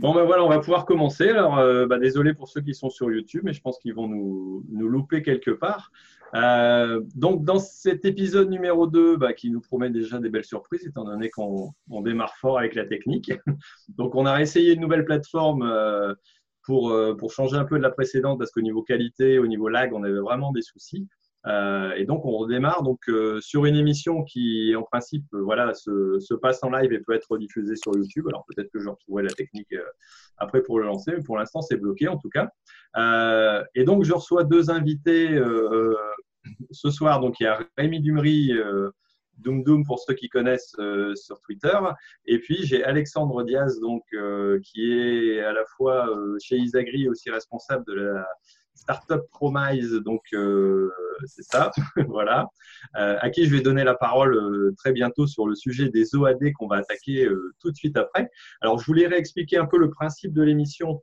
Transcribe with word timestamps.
Bon, 0.00 0.12
ben 0.12 0.24
voilà, 0.24 0.44
on 0.44 0.48
va 0.48 0.58
pouvoir 0.58 0.86
commencer. 0.86 1.28
Alors, 1.28 1.58
euh, 1.58 1.86
bah, 1.86 1.98
désolé 1.98 2.34
pour 2.34 2.48
ceux 2.48 2.60
qui 2.60 2.74
sont 2.74 2.90
sur 2.90 3.10
YouTube, 3.10 3.42
mais 3.44 3.52
je 3.52 3.60
pense 3.60 3.78
qu'ils 3.78 3.94
vont 3.94 4.08
nous, 4.08 4.64
nous, 4.70 4.88
louper 4.88 5.22
quelque 5.22 5.52
part. 5.52 5.92
Euh, 6.34 7.00
donc, 7.14 7.44
dans 7.44 7.58
cet 7.58 8.04
épisode 8.04 8.50
numéro 8.50 8.86
2, 8.86 9.16
bah, 9.16 9.32
qui 9.32 9.50
nous 9.50 9.60
promet 9.60 9.90
déjà 9.90 10.18
des 10.18 10.30
belles 10.30 10.44
surprises, 10.44 10.86
étant 10.86 11.04
donné 11.04 11.30
qu'on 11.30 11.72
démarre 12.02 12.36
fort 12.36 12.58
avec 12.58 12.74
la 12.74 12.86
technique. 12.86 13.32
donc, 13.88 14.14
on 14.14 14.26
a 14.26 14.40
essayé 14.40 14.74
une 14.74 14.80
nouvelle 14.80 15.04
plateforme 15.04 15.62
euh, 15.62 16.12
pour, 16.64 16.94
pour 17.18 17.32
changer 17.32 17.56
un 17.56 17.64
peu 17.64 17.76
de 17.78 17.82
la 17.82 17.90
précédente, 17.90 18.38
parce 18.38 18.50
qu'au 18.50 18.62
niveau 18.62 18.82
qualité, 18.82 19.38
au 19.38 19.46
niveau 19.46 19.68
lag, 19.68 19.92
on 19.92 20.02
avait 20.02 20.18
vraiment 20.18 20.50
des 20.50 20.62
soucis. 20.62 21.06
Euh, 21.46 21.92
et 21.96 22.04
donc, 22.04 22.24
on 22.24 22.30
redémarre 22.32 22.82
donc, 22.82 23.00
euh, 23.08 23.40
sur 23.40 23.66
une 23.66 23.76
émission 23.76 24.22
qui, 24.24 24.74
en 24.76 24.82
principe, 24.82 25.24
euh, 25.34 25.42
voilà, 25.42 25.74
se, 25.74 26.18
se, 26.18 26.34
passe 26.34 26.62
en 26.62 26.70
live 26.70 26.92
et 26.92 27.00
peut 27.00 27.12
être 27.12 27.36
diffusée 27.36 27.76
sur 27.76 27.94
YouTube. 27.96 28.26
Alors, 28.28 28.44
peut-être 28.48 28.70
que 28.70 28.80
je 28.80 28.88
retrouverai 28.88 29.24
la 29.24 29.30
technique 29.30 29.74
après 30.38 30.62
pour 30.62 30.78
le 30.78 30.86
lancer, 30.86 31.12
mais 31.16 31.22
pour 31.22 31.36
l'instant, 31.36 31.60
c'est 31.60 31.76
bloqué 31.76 32.08
en 32.08 32.18
tout 32.18 32.30
cas. 32.30 32.50
et 33.74 33.84
donc, 33.84 34.04
je 34.04 34.12
reçois 34.12 34.44
deux 34.44 34.70
invités 34.70 35.40
ce 36.70 36.90
soir. 36.90 37.20
Donc, 37.20 37.40
il 37.40 37.44
y 37.44 37.46
a 37.46 37.60
Rémi 37.76 38.00
Dumery. 38.00 38.52
Doom 39.38 39.64
Doom 39.64 39.84
pour 39.84 39.98
ceux 39.98 40.14
qui 40.14 40.28
connaissent 40.28 40.76
sur 41.16 41.40
Twitter. 41.40 41.76
Et 42.24 42.38
puis 42.38 42.64
j'ai 42.64 42.84
Alexandre 42.84 43.42
Diaz 43.42 43.80
donc 43.80 44.04
qui 44.62 44.92
est 44.92 45.40
à 45.40 45.52
la 45.52 45.64
fois 45.76 46.08
chez 46.40 46.56
Isagri 46.56 47.08
aussi 47.08 47.30
responsable 47.30 47.84
de 47.84 47.94
la 47.94 48.28
Startup 48.74 49.22
Promise, 49.30 49.94
donc 50.04 50.22
euh, 50.32 50.90
c'est 51.26 51.42
ça, 51.42 51.70
voilà, 52.08 52.48
euh, 52.96 53.16
à 53.20 53.30
qui 53.30 53.46
je 53.46 53.54
vais 53.54 53.62
donner 53.62 53.84
la 53.84 53.94
parole 53.94 54.36
euh, 54.36 54.74
très 54.76 54.92
bientôt 54.92 55.26
sur 55.26 55.46
le 55.46 55.54
sujet 55.54 55.88
des 55.88 56.14
OAD 56.14 56.52
qu'on 56.54 56.66
va 56.66 56.76
attaquer 56.76 57.28
tout 57.60 57.70
de 57.70 57.76
suite 57.76 57.96
après. 57.96 58.30
Alors, 58.60 58.78
je 58.78 58.86
voulais 58.86 59.06
réexpliquer 59.06 59.56
un 59.58 59.66
peu 59.66 59.78
le 59.78 59.90
principe 59.90 60.32
de 60.32 60.42
l'émission. 60.42 61.02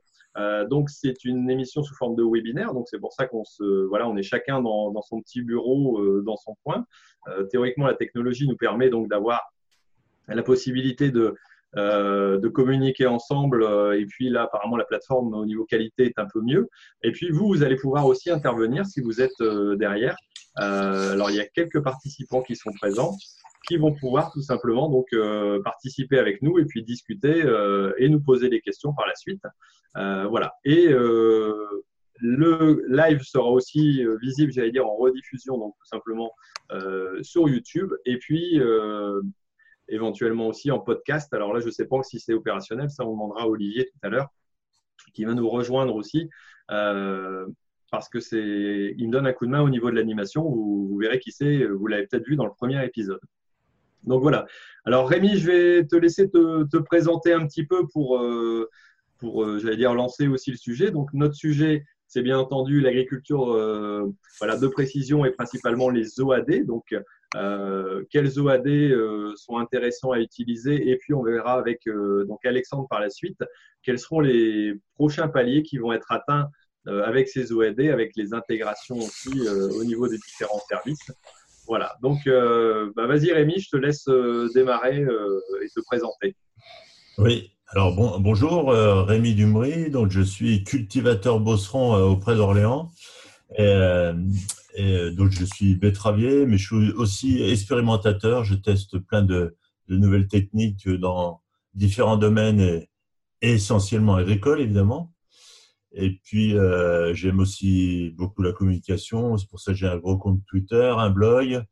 donc, 0.70 0.90
c'est 0.90 1.24
une 1.24 1.50
émission 1.50 1.82
sous 1.82 1.94
forme 1.94 2.14
de 2.14 2.24
webinaire, 2.24 2.72
donc 2.72 2.88
c'est 2.88 3.00
pour 3.00 3.12
ça 3.12 3.26
qu'on 3.26 3.44
se, 3.44 3.86
voilà, 3.86 4.08
on 4.08 4.16
est 4.16 4.22
chacun 4.22 4.62
dans, 4.62 4.90
dans 4.90 5.02
son 5.02 5.20
petit 5.20 5.42
bureau, 5.42 6.22
dans 6.22 6.36
son 6.36 6.56
coin. 6.64 6.86
théoriquement, 7.50 7.86
la 7.86 7.94
technologie 7.94 8.48
nous 8.48 8.56
permet 8.56 8.90
donc 8.90 9.08
d'avoir 9.08 9.42
la 10.28 10.42
possibilité 10.42 11.10
de 11.10 11.34
euh, 11.78 12.38
de 12.38 12.48
communiquer 12.48 13.06
ensemble. 13.06 13.62
Euh, 13.62 13.98
et 13.98 14.04
puis 14.04 14.28
là, 14.28 14.42
apparemment, 14.42 14.76
la 14.76 14.84
plateforme 14.84 15.32
au 15.32 15.46
niveau 15.46 15.64
qualité 15.64 16.04
est 16.04 16.18
un 16.18 16.26
peu 16.30 16.42
mieux. 16.42 16.68
Et 17.02 17.12
puis 17.12 17.30
vous, 17.30 17.46
vous 17.46 17.62
allez 17.62 17.76
pouvoir 17.76 18.04
aussi 18.04 18.30
intervenir 18.30 18.84
si 18.84 19.00
vous 19.00 19.22
êtes 19.22 19.40
euh, 19.40 19.74
derrière. 19.76 20.14
alors, 20.56 21.30
il 21.30 21.36
y 21.36 21.40
a 21.40 21.46
quelques 21.46 21.82
participants 21.82 22.42
qui 22.42 22.56
sont 22.56 22.72
présents 22.72 23.16
qui 23.66 23.76
vont 23.76 23.94
pouvoir 23.94 24.32
tout 24.32 24.42
simplement 24.42 24.90
donc 24.90 25.06
participer 25.62 26.18
avec 26.18 26.42
nous 26.42 26.58
et 26.58 26.64
puis 26.64 26.82
discuter 26.82 27.44
et 27.96 28.08
nous 28.08 28.20
poser 28.20 28.48
des 28.48 28.60
questions 28.60 28.92
par 28.92 29.06
la 29.06 29.14
suite. 29.14 29.42
voilà. 29.94 30.52
Et 30.64 30.88
le 30.88 32.84
live 32.88 33.22
sera 33.22 33.48
aussi 33.48 34.04
visible, 34.20 34.52
j'allais 34.52 34.72
dire, 34.72 34.84
en 34.84 34.96
rediffusion, 34.96 35.58
donc 35.58 35.74
tout 35.78 35.86
simplement 35.86 36.32
sur 37.22 37.48
YouTube. 37.48 37.92
Et 38.04 38.18
puis, 38.18 38.60
éventuellement 39.88 40.48
aussi 40.48 40.70
en 40.70 40.78
podcast. 40.78 41.32
Alors 41.34 41.52
là, 41.52 41.60
je 41.60 41.66
ne 41.66 41.70
sais 41.70 41.86
pas 41.86 42.02
si 42.02 42.20
c'est 42.20 42.34
opérationnel, 42.34 42.90
ça 42.90 43.04
on 43.04 43.12
demandera 43.12 43.42
à 43.42 43.46
Olivier 43.46 43.86
tout 43.86 43.98
à 44.02 44.08
l'heure, 44.08 44.28
qui 45.14 45.24
va 45.24 45.34
nous 45.34 45.48
rejoindre 45.48 45.94
aussi, 45.94 46.30
euh, 46.70 47.46
parce 47.90 48.08
que 48.08 48.20
c'est, 48.20 48.94
il 48.96 49.06
me 49.08 49.12
donne 49.12 49.26
un 49.26 49.32
coup 49.32 49.46
de 49.46 49.50
main 49.50 49.62
au 49.62 49.68
niveau 49.68 49.90
de 49.90 49.96
l'animation. 49.96 50.48
Vous, 50.48 50.96
verrez 50.98 51.18
qui 51.18 51.32
c'est, 51.32 51.64
vous 51.64 51.86
l'avez 51.86 52.06
peut-être 52.06 52.26
vu 52.26 52.36
dans 52.36 52.46
le 52.46 52.52
premier 52.52 52.84
épisode. 52.84 53.20
Donc 54.04 54.22
voilà. 54.22 54.46
Alors 54.84 55.08
Rémi, 55.08 55.36
je 55.36 55.46
vais 55.46 55.86
te 55.86 55.94
laisser 55.94 56.28
te, 56.28 56.78
présenter 56.78 57.32
un 57.32 57.46
petit 57.46 57.64
peu 57.64 57.86
pour, 57.92 58.18
euh, 58.18 58.68
pour 59.18 59.44
euh, 59.44 59.58
j'allais 59.58 59.76
dire, 59.76 59.94
lancer 59.94 60.26
aussi 60.26 60.50
le 60.50 60.56
sujet. 60.56 60.90
Donc 60.90 61.12
notre 61.12 61.34
sujet, 61.34 61.84
c'est 62.08 62.22
bien 62.22 62.38
entendu 62.38 62.80
l'agriculture 62.80 63.46
voilà, 64.38 64.58
de 64.58 64.66
précision 64.66 65.24
et 65.24 65.30
principalement 65.30 65.88
les 65.88 66.20
OAD, 66.20 66.66
donc 66.66 66.94
euh, 67.34 68.04
quels 68.10 68.38
OAD 68.38 68.66
euh, 68.66 69.32
sont 69.36 69.56
intéressants 69.56 70.12
à 70.12 70.18
utiliser? 70.18 70.90
Et 70.90 70.96
puis 70.96 71.14
on 71.14 71.22
verra 71.22 71.54
avec 71.54 71.86
euh, 71.86 72.24
donc 72.26 72.44
Alexandre 72.44 72.86
par 72.88 73.00
la 73.00 73.10
suite 73.10 73.42
quels 73.82 73.98
seront 73.98 74.20
les 74.20 74.74
prochains 74.94 75.28
paliers 75.28 75.62
qui 75.62 75.78
vont 75.78 75.92
être 75.92 76.10
atteints 76.12 76.48
avec 76.86 77.28
ces 77.28 77.52
OAD, 77.52 77.80
avec 77.80 78.10
les 78.16 78.34
intégrations 78.34 78.96
aussi 78.96 79.48
au 79.48 79.84
niveau 79.84 80.08
des 80.08 80.18
différents 80.18 80.60
services. 80.68 81.12
Voilà, 81.68 81.96
donc 82.02 82.18
bah, 82.26 83.06
vas-y 83.06 83.32
Rémi, 83.32 83.60
je 83.60 83.70
te 83.70 83.76
laisse 83.76 84.08
démarrer 84.52 85.00
et 85.00 85.68
te 85.68 85.80
présenter. 85.86 86.34
Oui, 87.18 87.52
alors 87.68 87.94
bon, 87.94 88.18
bonjour, 88.18 88.72
Rémi 88.72 89.34
Dumry, 89.34 89.90
donc 89.90 90.10
je 90.10 90.22
suis 90.22 90.64
cultivateur 90.64 91.38
bosseron 91.38 91.94
auprès 91.94 92.34
d'Orléans. 92.34 92.90
Euh, 94.78 95.10
donc, 95.12 95.30
je 95.30 95.44
suis 95.44 95.74
betteravier, 95.74 96.46
mais 96.46 96.58
je 96.58 96.66
suis 96.66 96.92
aussi 96.92 97.42
expérimentateur. 97.42 98.44
Je 98.44 98.54
teste 98.54 98.98
plein 98.98 99.22
de, 99.22 99.56
de 99.88 99.96
nouvelles 99.96 100.28
techniques 100.28 100.88
dans 100.88 101.42
différents 101.74 102.16
domaines 102.16 102.60
et, 102.60 102.88
essentiellement 103.42 104.14
agricoles, 104.14 104.60
évidemment. 104.60 105.12
Et 105.92 106.20
puis, 106.24 106.56
euh, 106.56 107.12
j'aime 107.12 107.40
aussi 107.40 108.14
beaucoup 108.16 108.42
la 108.42 108.52
communication. 108.52 109.36
C'est 109.36 109.48
pour 109.48 109.60
ça 109.60 109.72
que 109.72 109.78
j'ai 109.78 109.88
un 109.88 109.98
gros 109.98 110.16
compte 110.16 110.40
Twitter, 110.46 110.94
un 110.96 111.10
blog. 111.10 111.64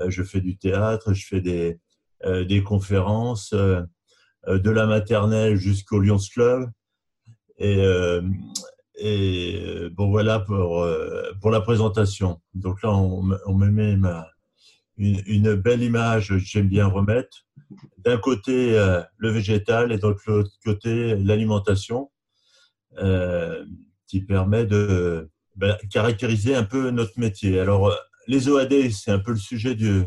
Euh, 0.00 0.10
je 0.10 0.22
fais 0.22 0.40
du 0.40 0.56
théâtre, 0.56 1.12
je 1.12 1.26
fais 1.26 1.40
des, 1.40 1.78
euh, 2.24 2.44
des 2.44 2.62
conférences, 2.62 3.52
euh, 3.52 3.82
de 4.46 4.70
la 4.70 4.86
maternelle 4.86 5.56
jusqu'au 5.56 6.00
Lions 6.00 6.18
Club. 6.32 6.70
Et, 7.58 7.82
et 8.96 9.60
euh, 9.66 9.90
bon, 9.90 10.10
voilà 10.10 10.40
pour, 10.40 10.82
euh, 10.82 11.32
pour 11.40 11.50
la 11.50 11.60
présentation. 11.60 12.40
Donc 12.54 12.82
là, 12.82 12.92
on, 12.92 13.22
me 13.22 13.70
met 13.70 13.96
une, 14.96 15.54
belle 15.54 15.82
image 15.82 16.28
que 16.28 16.38
j'aime 16.38 16.68
bien 16.68 16.86
remettre. 16.86 17.44
D'un 17.98 18.18
côté, 18.18 18.78
euh, 18.78 19.02
le 19.16 19.30
végétal 19.30 19.90
et 19.90 19.98
de 19.98 20.02
l'autre 20.02 20.50
côté, 20.64 21.16
l'alimentation, 21.16 22.10
qui 24.06 24.20
permet 24.20 24.66
de 24.66 25.28
ben, 25.56 25.76
caractériser 25.90 26.54
un 26.54 26.62
peu 26.62 26.90
notre 26.90 27.18
métier. 27.18 27.58
Alors, 27.58 27.92
les 28.28 28.48
OAD, 28.48 28.90
c'est 28.92 29.10
un 29.10 29.18
peu 29.18 29.32
le 29.32 29.38
sujet 29.38 29.74
du, 29.74 30.04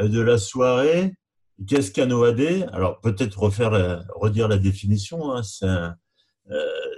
de 0.00 0.20
la 0.20 0.38
soirée. 0.38 1.12
Qu'est-ce 1.68 1.90
qu'un 1.90 2.10
OAD 2.10 2.70
Alors, 2.72 3.00
peut-être 3.00 3.38
refaire, 3.38 4.02
redire 4.14 4.48
la 4.48 4.56
définition. 4.56 5.30
Hein. 5.30 5.42
C'est 5.42 5.66
un, 5.66 5.94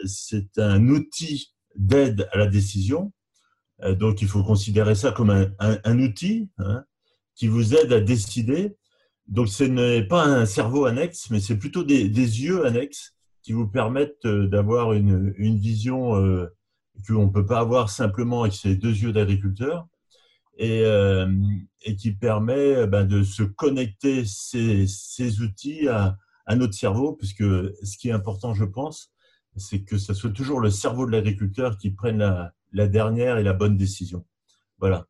c'est 0.04 0.58
un 0.58 0.88
outil 0.88 1.52
d'aide 1.76 2.28
à 2.32 2.38
la 2.38 2.46
décision. 2.46 3.12
Euh, 3.82 3.94
donc, 3.94 4.22
il 4.22 4.28
faut 4.28 4.42
considérer 4.42 4.94
ça 4.94 5.12
comme 5.12 5.30
un, 5.58 5.98
outil 5.98 6.50
hein, 6.58 6.84
qui 7.34 7.48
vous 7.48 7.74
aide 7.74 7.92
à 7.92 8.00
décider. 8.00 8.76
Donc, 9.26 9.48
ce 9.48 9.64
n'est 9.64 10.04
pas 10.04 10.24
un 10.24 10.46
cerveau 10.46 10.84
annexe, 10.84 11.30
mais 11.30 11.40
c'est 11.40 11.56
plutôt 11.56 11.84
des, 11.84 12.04
yeux 12.04 12.66
annexes 12.66 13.14
qui 13.42 13.52
vous 13.52 13.66
permettent 13.66 14.24
euh, 14.26 14.46
d'avoir 14.46 14.92
une, 14.92 15.32
vision 15.58 16.12
qu'on 17.06 17.26
ne 17.26 17.32
peut 17.32 17.46
pas 17.46 17.60
avoir 17.60 17.90
simplement 17.90 18.42
avec 18.42 18.54
ces 18.54 18.76
deux 18.76 18.94
yeux 18.94 19.12
d'agriculteur 19.12 19.86
et, 20.58 20.84
qui 21.98 22.12
permet 22.12 22.86
ben, 22.86 23.04
de 23.04 23.22
se 23.22 23.42
connecter 23.42 24.24
ces, 24.24 25.40
outils 25.40 25.88
à, 25.88 26.16
notre 26.54 26.74
cerveau, 26.74 27.14
puisque 27.14 27.42
ce 27.42 27.96
qui 27.96 28.08
est 28.08 28.12
important, 28.12 28.54
je 28.54 28.64
pense, 28.64 29.11
c'est 29.56 29.82
que 29.82 29.98
ce 29.98 30.14
soit 30.14 30.30
toujours 30.30 30.60
le 30.60 30.70
cerveau 30.70 31.06
de 31.06 31.12
l'agriculteur 31.12 31.76
qui 31.76 31.90
prenne 31.90 32.52
la, 32.72 32.88
dernière 32.88 33.38
et 33.38 33.42
la 33.42 33.52
bonne 33.52 33.76
décision. 33.76 34.24
Voilà. 34.78 35.06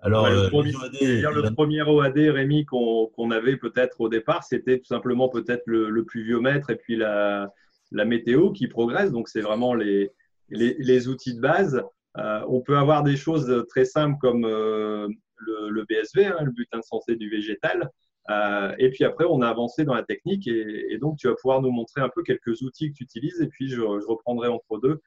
Alors, 0.00 0.28
le, 0.28 0.36
euh, 0.36 0.48
premier, 0.48 0.72
le, 0.72 1.54
premier, 1.54 1.82
OAD, 1.82 2.16
Rémi, 2.16 2.64
qu'on 2.64 3.30
avait 3.30 3.56
peut-être 3.56 4.00
au 4.00 4.08
départ, 4.08 4.42
c'était 4.42 4.78
tout 4.78 4.86
simplement 4.86 5.28
peut-être 5.28 5.62
le, 5.66 6.04
pluviomètre 6.04 6.70
et 6.70 6.76
puis 6.76 6.96
la, 6.96 7.50
météo 7.92 8.50
qui 8.50 8.66
progresse. 8.66 9.12
Donc, 9.12 9.28
c'est 9.28 9.40
vraiment 9.40 9.74
les, 9.74 10.10
les, 10.48 11.08
outils 11.08 11.34
de 11.34 11.40
base. 11.40 11.82
Euh, 12.18 12.40
on 12.48 12.60
peut 12.60 12.76
avoir 12.76 13.02
des 13.02 13.16
choses 13.16 13.64
très 13.68 13.84
simples 13.84 14.18
comme 14.20 14.44
euh, 14.44 15.08
le, 15.36 15.84
BSV, 15.88 16.26
hein, 16.26 16.42
le 16.42 16.50
butin 16.50 16.78
de 16.78 16.84
santé 16.84 17.16
du 17.16 17.30
végétal, 17.30 17.90
euh, 18.30 18.74
et 18.78 18.90
puis 18.90 19.04
après, 19.04 19.24
on 19.28 19.42
a 19.42 19.48
avancé 19.48 19.84
dans 19.84 19.94
la 19.94 20.04
technique 20.04 20.46
et, 20.46 20.98
donc 20.98 21.18
tu 21.18 21.28
vas 21.28 21.34
pouvoir 21.34 21.60
nous 21.60 21.70
montrer 21.70 22.00
un 22.00 22.08
peu 22.14 22.22
quelques 22.22 22.62
outils 22.62 22.92
que 22.92 22.98
tu 22.98 23.04
utilises 23.04 23.40
et 23.40 23.48
puis 23.48 23.68
je, 23.68 23.80
reprendrai 23.80 24.48
entre 24.48 24.78
deux 24.80 25.00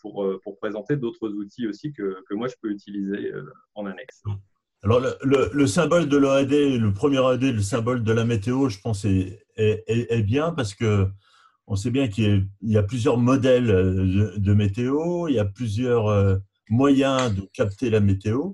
pour, 0.00 0.28
pour 0.42 0.58
présenter 0.58 0.96
d'autres 0.96 1.28
outils 1.28 1.66
aussi 1.68 1.92
que, 1.92 2.16
moi 2.32 2.48
je 2.48 2.54
peux 2.60 2.70
utiliser 2.70 3.32
en 3.74 3.86
annexe. 3.86 4.22
Alors, 4.82 5.00
le, 5.00 5.50
le, 5.52 5.66
symbole 5.66 6.08
de 6.08 6.16
l'OAD, 6.16 6.50
le 6.50 6.92
premier 6.92 7.18
OAD, 7.18 7.42
le 7.42 7.62
symbole 7.62 8.02
de 8.04 8.12
la 8.12 8.24
météo, 8.24 8.68
je 8.68 8.80
pense, 8.80 9.04
est 9.04 10.22
bien 10.22 10.52
parce 10.52 10.74
que 10.74 11.06
on 11.68 11.76
sait 11.76 11.90
bien 11.90 12.08
qu'il 12.08 12.48
y, 12.62 12.76
a 12.76 12.82
plusieurs 12.82 13.18
modèles 13.18 13.66
de, 13.66 14.54
météo, 14.54 15.26
il 15.28 15.34
y 15.34 15.38
a 15.40 15.44
plusieurs 15.44 16.38
moyens 16.70 17.34
de 17.34 17.48
capter 17.52 17.90
la 17.90 18.00
météo. 18.00 18.52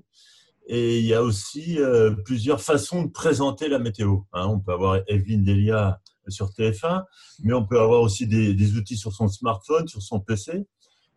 Et 0.67 0.99
il 0.99 1.05
y 1.05 1.13
a 1.13 1.21
aussi 1.21 1.77
plusieurs 2.23 2.61
façons 2.61 3.03
de 3.03 3.09
présenter 3.09 3.67
la 3.67 3.79
météo. 3.79 4.19
Hein. 4.31 4.47
on 4.47 4.59
peut 4.59 4.71
avoir 4.71 5.01
Evelyne 5.07 5.43
Delia 5.43 5.99
sur 6.29 6.51
TF1, 6.51 7.03
mais 7.43 7.53
on 7.53 7.65
peut 7.65 7.79
avoir 7.79 7.99
aussi 8.01 8.27
des, 8.27 8.77
outils 8.77 8.95
sur 8.95 9.11
son 9.11 9.27
smartphone, 9.27 9.89
sur 9.89 10.01
son 10.01 10.21
PC. 10.21 10.65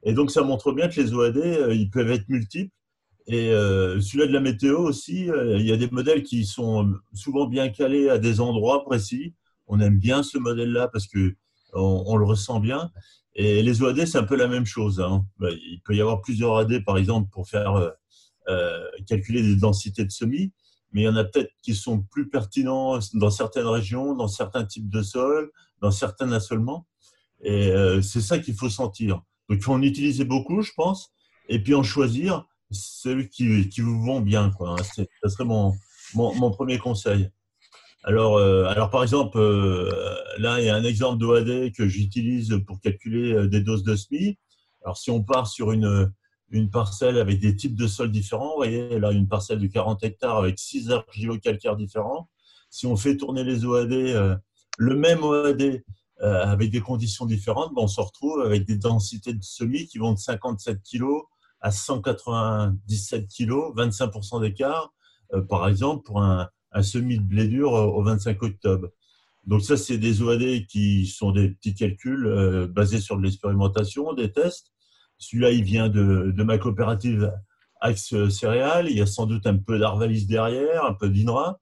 Et 0.03 0.15
donc, 0.15 0.33
ça 0.33 0.43
montre 0.43 0.73
bien 0.73 0.89
que 0.89 1.01
les 1.01 1.15
OAD, 1.15 1.71
ils 1.73 1.91
peuvent 1.91 2.11
être 2.11 2.29
multiples 2.29 2.73
et 3.27 3.51
euh, 3.51 4.01
celui-là 4.01 4.27
de 4.29 4.33
la 4.33 4.41
météo 4.41 4.79
aussi, 4.79 5.29
euh, 5.31 5.59
il 5.59 5.67
y 5.67 5.73
a 5.73 5.77
des 5.77 5.91
modèles 5.91 6.23
qui 6.23 6.45
sont 6.45 6.95
souvent 7.13 7.47
bien 7.47 7.69
calés 7.71 8.09
à 8.09 8.19
des 8.19 8.41
endroits 8.41 8.85
précis. 8.85 9.35
On 9.67 9.81
aime 9.81 9.99
bien 9.99 10.23
ce 10.23 10.39
modèle-là 10.39 10.89
parce 10.89 11.09
que 11.09 11.35
on, 11.73 12.17
le 12.17 12.25
ressent 12.25 12.61
bien. 12.61 12.91
Et 13.35 13.63
les 13.63 13.83
OAD, 13.83 14.07
c'est 14.07 14.17
un 14.17 14.25
peu 14.25 14.37
la 14.37 14.47
même 14.47 14.65
chose. 14.65 15.01
Hein. 15.01 15.27
Bah, 15.39 15.49
il 15.51 15.81
peut 15.85 15.95
y 15.95 16.01
avoir 16.01 16.23
plusieurs 16.23 16.57
AD, 16.57 16.85
par 16.85 16.97
exemple, 16.97 17.29
pour 17.31 17.49
faire 17.49 17.75
euh, 17.75 17.89
euh, 17.89 17.91
calculer 19.07 19.43
des 19.43 19.57
densités 19.57 20.05
de 20.05 20.11
semis, 20.11 20.53
mais 20.93 21.03
il 21.03 21.05
y 21.05 21.09
en 21.09 21.17
a 21.17 21.25
peut-être 21.25 21.51
qui 21.63 21.75
sont 21.75 22.01
plus 22.01 22.29
pertinents 22.29 22.99
dans 23.15 23.31
certaines 23.31 23.67
régions, 23.67 24.15
dans 24.15 24.29
certains 24.29 24.65
types 24.65 24.89
de 24.89 25.03
sols, 25.03 25.51
dans 25.81 25.91
certains 25.91 26.33
assolements. 26.33 26.87
Et 27.43 27.71
euh, 27.71 28.01
c'est 28.03 28.21
ça 28.21 28.39
qu'il 28.39 28.55
faut 28.55 28.71
sentir. 28.71 29.17
Donc, 29.49 29.59
il 29.59 29.63
faut 29.63 29.73
en 29.73 29.83
utiliser 29.83 30.25
beaucoup, 30.25 30.63
je 30.63 30.73
pense, 30.75 31.13
et 31.49 31.63
puis 31.63 31.75
en 31.75 31.83
choisir 31.83 32.47
celui 32.71 33.29
qui, 33.29 33.69
qui 33.69 33.81
vous 33.81 34.03
vont 34.03 34.21
bien. 34.21 34.51
Quoi. 34.51 34.77
Hein. 34.79 35.05
Ça 35.23 35.29
serait 35.29 35.45
mon, 35.45 35.75
mon, 36.15 36.51
premier 36.51 36.79
conseil. 36.79 37.29
Alors, 38.03 38.37
euh, 38.37 38.65
alors 38.67 38.91
par 38.91 39.03
exemple, 39.03 39.39
euh, 39.39 39.91
là, 40.39 40.61
il 40.61 40.67
y 40.67 40.69
a 40.69 40.77
un 40.77 40.85
exemple 40.85 41.19
d'OAD 41.19 41.73
que 41.73 41.89
j'utilise 41.89 42.59
pour 42.67 42.81
calculer 42.81 43.33
euh, 43.33 43.49
des 43.49 43.61
doses 43.61 43.85
de 43.85 43.95
SMI. 43.95 44.39
Alors, 44.85 44.97
si 44.97 45.11
on 45.11 45.23
part 45.23 45.47
sur 45.47 45.73
une, 45.73 46.13
une 46.51 46.71
parcelle 46.71 47.19
avec 47.19 47.41
des 47.41 47.57
types 47.57 47.75
de 47.75 47.87
sols 47.87 48.13
différents, 48.13 48.51
vous 48.51 48.57
voyez, 48.57 48.99
là, 48.99 49.13
une 49.13 49.29
parcelle 49.29 49.59
de 49.59 49.67
40 49.67 50.03
hectares 50.05 50.37
avec 50.37 50.59
6 50.59 50.91
argilo-calcaires 50.91 51.77
différents. 51.77 52.29
Si 52.71 52.87
on 52.87 52.97
fait 52.97 53.17
tourner 53.17 53.45
les 53.45 53.65
OAD, 53.65 53.91
le 54.79 54.97
même 54.97 55.23
OAD 55.23 55.83
avec 56.21 56.71
des 56.71 56.81
conditions 56.81 57.27
différentes, 57.27 57.75
ben, 57.75 57.83
on 57.83 57.89
se 57.89 58.01
retrouve 58.01 58.43
avec 58.43 58.65
des 58.65 58.77
densités 58.77 59.35
de 59.35 59.43
semis 59.43 59.87
qui 59.87 59.99
vont 59.99 60.13
de 60.13 60.19
57 60.19 60.81
kg 60.83 61.05
à 61.61 61.71
197 61.71 63.29
kg, 63.29 63.51
25% 63.77 64.41
d'écart, 64.41 64.93
euh, 65.35 65.43
par 65.43 65.69
exemple, 65.69 66.05
pour 66.05 66.23
un, 66.23 66.49
semis 66.83 67.17
de 67.17 67.23
blé 67.23 67.49
dur 67.49 67.73
au 67.73 68.03
25 68.03 68.43
octobre. 68.43 68.89
Donc 69.47 69.63
ça, 69.63 69.79
c'est 69.79 69.97
des 69.97 70.21
OAD 70.21 70.67
qui 70.67 71.07
sont 71.07 71.33
des 71.33 71.49
petits 71.49 71.75
calculs 71.75 72.27
euh, 72.27 72.67
basés 72.67 73.01
sur 73.01 73.17
de 73.17 73.23
l'expérimentation, 73.23 74.13
des 74.13 74.31
tests. 74.31 74.73
Celui-là, 75.19 75.51
il 75.51 75.65
vient 75.65 75.89
de, 75.89 76.43
ma 76.43 76.59
coopérative 76.59 77.33
Axe 77.81 78.15
Céréales. 78.29 78.89
Il 78.91 78.97
y 78.97 79.03
a 79.03 79.07
sans 79.07 79.27
doute 79.27 79.47
un 79.47 79.57
peu 79.57 79.79
d'Arvalis 79.79 80.27
derrière, 80.27 80.85
un 80.85 80.95
peu 80.95 81.09
d'INRA. 81.09 81.61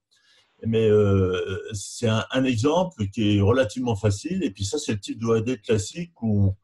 Mais 0.66 0.88
euh, 0.88 1.60
c'est 1.72 2.08
un, 2.08 2.44
exemple 2.44 3.06
qui 3.08 3.36
est 3.36 3.40
relativement 3.40 3.96
facile. 3.96 4.42
Et 4.42 4.50
puis 4.50 4.64
ça, 4.64 4.78
c'est 4.78 4.92
le 4.92 5.00
type 5.00 5.18
d'OAD 5.18 5.60
classique 5.60 6.20
où, 6.22 6.54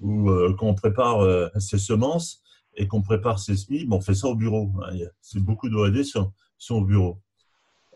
où 0.00 0.30
quand 0.58 0.66
on 0.66 0.74
prépare 0.74 1.50
ses 1.58 1.78
semences, 1.78 2.42
et 2.76 2.86
qu'on 2.86 3.02
prépare 3.02 3.38
ses 3.38 3.56
SMI, 3.56 3.86
on 3.90 4.00
fait 4.00 4.14
ça 4.14 4.28
au 4.28 4.34
bureau. 4.34 4.72
Hein. 4.82 4.96
C'est 5.20 5.40
beaucoup 5.40 5.68
d'OAD 5.68 6.02
sont, 6.02 6.32
sont 6.56 6.76
au 6.76 6.84
bureau. 6.84 7.20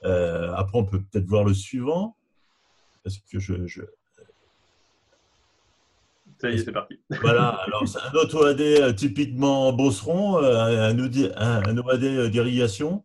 Euh, 0.05 0.53
après, 0.55 0.79
on 0.79 0.85
peut 0.85 1.03
peut-être 1.03 1.27
voir 1.27 1.45
le 1.45 1.55
suivant. 1.55 2.17
Parce 3.03 3.19
que 3.19 3.39
je... 3.39 3.83
Ça 6.41 6.51
y 6.51 6.55
est, 6.55 6.59
c'est 6.59 6.73
parti. 6.73 7.01
Voilà, 7.23 7.49
alors 7.67 7.87
c'est 7.87 7.99
un 7.99 8.13
autre 8.15 8.43
OAD 8.43 8.61
euh, 8.61 8.93
typiquement 8.93 9.73
bosseron, 9.73 10.43
euh, 10.43 10.91
un, 10.91 11.63
un 11.67 11.79
OAD 11.79 12.31
d'irrigation. 12.31 13.05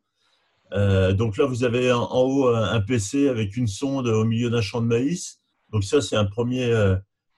donc 0.71 1.37
là, 1.37 1.45
vous 1.45 1.63
avez 1.63 1.91
en, 1.91 2.07
haut 2.11 2.47
un 2.47 2.81
PC 2.81 3.29
avec 3.29 3.57
une 3.57 3.67
sonde 3.67 4.07
au 4.07 4.25
milieu 4.25 4.49
d'un 4.49 4.61
champ 4.61 4.81
de 4.81 4.87
maïs. 4.87 5.39
Donc 5.71 5.83
ça, 5.83 6.01
c'est 6.01 6.15
un 6.15 6.25
premier 6.25 6.73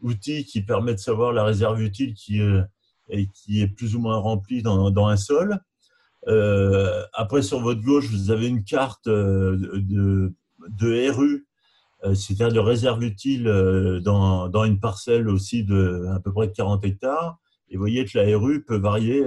outil 0.02 0.46
qui 0.46 0.62
permet 0.62 0.94
de 0.94 1.00
savoir 1.00 1.32
la 1.34 1.44
réserve 1.44 1.82
utile 1.82 2.14
qui, 2.14 2.40
est 2.40 3.68
plus 3.68 3.96
ou 3.96 4.00
moins 4.00 4.18
rempli 4.18 4.62
dans, 4.62 5.08
un 5.08 5.18
sol. 5.18 5.60
Euh, 6.28 7.04
après, 7.14 7.42
sur 7.42 7.60
votre 7.60 7.82
gauche, 7.82 8.10
vous 8.10 8.32
avez 8.32 8.48
une 8.48 8.64
carte 8.64 9.08
euh, 9.08 9.58
de, 9.58 11.12
RU, 11.12 11.34
euh, 11.34 11.46
c'est-à-dire 12.04 12.52
de 12.52 12.60
réserve 12.60 13.04
utile 13.04 13.44
dans, 14.04 14.50
dans, 14.50 14.64
une 14.64 14.80
parcelle 14.80 15.30
aussi 15.30 15.64
de 15.64 16.08
à 16.14 16.20
peu 16.20 16.34
près 16.34 16.48
de 16.48 16.54
40 16.54 16.84
hectares. 16.84 17.38
Et 17.70 17.76
vous 17.76 17.82
voyez 17.82 18.06
que 18.06 18.18
la 18.18 18.38
RU 18.38 18.64
peut 18.64 18.78
varier 18.78 19.24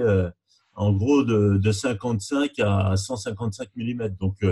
en 0.73 0.91
gros 0.91 1.23
de, 1.23 1.57
de, 1.57 1.71
55 1.71 2.59
à 2.59 2.97
155 2.97 3.69
mm. 3.75 4.09
Donc, 4.19 4.45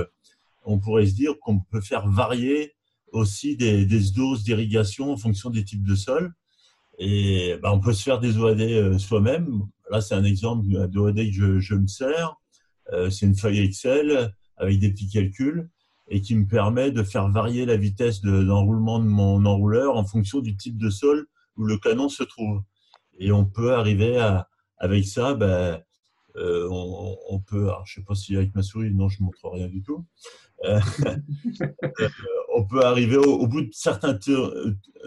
on 0.64 0.80
pourrait 0.80 1.06
se 1.06 1.16
dire 1.16 1.34
qu'on 1.42 1.60
peut 1.60 1.82
faire 1.82 2.08
varier 2.08 2.74
aussi 3.12 3.56
des, 3.56 3.86
des 3.86 4.12
doses 4.12 4.44
d'irrigation 4.44 5.12
en 5.12 5.18
fonction 5.18 5.50
des 5.50 5.64
types 5.64 5.86
de 5.86 5.96
sols. 5.96 6.34
Et 7.00 7.58
bah, 7.62 7.72
on 7.74 7.80
peut 7.80 7.94
se 7.94 8.04
faire 8.04 8.20
des 8.20 8.38
OAD 8.38 8.62
euh, 8.62 8.98
soi-même. 8.98 9.62
Là, 9.90 10.02
c'est 10.02 10.16
un 10.16 10.24
exemple 10.24 10.68
d'OAD 10.88 11.16
que 11.16 11.32
je, 11.32 11.60
je, 11.60 11.76
me 11.76 11.88
sers. 11.88 12.36
Euh, 12.92 13.10
c'est 13.10 13.26
une 13.26 13.36
feuille 13.36 13.60
Excel 13.60 14.34
avec 14.58 14.80
des 14.80 14.92
petits 14.92 15.10
calculs 15.10 15.70
et 16.08 16.22
qui 16.22 16.36
me 16.36 16.46
permet 16.46 16.92
de 16.92 17.04
faire 17.04 17.30
varier 17.30 17.66
la 17.66 17.78
vitesse 17.78 18.22
d'enroulement 18.22 19.00
de, 19.00 19.06
mon 19.06 19.46
enrouleur 19.46 19.96
en 19.96 20.06
fonction 20.06 20.40
du 20.40 20.56
type 20.56 20.78
de 20.78 20.90
sol 20.90 21.28
où 21.58 21.66
le 21.66 21.78
canon 21.78 22.10
se 22.10 22.24
trouve. 22.24 22.62
Et 23.20 23.32
on 23.32 23.46
peut 23.46 23.74
arriver 23.74 24.18
à, 24.18 24.50
avec 24.78 25.06
ça, 25.06 25.34
ben, 25.34 25.82
euh, 26.36 26.68
on, 26.70 27.40
peut, 27.40 27.64
alors 27.64 27.86
je 27.86 28.00
ne 28.00 28.04
sais 28.04 28.06
pas 28.06 28.16
si 28.16 28.36
avec 28.36 28.56
ma 28.56 28.64
souris, 28.64 28.92
non, 28.94 29.08
je 29.08 29.22
ne 29.22 29.26
montre 29.26 29.50
rien 29.50 29.68
du 29.68 29.84
tout. 29.84 30.06
Euh, 30.66 30.80
on 32.56 32.66
peut 32.66 32.84
arriver 32.84 33.18
au, 33.18 33.46
bout 33.48 33.62
de 33.62 33.70
certains 33.72 34.18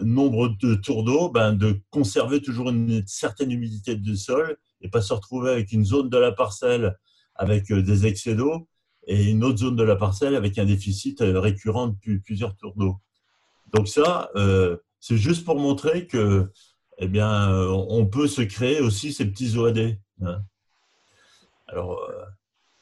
nombres 0.02 0.48
de 0.60 0.75
tours 0.76 1.04
d'eau, 1.04 1.31
ben, 1.31 1.52
de 1.52 1.81
conserver 1.90 2.40
toujours 2.40 2.70
une 2.70 3.02
certaine 3.06 3.50
humidité 3.50 3.96
du 3.96 4.16
sol 4.16 4.56
et 4.82 4.88
pas 4.88 5.02
se 5.02 5.12
retrouver 5.12 5.50
avec 5.50 5.72
une 5.72 5.84
zone 5.84 6.08
de 6.08 6.19
la 6.19 6.32
parcelle 6.32 6.96
avec 7.34 7.70
euh, 7.70 7.82
des 7.82 8.06
excès 8.06 8.34
d'eau 8.34 8.69
et 9.06 9.31
une 9.31 9.44
autre 9.44 9.58
zone 9.58 9.77
de 9.77 9.82
la 9.82 9.96
parcelle 9.96 10.34
avec 10.34 10.58
un 10.58 10.65
déficit 10.65 11.20
euh, 11.20 11.41
récurrent 11.41 11.89
depuis 11.89 12.19
plusieurs 12.19 12.56
tours 12.56 12.75
d'eau. 12.77 12.96
Donc 13.75 13.89
ça, 13.89 14.31
c'est 15.01 15.17
juste 15.17 15.44
pour 15.44 15.58
montrer 15.58 16.06
que, 16.06 16.51
eh 16.98 17.08
bien, 17.08 17.51
on 17.51 18.06
peut 18.06 18.29
se 18.29 18.43
créer 18.43 18.81
aussi 18.81 19.13
ces 19.13 19.27
petits 19.27 19.58
OAD. 19.58 19.98
Hein. 20.22 20.39
Alors, 21.67 21.98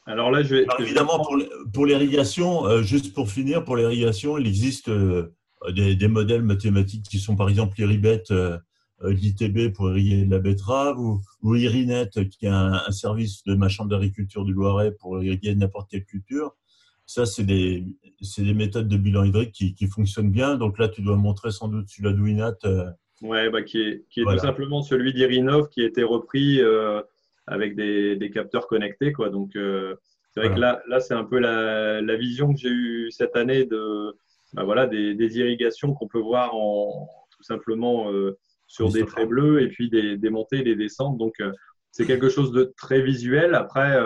alors 0.07 0.29
là, 0.29 0.43
je 0.43 0.55
vais. 0.55 0.67
évidemment, 0.79 1.25
pour, 1.73 1.85
l'irrigation, 1.85 2.65
euh, 2.67 2.83
juste 2.83 3.13
pour 3.13 3.29
finir, 3.29 3.63
pour 3.63 3.75
l'irrigation, 3.75 4.37
il 4.37 4.45
existe 4.45 4.89
euh, 4.89 5.33
des, 5.69 6.07
modèles 6.07 6.43
mathématiques 6.43 7.07
qui 7.09 7.19
sont 7.19 7.35
par 7.35 7.49
exemple 7.49 7.75
l'Iribet 7.77 8.23
euh, 9.05 9.13
d'ITB 9.13 9.73
pour 9.73 9.89
irriguer 9.89 10.25
la 10.25 10.39
betterave 10.39 10.99
ou, 10.99 11.21
ou 11.41 11.55
Irinet 11.55 12.09
qui 12.29 12.45
est 12.45 12.49
un, 12.49 12.91
service 12.91 13.43
de 13.43 13.55
ma 13.55 13.69
chambre 13.69 13.89
d'agriculture 13.89 14.45
du 14.45 14.53
Loiret 14.53 14.91
pour 14.91 15.23
irriguer 15.23 15.55
n'importe 15.55 15.89
quelle 15.89 16.05
culture. 16.05 16.55
Ça, 17.05 17.25
c'est 17.25 17.43
des, 17.43 17.85
des, 18.37 18.53
méthodes 18.53 18.87
de 18.87 18.97
bilan 18.97 19.25
hydrique 19.25 19.51
qui, 19.51 19.75
qui, 19.75 19.87
fonctionnent 19.87 20.31
bien. 20.31 20.57
Donc 20.57 20.79
là, 20.79 20.89
tu 20.89 21.03
dois 21.03 21.15
montrer 21.15 21.51
sans 21.51 21.67
doute 21.67 21.87
celui 21.87 22.09
la 22.09 22.13
Douinat. 22.13 22.55
ouais, 23.21 23.49
bah, 23.51 23.61
qui 23.61 23.79
est, 23.79 24.05
qui 24.09 24.21
est 24.21 24.23
tout 24.23 24.39
simplement 24.39 24.81
celui 24.81 25.13
d'Irinov 25.13 25.69
qui 25.69 25.81
a 25.81 25.85
été 25.85 26.01
repris 26.03 26.61
avec 27.47 27.75
des, 27.75 28.15
des, 28.15 28.31
capteurs 28.31 28.67
connectés. 28.67 29.13
Quoi. 29.13 29.29
Donc, 29.29 29.55
euh, 29.55 29.95
c'est 30.31 30.41
vrai 30.41 30.53
que 30.53 30.59
là, 30.59 30.81
là 30.87 30.99
c'est 30.99 31.13
un 31.13 31.23
peu 31.23 31.39
la, 31.39 32.01
la 32.01 32.15
vision 32.15 32.53
que 32.53 32.59
j'ai 32.59 32.69
eue 32.69 33.11
cette 33.11 33.35
année 33.35 33.65
de, 33.65 34.15
bah 34.53 34.63
voilà, 34.63 34.87
des, 34.87 35.13
des 35.13 35.37
irrigations 35.37 35.93
qu'on 35.93 36.07
peut 36.07 36.19
voir 36.19 36.55
en, 36.55 37.07
tout 37.29 37.43
simplement 37.43 38.11
euh, 38.11 38.37
sur 38.67 38.91
des 38.91 39.05
traits 39.05 39.29
bleus 39.29 39.61
et 39.61 39.67
puis 39.67 39.89
des, 39.89 40.17
des 40.17 40.29
montées 40.29 40.59
et 40.59 40.63
des 40.63 40.75
descentes. 40.75 41.17
Donc, 41.17 41.33
euh, 41.39 41.51
c'est 41.91 42.05
quelque 42.05 42.29
chose 42.29 42.51
de 42.51 42.73
très 42.77 43.01
visuel. 43.01 43.55
Après, 43.55 43.97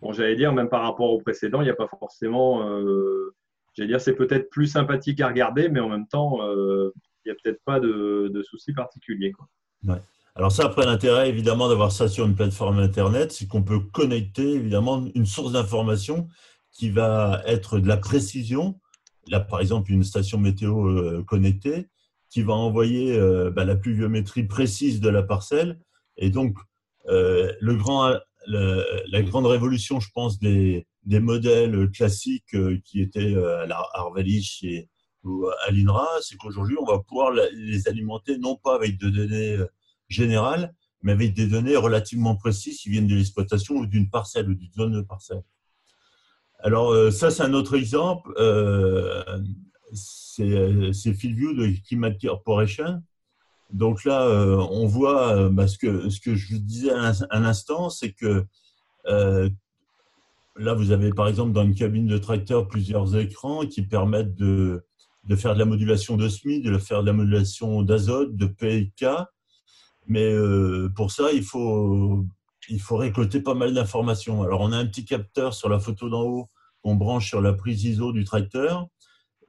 bon, 0.00 0.12
j'allais 0.12 0.36
dire, 0.36 0.52
même 0.52 0.68
par 0.68 0.82
rapport 0.82 1.10
au 1.10 1.18
précédent, 1.18 1.60
il 1.60 1.64
n'y 1.64 1.70
a 1.70 1.74
pas 1.74 1.88
forcément. 1.88 2.64
j'allais 3.74 3.88
dire, 3.88 4.00
c'est 4.00 4.14
peut-être 4.14 4.48
plus 4.48 4.68
sympathique 4.68 5.20
à 5.20 5.26
regarder, 5.26 5.68
mais 5.68 5.80
en 5.80 5.88
même 5.88 6.06
temps, 6.06 6.38
il 6.44 6.92
n'y 7.26 7.32
a 7.32 7.34
peut-être 7.42 7.60
pas 7.64 7.80
de, 7.80 8.30
de 8.32 8.42
soucis 8.44 8.72
particuliers. 8.72 9.32
Quoi. 9.32 9.48
Ouais. 9.88 10.00
Alors 10.36 10.52
ça, 10.52 10.64
après, 10.64 10.86
l'intérêt 10.86 11.28
évidemment 11.28 11.68
d'avoir 11.68 11.92
ça 11.92 12.08
sur 12.08 12.24
une 12.24 12.34
plateforme 12.34 12.78
Internet, 12.78 13.32
c'est 13.32 13.46
qu'on 13.46 13.62
peut 13.62 13.80
connecter 13.80 14.52
évidemment 14.52 15.04
une 15.14 15.26
source 15.26 15.52
d'information 15.52 16.28
qui 16.72 16.90
va 16.90 17.42
être 17.46 17.78
de 17.78 17.88
la 17.88 17.96
précision. 17.96 18.78
Là, 19.28 19.40
par 19.40 19.60
exemple, 19.60 19.90
une 19.90 20.04
station 20.04 20.38
météo 20.38 20.86
euh, 20.86 21.24
connectée 21.24 21.88
qui 22.30 22.42
va 22.42 22.54
envoyer 22.54 23.18
euh, 23.18 23.50
bah, 23.50 23.64
la 23.64 23.76
pluviométrie 23.76 24.44
précise 24.44 25.00
de 25.00 25.08
la 25.08 25.22
parcelle 25.22 25.78
Et 26.16 26.30
donc, 26.30 26.56
le 27.06 27.74
grand, 27.74 28.14
la 28.46 29.22
grande 29.22 29.46
révolution, 29.46 30.00
je 30.00 30.08
pense, 30.14 30.38
des, 30.38 30.86
des 31.04 31.20
modèles 31.20 31.90
classiques 31.90 32.56
qui 32.84 33.00
étaient 33.00 33.34
à 33.34 33.66
la 33.66 33.82
ou 35.22 35.46
à 35.66 35.70
l'INRA, 35.70 36.08
c'est 36.22 36.36
qu'aujourd'hui, 36.36 36.76
on 36.80 36.86
va 36.86 37.00
pouvoir 37.00 37.32
les 37.32 37.88
alimenter 37.88 38.38
non 38.38 38.56
pas 38.56 38.74
avec 38.74 38.96
des 38.98 39.10
données 39.10 39.58
générales, 40.08 40.72
mais 41.02 41.12
avec 41.12 41.34
des 41.34 41.46
données 41.46 41.76
relativement 41.76 42.36
précises 42.36 42.78
qui 42.80 42.90
viennent 42.90 43.06
de 43.06 43.14
l'exploitation 43.14 43.74
ou 43.76 43.86
d'une 43.86 44.08
parcelle 44.08 44.48
ou 44.48 44.54
d'une 44.54 44.72
zone 44.72 44.92
de 44.92 45.02
parcelle. 45.02 45.42
Alors, 46.62 46.92
euh, 46.92 47.10
ça, 47.10 47.30
c'est 47.30 47.42
un 47.42 47.54
autre 47.54 47.74
exemple. 47.74 48.32
Euh, 50.40 50.92
c'est 50.92 51.14
FieldView 51.14 51.54
de 51.54 51.72
Climate 51.86 52.20
Corporation. 52.20 53.02
Donc 53.72 54.04
là, 54.04 54.26
euh, 54.26 54.56
on 54.70 54.86
voit 54.86 55.48
bah, 55.48 55.68
ce, 55.68 55.78
que, 55.78 56.08
je 56.08 56.52
vous 56.52 56.58
disais 56.58 56.90
à 56.90 57.40
l'instant, 57.40 57.88
c'est 57.88 58.12
que 58.12 58.44
là, 60.56 60.74
vous 60.74 60.90
avez 60.90 61.10
par 61.10 61.28
exemple 61.28 61.52
dans 61.52 61.62
une 61.62 61.74
cabine 61.74 62.06
de 62.06 62.18
tracteur 62.18 62.66
plusieurs 62.68 63.16
écrans 63.16 63.66
qui 63.66 63.82
permettent 63.82 64.34
de, 64.34 64.82
faire 65.36 65.54
de 65.54 65.58
la 65.58 65.64
modulation 65.64 66.16
de 66.16 66.28
SMI, 66.28 66.62
de 66.62 66.76
faire 66.78 67.02
de 67.02 67.06
la 67.06 67.12
modulation 67.12 67.82
d'azote, 67.82 68.34
de 68.34 68.46
PK. 68.46 69.06
Mais 70.08 70.34
pour 70.96 71.12
ça, 71.12 71.30
il 71.32 71.44
faut 71.44 72.26
il 72.68 72.80
faut 72.80 72.96
récolter 72.96 73.40
pas 73.40 73.54
mal 73.54 73.74
d'informations. 73.74 74.42
Alors, 74.42 74.60
on 74.60 74.72
a 74.72 74.76
un 74.76 74.86
petit 74.86 75.04
capteur 75.04 75.54
sur 75.54 75.68
la 75.68 75.78
photo 75.78 76.08
d'en 76.08 76.22
haut 76.22 76.48
qu'on 76.82 76.94
branche 76.94 77.28
sur 77.28 77.40
la 77.40 77.52
prise 77.52 77.84
ISO 77.84 78.12
du 78.12 78.24
tracteur 78.24 78.88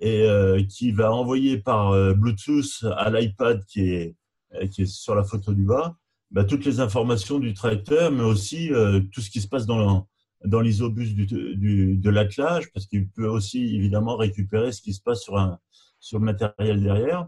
et 0.02 0.24
euh, 0.24 0.64
qui 0.64 0.92
va 0.92 1.14
envoyer 1.14 1.60
par 1.60 1.92
euh, 1.92 2.14
Bluetooth 2.14 2.84
à 2.98 3.12
l'iPad 3.12 3.64
qui 3.66 3.82
est, 3.92 4.16
euh, 4.56 4.68
qui 4.68 4.82
est 4.82 4.86
sur 4.88 5.14
la 5.16 5.24
photo 5.24 5.54
du 5.54 5.64
bas 5.64 5.96
bah, 6.32 6.44
toutes 6.44 6.66
les 6.66 6.80
informations 6.80 7.40
du 7.40 7.54
tracteur, 7.54 8.10
mais 8.10 8.24
aussi 8.24 8.72
tout 9.12 9.20
ce 9.20 9.30
qui 9.30 9.42
se 9.42 9.50
passe 9.50 9.66
dans, 9.66 10.08
dans 10.46 10.62
l'isobus 10.62 11.14
du, 11.14 11.26
du, 11.26 11.98
de 11.98 12.10
l'attelage, 12.10 12.72
parce 12.72 12.86
qu'il 12.86 13.10
peut 13.10 13.28
aussi 13.28 13.76
évidemment 13.76 14.16
récupérer 14.16 14.72
ce 14.72 14.82
qui 14.82 14.94
se 14.94 15.02
passe 15.02 15.22
sur, 15.24 15.38
un, 15.38 15.60
sur 16.00 16.20
le 16.20 16.24
matériel 16.24 16.82
derrière. 16.82 17.28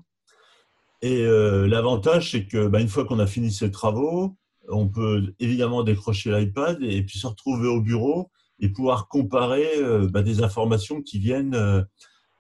Et 1.01 1.25
l'avantage, 1.25 2.31
c'est 2.31 2.45
que 2.45 2.67
bah, 2.67 2.79
une 2.79 2.87
fois 2.87 3.03
qu'on 3.03 3.19
a 3.19 3.27
fini 3.27 3.51
ces 3.51 3.71
travaux, 3.71 4.37
on 4.69 4.87
peut 4.87 5.33
évidemment 5.37 5.83
décrocher 5.83 6.31
l'iPad 6.31 6.81
et 6.81 7.03
puis 7.03 7.19
se 7.19 7.27
retrouver 7.27 7.67
au 7.67 7.81
bureau 7.81 8.31
et 8.61 8.69
pouvoir 8.69 9.09
comparer 9.09 9.67
bah, 10.11 10.23
des 10.23 10.41
informations 10.41 11.01
qui 11.01 11.19
viennent 11.19 11.85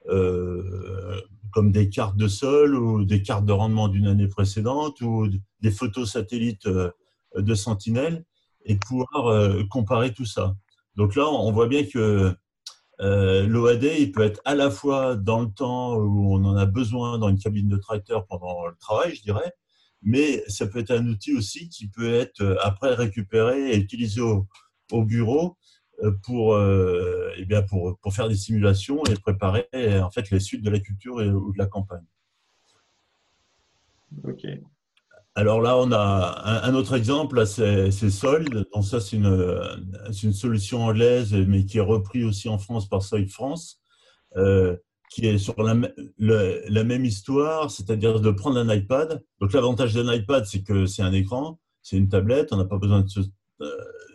euh, 0.09 0.63
euh, 0.63 1.21
comme 1.51 1.71
des 1.71 1.89
cartes 1.89 2.17
de 2.17 2.27
sol 2.27 2.75
ou 2.75 3.05
des 3.05 3.21
cartes 3.21 3.45
de 3.45 3.53
rendement 3.53 3.87
d'une 3.87 4.07
année 4.07 4.27
précédente 4.27 5.01
ou 5.01 5.27
des 5.61 5.71
photos 5.71 6.11
satellites 6.11 6.67
de 6.67 7.55
Sentinelle 7.55 8.25
et 8.65 8.75
pouvoir 8.75 9.67
comparer 9.69 10.13
tout 10.13 10.25
ça. 10.25 10.55
Donc 10.95 11.15
là, 11.15 11.29
on 11.29 11.51
voit 11.51 11.67
bien 11.67 11.83
que 11.85 12.33
l'OAD, 12.99 13.83
il 13.83 14.11
peut 14.11 14.23
être 14.23 14.41
à 14.45 14.55
la 14.55 14.71
fois 14.71 15.15
dans 15.15 15.41
le 15.41 15.51
temps 15.51 15.95
où 15.95 16.33
on 16.33 16.43
en 16.43 16.55
a 16.55 16.65
besoin 16.65 17.19
dans 17.19 17.29
une 17.29 17.37
cabine 17.37 17.69
de 17.69 17.77
tracteur 17.77 18.25
pendant 18.25 18.65
le 18.65 18.75
travail, 18.79 19.13
je 19.13 19.21
dirais, 19.21 19.53
mais 20.03 20.43
ça 20.47 20.67
peut 20.67 20.79
être 20.79 20.91
un 20.91 21.07
outil 21.07 21.33
aussi 21.33 21.69
qui 21.69 21.87
peut 21.87 22.13
être 22.13 22.41
euh, 22.41 22.55
après 22.61 22.93
récupéré 22.93 23.71
et 23.71 23.77
utilisé 23.77 24.21
au, 24.21 24.45
bureau 25.05 25.45
euh, 25.45 25.62
pour, 26.11 26.55
euh, 26.55 27.31
eh 27.37 27.45
bien 27.45 27.61
pour, 27.61 27.97
pour, 27.99 28.13
faire 28.13 28.27
des 28.27 28.35
simulations 28.35 29.03
et 29.05 29.15
préparer 29.15 29.67
en 30.01 30.11
fait 30.11 30.29
les 30.31 30.39
suites 30.39 30.63
de 30.63 30.69
la 30.69 30.79
culture 30.79 31.21
et, 31.21 31.29
ou 31.29 31.53
de 31.53 31.57
la 31.57 31.65
campagne. 31.65 32.05
Ok. 34.23 34.45
Alors 35.35 35.61
là, 35.61 35.77
on 35.77 35.91
a 35.91 36.61
un, 36.63 36.75
autre 36.75 36.95
exemple, 36.95 37.47
c'est 37.47 37.89
Solid. 37.91 38.67
Donc 38.73 38.85
ça, 38.85 38.99
c'est 39.01 39.15
une, 39.15 39.59
une, 40.21 40.33
solution 40.33 40.83
anglaise, 40.83 41.33
mais 41.33 41.65
qui 41.65 41.79
est 41.79 41.81
repris 41.81 42.23
aussi 42.23 42.49
en 42.49 42.59
France 42.59 42.87
par 42.87 43.01
Solid 43.01 43.31
France 43.31 43.81
qui 45.13 45.27
est 45.27 45.37
sur 45.37 45.53
la, 45.61 45.75
la 46.17 46.83
même 46.83 47.05
histoire, 47.05 47.69
c'est-à-dire 47.69 48.19
de 48.19 48.31
prendre 48.31 48.57
un 48.57 48.73
iPad. 48.73 49.23
Donc 49.39 49.53
l'avantage 49.53 49.93
d'un 49.93 50.11
iPad, 50.11 50.43
c'est 50.45 50.63
que 50.63 50.87
c'est 50.87 51.03
un 51.03 51.13
écran, 51.13 51.59
c'est 51.83 51.97
une 51.97 52.09
tablette, 52.09 52.51
on 52.51 52.57
n'a 52.57 52.65
pas 52.65 52.79
besoin 52.79 53.01
de 53.01 53.07
se, 53.07 53.19
euh, 53.61 53.67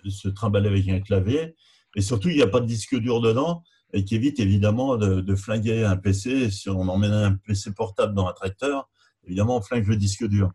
se, 0.08 0.28
trimballer 0.28 0.68
avec 0.68 0.88
un 0.88 0.98
clavier. 0.98 1.54
Et 1.96 2.00
surtout, 2.00 2.28
il 2.28 2.36
n'y 2.36 2.42
a 2.42 2.48
pas 2.48 2.60
de 2.60 2.66
disque 2.66 2.96
dur 2.96 3.20
dedans, 3.20 3.62
et 3.92 4.04
qui 4.04 4.14
évite 4.14 4.40
évidemment 4.40 4.96
de, 4.96 5.34
flinguer 5.34 5.84
un 5.84 5.96
PC. 5.96 6.50
Si 6.50 6.68
on 6.68 6.82
emmène 6.82 7.12
un 7.12 7.34
PC 7.34 7.72
portable 7.72 8.14
dans 8.14 8.26
un 8.28 8.32
tracteur, 8.32 8.88
évidemment, 9.24 9.56
on 9.56 9.62
flingue 9.62 9.86
le 9.86 9.96
disque 9.96 10.26
dur. 10.26 10.50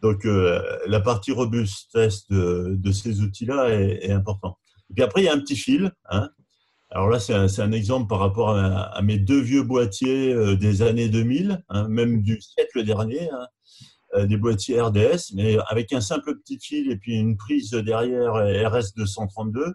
Donc 0.00 0.24
euh, 0.24 0.78
la 0.86 1.00
partie 1.00 1.32
robustesse 1.32 2.26
de, 2.28 2.92
ces 2.92 3.20
outils-là 3.20 3.68
est, 3.68 4.06
est 4.06 4.12
importante. 4.12 4.56
Et 4.88 4.94
puis 4.94 5.02
après, 5.02 5.22
il 5.22 5.24
y 5.26 5.28
a 5.28 5.34
un 5.34 5.40
petit 5.40 5.56
fil, 5.56 5.92
hein, 6.08 6.30
alors 6.92 7.08
là, 7.08 7.20
c'est 7.20 7.62
un, 7.62 7.70
exemple 7.70 8.08
par 8.08 8.18
rapport 8.18 8.50
à, 8.50 9.00
mes 9.02 9.16
deux 9.16 9.40
vieux 9.40 9.62
boîtiers 9.62 10.32
euh, 10.34 10.56
des 10.56 10.82
années 10.82 11.08
2000, 11.08 11.62
hein, 11.68 11.88
même 11.88 12.22
du 12.22 12.40
siècle 12.40 12.82
dernier, 12.82 13.30
hein, 13.30 13.46
euh, 14.16 14.26
des 14.26 14.36
boîtiers 14.36 14.80
RDS, 14.80 15.34
mais 15.34 15.56
avec 15.68 15.92
un 15.92 16.00
simple 16.00 16.34
petit 16.38 16.58
fil 16.58 16.90
et 16.90 16.96
puis 16.96 17.14
une 17.14 17.36
prise 17.36 17.70
derrière 17.70 18.32
RS232, 18.32 19.72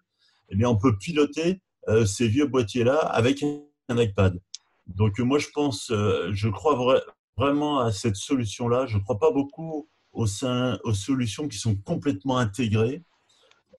eh 0.50 0.66
on 0.66 0.76
peut 0.76 0.98
piloter 0.98 1.62
euh, 1.88 2.06
ces 2.06 2.28
vieux 2.28 2.48
boîtiers-là 2.48 2.98
avec 2.98 3.44
un 3.44 3.98
iPad. 3.98 4.40
Donc 4.88 5.20
moi, 5.20 5.40
je 5.40 5.48
pense, 5.54 5.88
je 5.90 6.50
crois 6.50 7.02
vraiment 7.38 7.80
à 7.80 7.92
cette 7.92 8.16
solution-là. 8.16 8.86
Je 8.86 8.98
ne 8.98 9.04
crois 9.04 9.18
pas 9.18 9.32
beaucoup 9.32 9.90
aux 10.14 10.28
solutions 10.28 11.48
qui 11.48 11.58
sont 11.58 11.76
complètement 11.76 12.38
intégrées 12.38 13.04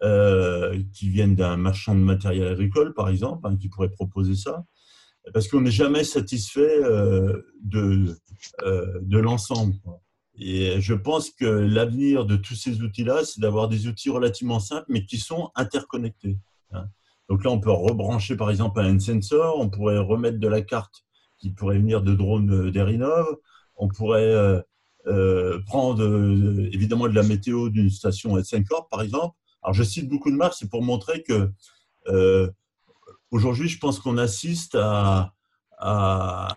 euh, 0.03 0.79
qui 0.93 1.09
viennent 1.09 1.35
d'un 1.35 1.57
marchand 1.57 1.95
de 1.95 2.01
matériel 2.01 2.49
agricole, 2.49 2.93
par 2.93 3.09
exemple, 3.09 3.47
hein, 3.47 3.57
qui 3.57 3.71
pourrait 3.71 3.89
proposer 3.89 4.35
ça, 4.35 4.67
parce 5.33 5.49
qu'on 5.49 5.63
n'est 5.63 5.71
jamais 5.71 6.05
satisfait 6.05 6.85
euh, 6.85 7.41
euh, 7.75 8.99
de 9.01 9.19
l'ensemble. 9.19 9.75
Et 10.39 10.83
je 10.83 10.93
pense 10.93 11.31
que 11.31 11.47
l'avenir 11.47 12.27
de 12.27 12.37
tous 12.37 12.55
ces 12.55 12.83
outils-là, 12.83 13.25
c'est 13.25 13.41
d'avoir 13.41 13.69
des 13.69 13.87
outils 13.87 14.11
relativement 14.11 14.61
simples, 14.61 14.85
mais 14.91 15.07
qui 15.07 15.17
sont 15.17 15.51
interconnectés. 15.55 16.37
Hein. 16.73 16.87
Donc 17.29 17.45
là, 17.45 17.51
on 17.51 17.61
peut 17.61 17.71
rebrancher 17.71 18.37
par 18.37 18.51
exemple 18.51 18.81
un 18.81 18.99
sensor, 18.99 19.59
on 19.59 19.69
pourrait 19.69 19.99
remettre 19.99 20.39
de 20.39 20.49
la 20.49 20.63
carte 20.63 21.05
qui 21.39 21.51
pourrait 21.51 21.79
venir 21.79 22.03
de 22.03 22.15
drones 22.15 22.71
d'Erinov, 22.71 23.27
on 23.77 23.89
pourrait 23.89 24.65
prendre 25.67 26.03
évidemment 26.73 27.09
de 27.09 27.15
la 27.15 27.23
météo 27.23 27.69
d'une 27.69 27.91
station 27.91 28.43
SNCorp 28.43 28.89
par 28.91 29.03
exemple, 29.03 29.37
alors, 29.67 29.75
je 29.75 29.83
cite 29.83 30.09
beaucoup 30.09 30.31
de 30.31 30.37
marques, 30.37 30.55
c'est 30.57 30.71
pour 30.71 30.85
montrer 30.85 31.25
que 31.25 31.51
euh, 32.07 32.49
aujourd'hui, 33.33 33.69
je 33.69 33.81
pense 33.81 33.99
qu'on 33.99 34.17
assiste 34.17 34.77
à, 34.77 35.35
à, 35.77 36.57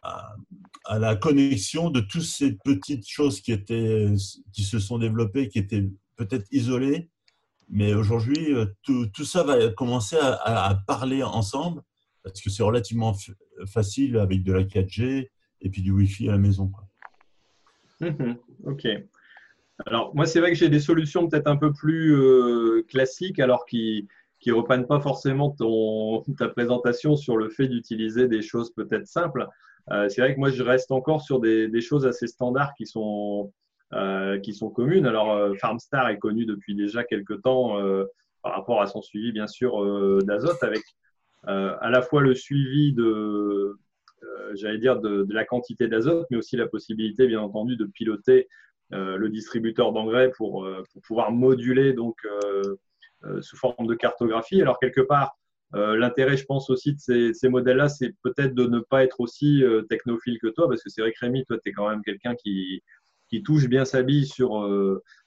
la 0.91 1.15
connexion 1.15 1.89
de 1.89 2.01
toutes 2.01 2.21
ces 2.21 2.51
petites 2.63 3.07
choses 3.07 3.41
qui, 3.41 3.51
étaient, 3.51 4.13
qui 4.53 4.61
se 4.61 4.77
sont 4.77 4.99
développées, 4.99 5.49
qui 5.49 5.57
étaient 5.57 5.89
peut-être 6.17 6.45
isolées. 6.51 7.09
Mais 7.69 7.93
aujourd'hui, 7.93 8.53
euh, 8.53 8.65
tout, 8.83 9.23
ça 9.23 9.43
va 9.43 9.69
commencer 9.69 10.17
à, 10.19 10.77
parler 10.87 11.23
ensemble 11.23 11.81
parce 12.23 12.41
que 12.41 12.49
c'est 12.49 12.63
relativement 12.63 13.15
facile 13.65 14.17
avec 14.17 14.43
de 14.43 14.53
la 14.53 14.63
4G 14.63 15.29
et 15.61 15.69
puis 15.69 15.81
du 15.81 15.91
Wi-Fi 15.91 16.29
à 16.29 16.33
la 16.33 16.37
maison. 16.37 16.71
Mmh 18.01 18.33
ok. 18.65 18.87
Alors, 19.85 20.13
moi, 20.13 20.25
c'est 20.25 20.39
vrai 20.39 20.51
que 20.51 20.57
j'ai 20.57 20.69
des 20.69 20.79
solutions 20.79 21.27
peut-être 21.27 21.47
un 21.47 21.55
peu 21.55 21.71
plus 21.71 22.13
euh, 22.13 22.83
classiques, 22.87 23.39
alors 23.39 23.65
qui 23.65 24.07
ne 24.45 24.53
reprennent 24.53 24.87
pas 24.87 24.99
forcément 24.99 25.55
ta 26.37 26.49
présentation 26.49 27.15
sur 27.15 27.37
le 27.37 27.49
fait 27.49 27.67
d'utiliser 27.67 28.27
des 28.27 28.41
choses 28.41 28.73
peut-être 28.73 29.07
simples. 29.07 29.47
Euh, 29.91 30.09
c'est 30.09 30.21
vrai 30.21 30.35
que 30.35 30.39
moi, 30.39 30.49
je 30.49 30.63
reste 30.63 30.91
encore 30.91 31.21
sur 31.21 31.39
des, 31.39 31.81
choses 31.81 32.05
assez 32.05 32.27
standards 32.27 32.73
qui 32.75 32.85
sont, 32.85 33.51
qui 34.43 34.53
sont 34.53 34.69
communes. 34.69 35.07
Alors, 35.07 35.55
Farmstar 35.57 36.09
est 36.09 36.19
connu 36.19 36.45
depuis 36.45 36.75
déjà 36.75 37.03
quelques 37.03 37.41
temps 37.41 37.75
par 38.43 38.53
rapport 38.53 38.81
à 38.81 38.87
son 38.87 39.01
suivi, 39.01 39.31
bien 39.31 39.47
sûr, 39.47 40.23
d'azote, 40.23 40.61
avec 40.61 40.83
à 41.43 41.89
la 41.89 42.01
fois 42.01 42.21
le 42.21 42.35
suivi 42.35 42.93
de, 42.93 43.77
j'allais 44.53 44.77
dire, 44.77 44.99
de, 44.99 45.25
la 45.29 45.45
quantité 45.45 45.87
d'azote, 45.87 46.27
mais 46.29 46.37
aussi 46.37 46.55
la 46.55 46.67
possibilité, 46.67 47.27
bien 47.27 47.41
entendu, 47.41 47.75
de 47.75 47.85
piloter 47.85 48.47
euh, 48.91 49.17
le 49.17 49.29
distributeur 49.29 49.91
d'engrais 49.91 50.31
pour, 50.31 50.65
euh, 50.65 50.83
pouvoir 51.03 51.31
moduler 51.31 51.93
donc 51.93 52.17
euh, 52.25 53.41
sous 53.41 53.55
forme 53.55 53.85
de 53.85 53.93
cartographie. 53.93 54.61
Alors 54.61 54.79
quelque 54.79 55.01
part, 55.01 55.35
l'intérêt, 55.71 56.35
je 56.35 56.45
pense 56.45 56.71
aussi 56.71 56.93
de 56.93 56.99
ces, 56.99 57.31
ces 57.33 57.47
modèles-là, 57.47 57.89
c'est 57.89 58.15
peut-être 58.23 58.55
de 58.55 58.65
ne 58.65 58.79
pas 58.79 59.03
être 59.03 59.19
aussi 59.19 59.61
technophile 59.87 60.39
que 60.41 60.47
toi, 60.47 60.67
parce 60.67 60.81
que 60.81 60.89
c'est 60.89 61.01
vrai 61.01 61.11
que 61.11 61.19
Rémi, 61.19 61.45
toi, 61.45 61.59
tu 61.63 61.69
es 61.69 61.73
quand 61.73 61.87
même 61.87 62.01
quelqu'un 62.01 62.33
qui, 62.33 62.81
qui 63.29 63.43
touche 63.43 63.67
bien 63.67 63.85
sa 63.85 64.03
bille 64.03 64.25
sur, 64.25 64.67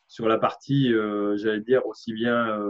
sur 0.09 0.29
la 0.29 0.39
partie, 0.39 0.93
j'allais 1.37 1.61
dire, 1.61 1.87
aussi 1.87 2.13
bien 2.13 2.61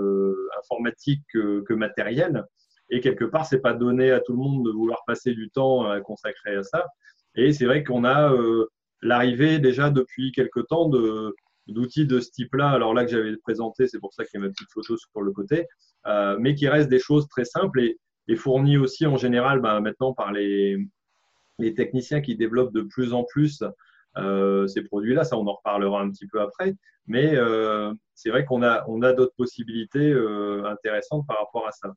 informatique 0.59 1.23
que, 1.33 1.63
que 1.63 1.75
matérielle. 1.75 2.45
Et 2.91 3.01
quelque 3.01 3.25
part, 3.25 3.47
c'est 3.47 3.61
pas 3.61 3.73
donné 3.73 4.11
à 4.11 4.21
tout 4.21 4.33
le 4.33 4.39
monde 4.39 4.67
de 4.67 4.71
vouloir 4.71 5.03
passer 5.07 5.33
du 5.33 5.51
temps 5.51 5.89
à 5.89 6.01
consacrer 6.01 6.57
à 6.57 6.63
ça. 6.63 6.87
Et 7.35 7.53
c'est 7.53 7.65
vrai 7.65 7.83
qu'on 7.85 8.05
a 8.05 8.33
l'arrivée 9.01 9.59
déjà 9.59 9.91
depuis 9.91 10.33
quelque 10.33 10.61
temps 10.61 10.89
de, 10.89 11.35
d'outils 11.67 12.07
de 12.07 12.21
ce 12.21 12.31
type-là. 12.31 12.69
Alors 12.71 12.95
là 12.95 13.05
que 13.05 13.11
j'avais 13.11 13.37
présenté, 13.39 13.89
c'est 13.89 13.99
pour 13.99 14.13
ça 14.13 14.25
qu'il 14.25 14.41
y 14.41 14.43
a 14.43 14.47
ma 14.47 14.53
petite 14.53 14.71
photo 14.73 14.97
sur 14.97 15.23
le 15.23 15.33
côté, 15.33 15.67
mais 16.39 16.55
qui 16.55 16.69
restent 16.69 16.91
des 16.91 16.99
choses 16.99 17.27
très 17.29 17.45
simples 17.45 17.81
et, 17.81 17.99
et 18.29 18.37
fournies 18.37 18.77
aussi 18.77 19.07
en 19.07 19.17
général 19.17 19.61
bah, 19.61 19.81
maintenant 19.81 20.13
par 20.13 20.33
les, 20.33 20.79
les 21.59 21.75
techniciens 21.75 22.21
qui 22.21 22.37
développent 22.37 22.73
de 22.73 22.83
plus 22.83 23.13
en 23.13 23.25
plus 23.25 23.63
euh, 23.63 23.69
ces 24.17 24.83
produits-là. 24.83 25.25
Ça, 25.25 25.37
on 25.37 25.47
en 25.47 25.55
reparlera 25.55 26.01
un 26.01 26.11
petit 26.11 26.27
peu 26.27 26.41
après. 26.41 26.75
Mais 27.07 27.35
euh, 27.35 27.93
c'est 28.15 28.31
vrai 28.31 28.45
qu'on 28.45 28.63
a, 28.63 28.85
on 28.89 29.03
a 29.03 29.13
d'autres 29.13 29.35
possibilités 29.37 30.13
euh, 30.13 30.65
intéressantes 30.67 31.27
par 31.27 31.39
rapport 31.39 31.67
à 31.67 31.73
ça. 31.73 31.95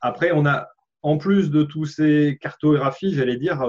après, 0.00 0.32
on 0.32 0.46
a, 0.46 0.68
en 1.02 1.18
plus 1.18 1.50
de 1.50 1.62
tous 1.62 1.86
ces 1.86 2.38
cartographies, 2.40 3.14
j'allais 3.14 3.36
dire, 3.36 3.64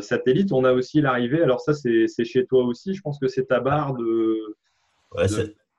satellites, 0.00 0.52
on 0.52 0.64
a 0.64 0.72
aussi 0.72 1.00
l'arrivée. 1.00 1.42
Alors 1.42 1.60
ça, 1.60 1.74
c'est 1.74 2.24
chez 2.24 2.46
toi 2.46 2.64
aussi. 2.64 2.94
Je 2.94 3.02
pense 3.02 3.18
que 3.18 3.28
c'est 3.28 3.46
ta 3.46 3.60
barre 3.60 3.94
de. 3.94 4.56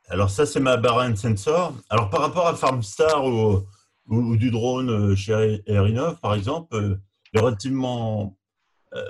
Alors 0.08 0.30
ça, 0.30 0.46
c'est 0.46 0.60
ma 0.60 0.78
barre 0.78 1.00
and 1.10 1.16
sensor. 1.16 1.74
Alors 1.90 2.10
par 2.10 2.22
rapport 2.22 2.48
à 2.48 2.54
FarmStar 2.54 3.26
ou, 3.26 3.64
ou, 4.08 4.38
du 4.38 4.52
drone 4.52 5.16
chez 5.16 5.64
Airinov, 5.66 6.20
par 6.20 6.36
exemple, 6.36 7.00
relativement 7.34 8.24
euh, 8.24 8.45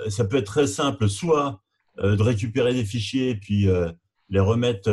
ça 0.08 0.24
peut 0.24 0.36
être 0.38 0.46
très 0.46 0.66
simple, 0.66 1.08
soit 1.08 1.60
euh, 1.98 2.16
de 2.16 2.22
récupérer 2.22 2.74
des 2.74 2.84
fichiers 2.84 3.30
et 3.30 3.36
puis 3.36 3.68
euh, 3.68 3.90
les 4.28 4.40
remettre 4.40 4.90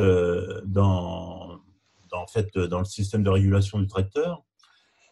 dans, 0.65 1.59
en 2.11 2.27
fait, 2.27 2.57
dans 2.57 2.79
le 2.79 2.85
système 2.85 3.23
de 3.23 3.29
régulation 3.29 3.79
du 3.79 3.87
tracteur, 3.87 4.43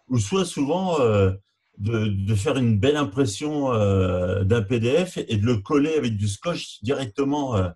ou 0.10 0.20
soit 0.20 0.46
souvent 0.46 1.00
de, 1.80 2.36
faire 2.36 2.58
une 2.58 2.78
belle 2.78 2.98
impression 2.98 3.72
d'un 4.44 4.62
PDF 4.62 5.18
et 5.18 5.38
de 5.38 5.46
le 5.46 5.58
coller 5.58 5.96
avec 5.96 6.18
du 6.18 6.28
scotch 6.28 6.84
directement 6.84 7.72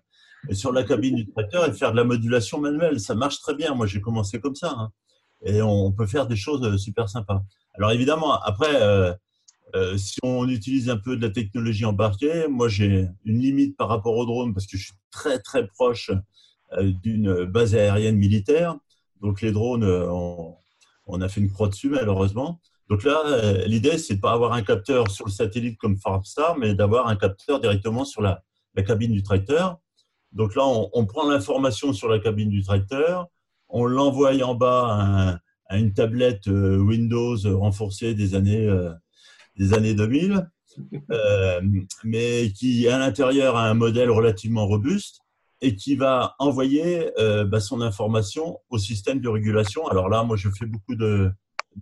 sur 0.52 0.70
la 0.70 0.84
cabine 0.84 1.16
du 1.16 1.26
tracteur 1.26 1.66
et 1.66 1.72
faire 1.72 1.90
de 1.90 1.96
la 1.96 2.04
modulation 2.04 2.60
manuelle. 2.60 3.00
Ça 3.00 3.16
marche 3.16 3.40
très 3.40 3.54
bien. 3.54 3.74
Moi, 3.74 3.86
j'ai 3.86 4.00
commencé 4.00 4.38
comme 4.38 4.54
ça. 4.54 4.72
Hein. 4.78 4.92
Et 5.44 5.62
on 5.62 5.92
peut 5.92 6.06
faire 6.06 6.26
des 6.26 6.36
choses 6.36 6.76
super 6.76 7.08
sympas. 7.08 7.42
Alors 7.74 7.92
évidemment, 7.92 8.40
après, 8.40 8.80
euh, 8.80 9.12
si 9.96 10.18
on 10.22 10.48
utilise 10.48 10.88
un 10.90 10.96
peu 10.96 11.16
de 11.16 11.26
la 11.26 11.32
technologie 11.32 11.84
embarquée, 11.84 12.46
moi 12.48 12.68
j'ai 12.68 13.08
une 13.24 13.38
limite 13.38 13.76
par 13.76 13.88
rapport 13.88 14.16
au 14.16 14.24
drone 14.24 14.54
parce 14.54 14.66
que 14.66 14.76
je 14.76 14.84
suis 14.86 14.94
très 15.10 15.38
très 15.38 15.66
proche 15.66 16.10
euh, 16.72 16.92
d'une 17.02 17.44
base 17.44 17.74
aérienne 17.74 18.16
militaire. 18.16 18.76
Donc 19.20 19.40
les 19.40 19.52
drones, 19.52 19.84
euh, 19.84 20.10
on, 21.06 21.20
a 21.20 21.28
fait 21.28 21.40
une 21.40 21.50
croix 21.50 21.68
dessus 21.68 21.88
malheureusement. 21.88 22.60
Donc 22.88 23.04
là, 23.04 23.66
l'idée 23.66 23.98
c'est 23.98 24.16
de 24.16 24.20
pas 24.20 24.32
avoir 24.32 24.52
un 24.52 24.62
capteur 24.62 25.10
sur 25.10 25.26
le 25.26 25.32
satellite 25.32 25.76
comme 25.78 25.96
Farmstar, 25.96 26.56
mais 26.56 26.74
d'avoir 26.74 27.08
un 27.08 27.16
capteur 27.16 27.60
directement 27.60 28.04
sur 28.04 28.22
la, 28.22 28.42
cabine 28.86 29.12
du 29.12 29.22
tracteur. 29.22 29.78
Donc 30.32 30.54
là, 30.54 30.62
on, 30.66 31.06
prend 31.06 31.28
l'information 31.28 31.92
sur 31.92 32.08
la 32.08 32.18
cabine 32.18 32.50
du 32.50 32.62
tracteur, 32.62 33.26
on 33.68 33.86
l'envoie 33.86 34.34
en 34.42 34.54
bas 34.54 35.40
à, 35.68 35.78
une 35.78 35.94
tablette 35.94 36.46
Windows 36.46 37.36
renforcée 37.58 38.14
des 38.14 38.34
années 38.34 38.68
des 39.56 39.72
années 39.74 39.94
2000, 39.94 40.48
euh, 41.10 41.60
mais 42.04 42.52
qui 42.52 42.88
à 42.88 42.98
l'intérieur 42.98 43.56
a 43.56 43.68
un 43.68 43.74
modèle 43.74 44.10
relativement 44.10 44.66
robuste 44.66 45.20
et 45.62 45.74
qui 45.74 45.96
va 45.96 46.34
envoyer 46.38 47.10
euh, 47.18 47.44
bah, 47.44 47.60
son 47.60 47.80
information 47.80 48.58
au 48.68 48.78
système 48.78 49.20
de 49.20 49.28
régulation. 49.28 49.86
Alors 49.88 50.08
là, 50.08 50.22
moi, 50.22 50.36
je 50.36 50.50
fais 50.50 50.66
beaucoup 50.66 50.94
de, 50.94 51.30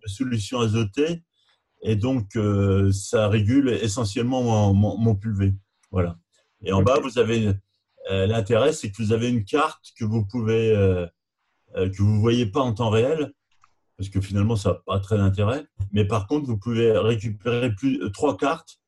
solutions 0.06 0.60
azotées 0.60 1.22
et 1.82 1.96
donc 1.96 2.36
euh, 2.36 2.90
ça 2.92 3.28
régule 3.28 3.68
essentiellement 3.68 4.72
mon, 4.72 4.96
mon, 4.96 5.14
pulvé. 5.14 5.54
Voilà. 5.90 6.16
Et 6.62 6.72
en 6.72 6.82
bas, 6.82 6.98
vous 7.00 7.18
avez 7.18 7.52
l'intérêt, 8.10 8.72
c'est 8.72 8.90
que 8.90 9.02
vous 9.02 9.12
avez 9.12 9.28
une 9.28 9.44
carte 9.44 9.92
que 9.98 10.04
vous 10.04 10.24
pouvez 10.26 10.74
que 11.74 12.02
vous 12.02 12.20
voyez 12.20 12.46
pas 12.46 12.60
en 12.60 12.72
temps 12.74 12.90
réel, 12.90 13.32
parce 13.96 14.08
que 14.08 14.20
finalement, 14.20 14.56
ça 14.56 14.70
n'a 14.70 14.74
pas 14.86 15.00
très 15.00 15.16
d'intérêt. 15.16 15.66
Mais 15.92 16.04
par 16.04 16.26
contre, 16.26 16.46
vous 16.46 16.58
pouvez 16.58 16.96
récupérer 16.96 17.74
plus, 17.74 18.02
euh, 18.02 18.10
trois 18.10 18.36
cartes. 18.36 18.80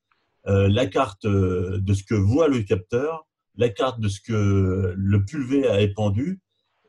Euh, 0.46 0.68
la 0.68 0.86
carte 0.86 1.24
euh, 1.24 1.78
de 1.80 1.94
ce 1.94 2.04
que 2.04 2.14
voit 2.14 2.48
le 2.48 2.62
capteur, 2.62 3.26
la 3.56 3.68
carte 3.68 4.00
de 4.00 4.08
ce 4.08 4.20
que 4.20 4.94
le 4.96 5.24
pulvé 5.24 5.66
a 5.66 5.80
épandu 5.80 6.40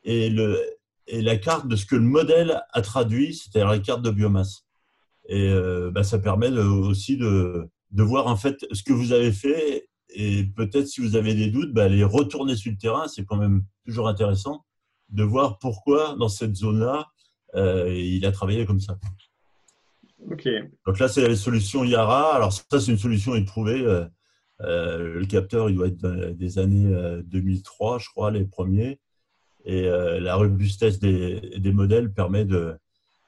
et, 0.04 0.30
la 1.10 1.36
carte 1.38 1.66
de 1.66 1.74
ce 1.74 1.86
que 1.86 1.96
le 1.96 2.02
modèle 2.02 2.62
a 2.72 2.82
traduit, 2.82 3.34
c'est-à-dire 3.34 3.68
la 3.68 3.78
carte 3.78 4.02
de 4.02 4.10
biomasse. 4.10 4.64
Et 5.30 5.50
bah, 5.90 6.02
ça 6.02 6.18
permet 6.18 6.50
aussi 6.50 7.16
de, 7.16 7.70
voir 7.92 8.26
en 8.26 8.36
fait 8.36 8.66
ce 8.72 8.82
que 8.82 8.92
vous 8.92 9.12
avez 9.12 9.32
fait 9.32 9.88
et 10.10 10.44
peut-être 10.44 10.86
si 10.86 11.00
vous 11.00 11.16
avez 11.16 11.34
des 11.34 11.48
doutes, 11.48 11.72
bah, 11.72 11.84
aller 11.84 12.04
retourner 12.04 12.56
sur 12.56 12.70
le 12.70 12.76
terrain, 12.76 13.08
c'est 13.08 13.24
quand 13.24 13.38
même 13.38 13.64
toujours 13.86 14.08
intéressant 14.08 14.66
de 15.08 15.22
voir 15.22 15.58
pourquoi 15.58 16.14
dans 16.16 16.28
cette 16.28 16.56
zone-là, 16.56 17.08
il 17.54 18.24
a 18.26 18.32
travaillé 18.32 18.66
comme 18.66 18.80
ça. 18.80 18.98
Donc 20.86 20.98
là, 20.98 21.08
c'est 21.08 21.26
la 21.26 21.36
solution 21.36 21.84
Yara. 21.84 22.34
Alors 22.34 22.52
ça, 22.52 22.62
c'est 22.80 22.90
une 22.90 22.98
solution 22.98 23.34
éprouvée. 23.34 23.80
Euh, 23.80 24.04
euh, 24.60 25.20
le 25.20 25.26
capteur, 25.26 25.70
il 25.70 25.76
doit 25.76 25.86
être 25.86 26.32
des 26.32 26.58
années 26.58 26.92
2003, 27.24 27.98
je 27.98 28.08
crois, 28.08 28.30
les 28.30 28.44
premiers. 28.44 28.98
Et 29.64 29.82
la 29.82 30.36
robustesse 30.36 30.98
des, 30.98 31.40
des, 31.58 31.72
modèles 31.72 32.12
permet 32.12 32.44
de. 32.44 32.74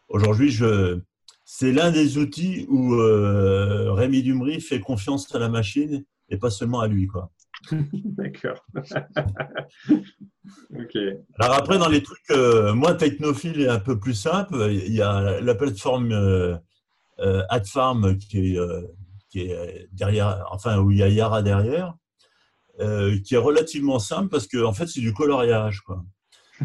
Aujourd'hui, 0.09 0.51
je, 0.51 1.01
c'est 1.45 1.73
l'un 1.73 1.91
des 1.91 2.19
outils 2.19 2.67
où 2.69 2.97
Rémi 2.97 4.23
Dumry 4.23 4.61
fait 4.61 4.81
confiance 4.81 5.35
à 5.35 5.39
la 5.39 5.49
machine 5.49 6.05
et 6.31 6.39
pas 6.39 6.51
seulement 6.51 6.81
à 6.81 6.89
lui, 6.89 7.07
quoi. 7.07 7.31
D'accord. 7.73 8.64
ok. 10.75 10.96
Alors 11.38 11.57
après, 11.57 11.79
dans 11.79 11.88
les 11.88 12.03
trucs 12.03 12.31
euh, 12.31 12.75
moins 12.75 12.94
technophiles 12.94 13.61
et 13.61 13.68
un 13.68 13.79
peu 13.79 13.99
plus 13.99 14.14
simples, 14.14 14.68
il 14.70 14.94
y 14.94 15.03
a 15.03 15.40
la 15.40 15.55
plateforme 15.55 16.12
euh, 16.12 16.57
euh 17.20 17.42
AdFarm 17.49 18.16
qui 18.18 18.55
est, 18.55 18.59
euh, 18.59 18.83
derrière, 19.92 20.44
enfin 20.51 20.79
où 20.79 20.90
il 20.90 20.99
y 20.99 21.03
a 21.03 21.09
Yara 21.09 21.42
derrière, 21.42 21.94
qui 22.79 23.35
est 23.35 23.38
relativement 23.38 23.99
simple 23.99 24.29
parce 24.29 24.46
que 24.46 24.64
en 24.64 24.73
fait 24.73 24.87
c'est 24.87 25.01
du 25.01 25.12
coloriage. 25.12 25.83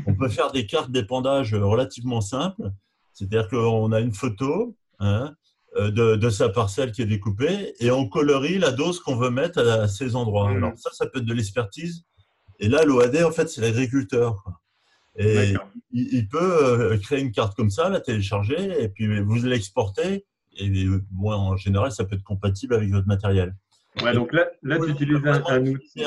On 0.08 0.16
peut 0.16 0.30
faire 0.30 0.52
des 0.52 0.66
cartes 0.66 0.92
d'épandage 0.92 1.54
relativement 1.54 2.22
simples, 2.22 2.72
c'est-à-dire 3.14 3.48
qu'on 3.50 3.92
a 3.92 4.00
une 4.00 4.14
photo. 4.14 4.76
Hein, 5.00 5.36
euh, 5.78 6.18
de, 6.18 6.30
sa 6.30 6.50
parcelle 6.50 6.92
qui 6.92 7.02
est 7.02 7.06
découpée 7.06 7.74
et 7.80 7.92
on 7.92 8.08
colorie 8.08 8.58
la 8.58 8.72
dose 8.72 9.00
qu'on 9.00 9.16
veut 9.16 9.30
mettre 9.30 9.60
à, 9.60 9.88
ces 9.88 10.16
endroits. 10.16 10.52
Mmh. 10.52 10.58
Alors 10.58 10.78
ça, 10.78 10.90
ça 10.94 11.06
peut 11.06 11.20
être 11.20 11.26
de 11.26 11.34
l'expertise. 11.34 12.06
Et 12.60 12.70
là, 12.70 12.84
l'OAD, 12.86 13.18
en 13.24 13.32
fait, 13.32 13.50
c'est 13.50 13.62
l'agriculteur. 13.62 14.44
Et 15.18 15.54
il, 15.92 16.28
peut 16.28 16.64
euh, 16.64 16.98
créer 16.98 17.22
une 17.22 17.32
carte 17.32 17.56
comme 17.56 17.70
ça, 17.70 17.90
la 17.90 18.02
télécharger, 18.02 18.84
et 18.84 18.90
puis 18.90 19.22
vous 19.22 19.36
l'exporter. 19.44 20.26
Et 20.58 20.88
moi, 21.12 21.38
en 21.38 21.56
général, 21.58 21.92
ça 21.92 22.06
peut 22.06 22.16
être 22.16 22.24
compatible 22.24 22.74
avec 22.74 22.90
votre 22.90 23.08
matériel. 23.08 23.56
Ouais, 24.02 24.14
donc 24.14 24.34
là, 24.34 24.46
là 24.62 24.78
tu 24.78 24.92
utilises 24.92 25.22
un, 25.26 25.66
outil. 25.66 26.04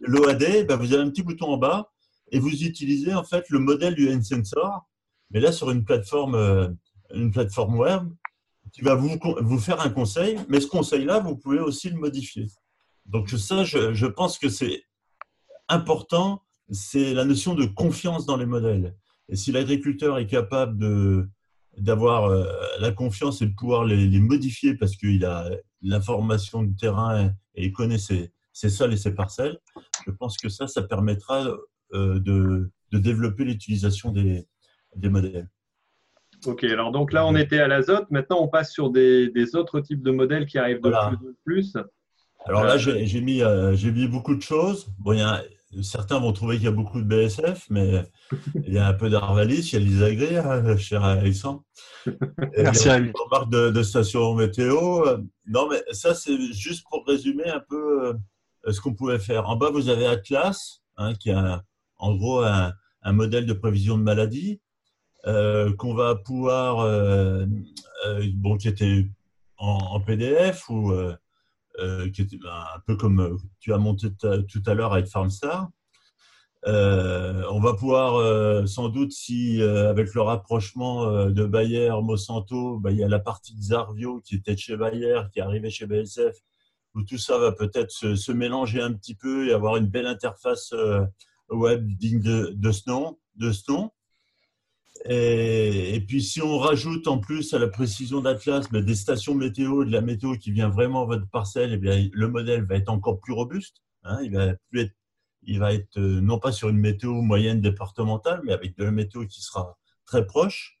L'OAD, 0.00 0.66
ben, 0.66 0.76
vous 0.76 0.92
avez 0.92 1.02
un 1.02 1.10
petit 1.10 1.22
bouton 1.22 1.46
en 1.46 1.56
bas 1.56 1.90
et 2.32 2.38
vous 2.38 2.64
utilisez 2.64 3.14
en 3.14 3.24
fait 3.24 3.48
le 3.50 3.58
modèle 3.58 3.94
du 3.94 4.08
N-Sensor, 4.08 4.86
mais 5.30 5.40
là 5.40 5.52
sur 5.52 5.70
une 5.70 5.84
plateforme, 5.84 6.34
euh, 6.34 6.68
une 7.14 7.30
plateforme 7.30 7.78
web 7.78 8.02
qui 8.74 8.82
va 8.82 8.96
vous, 8.96 9.16
vous 9.40 9.58
faire 9.58 9.80
un 9.80 9.88
conseil, 9.88 10.36
mais 10.48 10.60
ce 10.60 10.66
conseil-là, 10.66 11.20
vous 11.20 11.36
pouvez 11.36 11.60
aussi 11.60 11.88
le 11.90 11.96
modifier. 11.96 12.48
Donc 13.06 13.30
ça, 13.30 13.62
je, 13.62 13.94
je 13.94 14.06
pense 14.06 14.36
que 14.36 14.48
c'est 14.48 14.82
important, 15.68 16.42
c'est 16.70 17.14
la 17.14 17.24
notion 17.24 17.54
de 17.54 17.66
confiance 17.66 18.26
dans 18.26 18.36
les 18.36 18.46
modèles. 18.46 18.96
Et 19.28 19.36
si 19.36 19.52
l'agriculteur 19.52 20.18
est 20.18 20.26
capable 20.26 20.76
de, 20.76 21.28
d'avoir 21.78 22.24
euh, 22.24 22.46
la 22.80 22.90
confiance 22.90 23.42
et 23.42 23.46
de 23.46 23.54
pouvoir 23.54 23.84
les, 23.84 24.08
les 24.08 24.20
modifier 24.20 24.74
parce 24.74 24.96
qu'il 24.96 25.24
a 25.24 25.48
l'information 25.80 26.64
du 26.64 26.74
terrain 26.74 27.32
et 27.54 27.66
il 27.66 27.72
connaît 27.72 27.98
ses, 27.98 28.32
ses, 28.52 28.70
sols 28.70 28.92
et 28.92 28.96
ses 28.96 29.14
parcelles, 29.14 29.60
je 30.04 30.10
pense 30.10 30.36
que 30.36 30.48
ça, 30.48 30.66
ça 30.66 30.82
permettra 30.82 31.46
euh, 31.92 32.18
de, 32.18 32.72
de 32.90 32.98
développer 32.98 33.44
l'utilisation 33.44 34.10
des, 34.10 34.48
des 34.96 35.08
modèles. 35.08 35.48
Ok, 36.46 36.64
alors 36.64 36.92
donc 36.92 37.12
là, 37.12 37.26
on 37.26 37.34
était 37.36 37.58
à 37.58 37.68
l'azote. 37.68 38.10
Maintenant, 38.10 38.38
on 38.40 38.48
passe 38.48 38.72
sur 38.72 38.90
des, 38.90 39.30
autres 39.54 39.80
types 39.80 40.02
de 40.02 40.10
modèles 40.10 40.46
qui 40.46 40.58
arrivent 40.58 40.80
de 40.80 40.90
plus 40.90 40.96
en 40.96 41.16
plus. 41.44 41.76
Alors 42.46 42.64
là, 42.64 42.74
euh, 42.74 42.78
j'ai 43.04 43.20
mis, 43.20 43.42
euh, 43.42 43.76
mis 43.82 44.06
beaucoup 44.06 44.34
de 44.34 44.42
choses. 44.42 44.86
Bon, 44.98 45.18
certains 45.82 46.18
vont 46.18 46.32
trouver 46.32 46.56
qu'il 46.56 46.66
y 46.66 46.68
a 46.68 46.72
beaucoup 46.72 47.00
de 47.00 47.06
BSF, 47.06 47.66
mais 47.70 48.02
il 48.66 48.72
y 48.72 48.78
a 48.78 48.86
un 48.86 48.92
peu 48.92 49.08
d'Arvalis, 49.08 49.70
il 49.72 49.72
y 49.72 49.76
a 49.76 49.78
l'Isagré, 49.80 50.36
hein, 50.36 50.76
cher 50.76 51.02
Alexandre. 51.04 51.62
Merci 52.56 52.90
à 52.90 52.98
lui. 52.98 53.12
Remarque 53.14 53.50
de, 53.50 53.70
de 53.70 53.82
station 53.82 54.34
météo. 54.34 55.04
Non, 55.46 55.68
mais 55.70 55.82
ça, 55.92 56.14
c'est 56.14 56.36
juste 56.52 56.84
pour 56.90 57.04
résumer 57.06 57.48
un 57.48 57.60
peu 57.60 58.14
euh, 58.66 58.72
ce 58.72 58.80
qu'on 58.80 58.94
pouvait 58.94 59.18
faire. 59.18 59.48
En 59.48 59.56
bas, 59.56 59.70
vous 59.70 59.88
avez 59.88 60.06
Atlas, 60.06 60.82
hein, 60.98 61.14
qui 61.14 61.30
est 61.30 61.36
en 61.96 62.14
gros 62.16 62.42
un, 62.42 62.72
un 63.04 63.12
modèle 63.12 63.46
de 63.46 63.52
prévision 63.52 63.96
de 63.96 64.02
maladie. 64.02 64.60
Euh, 65.26 65.74
qu'on 65.76 65.94
va 65.94 66.16
pouvoir, 66.16 66.80
euh, 66.80 67.46
euh, 68.06 68.26
bon, 68.34 68.58
qui 68.58 68.68
était 68.68 69.08
en, 69.56 69.98
PDF 70.00 70.68
ou 70.68 70.92
qui 72.12 72.22
était 72.22 72.36
ben, 72.36 72.64
un 72.76 72.80
peu 72.86 72.96
comme 72.96 73.38
tu 73.58 73.72
as 73.72 73.78
monté 73.78 74.08
tout 74.14 74.62
à 74.66 74.74
l'heure 74.74 74.92
avec 74.92 75.06
FarmStar. 75.06 75.70
on 76.66 77.60
va 77.60 77.74
pouvoir 77.74 78.68
sans 78.68 78.90
doute 78.90 79.12
si 79.12 79.62
avec 79.62 80.14
le 80.14 80.20
rapprochement 80.20 81.28
de 81.30 81.44
Bayer, 81.46 81.90
Monsanto, 82.02 82.78
bah, 82.78 82.90
il 82.90 82.98
y 82.98 83.04
a 83.04 83.08
la 83.08 83.18
partie 83.18 83.54
Xarvio 83.56 84.20
qui 84.20 84.36
était 84.36 84.56
chez 84.56 84.76
Bayer, 84.76 85.22
qui 85.32 85.38
est 85.38 85.42
arrivée 85.42 85.70
chez 85.70 85.86
BSF, 85.86 86.36
où 86.94 87.02
tout 87.02 87.18
ça 87.18 87.38
va 87.38 87.52
peut-être 87.52 87.90
se, 87.90 88.32
mélanger 88.32 88.82
un 88.82 88.92
petit 88.92 89.14
peu 89.14 89.48
et 89.48 89.52
avoir 89.52 89.76
une 89.76 89.86
belle 89.86 90.06
interface 90.06 90.74
web 91.48 91.86
digne 91.86 92.20
de, 92.20 92.72
ce 92.72 92.90
nom. 92.90 93.18
De 93.36 93.50
ce 93.50 93.72
nom. 93.72 93.90
Et, 95.06 96.02
puis 96.08 96.22
si 96.22 96.40
on 96.40 96.58
rajoute 96.58 97.08
en 97.08 97.18
plus 97.18 97.52
à 97.52 97.58
la 97.58 97.68
précision 97.68 98.22
d'Atlas 98.22 98.70
ben, 98.70 98.82
des 98.82 98.94
stations 98.94 99.34
météo, 99.34 99.84
de 99.84 99.92
la 99.92 100.00
météo 100.00 100.36
qui 100.38 100.50
vient 100.50 100.70
vraiment 100.70 101.02
à 101.02 101.06
votre 101.06 101.28
parcelle, 101.28 101.72
et 101.72 101.74
eh 101.74 101.76
bien, 101.76 102.08
le 102.10 102.28
modèle 102.28 102.64
va 102.64 102.76
être 102.76 102.88
encore 102.88 103.20
plus 103.20 103.34
robuste. 103.34 103.82
Hein. 104.04 104.18
il, 104.22 104.30
va 105.58 105.72
être, 105.74 105.98
euh, 105.98 106.20
non 106.20 106.38
pas 106.38 106.52
sur 106.52 106.68
une 106.70 106.78
météo 106.78 107.20
moyenne 107.20 107.60
départementale, 107.60 108.40
mais 108.44 108.52
avec 108.52 108.76
de 108.78 108.84
la 108.84 108.90
météo 108.90 109.26
qui 109.26 109.42
sera 109.42 109.78
très 110.06 110.26
proche. 110.26 110.78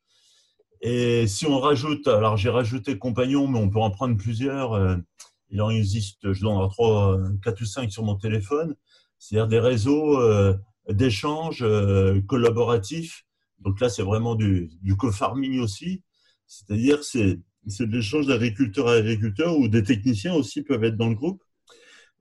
Et 0.80 1.26
si 1.26 1.46
on 1.46 1.58
rajoute, 1.60 2.06
alors 2.08 2.36
j'ai 2.36 2.50
rajouté 2.50 2.98
compagnon, 2.98 3.46
mais 3.46 3.58
on 3.58 3.70
peut 3.70 3.80
en 3.80 3.90
prendre 3.90 4.16
plusieurs. 4.16 4.72
Euh, 4.72 4.96
il 5.50 5.60
en 5.60 5.70
existe, 5.70 6.32
je 6.32 6.40
dois 6.40 6.52
en 6.52 6.68
trois, 6.68 7.18
quatre 7.42 7.60
ou 7.60 7.66
cinq 7.66 7.92
sur 7.92 8.02
mon 8.02 8.16
téléphone. 8.16 8.74
C'est-à-dire 9.18 9.48
des 9.48 9.60
réseaux 9.60 10.18
euh, 10.18 10.54
d'échanges 10.88 11.64
collaboratifs 12.26 13.23
donc 13.64 13.80
là, 13.80 13.88
c'est 13.88 14.02
vraiment 14.02 14.34
du, 14.34 14.70
co-farming 14.98 15.60
aussi. 15.60 16.02
C'est-à-dire 16.46 17.02
c'est 17.02 17.40
c'est 17.66 17.86
l'échange 17.86 18.26
d'agriculteurs 18.26 18.88
à 18.88 18.92
agriculteurs 18.92 19.58
ou 19.58 19.68
des 19.68 19.82
techniciens 19.82 20.34
aussi 20.34 20.62
peuvent 20.62 20.84
être 20.84 20.98
dans 20.98 21.08
le 21.08 21.14
groupe. 21.14 21.42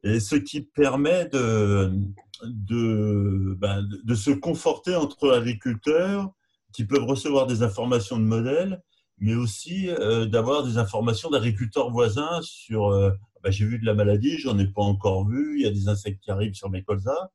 Et 0.03 0.21
ce 0.21 0.35
qui 0.37 0.61
permet 0.61 1.29
ben, 1.31 2.07
de 2.41 4.15
se 4.15 4.31
conforter 4.31 4.95
entre 4.95 5.31
agriculteurs 5.31 6.31
qui 6.73 6.85
peuvent 6.85 7.03
recevoir 7.03 7.45
des 7.45 7.61
informations 7.61 8.17
de 8.17 8.23
modèles, 8.23 8.81
mais 9.17 9.35
aussi 9.35 9.89
euh, 9.89 10.25
d'avoir 10.25 10.63
des 10.63 10.77
informations 10.77 11.29
d'agriculteurs 11.29 11.91
voisins 11.91 12.39
sur 12.41 12.87
euh, 12.87 13.11
ben, 13.43 13.51
j'ai 13.51 13.65
vu 13.65 13.79
de 13.79 13.85
la 13.85 13.93
maladie, 13.93 14.37
j'en 14.37 14.57
ai 14.57 14.67
pas 14.67 14.81
encore 14.81 15.27
vu, 15.27 15.59
il 15.59 15.63
y 15.63 15.67
a 15.67 15.71
des 15.71 15.89
insectes 15.89 16.21
qui 16.23 16.31
arrivent 16.31 16.53
sur 16.53 16.69
mes 16.69 16.83
colzas. 16.83 17.29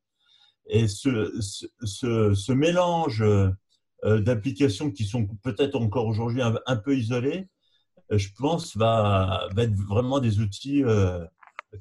Et 0.67 0.87
ce, 0.87 2.51
mélange 2.51 3.23
d'applications 4.03 4.91
qui 4.91 5.03
sont 5.03 5.27
peut-être 5.43 5.75
encore 5.75 6.07
aujourd'hui 6.07 6.41
un, 6.41 6.75
peu 6.77 6.95
isolées, 6.95 7.47
euh, 8.11 8.17
je 8.17 8.29
pense, 8.37 8.75
va, 8.77 9.47
va, 9.53 9.63
être 9.63 9.75
vraiment 9.75 10.19
des 10.19 10.39
outils 10.39 10.83
euh, 10.83 11.25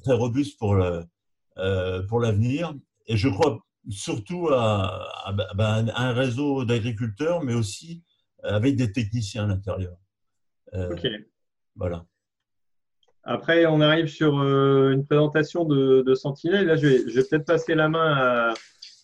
très 0.02 0.14
robustes 0.14 0.58
pour, 0.58 0.74
l'avenir. 0.76 2.74
Et 3.06 3.16
je 3.16 3.28
crois 3.28 3.64
surtout 3.88 4.48
à, 4.50 5.32
bah, 5.54 5.84
un 5.94 6.12
réseau 6.12 6.64
d'agriculteurs, 6.64 7.42
mais 7.42 7.54
aussi 7.54 8.02
avec 8.42 8.76
des 8.76 8.92
techniciens 8.92 9.44
à 9.44 9.46
l'intérieur. 9.46 9.96
ok. 10.72 11.06
Voilà. 11.76 12.04
Après, 13.22 13.66
on 13.66 13.80
arrive 13.80 14.06
sur 14.06 14.34
une 14.34 15.06
présentation 15.06 15.64
de, 15.64 16.02
de 16.02 16.14
Sentinelle. 16.14 16.66
Là, 16.66 16.76
je 16.76 16.86
vais, 16.86 16.98
je 17.08 17.14
vais 17.20 17.24
peut-être 17.24 17.44
passer 17.44 17.74
la 17.74 17.88
main 17.88 18.14
à, 18.16 18.54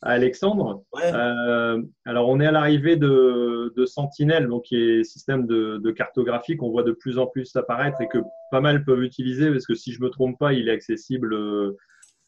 Alexandre. 0.04 0.84
Euh, 1.02 1.82
alors, 2.04 2.28
on 2.28 2.38
est 2.38 2.46
à 2.46 2.52
l'arrivée 2.52 2.96
de, 2.96 3.72
de, 3.74 3.86
Sentinel, 3.86 4.48
donc 4.48 4.64
qui 4.64 4.76
est 4.76 5.02
système 5.02 5.46
de, 5.46 5.90
cartographie 5.92 6.56
qu'on 6.56 6.70
voit 6.70 6.82
de 6.82 6.92
plus 6.92 7.18
en 7.18 7.26
plus 7.26 7.56
apparaître 7.56 8.00
et 8.02 8.08
que 8.08 8.18
pas 8.50 8.60
mal 8.60 8.84
peuvent 8.84 9.02
utiliser 9.02 9.50
parce 9.50 9.66
que 9.66 9.74
si 9.74 9.92
je 9.92 10.02
me 10.02 10.10
trompe 10.10 10.38
pas, 10.38 10.52
il 10.52 10.68
est 10.68 10.72
accessible, 10.72 11.32
euh, 11.32 11.76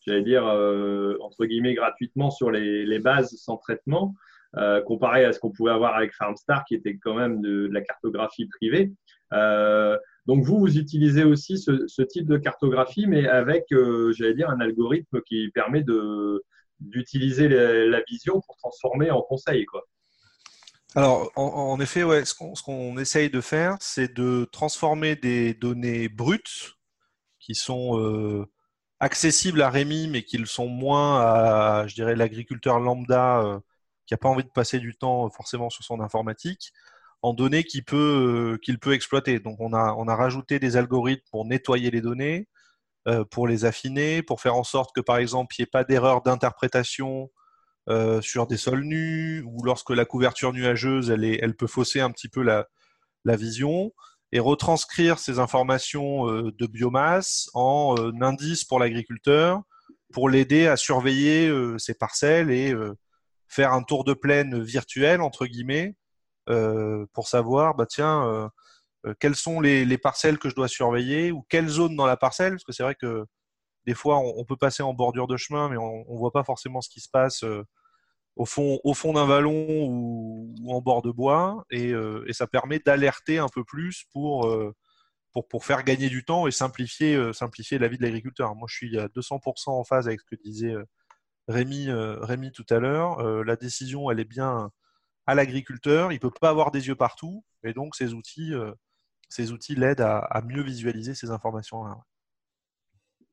j'allais 0.06 0.22
dire 0.22 0.46
euh, 0.46 1.16
entre 1.20 1.44
guillemets 1.44 1.74
gratuitement 1.74 2.30
sur 2.30 2.50
les, 2.50 2.98
bases 2.98 3.34
sans 3.36 3.58
traitement, 3.58 4.14
comparé 4.86 5.26
à 5.26 5.34
ce 5.34 5.38
qu'on 5.40 5.50
pouvait 5.50 5.72
avoir 5.72 5.96
avec 5.96 6.14
FarmStar, 6.14 6.64
qui 6.64 6.74
était 6.74 6.96
quand 6.96 7.14
même 7.14 7.42
de, 7.42 7.68
la 7.70 7.82
cartographie 7.82 8.46
privée. 8.46 8.90
donc 9.32 10.44
vous, 10.44 10.58
vous 10.58 10.78
utilisez 10.78 11.24
aussi 11.24 11.58
ce, 11.58 11.86
ce, 11.86 12.00
type 12.00 12.26
de 12.26 12.38
cartographie, 12.38 13.06
mais 13.06 13.28
avec, 13.28 13.64
j'allais 14.12 14.34
dire, 14.34 14.48
un 14.48 14.60
algorithme 14.60 15.20
qui 15.26 15.50
permet 15.50 15.82
de 15.82 16.42
d'utiliser 16.80 17.48
la 17.48 18.02
vision 18.08 18.40
pour 18.40 18.56
transformer 18.56 19.10
en 19.10 19.22
conseil. 19.22 19.64
Quoi. 19.66 19.84
Alors, 20.94 21.30
en, 21.36 21.78
effet, 21.80 22.04
ouais, 22.04 22.24
ce 22.24 22.34
qu'on 22.34 22.98
essaye 22.98 23.28
de 23.28 23.40
faire, 23.40 23.76
c'est 23.80 24.14
de 24.14 24.48
transformer 24.50 25.14
des 25.14 25.52
données 25.54 26.08
brutes 26.08 26.76
qui 27.38 27.54
sont 27.54 28.00
euh, 28.00 28.46
accessibles 29.00 29.62
à 29.62 29.70
Rémi, 29.70 30.08
mais 30.08 30.22
qui 30.22 30.38
le 30.38 30.46
sont 30.46 30.68
moins 30.68 31.20
à, 31.20 31.86
je 31.86 31.94
dirais, 31.94 32.16
l'agriculteur 32.16 32.80
lambda 32.80 33.42
euh, 33.42 33.60
qui 34.06 34.14
n'a 34.14 34.18
pas 34.18 34.28
envie 34.28 34.44
de 34.44 34.48
passer 34.48 34.78
du 34.78 34.96
temps 34.96 35.28
forcément 35.30 35.70
sur 35.70 35.84
son 35.84 36.00
informatique, 36.00 36.72
en 37.22 37.34
données 37.34 37.64
qu'il 37.64 37.84
peut, 37.84 38.58
euh, 38.66 38.76
peut 38.78 38.94
exploiter. 38.94 39.40
Donc, 39.40 39.60
on 39.60 39.72
a, 39.72 39.94
on 39.98 40.08
a 40.08 40.16
rajouté 40.16 40.58
des 40.58 40.76
algorithmes 40.76 41.24
pour 41.30 41.44
nettoyer 41.44 41.90
les 41.90 42.00
données, 42.00 42.48
euh, 42.48 42.55
pour 43.30 43.46
les 43.46 43.64
affiner, 43.64 44.22
pour 44.22 44.40
faire 44.40 44.56
en 44.56 44.64
sorte 44.64 44.94
que, 44.94 45.00
par 45.00 45.18
exemple, 45.18 45.54
il 45.56 45.62
n'y 45.62 45.64
ait 45.64 45.70
pas 45.70 45.84
d'erreur 45.84 46.22
d'interprétation 46.22 47.30
euh, 47.88 48.20
sur 48.20 48.48
des 48.48 48.56
sols 48.56 48.82
nus, 48.82 49.44
ou 49.46 49.62
lorsque 49.62 49.90
la 49.90 50.04
couverture 50.04 50.52
nuageuse, 50.52 51.08
elle, 51.10 51.22
est, 51.22 51.38
elle 51.40 51.54
peut 51.54 51.68
fausser 51.68 52.00
un 52.00 52.10
petit 52.10 52.28
peu 52.28 52.42
la, 52.42 52.66
vision, 53.36 53.92
et 54.32 54.40
retranscrire 54.40 55.20
ces 55.20 55.38
informations 55.38 56.28
euh, 56.28 56.52
de 56.58 56.66
biomasse 56.66 57.48
en 57.54 57.94
indice 58.20 58.64
pour 58.64 58.80
l'agriculteur, 58.80 59.62
pour 60.12 60.28
l'aider 60.28 60.66
à 60.66 60.76
surveiller 60.76 61.52
ses 61.78 61.94
parcelles 61.94 62.50
et 62.50 62.74
faire 63.48 63.72
un 63.72 63.82
tour 63.82 64.04
de 64.04 64.14
plaine 64.14 64.62
virtuel, 64.62 65.20
entre 65.20 65.46
guillemets, 65.46 65.96
pour 66.46 67.28
savoir, 67.28 67.74
bah 67.74 67.86
tiens, 67.86 68.24
euh, 68.26 68.48
quelles 69.14 69.36
sont 69.36 69.60
les, 69.60 69.98
parcelles 69.98 70.38
que 70.38 70.48
je 70.48 70.54
dois 70.54 70.68
surveiller 70.68 71.32
ou 71.32 71.44
quelle 71.48 71.68
zone 71.68 71.96
dans 71.96 72.06
la 72.06 72.16
parcelle, 72.16 72.52
parce 72.52 72.64
que 72.64 72.72
c'est 72.72 72.82
vrai 72.82 72.94
que 72.94 73.24
des 73.84 73.94
fois 73.94 74.18
on, 74.18 74.44
peut 74.44 74.56
passer 74.56 74.82
en 74.82 74.94
bordure 74.94 75.28
de 75.28 75.36
chemin, 75.36 75.68
mais 75.68 75.76
on 75.76 76.04
ne 76.08 76.18
voit 76.18 76.32
pas 76.32 76.44
forcément 76.44 76.80
ce 76.80 76.88
qui 76.88 77.00
se 77.00 77.08
passe 77.08 77.44
euh, 77.44 77.62
au 78.34 78.44
fond, 78.44 78.80
au 78.84 78.94
fond 78.94 79.12
d'un 79.12 79.26
vallon 79.26 79.66
ou, 79.88 80.54
en 80.68 80.80
bord 80.80 81.02
de 81.02 81.10
bois, 81.10 81.64
euh, 81.72 82.24
et, 82.26 82.32
ça 82.32 82.46
permet 82.46 82.80
d'alerter 82.80 83.38
un 83.38 83.48
peu 83.48 83.64
plus 83.64 84.04
pour, 84.12 84.52
pour, 85.32 85.48
pour, 85.48 85.64
faire 85.64 85.84
gagner 85.84 86.08
du 86.08 86.24
temps 86.24 86.46
et 86.46 86.50
simplifier, 86.50 87.32
simplifier 87.32 87.78
la 87.78 87.88
vie 87.88 87.96
de 87.96 88.02
l'agriculteur. 88.02 88.54
Moi, 88.54 88.66
je 88.68 88.76
suis 88.76 88.98
à 88.98 89.06
200% 89.08 89.70
en 89.70 89.84
phase 89.84 90.08
avec 90.08 90.20
ce 90.20 90.26
que 90.26 90.42
disait 90.42 90.74
Rémi, 91.48 91.88
Rémi 91.90 92.52
tout 92.52 92.66
à 92.68 92.78
l'heure. 92.78 93.22
la 93.44 93.56
décision, 93.56 94.10
elle 94.10 94.20
est 94.20 94.24
bien 94.24 94.70
à 95.26 95.34
l'agriculteur. 95.34 96.12
Il 96.12 96.16
ne 96.16 96.20
peut 96.20 96.30
pas 96.30 96.50
avoir 96.50 96.70
des 96.70 96.88
yeux 96.88 96.94
partout, 96.94 97.42
et 97.64 97.72
donc 97.72 97.94
ces 97.94 98.12
outils 98.12 98.52
ces 99.28 99.52
outils 99.52 99.74
l'aident 99.74 100.02
à, 100.02 100.42
mieux 100.46 100.62
visualiser 100.62 101.14
ces 101.14 101.30
informations-là. 101.30 101.98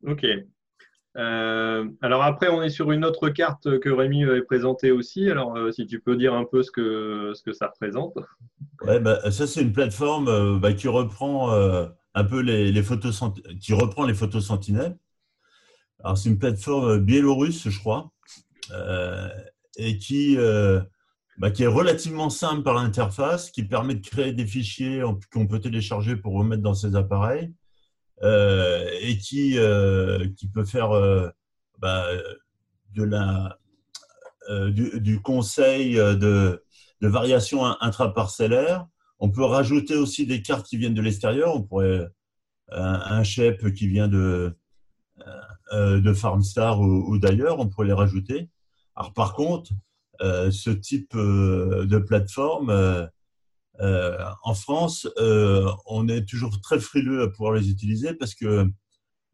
Ok. 0.05 0.25
Euh, 1.15 1.87
alors 2.01 2.23
après, 2.23 2.49
on 2.49 2.63
est 2.63 2.69
sur 2.69 2.91
une 2.91 3.05
autre 3.05 3.29
carte 3.29 3.79
que 3.79 3.89
Rémi 3.89 4.23
avait 4.23 4.41
présentée 4.41 4.91
aussi. 4.91 5.29
Alors, 5.29 5.55
euh, 5.55 5.71
si 5.71 5.85
tu 5.85 5.99
peux 5.99 6.15
dire 6.15 6.33
un 6.33 6.45
peu 6.45 6.63
ce 6.63 6.71
que, 6.71 7.33
ce 7.35 7.43
que 7.43 7.53
ça 7.53 7.67
représente. 7.67 8.17
Ouais, 8.81 8.99
bah, 8.99 9.31
ça, 9.31 9.45
c'est 9.45 9.61
une 9.61 9.73
plateforme 9.73 10.27
euh, 10.27 10.57
bah, 10.57 10.73
qui 10.73 10.87
reprend 10.87 11.51
un 12.15 12.23
peu 12.23 12.41
les, 12.41 12.83
photos, 12.83 13.23
qui 13.59 13.73
reprend 13.73 14.05
les 14.05 14.13
photos 14.13 14.47
Sentinelle. 14.47 14.97
Alors, 16.03 16.17
c'est 16.17 16.29
une 16.29 16.39
plateforme 16.39 16.97
biélorusse, 16.99 17.69
je 17.69 17.79
crois, 17.79 18.11
et 19.77 19.97
qui, 19.97 20.37
bah, 21.37 21.51
qui 21.51 21.63
est 21.63 21.67
relativement 21.67 22.29
simple 22.29 22.63
par 22.63 22.75
l'interface, 22.75 23.49
qui 23.49 23.63
permet 23.63 23.95
de 23.95 24.05
créer 24.05 24.33
des 24.33 24.45
fichiers 24.45 25.03
qu'on 25.31 25.47
peut 25.47 25.59
télécharger 25.59 26.15
pour 26.15 26.33
remettre 26.33 26.61
dans 26.61 26.75
ses 26.75 26.95
appareils 26.95 27.53
euh, 28.21 28.87
et 29.01 29.17
qui, 29.17 29.57
euh, 29.57 30.27
qui 30.37 30.47
peut 30.47 30.65
faire 30.65 30.91
euh, 30.91 31.29
bah, 31.79 32.05
de 32.95 33.03
la, 33.03 33.57
du, 34.69 34.99
du, 34.99 35.21
conseil 35.21 35.95
de, 35.95 36.63
de 37.01 37.07
variation 37.07 37.65
intraparcellaire. 37.81 38.85
On 39.19 39.29
peut 39.29 39.43
rajouter 39.43 39.95
aussi 39.95 40.27
des 40.27 40.41
cartes 40.41 40.67
qui 40.67 40.77
viennent 40.77 40.93
de 40.93 41.01
l'extérieur. 41.01 41.55
On 41.55 41.63
pourrait 41.63 42.07
un, 42.71 43.01
un 43.05 43.23
chef 43.23 43.73
qui 43.73 43.87
vient 43.87 44.07
de, 44.07 44.55
de 45.71 46.13
Farmstar 46.13 46.79
ou, 46.79 47.11
ou 47.11 47.17
d'ailleurs, 47.17 47.59
on 47.59 47.67
pourrait 47.67 47.87
les 47.87 47.93
rajouter. 47.93 48.49
Alors 48.95 49.13
par 49.13 49.33
contre, 49.33 49.71
euh, 49.71 49.75
ce 50.51 50.69
type 50.69 51.15
euh, 51.15 51.85
de 51.85 51.97
plateforme, 51.97 52.69
euh, 53.81 54.17
en 54.43 54.53
France, 54.53 55.07
on 55.85 56.07
est 56.07 56.25
toujours 56.25 56.61
très 56.61 56.79
frileux 56.79 57.23
à 57.23 57.27
pouvoir 57.27 57.53
les 57.53 57.69
utiliser 57.69 58.13
parce 58.13 58.35
que 58.35 58.67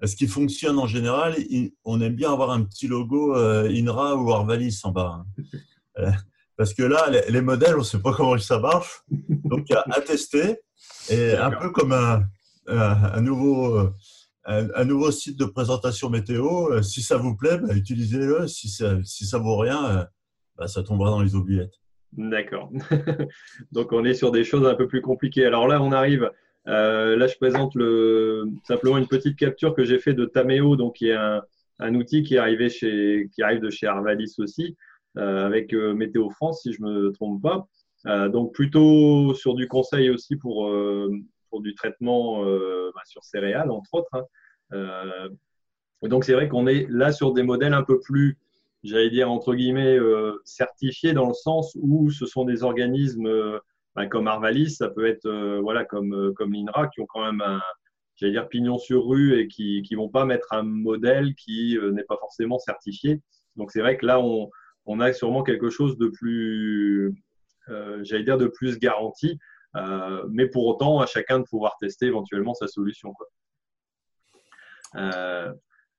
ce 0.03 0.15
qui 0.15 0.27
fonctionne 0.27 0.79
en 0.79 0.87
général, 0.87 1.35
on 1.83 1.99
aime 1.99 2.15
bien 2.15 2.31
avoir 2.31 2.51
un 2.51 2.63
petit 2.63 2.87
logo 2.87 3.35
INRA 3.35 4.15
ou 4.15 4.31
Arvalis 4.31 4.79
en 4.83 4.91
bas. 4.91 5.25
Hein. 5.97 6.13
Parce 6.55 6.73
que 6.73 6.83
là, 6.83 7.09
les, 7.29 7.41
modèles, 7.41 7.75
on 7.75 7.79
ne 7.79 7.83
sait 7.83 7.99
pas 7.99 8.13
comment 8.13 8.37
ça 8.37 8.59
marche. 8.59 9.03
Donc, 9.09 9.67
à, 9.71 10.01
tester. 10.01 10.57
Et 11.09 11.33
un 11.33 11.51
peu 11.51 11.69
comme 11.71 11.93
un, 11.93 12.23
un, 12.67 13.21
nouveau, 13.21 13.89
un, 14.45 14.85
nouveau 14.85 15.11
site 15.11 15.37
de 15.37 15.45
présentation 15.45 16.09
météo, 16.09 16.81
si 16.81 17.01
ça 17.01 17.17
vous 17.17 17.35
plaît, 17.35 17.57
bah, 17.57 17.73
utilisez-le. 17.73 18.47
Si 18.47 18.69
ça 18.69 18.95
ne 18.95 19.03
si 19.03 19.25
ça 19.25 19.37
vaut 19.37 19.57
rien, 19.57 20.07
bah, 20.59 20.67
ça 20.67 20.83
tombera 20.83 21.09
dans 21.09 21.21
les 21.21 21.35
oubliettes. 21.35 21.79
D'accord. 22.13 22.69
Donc 23.71 23.93
on 23.93 24.03
est 24.03 24.13
sur 24.13 24.31
des 24.31 24.43
choses 24.43 24.67
un 24.67 24.75
peu 24.75 24.87
plus 24.87 25.01
compliquées. 25.01 25.45
Alors 25.45 25.67
là, 25.67 25.81
on 25.81 25.91
arrive. 25.91 26.29
Euh, 26.67 27.15
là, 27.15 27.27
je 27.27 27.37
présente 27.37 27.73
le, 27.75 28.45
simplement 28.67 28.97
une 28.97 29.07
petite 29.07 29.37
capture 29.37 29.73
que 29.73 29.85
j'ai 29.85 29.99
fait 29.99 30.13
de 30.13 30.25
Tameo, 30.25 30.75
donc 30.75 30.97
qui 30.97 31.07
est 31.07 31.15
un, 31.15 31.41
un, 31.79 31.95
outil 31.95 32.23
qui, 32.23 32.35
est 32.35 32.39
arrive 32.39 32.59
de 32.59 33.69
chez 33.69 33.87
Arvalis 33.87 34.35
aussi, 34.39 34.75
euh, 35.17 35.45
avec 35.45 35.73
euh, 35.73 35.93
Météo 35.93 36.29
France, 36.29 36.61
si 36.63 36.73
je 36.73 36.83
ne 36.83 36.91
me 36.91 37.11
trompe 37.11 37.41
pas. 37.41 37.67
Donc 38.29 38.53
plutôt 38.53 39.33
sur 39.33 39.55
du 39.55 39.67
conseil 39.67 40.09
aussi 40.09 40.37
pour, 40.37 40.73
pour 41.49 41.61
du 41.61 41.75
traitement 41.75 42.45
bah, 42.45 43.01
sur 43.03 43.25
céréales, 43.25 43.69
entre 43.71 43.93
autres. 43.93 44.25
Hein. 44.71 45.29
donc 46.03 46.23
c'est 46.23 46.31
vrai 46.31 46.47
qu'on 46.47 46.65
est 46.65 46.87
là 46.89 47.11
sur 47.11 47.33
des 47.33 47.43
modèles 47.43 47.73
un 47.73 47.83
peu 47.83 47.99
plus 47.99 48.37
j'allais 48.83 49.09
dire 49.09 49.29
entre 49.29 49.53
guillemets, 49.55 49.97
euh, 49.97 50.39
certifiés 50.45 51.13
dans 51.13 51.27
le 51.27 51.33
sens 51.33 51.77
où 51.81 52.09
ce 52.11 52.25
sont 52.25 52.45
des 52.45 52.63
organismes 52.63 53.27
euh, 53.27 53.59
ben, 53.95 54.07
comme 54.07 54.27
Arvalis, 54.27 54.71
ça 54.71 54.89
peut 54.89 55.07
être 55.07 55.25
euh, 55.25 55.59
voilà 55.61 55.85
comme 55.85 56.33
comme 56.35 56.53
l'INRA 56.53 56.87
qui 56.87 57.01
ont 57.01 57.07
quand 57.07 57.25
même 57.25 57.41
un 57.41 57.61
j'allais 58.15 58.33
dire 58.33 58.47
pignon 58.47 58.77
sur 58.77 59.05
rue 59.05 59.39
et 59.39 59.47
qui 59.47 59.81
qui 59.81 59.95
vont 59.95 60.09
pas 60.09 60.25
mettre 60.25 60.53
un 60.53 60.63
modèle 60.63 61.35
qui 61.35 61.77
n'est 61.93 62.03
pas 62.03 62.17
forcément 62.17 62.59
certifié. 62.59 63.21
Donc 63.55 63.71
c'est 63.71 63.81
vrai 63.81 63.97
que 63.97 64.05
là 64.05 64.19
on 64.19 64.49
on 64.85 64.99
a 64.99 65.13
sûrement 65.13 65.43
quelque 65.43 65.69
chose 65.69 65.97
de 65.97 66.07
plus 66.07 67.13
j'allais 68.01 68.23
dire 68.23 68.37
de 68.37 68.47
plus 68.47 68.79
garanti, 68.79 69.37
mais 70.29 70.47
pour 70.47 70.65
autant 70.67 70.99
à 70.99 71.05
chacun 71.05 71.39
de 71.39 71.45
pouvoir 71.45 71.75
tester 71.79 72.07
éventuellement 72.07 72.53
sa 72.53 72.67
solution. 72.67 73.13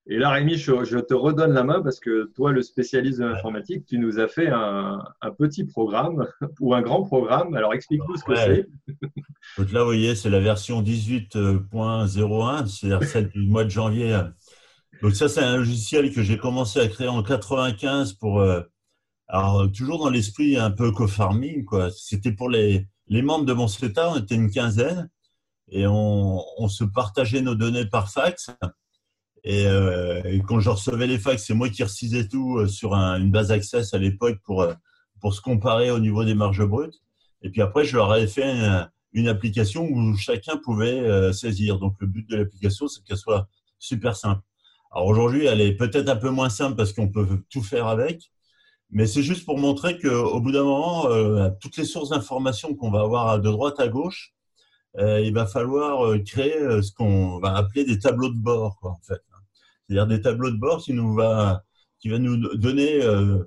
Et 0.07 0.19
là, 0.19 0.31
Rémi, 0.31 0.57
je, 0.57 0.99
te 0.99 1.15
redonne 1.15 1.53
la 1.53 1.63
main 1.63 1.83
parce 1.83 2.01
que 2.01 2.33
toi, 2.35 2.53
le 2.53 2.63
spécialiste 2.63 3.21
de 3.21 3.27
l'informatique, 3.27 3.85
tu 3.87 3.99
nous 3.99 4.19
as 4.19 4.29
fait 4.29 4.49
un, 4.49 5.03
petit 5.39 5.65
programme 5.65 6.27
ou 6.61 6.75
un 6.75 6.83
grand 6.83 7.03
programme. 7.03 7.55
Alors, 7.55 7.75
explique-nous 7.75 8.17
ce 8.17 8.25
que 8.25 8.35
c'est. 8.35 8.67
Donc 9.59 9.73
là, 9.73 9.81
vous 9.81 9.87
voyez, 9.87 10.15
c'est 10.15 10.31
la 10.31 10.41
version 10.41 10.83
18.01, 10.83 12.67
c'est-à-dire 12.67 13.09
celle 13.09 13.29
du 13.29 13.47
mois 13.47 13.65
de 13.65 13.71
janvier. 13.71 14.21
Donc 15.03 15.15
ça, 15.15 15.29
c'est 15.29 15.43
un 15.43 15.57
logiciel 15.57 16.13
que 16.13 16.23
j'ai 16.23 16.39
commencé 16.39 16.81
à 16.81 16.89
créer 16.89 17.09
en 17.09 17.23
95 17.23 18.15
pour, 18.15 18.41
euh, 18.41 18.63
alors 19.29 19.71
toujours 19.71 19.99
dans 19.99 20.11
l'esprit 20.11 20.57
un 20.57 20.71
peu 20.71 20.93
co-farming, 20.93 21.65
quoi. 21.65 21.91
C'était 21.91 22.33
pour 22.33 22.51
les, 22.51 22.87
les 23.07 23.23
membres 23.23 23.45
de 23.45 23.53
mon 23.53 23.69
CETA, 23.69 24.11
on 24.11 24.17
était 24.17 24.35
une 24.35 24.51
quinzaine 24.51 25.09
et 25.69 25.87
on, 25.87 26.43
on 26.59 26.69
se 26.69 26.85
partageait 26.85 27.41
nos 27.41 27.55
données 27.55 27.87
par 27.87 28.11
fax. 28.11 28.51
Euh, 29.47 30.23
et, 30.25 30.41
quand 30.41 30.61
je 30.61 30.71
recevais 30.71 31.07
les 31.07 31.19
fax, 31.19 31.45
c'est 31.45 31.55
moi 31.55 31.69
qui 31.69 31.83
recisais 31.83 32.29
tout 32.29 32.59
euh, 32.59 32.67
sur 32.67 32.95
une 32.95 33.31
base 33.31 33.51
Access 33.51 33.95
à 33.95 33.99
l'époque 33.99 34.39
pour, 34.45 34.63
euh, 34.63 34.75
pour 35.21 35.35
se 35.35 35.41
comparer 35.41 35.91
au 35.91 35.99
niveau 35.99 36.25
des 36.25 36.35
marges 36.35 36.65
brutes. 36.65 37.01
Et 37.43 37.51
puis 37.51 37.63
après, 37.63 37.85
je 37.85 37.97
leur 37.97 38.13
avais 38.13 38.27
fait 38.27 38.89
une, 39.13 39.29
application 39.29 39.89
où 39.91 40.17
chacun 40.17 40.57
pouvait 40.59 41.33
saisir. 41.33 41.79
Donc 41.79 41.95
le 42.01 42.07
but 42.07 42.29
de 42.29 42.37
l'application, 42.37 42.87
c'est 42.87 43.03
qu'elle 43.03 43.17
soit 43.17 43.49
super 43.79 44.15
simple. 44.15 44.43
Alors 44.93 45.07
aujourd'hui, 45.07 45.47
elle 45.47 45.61
est 45.63 45.73
peut-être 45.73 46.09
un 46.09 46.17
peu 46.17 46.29
moins 46.29 46.51
simple 46.51 46.77
parce 46.77 46.93
qu'on 46.93 47.09
peut 47.09 47.27
tout 47.49 47.63
faire 47.63 47.87
avec. 47.87 48.31
Mais 48.91 49.07
c'est 49.07 49.23
juste 49.23 49.47
pour 49.47 49.57
montrer 49.57 49.99
qu'au 49.99 50.41
bout 50.41 50.53
d'un 50.53 50.65
moment, 50.65 51.07
toutes 51.61 51.79
les 51.79 51.87
sources 51.87 52.11
d'informations 52.11 52.75
qu'on 52.75 52.91
va 52.91 53.01
avoir 53.01 53.41
de 53.41 53.51
droite 53.51 53.81
à 53.81 53.89
gauche, 53.89 54.35
il 54.99 55.33
va 55.33 55.47
falloir 55.47 56.23
créer 56.25 56.83
ce 56.83 56.93
qu'on 56.93 57.39
va 57.39 57.57
appeler 57.57 57.85
des 57.85 57.99
tableaux 57.99 58.29
de 58.29 58.39
bord, 58.39 58.77
quoi, 58.81 58.91
en 58.91 59.01
fait 59.03 59.23
c'est-à-dire 59.91 60.07
des 60.07 60.23
tableaux 60.23 60.53
de 60.53 60.57
bord 60.57 60.81
qui 60.81 60.93
nous 60.93 61.15
va, 61.15 61.65
qui 61.99 62.11
va 62.11 62.21
nous 62.21 62.37
donner, 62.57 63.03
euh, 63.03 63.39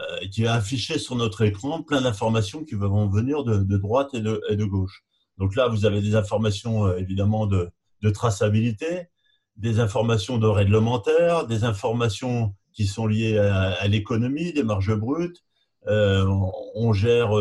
euh, 0.00 0.28
qui 0.32 0.42
va 0.42 0.54
afficher 0.54 0.98
sur 0.98 1.16
notre 1.16 1.42
écran 1.42 1.82
plein 1.82 2.00
d'informations 2.00 2.64
qui 2.64 2.76
vont 2.76 3.08
venir 3.08 3.44
de, 3.44 3.76
droite 3.76 4.14
et 4.14 4.20
de, 4.20 4.64
gauche. 4.64 5.04
Donc 5.36 5.54
là, 5.54 5.68
vous 5.68 5.84
avez 5.84 6.00
des 6.00 6.14
informations 6.14 6.86
euh, 6.86 6.96
évidemment 6.96 7.46
de, 7.46 7.68
de, 8.00 8.08
traçabilité, 8.08 9.08
des 9.56 9.80
informations 9.80 10.38
de 10.38 10.46
réglementaire, 10.46 11.46
des 11.46 11.64
informations 11.64 12.54
qui 12.72 12.86
sont 12.86 13.06
liées 13.06 13.36
à, 13.36 13.86
l'économie, 13.86 14.54
des 14.54 14.62
marges 14.62 14.94
brutes. 14.94 15.44
on 15.86 16.92
gère 16.94 17.32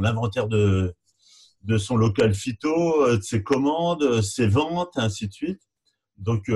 l'inventaire 0.00 0.48
de, 0.48 0.92
de 1.62 1.78
son 1.78 1.96
local 1.96 2.34
phyto, 2.34 3.16
de 3.16 3.22
ses 3.22 3.44
commandes, 3.44 4.22
ses 4.22 4.48
ventes, 4.48 4.94
ainsi 4.96 5.28
de 5.28 5.32
suite. 5.32 5.62
Donc, 6.18 6.50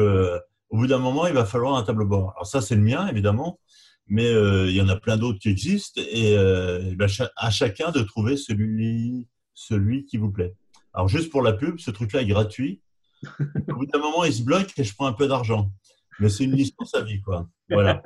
au 0.74 0.76
bout 0.76 0.88
d'un 0.88 0.98
moment, 0.98 1.28
il 1.28 1.34
va 1.34 1.44
falloir 1.44 1.76
un 1.76 1.84
tableau 1.84 2.04
bord. 2.04 2.32
Alors 2.34 2.48
ça, 2.48 2.60
c'est 2.60 2.74
le 2.74 2.80
mien, 2.80 3.06
évidemment, 3.06 3.60
mais 4.08 4.26
euh, 4.26 4.68
il 4.68 4.74
y 4.74 4.82
en 4.82 4.88
a 4.88 4.96
plein 4.96 5.16
d'autres 5.16 5.38
qui 5.38 5.48
existent 5.48 6.00
et, 6.04 6.36
euh, 6.36 6.92
ben, 6.96 7.08
à 7.36 7.50
chacun 7.50 7.92
de 7.92 8.00
trouver 8.00 8.36
celui, 8.36 9.28
celui 9.54 10.04
qui 10.04 10.16
vous 10.16 10.32
plaît. 10.32 10.56
Alors 10.92 11.06
juste 11.06 11.30
pour 11.30 11.42
la 11.42 11.52
pub, 11.52 11.78
ce 11.78 11.92
truc-là 11.92 12.22
est 12.22 12.26
gratuit. 12.26 12.82
Au 13.68 13.74
bout 13.76 13.86
d'un 13.86 14.00
moment, 14.00 14.24
il 14.24 14.34
se 14.34 14.42
bloque 14.42 14.76
et 14.76 14.82
je 14.82 14.92
prends 14.96 15.06
un 15.06 15.12
peu 15.12 15.28
d'argent. 15.28 15.70
Mais 16.18 16.28
c'est 16.28 16.42
une 16.42 16.56
licence 16.56 16.92
à 16.96 17.02
vie, 17.02 17.20
quoi. 17.20 17.48
Voilà. 17.70 18.02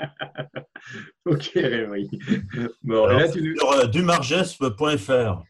ok, 1.24 1.58
oui. 1.88 2.10
Bon, 2.82 3.06
là, 3.06 3.30
tu... 3.30 3.56
Sur 3.56 3.72
euh, 3.72 3.86
dumargesp.fr. 3.86 5.42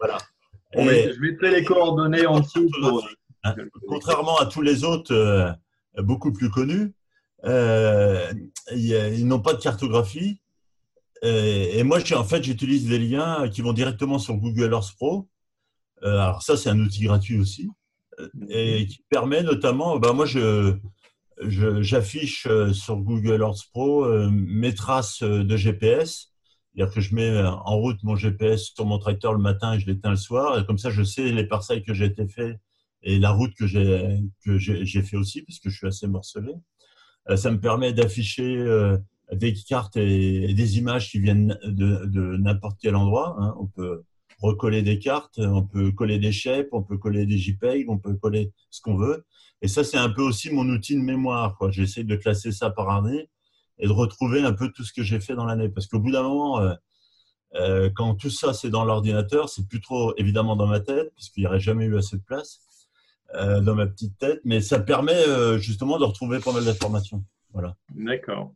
Voilà. 0.00 0.18
je 0.74 1.18
mettrai 1.18 1.50
les 1.50 1.64
coordonnées 1.64 2.26
en 2.26 2.40
dessous. 2.40 2.68
Hein, 3.44 3.54
contrairement 3.88 4.36
à 4.36 4.44
tous 4.44 4.60
les 4.60 4.84
autres 4.84 5.56
beaucoup 6.02 6.32
plus 6.32 6.50
connus, 6.50 6.94
euh, 7.44 8.32
ils 8.74 9.26
n'ont 9.26 9.40
pas 9.40 9.54
de 9.54 9.60
cartographie. 9.60 10.40
Et, 11.22 11.82
moi, 11.82 11.98
en 12.14 12.24
fait, 12.24 12.44
j'utilise 12.44 12.86
des 12.86 12.98
liens 12.98 13.48
qui 13.48 13.60
vont 13.60 13.72
directement 13.72 14.18
sur 14.18 14.36
Google 14.36 14.72
Earth 14.72 14.94
Pro. 14.96 15.28
Euh, 16.04 16.18
alors 16.18 16.42
ça, 16.42 16.56
c'est 16.56 16.70
un 16.70 16.78
outil 16.78 17.02
gratuit 17.02 17.40
aussi, 17.40 17.68
et 18.48 18.86
qui 18.86 19.04
permet 19.08 19.42
notamment, 19.42 19.98
ben 19.98 20.12
moi, 20.12 20.26
je, 20.26 20.76
j'affiche 21.40 22.46
sur 22.72 22.98
Google 22.98 23.40
Earth 23.40 23.64
Pro 23.72 24.04
euh, 24.04 24.28
mes 24.30 24.74
traces 24.74 25.22
de 25.22 25.56
GPS. 25.56 26.32
C'est-à-dire 26.74 26.94
que 26.94 27.00
je 27.00 27.14
mets 27.16 27.42
en 27.42 27.76
route 27.78 28.00
mon 28.04 28.14
GPS 28.14 28.72
sur 28.72 28.86
mon 28.86 29.00
tracteur 29.00 29.32
le 29.32 29.40
matin 29.40 29.72
et 29.72 29.80
je 29.80 29.86
l'éteins 29.86 30.10
le 30.10 30.16
soir. 30.16 30.56
Et 30.60 30.64
comme 30.64 30.78
ça, 30.78 30.90
je 30.90 31.02
sais 31.02 31.32
les 31.32 31.44
parcelles 31.44 31.82
que 31.82 31.92
j'ai 31.92 32.04
été 32.04 32.28
fait 32.28 32.60
et 33.02 33.18
la 33.18 33.30
route 33.30 33.54
que 33.54 33.66
j'ai 33.66 34.20
que 34.44 34.58
j'ai 34.58 35.02
fait 35.02 35.16
aussi 35.16 35.42
parce 35.42 35.58
que 35.58 35.70
je 35.70 35.76
suis 35.76 35.86
assez 35.86 36.06
morcelé. 36.06 36.52
Euh, 37.28 37.36
ça 37.36 37.50
me 37.50 37.60
permet 37.60 37.92
d'afficher 37.92 38.56
euh, 38.56 38.96
des 39.32 39.54
cartes 39.54 39.96
et, 39.96 40.54
des 40.54 40.78
images 40.78 41.10
qui 41.10 41.18
viennent 41.18 41.58
de, 41.64 42.06
de 42.06 42.36
n'importe 42.36 42.78
quel 42.80 42.96
endroit. 42.96 43.36
Hein. 43.38 43.54
On 43.60 43.66
peut 43.66 44.02
recoller 44.40 44.82
des 44.82 44.98
cartes, 44.98 45.38
on 45.38 45.62
peut 45.62 45.90
coller 45.92 46.18
des 46.18 46.32
shapes, 46.32 46.68
on 46.72 46.82
peut 46.82 46.96
coller 46.96 47.26
des 47.26 47.38
JPEG, 47.38 47.88
on 47.88 47.98
peut 47.98 48.14
coller 48.14 48.52
ce 48.70 48.80
qu'on 48.80 48.96
veut. 48.96 49.24
Et 49.62 49.68
ça, 49.68 49.82
c'est 49.82 49.96
un 49.96 50.10
peu 50.10 50.22
aussi 50.22 50.50
mon 50.50 50.68
outil 50.68 50.94
de 50.94 51.00
mémoire. 51.00 51.58
J'essaie 51.70 52.04
de 52.04 52.16
classer 52.16 52.52
ça 52.52 52.70
par 52.70 52.90
année 52.90 53.28
et 53.78 53.86
de 53.86 53.92
retrouver 53.92 54.42
un 54.42 54.52
peu 54.52 54.70
tout 54.70 54.84
ce 54.84 54.92
que 54.92 55.02
j'ai 55.02 55.20
fait 55.20 55.34
dans 55.34 55.44
l'année. 55.44 55.68
Parce 55.68 55.86
qu'au 55.86 55.98
bout 55.98 56.12
d'un 56.12 56.22
moment, 56.22 56.60
euh, 56.60 56.74
euh, 57.54 57.90
quand 57.94 58.14
tout 58.14 58.30
ça 58.30 58.52
c'est 58.52 58.70
dans 58.70 58.84
l'ordinateur, 58.84 59.48
c'est 59.48 59.66
plus 59.66 59.80
trop 59.80 60.14
évidemment 60.16 60.56
dans 60.56 60.66
ma 60.66 60.80
tête, 60.80 61.12
puisqu'il 61.14 61.40
n'y 61.40 61.46
aurait 61.46 61.60
jamais 61.60 61.86
eu 61.86 61.96
assez 61.96 62.16
de 62.16 62.22
place. 62.22 62.60
Euh, 63.34 63.60
dans 63.60 63.74
ma 63.74 63.86
petite 63.86 64.16
tête, 64.16 64.40
mais 64.44 64.62
ça 64.62 64.80
permet 64.80 65.12
euh, 65.12 65.58
justement 65.58 65.98
de 65.98 66.04
retrouver 66.04 66.38
pas 66.38 66.50
mal 66.50 66.64
d'informations. 66.64 67.22
Voilà. 67.52 67.76
D'accord. 67.94 68.54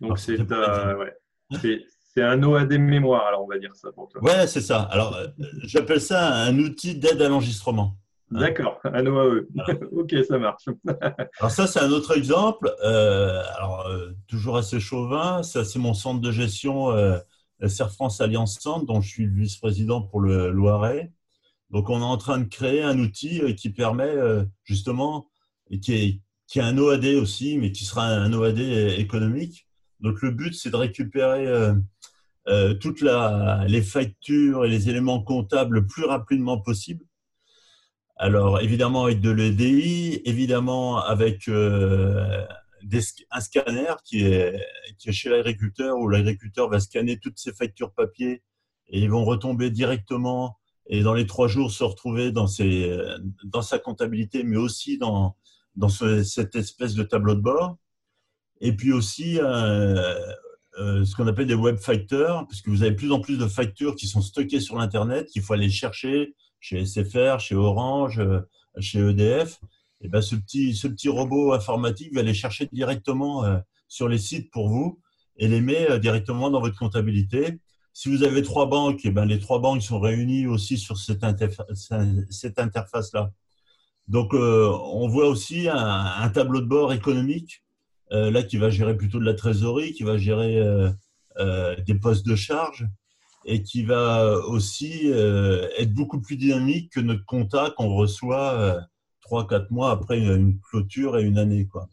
Donc 0.00 0.18
c'est 0.18 0.36
ouais. 0.40 1.84
un 2.16 2.42
OAD 2.42 2.72
mémoire, 2.72 3.26
alors 3.26 3.44
on 3.44 3.46
va 3.46 3.58
dire 3.58 3.76
ça 3.76 3.92
pour 3.92 4.08
toi. 4.08 4.20
Ouais, 4.24 4.48
c'est 4.48 4.62
ça. 4.62 4.82
Alors 4.82 5.14
euh, 5.14 5.28
j'appelle 5.62 6.00
ça 6.00 6.26
un 6.26 6.58
outil 6.58 6.96
d'aide 6.96 7.22
à 7.22 7.28
l'enregistrement. 7.28 7.98
Hein. 8.34 8.40
D'accord, 8.40 8.80
un 8.82 9.06
OAE. 9.06 9.46
ok, 9.92 10.12
ça 10.26 10.38
marche. 10.38 10.64
alors 11.38 11.52
ça, 11.52 11.68
c'est 11.68 11.80
un 11.80 11.92
autre 11.92 12.16
exemple. 12.16 12.68
alors 12.82 13.88
toujours 14.26 14.56
assez 14.56 14.80
chauvin, 14.80 15.44
ça 15.44 15.64
c'est 15.64 15.78
mon 15.78 15.94
centre 15.94 16.20
de 16.20 16.32
gestion 16.32 16.92
Serre 17.64 17.92
France 17.92 18.20
Alliance 18.20 18.58
Centre, 18.58 18.86
dont 18.86 19.00
je 19.00 19.08
suis 19.08 19.26
vice-président 19.28 20.02
pour 20.02 20.18
le 20.18 20.50
Loiret. 20.50 21.12
Donc, 21.70 21.88
on 21.88 22.00
est 22.00 22.04
en 22.04 22.16
train 22.16 22.38
de 22.38 22.48
créer 22.48 22.82
un 22.82 22.98
outil 22.98 23.40
euh, 23.40 23.52
qui 23.52 23.70
permet 23.70 24.04
euh, 24.04 24.44
justement, 24.64 25.28
qui 25.82 25.94
est, 25.94 26.20
qui 26.48 26.58
est 26.58 26.62
un 26.62 26.76
OAD 26.78 27.04
aussi, 27.04 27.58
mais 27.58 27.70
qui 27.70 27.84
sera 27.84 28.06
un 28.06 28.32
OAD 28.32 28.58
économique. 28.58 29.68
Donc, 30.00 30.20
le 30.22 30.32
but, 30.32 30.54
c'est 30.54 30.70
de 30.70 30.76
récupérer 30.76 31.46
euh, 32.48 32.74
toutes 32.74 33.02
les 33.02 33.82
factures 33.82 34.64
et 34.64 34.68
les 34.68 34.88
éléments 34.88 35.22
comptables 35.22 35.76
le 35.76 35.86
plus 35.86 36.04
rapidement 36.04 36.58
possible. 36.58 37.04
Alors, 38.16 38.60
évidemment, 38.60 39.04
avec 39.04 39.20
de 39.20 39.30
l'EDI, 39.30 40.22
évidemment, 40.24 40.98
avec 40.98 41.48
un 41.48 42.46
scanner 43.40 43.94
qui 44.04 44.24
est, 44.24 44.60
qui 44.98 45.10
est 45.10 45.12
chez 45.12 45.28
l'agriculteur, 45.30 45.96
où 45.98 46.08
l'agriculteur 46.08 46.68
va 46.68 46.80
scanner 46.80 47.18
toutes 47.18 47.38
ses 47.38 47.52
factures 47.52 47.92
papier 47.92 48.42
et 48.88 49.00
ils 49.00 49.10
vont 49.10 49.24
retomber 49.24 49.70
directement 49.70 50.59
et 50.92 51.02
dans 51.02 51.14
les 51.14 51.24
trois 51.24 51.46
jours 51.46 51.70
se 51.70 51.84
retrouver 51.84 52.32
dans, 52.32 52.48
sa 52.48 53.78
comptabilité, 53.78 54.42
mais 54.42 54.56
aussi 54.56 54.98
dans, 54.98 55.36
cette 56.24 56.56
espèce 56.56 56.94
de 56.94 57.04
tableau 57.04 57.36
de 57.36 57.40
bord. 57.40 57.76
Et 58.60 58.74
puis 58.74 58.92
aussi 58.92 59.38
euh, 59.40 60.04
ce 60.76 61.14
qu'on 61.14 61.28
appelle 61.28 61.46
des 61.46 61.54
web 61.54 61.78
factors, 61.78 62.46
puisque 62.48 62.68
vous 62.68 62.82
avez 62.82 62.90
de 62.90 62.96
plus 62.96 63.12
en 63.12 63.20
plus 63.20 63.38
de 63.38 63.46
factures 63.46 63.94
qui 63.94 64.08
sont 64.08 64.20
stockées 64.20 64.58
sur 64.58 64.76
l'Internet, 64.76 65.28
qu'il 65.28 65.42
faut 65.42 65.52
aller 65.52 65.70
chercher 65.70 66.34
chez 66.58 66.84
SFR, 66.84 67.38
chez 67.38 67.54
Orange, 67.54 68.20
chez 68.80 68.98
EDF. 68.98 69.60
Et 70.00 70.08
ben, 70.08 70.20
ce, 70.20 70.34
petit, 70.34 70.74
ce 70.74 70.88
petit 70.88 71.08
robot 71.08 71.52
informatique 71.52 72.12
va 72.12 72.22
les 72.22 72.34
chercher 72.34 72.68
directement 72.72 73.44
sur 73.86 74.08
les 74.08 74.18
sites 74.18 74.50
pour 74.50 74.68
vous 74.68 75.00
et 75.36 75.46
les 75.46 75.60
met 75.60 76.00
directement 76.00 76.50
dans 76.50 76.60
votre 76.60 76.76
comptabilité. 76.76 77.60
Si 77.92 78.08
vous 78.08 78.22
avez 78.22 78.42
trois 78.42 78.66
banques, 78.66 79.04
et 79.04 79.08
eh 79.08 79.10
ben, 79.10 79.24
les 79.24 79.38
trois 79.38 79.58
banques 79.58 79.82
sont 79.82 80.00
réunies 80.00 80.46
aussi 80.46 80.78
sur 80.78 80.96
cette, 80.96 81.24
cette 82.30 82.58
interface-là. 82.58 83.32
Donc, 84.10 84.34
euh, 84.34 84.68
on 84.92 85.06
voit 85.06 85.28
aussi 85.28 85.68
un, 85.68 86.28
tableau 86.30 86.60
de 86.60 86.66
bord 86.66 86.92
économique, 86.92 87.62
euh, 88.12 88.32
là, 88.32 88.42
qui 88.42 88.56
va 88.56 88.68
gérer 88.68 88.96
plutôt 88.96 89.20
de 89.20 89.24
la 89.24 89.34
trésorerie, 89.34 89.92
qui 89.92 90.02
va 90.02 90.18
gérer 90.18 90.58
euh, 90.58 91.76
des 91.86 91.94
postes 91.94 92.26
de 92.26 92.34
charge 92.34 92.88
et 93.44 93.62
qui 93.62 93.84
va 93.84 94.36
aussi 94.48 95.06
être 95.06 95.94
beaucoup 95.94 96.20
plus 96.20 96.36
dynamique 96.36 96.92
que 96.92 97.00
notre 97.00 97.24
compta 97.24 97.72
qu'on 97.76 97.94
reçoit 97.94 98.80
trois, 99.20 99.46
quatre 99.46 99.70
mois 99.70 99.92
après 99.92 100.18
une, 100.18 100.58
clôture 100.60 101.16
et 101.16 101.22
une 101.22 101.38
année. 101.38 101.66
Quoi. 101.66 101.88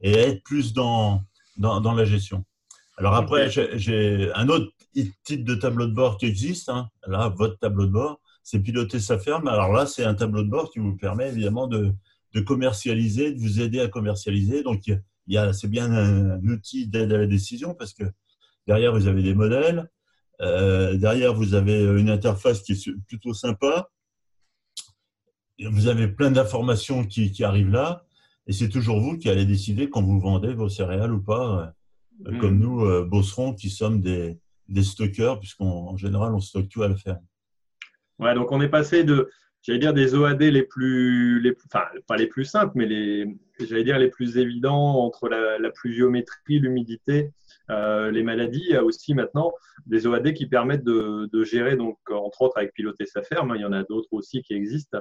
Et 0.00 0.12
être 0.12 0.42
plus 0.42 0.72
dans, 0.72 1.22
dans 1.58 1.94
la 1.94 2.04
gestion. 2.04 2.44
Alors 2.98 3.14
après, 3.14 3.48
j'ai 3.48 4.32
un 4.34 4.48
autre 4.48 4.72
type 5.22 5.44
de 5.44 5.54
tableau 5.54 5.86
de 5.86 5.92
bord 5.92 6.18
qui 6.18 6.26
existe. 6.26 6.68
Hein. 6.68 6.88
Là, 7.06 7.28
votre 7.28 7.56
tableau 7.60 7.86
de 7.86 7.92
bord, 7.92 8.20
c'est 8.42 8.58
piloter 8.58 8.98
sa 8.98 9.20
ferme. 9.20 9.46
Alors 9.46 9.72
là, 9.72 9.86
c'est 9.86 10.04
un 10.04 10.14
tableau 10.14 10.42
de 10.42 10.48
bord 10.48 10.68
qui 10.72 10.80
vous 10.80 10.96
permet 10.96 11.28
évidemment 11.28 11.68
de, 11.68 11.94
commercialiser, 12.44 13.32
de 13.32 13.38
vous 13.38 13.60
aider 13.60 13.78
à 13.78 13.86
commercialiser. 13.86 14.64
Donc, 14.64 14.88
il 14.88 15.00
y 15.28 15.36
a, 15.36 15.52
c'est 15.52 15.68
bien 15.68 15.92
un, 15.92 16.40
outil 16.44 16.88
d'aide 16.88 17.12
à 17.12 17.18
la 17.18 17.26
décision 17.28 17.72
parce 17.72 17.94
que 17.94 18.02
derrière, 18.66 18.92
vous 18.92 19.06
avez 19.06 19.22
des 19.22 19.34
modèles. 19.34 19.88
Euh, 20.40 20.96
derrière, 20.96 21.34
vous 21.34 21.54
avez 21.54 21.80
une 21.80 22.10
interface 22.10 22.62
qui 22.62 22.72
est 22.72 22.90
plutôt 23.06 23.32
sympa. 23.32 23.90
Vous 25.64 25.86
avez 25.86 26.08
plein 26.08 26.32
d'informations 26.32 27.04
qui, 27.04 27.30
qui 27.30 27.44
arrivent 27.44 27.70
là. 27.70 28.04
Et 28.48 28.52
c'est 28.52 28.68
toujours 28.68 29.00
vous 29.00 29.18
qui 29.18 29.30
allez 29.30 29.46
décider 29.46 29.88
quand 29.88 30.02
vous 30.02 30.18
vendez 30.18 30.52
vos 30.52 30.68
céréales 30.68 31.12
ou 31.12 31.22
pas, 31.22 31.74
euh, 32.26 32.32
hmm. 32.32 32.38
comme 32.38 32.58
nous, 32.58 32.84
euh, 32.84 33.04
Bosseron, 33.04 33.54
qui 33.54 33.70
sommes 33.70 34.00
des, 34.00 34.38
des 34.68 34.82
stockeurs, 34.82 35.38
puisqu'en 35.38 35.96
général, 35.96 36.34
on 36.34 36.40
stocke 36.40 36.68
tout 36.68 36.82
à 36.82 36.88
le 36.88 36.96
faire. 36.96 37.18
Ouais, 38.18 38.34
donc 38.34 38.50
on 38.50 38.60
est 38.60 38.68
passé 38.68 39.04
de, 39.04 39.30
j'allais 39.62 39.78
dire, 39.78 39.94
des 39.94 40.14
OAD 40.14 40.42
les 40.42 40.64
plus, 40.64 41.40
les, 41.40 41.54
enfin, 41.66 41.84
pas 42.06 42.16
les 42.16 42.26
plus 42.26 42.44
simples, 42.44 42.72
mais 42.74 42.86
les, 42.86 43.38
j'allais 43.60 43.84
dire, 43.84 43.98
les 43.98 44.08
plus 44.08 44.38
évidents 44.38 45.04
entre 45.04 45.28
la, 45.28 45.58
la 45.58 45.70
pluviométrie, 45.70 46.58
l'humidité, 46.58 47.30
euh, 47.70 48.10
les 48.10 48.24
maladies. 48.24 48.64
Il 48.64 48.72
y 48.72 48.76
a 48.76 48.84
aussi 48.84 49.14
maintenant 49.14 49.52
des 49.86 50.06
OAD 50.06 50.32
qui 50.32 50.46
permettent 50.46 50.84
de, 50.84 51.28
de, 51.32 51.44
gérer, 51.44 51.76
donc, 51.76 51.98
entre 52.10 52.42
autres 52.42 52.58
avec 52.58 52.72
piloter 52.72 53.06
sa 53.06 53.22
ferme, 53.22 53.52
il 53.54 53.60
y 53.60 53.64
en 53.64 53.72
a 53.72 53.84
d'autres 53.84 54.08
aussi 54.12 54.42
qui 54.42 54.54
existent, 54.54 54.98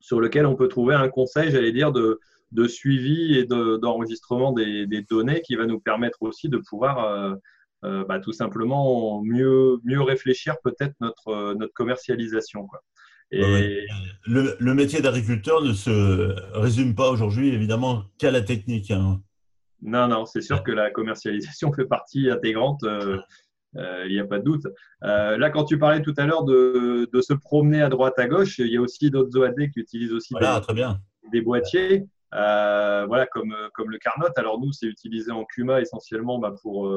sur 0.00 0.20
lesquels 0.20 0.46
on 0.46 0.54
peut 0.56 0.68
trouver 0.68 0.94
un 0.94 1.08
conseil, 1.08 1.50
j'allais 1.50 1.72
dire, 1.72 1.92
de, 1.92 2.20
de 2.52 2.66
suivi 2.66 3.36
et 3.38 3.44
d'enregistrement 3.44 4.52
des, 4.52 4.86
des, 4.86 5.02
données 5.02 5.40
qui 5.42 5.56
va 5.56 5.66
nous 5.66 5.80
permettre 5.80 6.18
aussi 6.22 6.48
de 6.48 6.58
pouvoir 6.58 7.04
euh, 7.04 7.34
euh, 7.84 8.04
bah, 8.04 8.20
tout 8.20 8.32
simplement 8.32 9.22
mieux, 9.24 9.78
mieux 9.84 10.00
réfléchir 10.00 10.56
peut-être 10.62 10.94
notre, 11.00 11.54
notre 11.54 11.72
commercialisation. 11.74 12.66
Quoi. 12.66 12.80
Et... 13.32 13.86
Le, 14.26 14.56
le, 14.58 14.74
métier 14.74 15.00
d'agriculteur 15.00 15.60
ne 15.60 15.72
se 15.72 16.34
résume 16.56 16.94
pas 16.94 17.10
aujourd'hui 17.10 17.48
évidemment 17.48 18.04
qu'à 18.18 18.30
la 18.30 18.40
technique. 18.40 18.90
Hein. 18.92 19.20
Non, 19.82 20.06
non, 20.08 20.24
c'est 20.24 20.40
sûr 20.40 20.62
que 20.62 20.70
la 20.70 20.90
commercialisation 20.90 21.72
fait 21.74 21.86
partie 21.86 22.30
intégrante. 22.30 22.84
Euh, 22.84 23.18
il 24.06 24.12
n'y 24.12 24.20
a 24.20 24.24
pas 24.24 24.38
de 24.38 24.44
doute. 24.44 24.66
là, 25.02 25.50
quand 25.50 25.64
tu 25.64 25.78
parlais 25.78 26.00
tout 26.00 26.14
à 26.16 26.24
l'heure 26.24 26.44
de, 26.44 27.10
de, 27.12 27.20
se 27.20 27.34
promener 27.34 27.82
à 27.82 27.90
droite 27.90 28.18
à 28.18 28.26
gauche, 28.26 28.58
il 28.58 28.68
y 28.68 28.76
a 28.78 28.80
aussi 28.80 29.10
d'autres 29.10 29.38
OAD 29.38 29.70
qui 29.70 29.80
utilisent 29.80 30.14
aussi 30.14 30.32
des, 30.32 30.60
très 30.62 30.72
bien. 30.72 30.98
des 31.30 31.42
boîtiers, 31.42 32.06
voilà, 32.32 33.26
comme, 33.30 33.54
comme 33.74 33.90
le 33.90 33.98
Carnot. 33.98 34.28
Alors 34.36 34.60
nous, 34.60 34.72
c'est 34.72 34.86
utilisé 34.86 35.30
en 35.32 35.44
CUMA 35.44 35.80
essentiellement 35.80 36.38
bah, 36.38 36.54
pour 36.62 36.90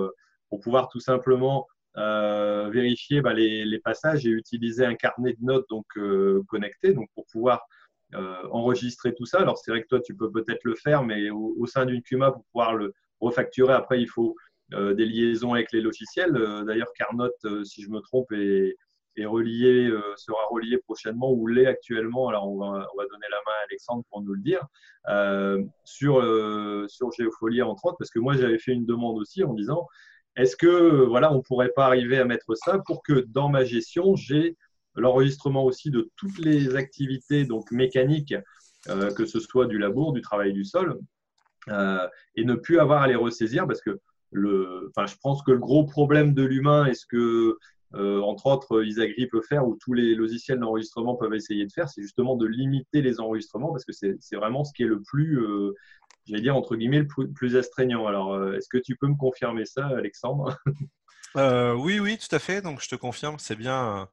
pour 0.50 0.60
pouvoir 0.60 0.90
tout 0.90 1.00
simplement 1.00 1.68
euh, 1.98 2.70
vérifier 2.70 3.22
bah, 3.22 3.34
les, 3.34 3.80
passages 3.84 4.26
et 4.26 4.30
utiliser 4.30 4.86
un 4.86 4.96
carnet 4.96 5.34
de 5.34 5.44
notes 5.44 5.68
donc 5.70 5.86
euh, 5.98 6.44
connecté 6.48 6.94
donc 6.94 7.10
pour 7.16 7.26
pouvoir 7.32 7.66
euh, 8.14 8.44
enregistrer 8.52 9.14
tout 9.16 9.26
ça. 9.26 9.40
Alors 9.40 9.58
c'est 9.58 9.72
vrai 9.72 9.82
que 9.82 9.88
toi 9.88 10.00
tu 10.00 10.16
peux 10.16 10.32
peut-être 10.32 10.64
le 10.64 10.76
faire, 10.76 11.04
mais 11.04 11.30
au, 11.30 11.66
sein 11.66 11.86
d'une 11.86 12.02
CUMA 12.02 12.32
pour 12.32 12.44
pouvoir 12.52 12.76
le 12.76 12.94
refacturer 13.20 13.74
après 13.74 14.02
il 14.02 14.08
faut 14.08 14.36
des 14.72 15.06
liaisons 15.06 15.56
avec 15.56 15.72
les 15.72 15.82
logiciels. 15.82 16.34
D'ailleurs 16.68 16.94
Carnot, 16.96 17.32
si 17.64 17.82
je 17.82 17.90
me 17.90 18.02
trompe, 18.02 18.32
est, 18.34 18.78
relié, 19.26 19.92
sera 20.16 20.40
relié 20.50 20.78
prochainement 20.78 21.32
ou 21.32 21.48
l'est 21.48 21.66
actuellement. 21.66 22.30
Alors 22.30 22.50
on 22.52 22.58
va, 22.58 22.88
on 22.94 22.98
va, 22.98 23.04
donner 23.06 23.28
la 23.30 23.38
main 23.46 23.52
à 23.62 23.66
Alexandre 23.66 24.04
pour 24.10 24.22
nous 24.22 24.34
le 24.34 24.42
dire 24.42 24.66
sur 25.84 26.22
sur 26.90 27.12
Geofolia 27.12 27.68
entre 27.68 27.86
autres, 27.86 27.98
parce 27.98 28.12
que 28.12 28.20
moi 28.20 28.36
j'avais 28.36 28.60
fait 28.60 28.74
une 28.74 28.86
demande 28.86 29.18
aussi 29.18 29.44
en 29.44 29.54
disant 29.54 29.88
est-ce 30.40 30.56
que 30.56 31.06
voilà, 31.06 31.34
on 31.34 31.42
pourrait 31.42 31.74
pas 31.76 31.86
arriver 31.86 32.18
à 32.18 32.26
mettre 32.26 32.56
ça 32.56 32.80
pour 32.86 33.04
que 33.04 33.26
dans 33.28 33.50
ma 33.50 33.66
gestion, 33.66 34.16
j'ai 34.16 34.56
l'enregistrement 34.96 35.66
aussi 35.66 35.92
de 35.92 36.10
toutes 36.16 36.38
les 36.40 36.76
activités 36.76 37.46
donc 37.46 37.72
mécaniques, 37.72 38.36
euh, 38.88 39.14
que 39.14 39.26
ce 39.26 39.40
soit 39.40 39.66
du 39.66 39.78
labour, 39.78 40.14
du 40.14 40.22
travail 40.22 40.54
du 40.54 40.64
sol, 40.64 40.98
euh, 41.70 42.08
et 42.36 42.46
ne 42.46 42.56
plus 42.56 42.80
avoir 42.80 43.02
à 43.02 43.08
les 43.08 43.16
ressaisir 43.16 43.68
parce 43.68 43.82
que 43.82 44.00
le, 44.32 44.92
enfin, 44.96 45.08
je 45.08 45.16
pense 45.22 45.42
que 45.44 45.52
le 45.52 45.60
gros 45.60 45.86
problème 45.86 46.34
de 46.34 46.44
l'humain 46.44 46.86
est 46.86 46.94
ce 46.94 47.06
que 47.06 47.18
euh, 47.18 47.58
entre 47.94 48.48
autres, 48.48 48.84
Isagri 48.84 49.28
peut 49.28 49.42
faire, 49.42 49.68
ou 49.68 49.78
tous 49.80 49.94
les 49.94 50.16
logiciels 50.16 50.60
d'enregistrement 50.60 51.16
peuvent 51.16 51.34
essayer 51.34 51.66
de 51.66 51.72
faire, 51.72 51.90
c'est 51.90 52.02
justement 52.02 52.36
de 52.36 52.46
limiter 52.46 53.02
les 53.02 53.20
enregistrements, 53.20 53.72
parce 53.72 53.86
que 53.86 53.94
c'est 53.94 54.36
vraiment 54.36 54.64
ce 54.64 54.74
qui 54.74 54.84
est 54.84 54.88
le 54.88 55.02
plus, 55.02 55.40
j'allais 56.30 56.42
dire, 56.42 56.56
entre 56.56 56.76
guillemets, 56.76 57.00
le 57.00 57.32
plus 57.32 57.56
astreignant. 57.56 58.08
Alors, 58.08 58.34
euh, 58.34 58.54
est-ce 58.54 58.70
que 58.70 58.78
tu 58.78 58.96
peux 58.96 59.08
me 59.08 59.16
confirmer 59.16 59.66
ça, 59.66 59.88
Alexandre? 59.88 60.58
Euh, 61.38 61.74
Oui, 61.74 62.00
oui, 62.00 62.18
tout 62.18 62.34
à 62.36 62.40
fait. 62.40 62.62
Donc, 62.62 62.82
je 62.82 62.90
te 62.90 62.96
confirme, 62.96 63.38
c'est 63.38 63.56
bien 63.56 64.02
euh, 64.02 64.06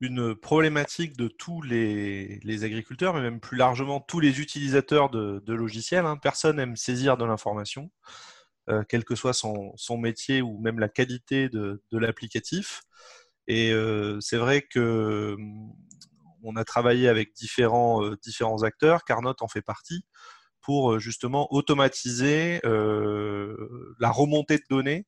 une 0.00 0.34
problématique 0.34 1.16
de 1.16 1.28
tous 1.28 1.62
les, 1.62 2.64
agriculteurs, 2.64 3.14
mais 3.14 3.22
même 3.22 3.40
plus 3.40 3.56
largement 3.56 4.00
tous 4.00 4.20
les 4.20 4.38
utilisateurs 4.38 5.08
de, 5.08 5.52
logiciels. 5.52 6.04
Hein. 6.04 6.18
Personne 6.18 6.56
n'aime 6.56 6.76
saisir 6.76 7.16
de 7.16 7.24
l'information, 7.24 7.90
quel 8.88 9.04
que 9.04 9.14
soit 9.14 9.32
son, 9.32 9.74
métier 9.98 10.42
ou 10.42 10.58
même 10.60 10.78
la 10.78 10.88
qualité 10.88 11.48
de, 11.48 11.80
l'applicatif. 11.92 12.82
Et 13.48 13.72
c'est 14.20 14.36
vrai 14.36 14.62
que 14.62 15.34
hum, 15.38 15.72
on 16.44 16.56
a 16.56 16.64
travaillé 16.64 17.08
avec 17.08 17.34
différents, 17.34 18.02
différents 18.22 18.62
acteurs, 18.62 19.04
Carnot 19.04 19.34
en 19.40 19.48
fait 19.48 19.62
partie 19.62 20.04
pour 20.62 20.92
euh, 20.92 20.98
justement 20.98 21.52
automatiser 21.52 22.60
euh, 22.64 23.94
la 24.00 24.10
remontée 24.10 24.58
de 24.58 24.64
données. 24.70 25.06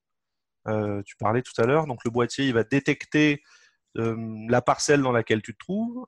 Euh, 0.66 1.02
tu 1.06 1.16
parlais 1.16 1.42
tout 1.42 1.58
à 1.60 1.66
l'heure, 1.66 1.86
donc 1.86 2.04
le 2.04 2.10
boîtier 2.10 2.46
il 2.46 2.54
va 2.54 2.64
détecter 2.64 3.42
la 3.96 4.60
parcelle 4.60 5.02
dans 5.02 5.12
laquelle 5.12 5.40
tu 5.40 5.54
te 5.54 5.58
trouves, 5.58 6.04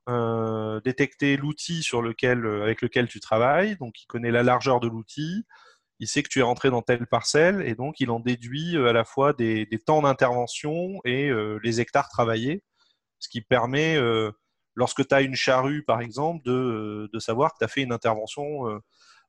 détecter 0.83 1.37
l'outil 1.37 1.85
sur 1.85 2.03
lequel, 2.03 2.45
avec 2.45 2.83
lequel 2.83 3.07
tu 3.07 3.21
travailles, 3.21 3.77
donc 3.77 4.03
il 4.03 4.07
connaît 4.07 4.33
la 4.33 4.43
largeur 4.43 4.81
de 4.81 4.89
l'outil, 4.89 5.47
il 5.99 6.09
sait 6.09 6.23
que 6.23 6.29
tu 6.29 6.41
es 6.41 6.43
rentré 6.43 6.71
dans 6.71 6.83
telle 6.83 7.07
parcelle 7.07 7.63
et 7.67 7.75
donc 7.75 8.01
il 8.01 8.11
en 8.11 8.21
déduit 8.21 8.77
à 8.77 8.93
la 8.93 9.05
fois 9.05 9.33
des, 9.33 9.67
temps 9.85 10.03
d'intervention 10.03 11.01
et 11.05 11.31
les 11.63 11.81
hectares 11.81 12.09
travaillés, 12.09 12.63
ce 13.19 13.29
qui 13.29 13.41
permet, 13.41 13.99
lorsque 14.75 15.07
tu 15.07 15.15
as 15.15 15.23
une 15.23 15.35
charrue 15.35 15.85
par 15.85 16.01
exemple, 16.01 16.45
de, 16.45 17.09
de 17.13 17.19
savoir 17.19 17.53
que 17.53 17.59
tu 17.61 17.65
as 17.65 17.69
fait 17.69 17.83
une 17.83 17.93
intervention 17.93 18.81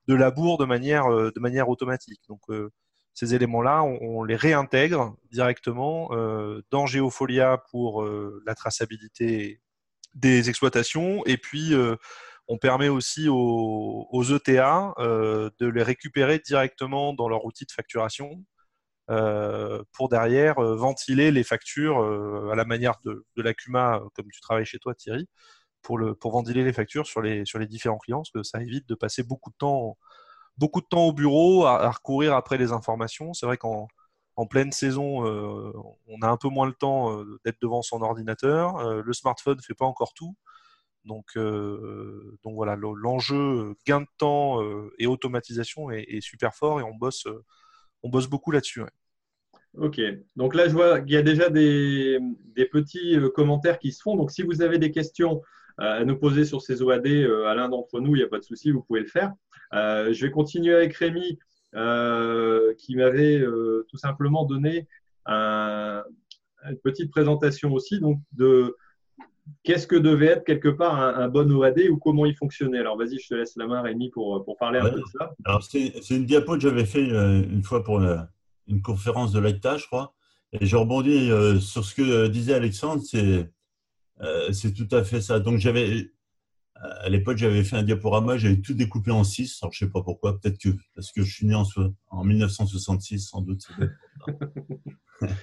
de 0.08 0.16
labour 0.16 0.58
de 0.58 0.66
manière, 0.66 1.12
euh, 1.12 1.32
de 1.36 1.40
manière 1.40 1.70
automatique. 1.70 2.22
Donc, 2.30 2.42
euh, 2.50 2.72
ces 3.14 3.34
éléments-là, 3.34 3.84
on, 3.84 4.24
les 4.24 4.36
réintègre 4.36 5.16
directement 5.32 6.10
euh, 6.12 6.62
dans 6.70 6.86
Geofolia 6.86 7.63
pour 7.72 8.06
la 8.06 8.54
traçabilité 8.54 9.60
des 10.13 10.50
exploitations. 10.50 11.26
Et 11.26 11.38
puis, 11.38 11.74
on 12.48 12.58
permet 12.58 12.89
aussi 12.89 13.27
aux, 13.29 14.23
ETA 14.23 14.93
de 14.98 15.67
les 15.67 15.83
récupérer 15.83 16.39
directement 16.39 17.13
dans 17.13 17.27
leur 17.29 17.45
outil 17.45 17.65
de 17.65 17.71
facturation 17.71 18.43
pour 19.08 20.10
derrière 20.10 20.62
ventiler 20.62 21.31
les 21.31 21.43
factures 21.43 22.00
à 22.52 22.56
la 22.56 22.65
manière 22.65 22.95
de, 23.06 23.25
de 23.35 23.41
la 23.41 23.54
CUMA, 23.54 24.02
comme 24.15 24.27
tu 24.31 24.41
travailles 24.41 24.65
chez 24.65 24.79
toi, 24.79 24.95
Thierry, 24.95 25.27
pour, 25.87 25.98
le, 25.98 26.15
pour 26.15 26.33
ventiler 26.33 26.63
les 26.63 26.73
factures 26.73 27.08
sur 27.08 27.21
les, 27.21 27.43
différents 27.67 27.98
clients, 27.98 28.19
parce 28.19 28.31
que 28.31 28.43
ça 28.43 28.62
évite 28.62 28.87
de 28.89 28.95
passer 28.95 29.23
beaucoup 29.23 29.52
de 29.52 29.56
temps, 29.58 29.98
beaucoup 30.58 30.81
de 30.81 30.87
temps 30.87 31.06
au 31.06 31.13
bureau 31.13 31.65
à, 31.65 31.89
recourir 31.91 32.33
après 32.35 32.58
les 32.58 32.71
informations. 32.73 33.33
C'est 33.33 33.45
vrai 33.45 33.58
qu'en 33.58 33.87
en 34.35 34.45
pleine 34.45 34.71
saison, 34.71 35.25
euh, 35.25 35.71
on 36.08 36.21
a 36.21 36.27
un 36.27 36.37
peu 36.37 36.50
moins 36.50 36.67
le 36.67 36.73
temps 36.73 37.12
euh, 37.12 37.39
d'être 37.45 37.62
devant 37.62 37.81
son 37.81 38.02
ordinateur. 38.02 38.77
Euh, 38.77 39.02
le 39.04 39.13
smartphone 39.13 39.58
ne 39.58 39.62
fait 39.62 39.73
pas 39.73 39.85
encore 39.85 40.13
tout. 40.13 40.35
Donc, 41.08 41.38
donc 41.38 42.56
voilà, 42.56 42.76
l'enjeu 42.76 43.74
gain 43.86 44.02
de 44.02 44.08
temps 44.18 44.62
et 45.00 45.08
automatisation 45.08 45.90
est, 45.90 46.22
super 46.22 46.54
fort 46.54 46.80
et 46.80 46.84
on 46.84 46.94
bosse, 46.94 47.28
on 48.04 48.10
bosse 48.10 48.28
beaucoup 48.28 48.52
là-dessus. 48.52 48.84
Ok, 49.78 50.02
donc 50.36 50.56
là 50.56 50.68
je 50.68 50.74
vois 50.74 51.02
qu'il 51.02 51.12
y 51.12 51.18
a 51.18 51.22
déjà 51.22 51.50
des, 51.52 52.20
petits 52.72 53.16
euh, 53.16 53.30
commentaires 53.30 53.78
qui 53.78 53.92
se 53.92 54.02
font. 54.02 54.16
Donc 54.16 54.32
si 54.32 54.42
vous 54.42 54.64
avez 54.64 54.80
des 54.80 54.92
questions 54.92 55.42
euh, 55.80 56.02
à 56.02 56.04
nous 56.04 56.18
poser 56.18 56.46
sur 56.46 56.64
ces 56.64 56.82
OAD 56.82 57.06
à 57.06 57.54
l'un 57.54 57.70
d'entre 57.70 58.00
nous, 58.00 58.16
il 58.16 58.20
n'y 58.20 58.24
a 58.24 58.28
pas 58.28 58.40
de 58.40 58.44
souci, 58.44 58.72
vous 58.72 58.82
pouvez 58.82 59.02
le 59.02 59.08
faire. 59.08 59.34
je 59.72 60.20
vais 60.26 60.32
continuer 60.32 60.74
avec 60.74 60.96
Rémi 60.96 61.38
qui 62.78 62.96
m'avait 62.96 63.44
tout 63.88 63.98
simplement 63.98 64.46
donné 64.46 64.88
une 65.28 66.80
petite 66.84 67.12
présentation 67.12 67.72
aussi 67.72 68.00
donc 68.00 68.20
de 68.32 68.76
qu'est-ce 69.63 69.87
que 69.87 69.95
devait 69.95 70.27
être 70.27 70.45
quelque 70.45 70.69
part 70.69 71.00
un, 71.00 71.27
bon 71.27 71.52
OAD 71.52 71.79
ou 71.89 71.98
comment 71.98 72.25
il 72.25 72.35
fonctionnait? 72.35 72.79
Alors 72.79 72.98
vas-y, 72.98 73.19
je 73.19 73.27
te 73.27 73.33
laisse 73.33 73.56
la 73.56 73.67
main 73.67 73.81
Rémi 73.81 74.10
pour, 74.10 74.43
pour 74.45 74.58
parler 74.58 74.79
un 74.79 74.89
peu 74.89 75.00
de 75.00 75.06
ça. 75.17 75.33
Alors 75.45 75.63
c'est 75.63 76.10
une 76.10 76.25
diapo 76.25 76.54
que 76.54 76.62
j'avais 76.62 76.85
fait 76.85 77.04
une 77.04 77.63
fois 77.63 77.83
pour 77.83 78.02
une 78.67 78.81
conférence 78.81 79.31
de 79.31 79.39
l'ACTA, 79.39 79.77
je 79.77 79.85
crois. 79.85 80.13
Et 80.54 80.65
je 80.65 80.75
rebondis 80.75 81.29
euh, 81.29 81.60
sur 81.60 81.83
ce 81.83 81.93
que 81.93 82.27
disait 82.27 82.54
Alexandre, 82.54 83.02
c'est 83.04 83.52
euh, 84.21 84.52
tout 84.75 84.87
à 84.95 85.04
fait 85.04 85.21
ça. 85.21 85.39
Donc 85.39 85.60
j'avais 85.60 86.12
à 86.79 87.10
l'époque 87.10 87.37
j'avais 87.37 87.63
fait 87.63 87.75
un 87.75 87.83
diaporama, 87.83 88.37
j'avais 88.37 88.62
tout 88.62 88.73
découpé 88.73 89.12
en 89.12 89.23
six. 89.23 89.60
Alors 89.62 89.73
je 89.73 89.79
sais 89.79 89.91
pas 89.91 90.02
pourquoi, 90.04 90.39
peut-être 90.39 90.60
que 90.60 90.69
parce 90.95 91.12
que 91.12 91.23
je 91.23 91.33
suis 91.33 91.45
né 91.48 91.56
en, 91.56 91.65
en 92.10 92.23
1966, 92.23 93.29
sans 93.29 93.41
doute. 93.41 93.67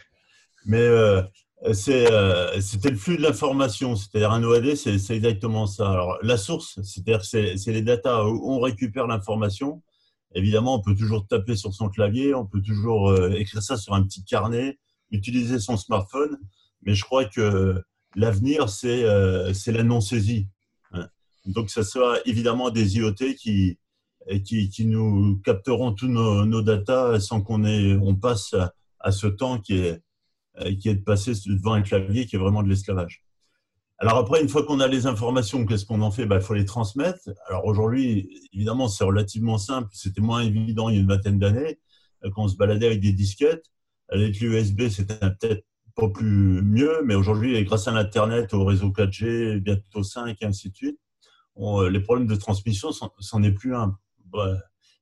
Mais 0.66 0.80
euh, 0.80 1.22
c'était 1.72 2.90
le 2.90 2.96
flux 2.96 3.16
de 3.16 3.22
l'information, 3.22 3.96
c'est-à-dire 3.96 4.32
un 4.32 4.42
OAD, 4.42 4.74
c'est 4.74 5.16
exactement 5.16 5.66
ça. 5.66 5.90
Alors 5.90 6.18
la 6.22 6.36
source, 6.36 6.78
c'est-à-dire 6.82 7.24
c'est 7.24 7.57
les 7.66 7.82
datas 7.82 8.24
où 8.24 8.52
on 8.52 8.61
récupère 8.61 9.07
l'information 9.07 9.82
Évidemment, 10.34 10.74
on 10.74 10.80
peut 10.80 10.96
toujours 10.96 11.26
taper 11.26 11.55
sur 11.55 11.72
son 11.72 11.88
clavier, 11.88 12.34
on 12.34 12.44
peut 12.44 12.61
toujours 12.61 13.11
euh, 13.11 13.30
écrire 13.30 13.62
ça 13.62 13.76
sur 13.76 13.94
un 13.94 14.02
petit 14.02 14.24
carnet, 14.24 14.78
utiliser 15.12 15.61
son 15.61 15.76
smartphone, 15.76 16.36
mais 16.82 16.94
je 16.94 17.05
crois 17.05 17.24
que 17.24 17.80
l'avenir, 18.16 18.68
c'est 18.68 19.05
euh, 19.05 19.52
la 19.66 19.82
non-saisie. 19.84 20.48
Hein. 20.92 21.07
Donc, 21.46 21.70
ce 21.70 21.84
sera 21.84 22.16
évidemment 22.26 22.70
des 22.70 22.96
IoT 22.96 23.34
qui, 23.38 23.78
qui, 24.44 24.70
qui 24.70 24.86
nous 24.86 25.40
capteront 25.44 25.92
tous 25.92 26.09
nos, 26.09 26.44
nos 26.44 26.62
datas 26.62 27.20
sans 27.20 27.40
qu'on 27.40 27.64
on 27.64 28.14
passe 28.16 28.57
à, 28.98 29.12
ce 29.12 29.28
temps 29.28 29.61
qui 29.61 29.74
est, 29.74 30.02
qui 30.80 30.88
est 30.88 30.94
de 30.94 31.02
passer 31.02 31.32
devant 31.46 31.72
un 31.72 31.82
clavier 31.82 32.26
qui 32.26 32.36
est 32.36 32.38
vraiment 32.38 32.62
de 32.62 32.68
l'esclavage. 32.68 33.24
Alors 33.98 34.18
après, 34.18 34.42
une 34.42 34.48
fois 34.48 34.64
qu'on 34.64 34.80
a 34.80 34.88
les 34.88 35.07
informations, 35.07 35.64
qu'est-ce 35.64 35.86
qu'on 35.86 36.02
en 36.02 36.11
fait? 36.11 36.26
Ben, 36.26 36.36
Il 36.36 36.42
faut 36.42 36.55
les 36.55 36.64
transmettre. 36.64 37.30
Alors 37.48 37.64
aujourd'hui, 37.64 38.28
évidemment, 38.52 38.88
c'est 38.88 39.05
relativement 39.05 39.57
simple. 39.57 39.88
C'était 39.92 40.20
moins 40.20 40.42
évident 40.42 40.88
il 40.88 40.96
y 40.96 40.98
a 40.98 41.00
une 41.00 41.09
vingtaine 41.09 41.38
d'années, 41.38 41.78
euh, 42.24 42.30
quand 42.34 42.44
on 42.44 42.48
se 42.48 42.57
baladait 42.57 42.86
avec 42.86 43.00
des 43.00 43.12
disquettes. 43.12 43.66
Avec 44.11 44.40
l'USB, 44.40 44.88
c'était 44.88 45.18
peut-être 45.18 45.64
pas 45.94 46.09
plus 46.09 46.61
mieux, 46.62 47.02
mais 47.05 47.14
aujourd'hui, 47.14 47.62
grâce 47.64 47.88
à 47.88 47.92
l'Internet, 47.92 48.52
au 48.52 48.64
réseau 48.64 48.90
4G, 48.90 49.61
bientôt 49.61 50.02
5 50.02 50.36
et 50.42 50.44
ainsi 50.44 50.70
de 50.70 50.76
suite, 50.76 50.98
euh, 51.57 51.88
les 51.88 52.00
problèmes 52.00 52.26
de 52.26 52.34
transmission, 52.34 52.90
c'en 52.92 53.42
est 53.42 53.52
plus 53.52 53.74
un, 53.74 53.96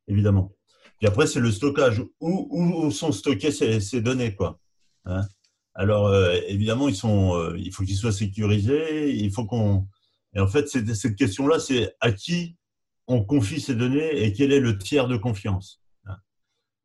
évidemment. 0.07 0.53
Puis 0.99 1.09
après, 1.09 1.27
c'est 1.27 1.41
le 1.41 1.51
stockage. 1.51 2.05
Où, 2.21 2.91
sont 2.91 3.11
stockées 3.11 3.51
ces, 3.51 3.81
ces 3.81 4.03
données 4.03 4.37
quoi 4.37 4.61
hein? 5.07 5.27
Alors, 5.75 6.09
euh, 6.09 6.37
évidemment, 6.49 6.89
ils 6.89 6.95
sont, 6.95 7.35
euh, 7.35 7.57
il 7.59 7.73
faut 7.73 7.85
qu'ils 7.85 7.97
soient 7.97 8.13
sécurisés. 8.13 9.15
Il 9.15 9.33
faut 9.33 9.47
qu'on. 9.47 9.87
Et 10.35 10.41
en 10.41 10.47
fait, 10.47 10.69
cette 10.69 11.17
question-là, 11.17 11.59
c'est 11.59 11.95
à 12.01 12.13
qui 12.13 12.57
on 13.07 13.25
confie 13.25 13.61
ces 13.61 13.75
données 13.75 14.23
et 14.23 14.33
quel 14.33 14.53
est 14.53 14.61
le 14.61 14.79
tiers 14.79 15.09
de 15.09 15.17
confiance. 15.17 15.83
Hein. 16.07 16.17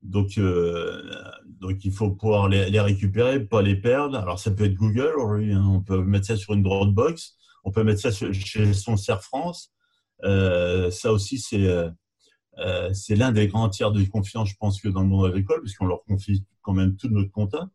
Donc, 0.01 0.37
euh, 0.37 1.01
donc 1.45 1.85
il 1.85 1.91
faut 1.91 2.11
pouvoir 2.11 2.49
les, 2.49 2.79
récupérer, 2.79 3.39
pas 3.45 3.61
les 3.61 3.75
perdre. 3.75 4.17
Alors, 4.17 4.39
ça 4.39 4.51
peut 4.51 4.65
être 4.65 4.75
Google. 4.75 5.13
Hein. 5.19 5.65
on 5.67 5.81
peut 5.81 6.01
mettre 6.03 6.27
ça 6.27 6.37
sur 6.37 6.53
une 6.53 6.63
Dropbox. 6.63 7.37
On 7.63 7.71
peut 7.71 7.83
mettre 7.83 8.01
ça 8.01 8.11
chez 8.11 8.73
son 8.73 8.97
Serre 8.97 9.23
France. 9.23 9.73
ça 10.23 11.11
aussi, 11.11 11.39
c'est 11.39 11.67
c'est 12.93 13.15
l'un 13.15 13.31
des 13.31 13.47
grands 13.47 13.69
tiers 13.69 13.91
de 13.91 14.03
confiance, 14.05 14.49
je 14.49 14.55
pense, 14.57 14.81
que 14.81 14.87
dans 14.87 15.01
le 15.01 15.07
monde 15.07 15.27
agricole, 15.27 15.61
puisqu'on 15.61 15.85
leur 15.85 16.03
confie 16.05 16.45
quand 16.61 16.73
même 16.73 16.95
tout 16.95 17.09
notre 17.09 17.31
compta. 17.31 17.69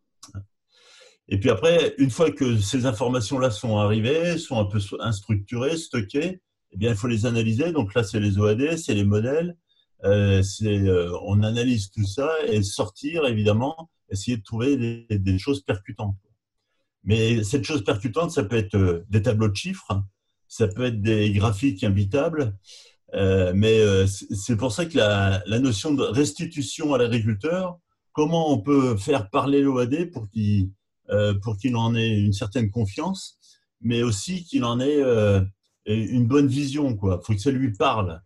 Et 1.32 1.38
puis 1.38 1.48
après, 1.48 1.94
une 1.96 2.10
fois 2.10 2.30
que 2.30 2.58
ces 2.58 2.84
informations-là 2.84 3.50
sont 3.50 3.78
arrivées, 3.78 4.36
sont 4.36 4.58
un 4.58 4.66
peu 4.66 4.78
instructurées, 5.00 5.78
stockées, 5.78 6.42
eh 6.72 6.76
bien, 6.76 6.90
il 6.90 6.96
faut 6.96 7.08
les 7.08 7.24
analyser. 7.24 7.72
Donc 7.72 7.94
là, 7.94 8.04
c'est 8.04 8.20
les 8.20 8.38
OAD, 8.38 8.76
c'est 8.76 8.92
les 8.92 9.04
modèles. 9.04 9.56
Euh, 10.04 10.42
euh, 10.62 11.18
on 11.24 11.42
analyse 11.42 11.90
tout 11.90 12.04
ça 12.04 12.30
et 12.46 12.62
sortir, 12.62 13.24
évidemment, 13.24 13.88
essayer 14.10 14.36
de 14.36 14.42
trouver 14.42 14.76
des, 15.08 15.38
choses 15.38 15.62
percutantes. 15.62 16.18
Mais 17.02 17.42
cette 17.44 17.64
chose 17.64 17.82
percutante, 17.82 18.30
ça 18.30 18.44
peut 18.44 18.56
être 18.56 18.76
euh, 18.76 19.06
des 19.08 19.22
tableaux 19.22 19.48
de 19.48 19.56
chiffres, 19.56 20.02
ça 20.48 20.68
peut 20.68 20.84
être 20.84 21.00
des 21.00 21.32
graphiques 21.32 21.82
invitables, 21.82 22.54
mais 23.14 23.80
c'est 24.06 24.56
pour 24.56 24.70
ça 24.70 24.84
que 24.84 24.98
la, 24.98 25.42
notion 25.60 25.94
de 25.94 26.02
restitution 26.02 26.92
à 26.92 26.98
l'agriculteur, 26.98 27.78
comment 28.12 28.52
on 28.52 28.58
peut 28.58 28.98
faire 28.98 29.30
parler 29.30 29.62
l'OAD 29.62 30.10
pour 30.10 30.28
qu'il 30.28 30.64
euh, 30.64 30.68
pour 31.42 31.56
qu'il 31.56 31.76
en 31.76 31.94
ait 31.94 32.18
une 32.18 32.32
certaine 32.32 32.70
confiance, 32.70 33.38
mais 33.80 34.02
aussi 34.02 34.44
qu'il 34.44 34.64
en 34.64 34.80
ait 34.80 35.02
euh, 35.02 35.40
une 35.86 36.26
bonne 36.26 36.46
vision. 36.46 36.90
Il 36.90 36.98
faut 36.98 37.34
que 37.34 37.38
ça 37.38 37.50
lui 37.50 37.72
parle. 37.72 38.22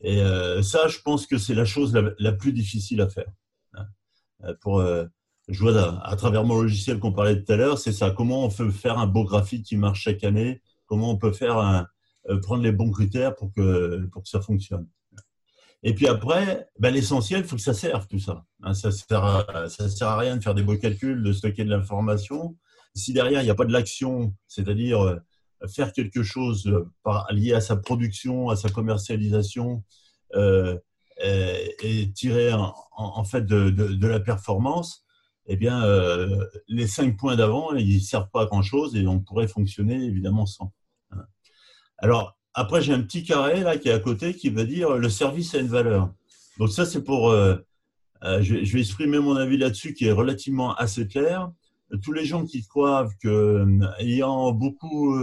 Et 0.00 0.20
euh, 0.20 0.62
ça, 0.62 0.88
je 0.88 0.98
pense 1.00 1.26
que 1.26 1.38
c'est 1.38 1.54
la 1.54 1.64
chose 1.64 1.92
la, 2.18 2.32
plus 2.32 2.52
difficile 2.52 3.00
à 3.00 3.08
faire. 3.08 3.30
Hein. 3.74 3.86
Pour, 4.60 4.82
je 5.48 5.60
vois 5.60 6.04
à, 6.06 6.16
travers 6.16 6.44
mon 6.44 6.62
logiciel 6.62 6.98
qu'on 6.98 7.12
parlait 7.12 7.42
tout 7.42 7.52
à 7.52 7.56
l'heure, 7.56 7.78
c'est 7.78 7.92
ça. 7.92 8.10
Comment 8.10 8.44
on 8.44 8.50
peut 8.50 8.70
faire 8.70 8.98
un 8.98 9.06
beau 9.06 9.24
graphique 9.24 9.66
qui 9.66 9.76
marche 9.76 10.02
chaque 10.02 10.24
année? 10.24 10.62
Comment 10.86 11.10
on 11.10 11.16
peut 11.18 11.32
faire 11.32 11.58
un, 11.58 11.86
prendre 12.42 12.62
les 12.62 12.72
bons 12.72 12.90
critères 12.90 13.34
pour 13.34 13.52
que, 13.52 14.06
pour 14.12 14.22
que 14.22 14.28
ça 14.28 14.40
fonctionne? 14.40 14.86
Et 15.82 15.94
puis 15.94 16.06
après, 16.06 16.68
ben 16.78 16.92
l'essentiel, 16.92 17.40
il 17.40 17.46
faut 17.46 17.56
que 17.56 17.62
ça 17.62 17.74
serve 17.74 18.06
tout 18.06 18.18
ça. 18.18 18.44
Hein, 18.62 18.74
ça 18.74 18.88
ne 18.88 18.92
sert, 18.92 19.46
ça 19.68 19.88
sert 19.88 20.08
à 20.08 20.18
rien 20.18 20.36
de 20.36 20.42
faire 20.42 20.54
des 20.54 20.62
beaux 20.62 20.76
calculs, 20.76 21.22
de 21.22 21.32
stocker 21.32 21.64
de 21.64 21.70
l'information. 21.70 22.56
Si 22.94 23.12
derrière, 23.12 23.40
il 23.40 23.44
n'y 23.44 23.50
a 23.50 23.54
pas 23.54 23.64
de 23.64 23.72
l'action, 23.72 24.34
c'est-à-dire 24.46 25.00
euh, 25.00 25.16
faire 25.68 25.92
quelque 25.92 26.22
chose 26.22 26.66
euh, 26.66 26.86
lié 27.30 27.54
à 27.54 27.60
sa 27.60 27.76
production, 27.76 28.50
à 28.50 28.56
sa 28.56 28.68
commercialisation, 28.68 29.82
euh, 30.34 30.78
et, 31.22 31.76
et, 31.82 32.12
tirer 32.12 32.52
en, 32.52 33.24
fait 33.24 33.42
de, 33.42 33.68
de, 33.68 33.88
de, 33.88 34.06
la 34.06 34.20
performance, 34.20 35.04
eh 35.46 35.56
bien, 35.56 35.84
euh, 35.84 36.46
les 36.68 36.86
cinq 36.86 37.16
points 37.18 37.36
d'avant, 37.36 37.74
ils 37.74 37.96
ne 37.96 38.00
servent 38.00 38.30
pas 38.30 38.42
à 38.42 38.46
grand-chose 38.46 38.96
et 38.96 39.06
on 39.06 39.20
pourrait 39.20 39.48
fonctionner 39.48 39.96
évidemment 39.96 40.46
sans. 40.46 40.72
Hein. 41.10 41.26
Alors, 41.98 42.38
après, 42.54 42.82
j'ai 42.82 42.92
un 42.92 43.02
petit 43.02 43.24
carré 43.24 43.60
là 43.60 43.78
qui 43.78 43.88
est 43.88 43.92
à 43.92 44.00
côté 44.00 44.34
qui 44.34 44.50
veut 44.50 44.66
dire 44.66 44.96
le 44.96 45.08
service 45.08 45.54
a 45.54 45.58
une 45.58 45.68
valeur. 45.68 46.12
Donc 46.58 46.70
ça, 46.70 46.84
c'est 46.84 47.02
pour... 47.02 47.30
Euh, 47.30 47.56
euh, 48.22 48.42
je, 48.42 48.54
vais 48.54 48.80
exprimer 48.80 49.18
mon 49.18 49.36
avis 49.36 49.56
là-dessus 49.56 49.94
qui 49.94 50.06
est 50.06 50.12
relativement 50.12 50.74
assez 50.74 51.06
clair. 51.06 51.50
Tous 52.02 52.12
les 52.12 52.24
gens 52.24 52.44
qui 52.44 52.66
croient 52.66 53.08
que 53.22 53.28
euh, 53.28 53.88
ayant 53.98 54.52
beaucoup 54.52 55.18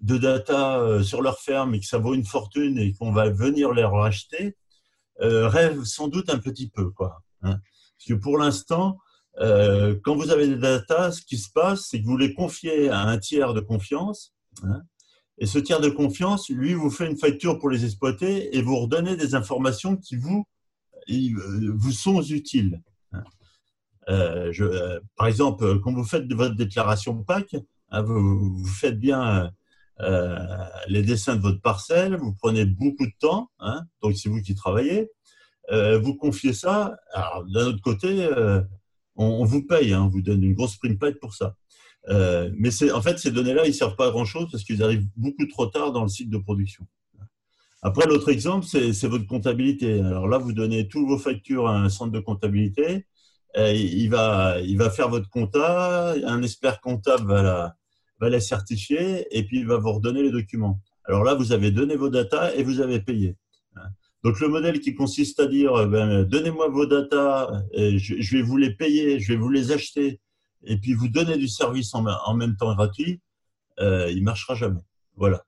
de 0.00 0.18
data 0.18 1.02
sur 1.02 1.22
leur 1.22 1.38
ferme 1.38 1.74
et 1.74 1.80
que 1.80 1.86
ça 1.86 1.98
vaut 1.98 2.14
une 2.14 2.24
fortune 2.24 2.78
et 2.78 2.92
qu'on 2.92 3.12
va 3.12 3.30
venir 3.30 3.72
les 3.72 3.84
racheter, 3.84 4.56
rêvent 5.20 5.84
sans 5.84 6.08
doute 6.08 6.28
un 6.28 6.38
petit 6.38 6.68
peu. 6.68 6.90
Quoi, 6.90 7.22
hein. 7.42 7.60
Parce 7.96 8.08
que 8.08 8.14
pour 8.14 8.36
l'instant, 8.36 8.98
quand 9.38 10.16
vous 10.16 10.30
avez 10.30 10.48
des 10.48 10.56
data, 10.56 11.12
ce 11.12 11.22
qui 11.22 11.38
se 11.38 11.50
passe, 11.50 11.86
c'est 11.88 12.00
que 12.02 12.06
vous 12.06 12.18
les 12.18 12.34
confiez 12.34 12.90
à 12.90 13.02
un 13.02 13.18
tiers 13.18 13.54
de 13.54 13.60
confiance. 13.60 14.34
Hein, 14.64 14.82
et 15.38 15.46
ce 15.46 15.58
tiers 15.58 15.80
de 15.80 15.88
confiance, 15.88 16.48
lui, 16.48 16.74
vous 16.74 16.90
fait 16.90 17.10
une 17.10 17.16
facture 17.16 17.58
pour 17.58 17.70
les 17.70 17.84
exploiter 17.84 18.56
et 18.56 18.62
vous 18.62 18.76
redonnez 18.76 19.16
des 19.16 19.34
informations 19.34 19.96
qui 19.96 20.16
vous, 20.16 20.46
euh, 21.10 21.72
vous 21.74 21.92
sont 21.92 22.22
utiles. 22.22 22.80
Euh, 24.08 24.52
je, 24.52 24.64
euh, 24.64 25.00
par 25.16 25.26
exemple, 25.26 25.80
quand 25.80 25.92
vous 25.92 26.04
faites 26.04 26.30
votre 26.32 26.54
déclaration 26.54 27.22
PAC, 27.24 27.56
hein, 27.90 28.02
vous, 28.02 28.54
vous, 28.54 28.66
faites 28.66 28.98
bien 28.98 29.50
euh, 30.00 30.38
les 30.88 31.02
dessins 31.02 31.36
de 31.36 31.40
votre 31.40 31.60
parcelle, 31.60 32.16
vous 32.16 32.34
prenez 32.34 32.64
beaucoup 32.64 33.06
de 33.06 33.12
temps, 33.18 33.50
hein, 33.60 33.82
donc 34.02 34.16
c'est 34.16 34.28
vous 34.28 34.42
qui 34.42 34.54
travaillez, 34.54 35.10
euh, 35.72 35.98
vous 35.98 36.14
confiez 36.14 36.52
ça. 36.52 36.96
Alors, 37.12 37.44
d'un 37.46 37.66
autre 37.66 37.82
côté, 37.82 38.28
on, 39.16 39.24
on, 39.26 39.44
vous 39.44 39.66
paye, 39.66 39.92
hein, 39.92 40.02
on 40.02 40.08
vous 40.08 40.22
donne 40.22 40.42
une 40.42 40.54
grosse 40.54 40.76
prime 40.76 40.98
pack 40.98 41.18
pour 41.18 41.34
ça. 41.34 41.56
Euh, 42.08 42.50
mais 42.56 42.70
en 42.92 43.02
fait, 43.02 43.18
ces 43.18 43.30
données-là, 43.30 43.64
ils 43.64 43.70
ne 43.70 43.74
servent 43.74 43.96
pas 43.96 44.08
à 44.08 44.10
grand-chose 44.10 44.48
parce 44.50 44.64
qu'ils 44.64 44.82
arrivent 44.82 45.06
beaucoup 45.16 45.46
trop 45.46 45.66
tard 45.66 45.92
dans 45.92 46.02
le 46.02 46.08
cycle 46.08 46.30
de 46.30 46.38
production. 46.38 46.86
Après, 47.82 48.06
l'autre 48.06 48.30
exemple, 48.30 48.66
c'est 48.66 49.06
votre 49.06 49.26
comptabilité. 49.26 50.00
Alors 50.00 50.26
là, 50.26 50.38
vous 50.38 50.52
donnez 50.52 50.88
toutes 50.88 51.06
vos 51.06 51.18
factures 51.18 51.68
à 51.68 51.76
un 51.76 51.90
centre 51.90 52.12
de 52.12 52.20
comptabilité. 52.20 53.06
il, 53.56 54.08
va, 54.08 54.58
il 54.60 54.78
va 54.78 54.88
faire 54.88 55.10
votre 55.10 55.28
compta, 55.28 56.14
un 56.26 56.42
expert 56.42 56.80
comptable 56.80 57.26
va 57.26 57.42
la, 57.42 57.76
va 58.20 58.30
la 58.30 58.40
certifier 58.40 59.26
et 59.30 59.44
puis 59.44 59.58
il 59.58 59.66
va 59.66 59.76
vous 59.76 59.92
redonner 59.92 60.22
les 60.22 60.30
documents. 60.30 60.80
Alors 61.04 61.24
là, 61.24 61.34
vous 61.34 61.52
avez 61.52 61.70
donné 61.70 61.96
vos 61.96 62.08
datas 62.08 62.54
et 62.54 62.62
vous 62.62 62.80
avez 62.80 63.00
payé. 63.00 63.36
Donc 64.24 64.40
le 64.40 64.48
modèle 64.48 64.80
qui 64.80 64.94
consiste 64.94 65.38
à 65.38 65.46
dire, 65.46 65.74
euh, 65.74 65.86
ben, 65.86 66.24
donnez-moi 66.24 66.68
vos 66.68 66.86
datas, 66.86 67.62
je, 67.74 68.36
vais 68.36 68.42
vous 68.42 68.56
les 68.56 68.74
payer, 68.74 69.20
je 69.20 69.32
vais 69.32 69.38
vous 69.38 69.50
les 69.50 69.70
acheter, 69.70 70.20
et 70.66 70.76
puis 70.78 70.94
vous 70.94 71.08
donner 71.08 71.36
du 71.36 71.48
service 71.48 71.94
en, 71.94 72.34
même 72.34 72.56
temps 72.56 72.74
gratuit, 72.74 73.20
euh, 73.80 74.10
il 74.10 74.22
marchera 74.22 74.54
jamais. 74.54 74.80
Voilà. 75.16 75.44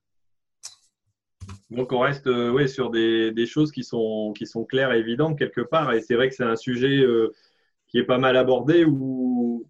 Donc 1.71 1.93
on 1.93 2.01
reste 2.01 2.27
euh, 2.27 2.67
sur 2.67 2.91
des, 2.91 3.47
choses 3.47 3.73
qui 3.73 3.85
sont, 3.85 4.35
claires 4.69 4.93
et 4.93 4.99
évidentes 4.99 5.39
quelque 5.39 5.61
part, 5.61 5.93
et 5.93 6.01
c'est 6.01 6.15
vrai 6.15 6.29
que 6.29 6.35
c'est 6.35 6.45
un 6.45 6.57
sujet 6.57 6.99
euh, 6.99 7.33
qui 7.89 7.99
est 7.99 8.05
pas 8.05 8.19
mal 8.19 8.37
abordé 8.37 8.85
où 8.85 9.67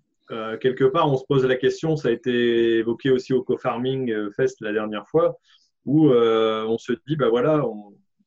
quelque 0.61 0.83
part 0.83 1.09
on 1.09 1.17
se 1.17 1.25
pose 1.25 1.45
la 1.45 1.55
question, 1.55 1.95
ça 1.97 2.09
a 2.09 2.11
été 2.11 2.79
évoqué 2.79 3.11
aussi 3.11 3.33
au 3.33 3.45
Co-Farming 3.45 4.33
Fest 4.33 4.61
la 4.61 4.73
dernière 4.73 5.07
fois, 5.07 5.39
où 5.85 6.09
on 6.11 6.79
se 6.79 6.93
dit, 7.07 7.15
bah 7.15 7.29
voilà, 7.29 7.65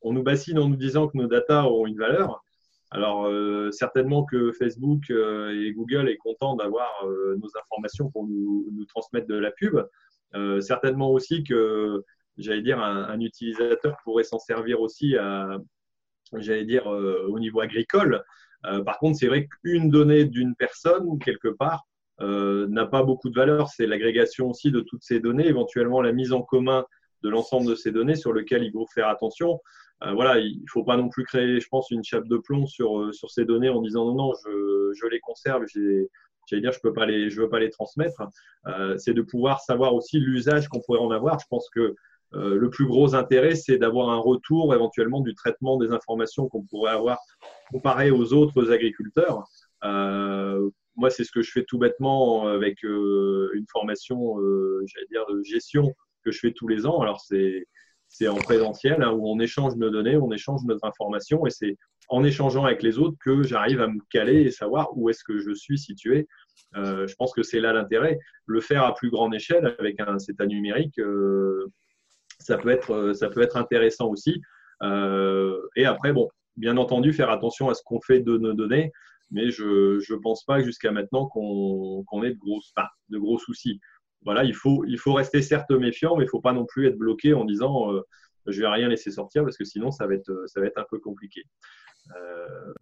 on, 0.01 0.13
nous 0.13 0.23
bassine 0.23 0.59
en 0.59 0.69
nous 0.69 0.77
disant 0.77 1.09
que 1.09 1.17
nos 1.17 1.27
datas 1.27 1.65
ont 1.65 1.85
une 1.85 1.97
valeur. 1.97 2.41
Alors, 2.91 3.27
euh, 3.27 3.69
certainement 3.71 4.23
que 4.23 4.51
Facebook 4.51 5.11
euh, 5.11 5.51
et 5.51 5.73
Google 5.73 6.09
est 6.09 6.17
content 6.17 6.55
d'avoir 6.55 6.89
euh, 7.05 7.37
nos 7.37 7.49
informations 7.61 8.09
pour 8.09 8.27
nous, 8.27 8.85
transmettre 8.87 9.27
de 9.27 9.37
la 9.37 9.51
pub. 9.51 9.79
certainement 10.61 11.11
aussi 11.11 11.43
que, 11.43 12.03
j'allais 12.37 12.63
dire, 12.63 12.79
un, 12.79 13.19
utilisateur 13.19 13.97
pourrait 14.03 14.23
s'en 14.23 14.39
servir 14.39 14.81
aussi 14.81 15.15
à, 15.17 15.59
j'allais 16.33 16.65
dire, 16.65 16.87
au 16.87 17.39
niveau 17.39 17.61
agricole. 17.61 18.23
par 18.85 18.97
contre, 18.99 19.19
c'est 19.19 19.27
vrai 19.27 19.47
qu'une 19.47 19.89
donnée 19.89 20.25
d'une 20.25 20.55
personne, 20.55 21.19
quelque 21.19 21.49
part, 21.49 21.85
n'a 22.19 22.85
pas 22.87 23.03
beaucoup 23.03 23.29
de 23.29 23.35
valeur. 23.35 23.69
C'est 23.69 23.85
l'agrégation 23.85 24.49
aussi 24.49 24.71
de 24.71 24.81
toutes 24.81 25.03
ces 25.03 25.19
données, 25.19 25.47
éventuellement 25.47 26.01
la 26.01 26.11
mise 26.11 26.33
en 26.33 26.41
commun 26.41 26.85
de 27.21 27.29
l'ensemble 27.29 27.67
de 27.67 27.75
ces 27.75 27.91
données 27.91 28.15
sur 28.15 28.33
lequel 28.33 28.63
il 28.63 28.71
faut 28.71 28.87
faire 28.87 29.09
attention. 29.09 29.59
Euh, 30.03 30.13
voilà, 30.13 30.39
il 30.39 30.61
ne 30.61 30.67
faut 30.69 30.83
pas 30.83 30.97
non 30.97 31.09
plus 31.09 31.25
créer, 31.25 31.59
je 31.59 31.67
pense, 31.67 31.91
une 31.91 32.03
chape 32.03 32.27
de 32.27 32.37
plomb 32.37 32.65
sur, 32.65 32.99
euh, 32.99 33.11
sur 33.11 33.29
ces 33.31 33.45
données 33.45 33.69
en 33.69 33.81
disant 33.81 34.05
non, 34.05 34.15
non, 34.15 34.33
je, 34.45 34.93
je 34.93 35.07
les 35.07 35.19
conserve, 35.19 35.65
j'allais 35.73 36.61
dire, 36.61 36.71
je 36.71 36.79
peux 36.79 36.93
pas 36.93 37.05
les, 37.05 37.29
je 37.29 37.41
veux 37.41 37.49
pas 37.49 37.59
les 37.59 37.69
transmettre. 37.69 38.23
Euh, 38.67 38.97
c'est 38.97 39.13
de 39.13 39.21
pouvoir 39.21 39.59
savoir 39.59 39.93
aussi 39.93 40.19
l'usage 40.19 40.69
qu'on 40.69 40.79
pourrait 40.81 40.99
en 40.99 41.11
avoir. 41.11 41.39
Je 41.39 41.45
pense 41.49 41.69
que 41.69 41.95
le 42.31 42.69
plus 42.69 42.85
gros 42.85 43.15
intérêt, 43.15 43.55
c'est 43.55 43.79
d'avoir 43.79 44.11
un 44.11 44.19
retour 44.19 44.75
éventuellement 44.75 45.21
du 45.21 45.33
traitement 45.33 45.77
des 45.77 45.91
informations 45.91 46.47
qu'on 46.47 46.61
pourrait 46.61 46.91
avoir 46.91 47.17
comparé 47.71 48.11
aux 48.11 48.33
autres 48.33 48.71
agriculteurs. 48.71 49.47
moi, 49.81 51.09
c'est 51.09 51.23
ce 51.23 51.31
que 51.31 51.41
je 51.41 51.51
fais 51.51 51.63
tout 51.63 51.79
bêtement 51.79 52.45
avec 52.45 52.83
une 52.83 53.65
formation, 53.71 54.35
j'allais 54.85 55.07
dire, 55.09 55.25
de 55.25 55.41
gestion 55.41 55.91
que 56.23 56.29
je 56.31 56.37
fais 56.37 56.51
tous 56.51 56.67
les 56.67 56.85
ans. 56.85 57.01
Alors, 57.01 57.19
c'est 57.19 57.65
c'est 58.09 58.27
en 58.27 58.35
présentiel 58.35 59.01
hein, 59.01 59.11
où 59.11 59.29
on 59.29 59.39
échange 59.39 59.75
nos 59.75 59.89
données, 59.89 60.17
on 60.17 60.31
échange 60.31 60.61
notre 60.65 60.85
information 60.85 61.45
et 61.45 61.51
c'est 61.51 61.77
en 62.09 62.23
échangeant 62.23 62.65
avec 62.65 62.81
les 62.81 62.97
autres 62.97 63.17
que 63.23 63.43
j'arrive 63.43 63.81
à 63.81 63.87
me 63.87 63.99
caler 64.09 64.41
et 64.41 64.51
savoir 64.51 64.89
où 64.97 65.09
est-ce 65.09 65.23
que 65.23 65.39
je 65.39 65.53
suis 65.53 65.77
situé. 65.77 66.27
Euh, 66.75 67.07
je 67.07 67.15
pense 67.15 67.33
que 67.33 67.43
c'est 67.43 67.59
là 67.59 67.71
l'intérêt. 67.71 68.17
Le 68.47 68.61
faire 68.61 68.83
à 68.83 68.95
plus 68.95 69.11
grande 69.11 69.33
échelle 69.35 69.75
avec 69.77 69.99
un 69.99 70.17
CETA 70.17 70.47
numérique, 70.47 70.97
euh, 70.99 71.71
ça, 72.39 72.57
peut 72.57 72.69
être, 72.69 73.13
ça 73.13 73.29
peut 73.29 73.41
être 73.41 73.57
intéressant 73.57 74.07
aussi. 74.07 74.41
Euh, 74.81 75.59
et 75.75 75.85
après, 75.85 76.11
bon, 76.11 76.29
bien 76.57 76.77
entendu, 76.77 77.13
faire 77.13 77.29
attention 77.29 77.69
à 77.69 77.75
ce 77.75 77.83
qu'on 77.85 78.01
fait 78.01 78.21
de 78.21 78.37
nos 78.39 78.53
données, 78.53 78.91
mais 79.29 79.51
je 79.51 79.97
ne 79.97 80.19
pense 80.19 80.43
pas 80.43 80.61
jusqu'à 80.61 80.91
maintenant 80.91 81.27
qu'on 81.27 82.23
ait 82.23 82.31
de 82.31 82.39
gros, 82.39 82.59
de 83.09 83.17
gros 83.19 83.37
soucis 83.37 83.79
voilà, 84.23 84.43
il 84.43 84.53
faut, 84.53 84.83
il 84.85 84.99
faut 84.99 85.13
rester 85.13 85.41
certes 85.41 85.71
méfiant, 85.71 86.15
mais 86.15 86.23
il 86.23 86.27
ne 86.27 86.31
faut 86.31 86.41
pas 86.41 86.53
non 86.53 86.65
plus 86.65 86.87
être 86.87 86.97
bloqué 86.97 87.33
en 87.33 87.45
disant 87.45 87.93
euh, 87.93 88.01
je 88.47 88.57
ne 88.57 88.65
vais 88.65 88.71
rien 88.71 88.87
laisser 88.87 89.11
sortir 89.11 89.43
parce 89.43 89.57
que 89.57 89.63
sinon 89.63 89.91
ça 89.91 90.07
va 90.07 90.15
être, 90.15 90.43
ça 90.47 90.59
va 90.59 90.67
être 90.67 90.77
un 90.77 90.85
peu 90.89 90.99
compliqué. 90.99 91.43
Euh, 92.15 92.73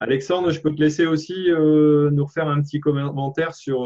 Alexandre, 0.00 0.50
je 0.50 0.60
peux 0.60 0.74
te 0.74 0.80
laisser 0.80 1.06
aussi 1.06 1.50
euh, 1.50 2.10
nous 2.10 2.24
refaire 2.24 2.48
un 2.48 2.60
petit 2.62 2.80
commentaire 2.80 3.54
sur, 3.54 3.84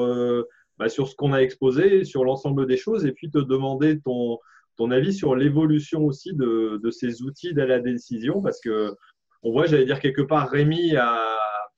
bah, 0.79 0.89
sur 0.89 1.09
ce 1.09 1.15
qu'on 1.15 1.33
a 1.33 1.39
exposé, 1.39 2.05
sur 2.05 2.25
l'ensemble 2.25 2.67
des 2.67 2.77
choses, 2.77 3.05
et 3.05 3.13
puis 3.13 3.31
te 3.31 3.39
demander 3.39 4.01
ton, 4.01 4.39
ton 4.77 4.91
avis 4.91 5.13
sur 5.13 5.35
l'évolution 5.35 6.05
aussi 6.05 6.33
de, 6.33 6.81
de 6.83 6.91
ces 6.91 7.23
outils 7.23 7.53
de 7.53 7.63
la 7.63 7.81
décision, 7.81 8.41
parce 8.41 8.61
que 8.61 8.95
on 9.43 9.53
voit, 9.53 9.67
j'allais 9.67 9.85
dire 9.85 10.01
quelque 10.01 10.23
part, 10.23 10.49
Rémi 10.49 10.97
a, 10.97 11.21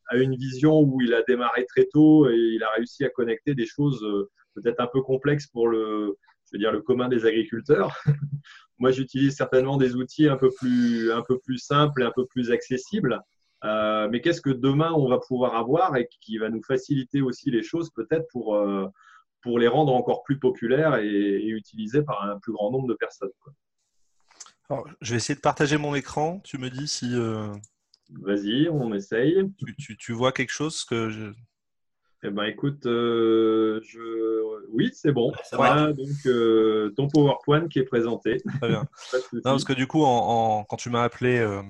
a, 0.06 0.16
une 0.16 0.36
vision 0.36 0.80
où 0.80 1.00
il 1.00 1.12
a 1.14 1.22
démarré 1.22 1.66
très 1.66 1.86
tôt 1.86 2.30
et 2.30 2.36
il 2.36 2.62
a 2.62 2.70
réussi 2.76 3.04
à 3.04 3.10
connecter 3.10 3.54
des 3.54 3.66
choses 3.66 4.06
peut-être 4.60 4.80
un 4.80 4.88
peu 4.92 5.02
complexe 5.02 5.46
pour 5.46 5.68
le, 5.68 6.16
je 6.46 6.56
veux 6.56 6.58
dire, 6.58 6.72
le 6.72 6.80
commun 6.80 7.08
des 7.08 7.26
agriculteurs. 7.26 7.96
Moi, 8.78 8.90
j'utilise 8.90 9.36
certainement 9.36 9.76
des 9.76 9.96
outils 9.96 10.28
un 10.28 10.36
peu 10.36 10.50
plus, 10.50 11.10
un 11.10 11.22
peu 11.22 11.38
plus 11.38 11.58
simples 11.58 12.02
et 12.02 12.04
un 12.04 12.12
peu 12.14 12.26
plus 12.26 12.50
accessibles. 12.50 13.20
Euh, 13.64 14.08
mais 14.08 14.20
qu'est-ce 14.20 14.40
que 14.40 14.50
demain 14.50 14.92
on 14.92 15.08
va 15.08 15.18
pouvoir 15.18 15.56
avoir 15.56 15.96
et 15.96 16.08
qui 16.20 16.38
va 16.38 16.48
nous 16.48 16.62
faciliter 16.62 17.20
aussi 17.20 17.50
les 17.50 17.64
choses 17.64 17.90
peut-être 17.90 18.28
pour, 18.30 18.54
euh, 18.54 18.86
pour 19.42 19.58
les 19.58 19.66
rendre 19.66 19.92
encore 19.92 20.22
plus 20.22 20.38
populaires 20.38 20.94
et, 20.96 21.44
utilisés 21.48 22.02
par 22.02 22.22
un 22.22 22.38
plus 22.38 22.52
grand 22.52 22.70
nombre 22.70 22.86
de 22.86 22.94
personnes. 22.94 23.30
je 25.00 25.10
vais 25.10 25.16
essayer 25.16 25.34
de 25.34 25.40
partager 25.40 25.76
mon 25.76 25.96
écran. 25.96 26.40
Tu 26.44 26.58
me 26.58 26.70
dis 26.70 26.86
si. 26.86 27.10
Euh, 27.14 27.52
Vas-y, 28.10 28.68
on 28.68 28.94
essaye. 28.94 29.42
Tu, 29.76 29.96
tu, 29.96 30.12
vois 30.12 30.32
quelque 30.32 30.52
chose 30.52 30.84
que 30.84 31.10
je... 31.10 31.32
Eh 32.24 32.30
ben, 32.30 32.44
écoute, 32.44 32.84
euh, 32.86 33.80
je... 33.84 34.00
oui, 34.72 34.90
c'est 34.92 35.12
bon. 35.12 35.32
Voilà, 35.52 35.92
donc 35.92 36.08
euh, 36.26 36.92
ton 36.96 37.06
PowerPoint 37.06 37.68
qui 37.68 37.78
est 37.78 37.84
présenté. 37.84 38.38
Très 38.60 38.68
bien. 38.68 38.88
non, 39.32 39.40
parce 39.42 39.64
que 39.64 39.72
du 39.72 39.86
coup, 39.86 40.02
en, 40.02 40.64
quand 40.64 40.76
tu 40.76 40.90
m'as 40.90 41.04
appelé 41.04 41.38
euh, 41.38 41.62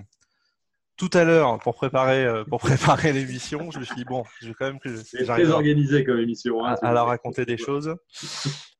tout 0.97 1.11
à 1.13 1.25
l'heure 1.25 1.59
pour 1.59 1.75
préparer 1.75 2.27
pour 2.49 2.61
préparer 2.61 3.13
l'émission, 3.13 3.71
je 3.71 3.79
me 3.79 3.85
suis 3.85 3.95
dit 3.95 4.05
bon, 4.05 4.25
je 4.41 4.49
vais 4.49 4.55
quand 4.55 4.67
même 4.67 4.81
que 4.81 4.97
c'est 4.97 5.25
très 5.25 5.51
organisé 5.51 6.03
comme 6.03 6.19
émission. 6.19 6.65
Hein, 6.65 6.77
à, 6.81 6.93
leur 6.95 7.07
raconter 7.07 7.45
des 7.45 7.59
choses. 7.59 7.95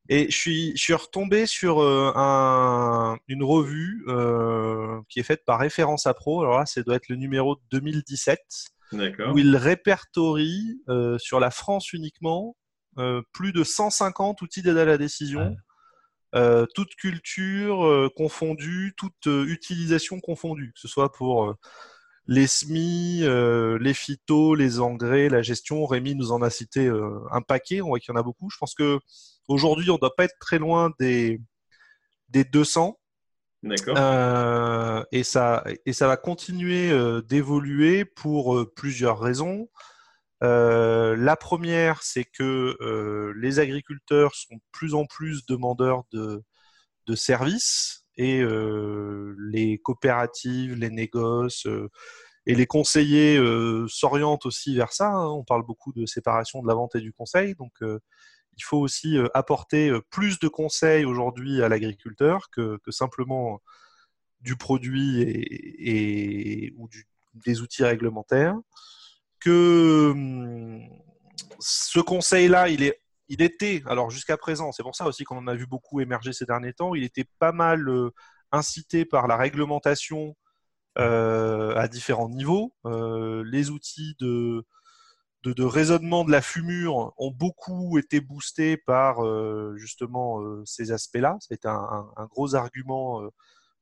Et 0.09 0.31
je 0.31 0.37
suis, 0.37 0.73
je 0.75 0.83
suis 0.83 0.95
retombé 0.95 1.45
sur 1.45 1.83
un, 1.83 3.19
une 3.29 3.45
revue 3.45 4.07
qui 5.11 5.21
est 5.21 5.23
faite 5.23 5.45
par 5.45 5.61
Référence 5.61 6.07
à 6.07 6.15
Pro. 6.15 6.41
Alors 6.41 6.61
là, 6.61 6.65
ça 6.65 6.83
doit 6.83 6.95
être 6.95 7.11
le 7.11 7.17
numéro 7.17 7.59
2017 7.73 8.41
où 8.93 9.39
il 9.39 9.57
répertorie 9.57 10.81
euh, 10.89 11.19
sur 11.19 11.41
la 11.41 11.51
France 11.51 11.93
uniquement 11.93 12.57
euh, 12.99 13.23
plus 13.33 13.53
de 13.53 13.65
150 13.65 14.43
outils 14.43 14.63
d'aide 14.63 14.79
à 14.79 14.85
la 14.85 14.99
décision, 14.99 15.55
euh, 16.35 16.67
toute 16.75 16.95
culture 16.97 18.11
confondue, 18.17 18.95
toute 18.97 19.27
utilisation 19.27 20.21
confondue, 20.21 20.73
que 20.75 20.81
ce 20.81 20.89
soit 20.89 21.13
pour 21.13 21.55
les 22.27 22.47
SMI, 22.47 23.21
les 23.81 23.95
phytos, 23.95 24.55
les 24.55 24.81
engrais, 24.81 25.29
la 25.29 25.43
gestion. 25.43 25.87
Rémi 25.87 26.15
nous 26.15 26.33
en 26.33 26.43
a 26.43 26.51
cité 26.51 26.91
un 27.31 27.41
paquet, 27.41 27.81
on 27.81 27.89
voit 27.89 28.01
qu'il 28.01 28.13
y 28.13 28.17
en 28.17 28.21
a 28.21 28.25
beaucoup. 28.25 28.51
Je 28.51 28.59
pense 28.59 28.75
que 28.75 28.99
aujourd'hui, 29.47 29.91
on 29.91 29.95
ne 29.95 30.01
doit 30.01 30.15
pas 30.15 30.25
être 30.25 30.39
très 30.41 30.59
loin 30.59 30.93
des, 30.99 31.41
des 32.29 32.45
200. 32.45 32.99
Euh, 33.65 35.05
et, 35.11 35.23
ça, 35.23 35.65
va 36.01 36.17
continuer 36.17 36.91
euh, 36.91 37.23
d'évoluer 37.23 38.05
pour 38.05 38.57
euh, 38.57 38.73
plusieurs 38.75 39.19
raisons. 39.19 39.69
la 40.41 41.37
première, 41.37 42.03
c'est 42.03 42.25
que 42.25 42.77
les 43.37 43.59
agriculteurs 43.59 44.35
sont 44.35 44.55
de 44.55 44.63
plus 44.73 44.95
en 44.95 45.07
plus 45.07 45.47
demandeurs 45.47 46.05
de, 46.13 46.43
de 47.07 47.15
services 47.15 48.05
et 48.17 48.45
les 49.39 49.79
coopératives, 49.79 50.75
les 50.75 50.91
négoces 50.91 51.67
et 52.47 52.55
les 52.55 52.67
conseillers 52.67 53.41
s'orientent 53.89 54.47
aussi 54.47 54.77
vers 54.77 54.93
ça. 54.93 55.09
Hein. 55.09 55.29
On 55.29 55.45
parle 55.45 55.65
beaucoup 55.65 55.93
de 55.93 56.07
séparation 56.07 56.63
de 56.63 56.69
la 56.69 56.75
vente 56.75 56.95
et 56.95 57.01
du 57.01 57.13
conseil. 57.13 57.55
Donc, 57.57 57.83
il 58.59 58.65
faut 58.65 58.79
aussi 58.79 59.17
euh, 59.17 59.29
apporter 59.35 59.89
euh, 59.89 60.01
plus 60.11 60.39
de 60.41 60.49
conseils 60.49 61.05
aujourd'hui 61.05 61.63
à 61.63 61.69
l'agriculteur 61.69 62.51
que, 62.51 62.79
simplement 62.91 63.61
du 64.41 64.57
produit 64.57 65.21
et, 65.23 66.73
ou 66.77 66.89
des 67.35 67.61
outils 67.61 67.85
réglementaires. 67.85 68.57
Que 69.41 70.11
hum, 70.11 70.81
ce 71.61 72.01
conseil-là, 72.01 72.69
il, 72.69 72.93
il 73.29 73.43
était, 73.43 73.83
alors 73.87 74.11
jusqu'à 74.11 74.37
présent, 74.37 74.73
c'est 74.73 74.83
pour 74.83 74.97
ça 74.97 75.07
aussi 75.07 75.25
qu'on 75.25 75.39
en 75.39 75.47
a 75.47 75.55
vu 75.55 75.67
beaucoup 75.67 76.01
émerger 76.01 76.33
ces 76.33 76.45
derniers 76.45 76.73
temps, 76.73 76.95
il 76.95 77.05
était 77.05 77.27
pas 77.39 77.53
mal 77.53 77.89
euh, 77.89 78.11
incité 78.53 79.05
par 79.05 79.29
la 79.29 79.37
réglementation 79.37 80.35
à 80.97 81.87
différents 81.87 82.29
niveaux. 82.29 82.75
les 82.85 83.71
outils 83.71 84.17
de, 84.19 84.67
de, 85.45 85.65
raisonnement 85.65 86.25
de 86.25 86.33
la 86.33 86.43
fumure 86.43 87.13
ont 87.17 87.31
beaucoup 87.31 87.99
été 87.99 88.21
boostés 88.21 88.77
par 88.77 89.25
euh, 89.25 89.75
justement 89.77 90.41
euh, 90.41 90.63
ces 90.65 90.93
aspects-là. 90.93 91.37
Ça 91.41 91.49
a 91.53 91.55
été 91.55 91.69
un, 91.69 92.27
gros 92.31 92.55
argument 92.55 93.23
euh, 93.23 93.29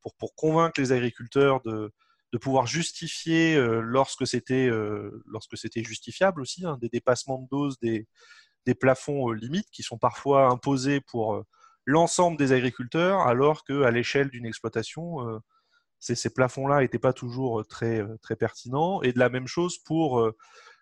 pour, 0.03 0.15
pour, 0.17 0.35
convaincre 0.35 0.81
les 0.81 0.93
agriculteurs 0.93 1.61
de, 1.63 1.93
de 2.33 2.39
pouvoir 2.39 2.67
justifier 2.67 3.57
lorsque 3.83 4.27
c'était 4.27 4.69
lorsque 5.27 5.57
c'était 5.57 5.83
justifiable 5.83 6.41
aussi 6.41 6.67
hein, 6.67 6.77
des 6.81 6.89
dépassements 6.89 7.41
de 7.41 7.49
doses 7.51 7.79
des, 7.81 8.07
des 8.67 8.75
plafonds 8.75 9.33
limites 9.33 9.71
qui 9.71 9.83
sont 9.83 9.99
parfois 9.99 10.49
imposés 10.49 11.01
pour 11.01 11.43
l'ensemble 11.87 12.37
des 12.37 12.53
agriculteurs 12.53 13.21
alors 13.21 13.65
qu'à 13.65 13.91
l'échelle 13.91 14.29
d'une 14.31 14.47
exploitation 14.47 15.41
ces, 15.99 16.31
plafonds-là 16.31 16.81
n'étaient 16.81 16.99
pas 16.99 17.13
toujours 17.13 17.67
très, 17.67 18.05
très 18.23 18.37
pertinents. 18.37 19.03
Et 19.03 19.13
de 19.13 19.19
la 19.19 19.29
même 19.29 19.49
chose 19.49 19.79
pour 19.79 20.31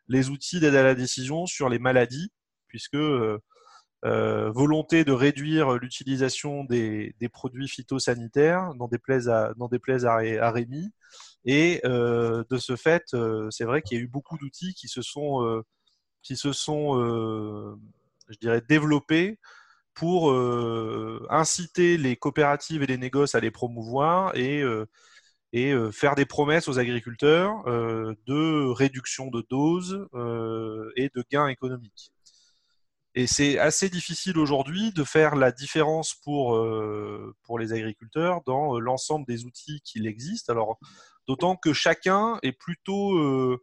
les 0.09 0.31
outils 0.31 0.61
d'aide 0.61 0.75
à 0.75 0.83
la 0.83 0.95
décision 0.95 1.47
sur 1.47 1.69
les 1.69 1.79
maladies, 1.79 2.33
puisque 2.69 2.97
volonté 4.03 5.05
de 5.05 5.13
réduire 5.13 5.75
l'utilisation 5.75 6.65
des, 6.65 7.15
produits 7.33 7.69
phytosanitaires, 7.69 8.71
déplaise 8.91 9.29
à, 9.29 9.55
déplaise 9.71 10.05
à, 10.05 10.51
Rémi. 10.51 10.93
Et 11.47 11.81
de 11.85 12.59
ce 12.59 12.77
fait, 12.77 13.15
c'est 13.51 13.65
vrai 13.65 13.83
qu'il 13.83 13.99
y 13.99 14.01
a 14.01 14.05
eu 14.05 14.09
beaucoup 14.09 14.37
d'outils 14.37 14.75
qui 14.75 14.89
se 14.89 15.03
sont, 15.03 15.65
développés 18.69 19.39
pour 19.95 20.35
inciter 21.31 21.97
les 21.97 22.17
coopératives 22.17 22.83
et 22.83 22.87
les 22.87 22.99
négoces 22.99 23.35
à 23.35 23.41
les 23.41 23.51
promouvoir 23.51 24.37
et, 24.37 24.63
et 25.57 25.73
faire 25.93 26.17
des 26.17 26.27
promesses 26.27 26.67
aux 26.67 26.81
agriculteurs 26.81 27.63
de 27.65 28.73
réduction 28.73 29.31
de 29.31 29.47
doses 29.49 30.09
et 30.97 31.11
de 31.15 31.25
gains 31.31 31.47
économiques. 31.47 32.13
Et 33.15 33.29
c'est 33.29 33.61
assez 33.61 33.89
difficile 33.89 34.37
aujourd'hui 34.37 34.91
de 34.91 35.05
faire 35.05 35.37
la 35.37 35.53
différence 35.53 36.15
pour, 36.15 36.61
pour 37.45 37.59
les 37.61 37.73
agriculteurs 37.73 38.41
dans 38.45 38.81
l'ensemble 38.81 39.27
des 39.27 39.45
outils 39.45 39.81
qu'il 39.83 40.09
existe. 40.09 40.51
Alors, 40.51 40.79
d'autant 41.29 41.55
que 41.55 41.73
chacun 41.73 42.41
est 42.43 42.51
plutôt 42.51 43.61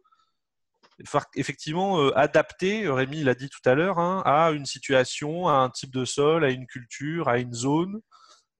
effectivement 1.34 2.00
euh, 2.00 2.16
adapté, 2.16 2.88
Rémi 2.88 3.22
l'a 3.22 3.34
dit 3.34 3.48
tout 3.48 3.66
à 3.68 3.74
l'heure, 3.74 3.98
hein, 3.98 4.22
à 4.24 4.50
une 4.50 4.66
situation, 4.66 5.48
à 5.48 5.54
un 5.54 5.70
type 5.70 5.92
de 5.92 6.04
sol, 6.04 6.44
à 6.44 6.50
une 6.50 6.66
culture, 6.66 7.28
à 7.28 7.38
une 7.38 7.52
zone 7.52 8.00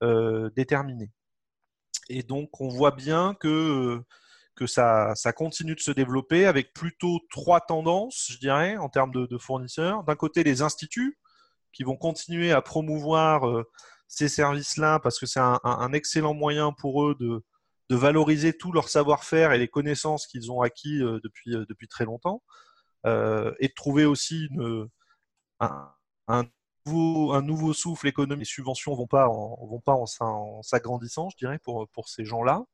euh, 0.03 0.51
déterminée. 0.57 1.11
Et 2.09 2.23
donc 2.23 2.61
on 2.61 2.69
voit 2.69 2.91
bien 2.91 3.35
que, 3.35 4.03
que 4.55 4.67
ça, 4.67 5.15
continue 5.35 5.75
de 5.75 5.81
se 5.81 5.91
développer 5.91 6.47
avec 6.47 6.73
plutôt 6.73 7.21
trois 7.31 7.61
tendances, 7.61 8.29
je 8.31 8.39
dirais, 8.39 8.77
en 8.77 8.89
termes 8.89 9.13
de, 9.13 9.39
fournisseurs. 9.39 10.05
D'un 10.05 10.17
côté, 10.17 10.45
les 10.45 10.63
instituts 10.63 11.19
qui 11.73 11.85
vont 11.85 11.97
continuer 11.97 12.53
à 12.53 12.61
promouvoir 12.61 13.49
euh, 13.49 13.65
ces 14.13 14.29
services-là 14.29 15.01
parce 15.01 15.19
que 15.19 15.25
c'est 15.25 15.41
un, 15.41 15.93
excellent 15.95 16.35
moyen 16.35 16.73
pour 16.73 17.05
eux 17.05 17.17
de, 17.19 17.43
valoriser 17.91 18.57
tout 18.57 18.73
leur 18.73 18.89
savoir-faire 18.89 19.53
et 19.53 19.59
les 19.59 19.69
connaissances 19.69 20.27
qu'ils 20.27 20.51
ont 20.51 20.63
acquis 20.63 21.03
euh, 21.03 21.21
depuis, 21.23 21.55
euh, 21.55 21.67
très 21.91 22.07
longtemps, 22.07 22.43
euh, 23.05 23.53
et 23.61 23.69
de 23.69 23.75
trouver 23.75 24.07
aussi 24.07 24.49
un, 25.61 26.45
un, 26.87 27.43
nouveau, 27.43 27.73
souffle 27.73 28.09
économique. 28.09 28.41
Les 28.41 28.45
subventions 28.53 28.95
vont 28.95 29.07
pas 29.07 29.29
en, 29.29 29.67
vont 29.67 29.81
pas 29.81 29.95
en, 29.95 30.63
s'agrandissant, 30.63 31.31
je 31.31 31.37
dirais, 31.37 31.59
pour, 31.59 31.89
pour 31.89 32.09
ces 32.09 32.25
gens-là. 32.25 32.65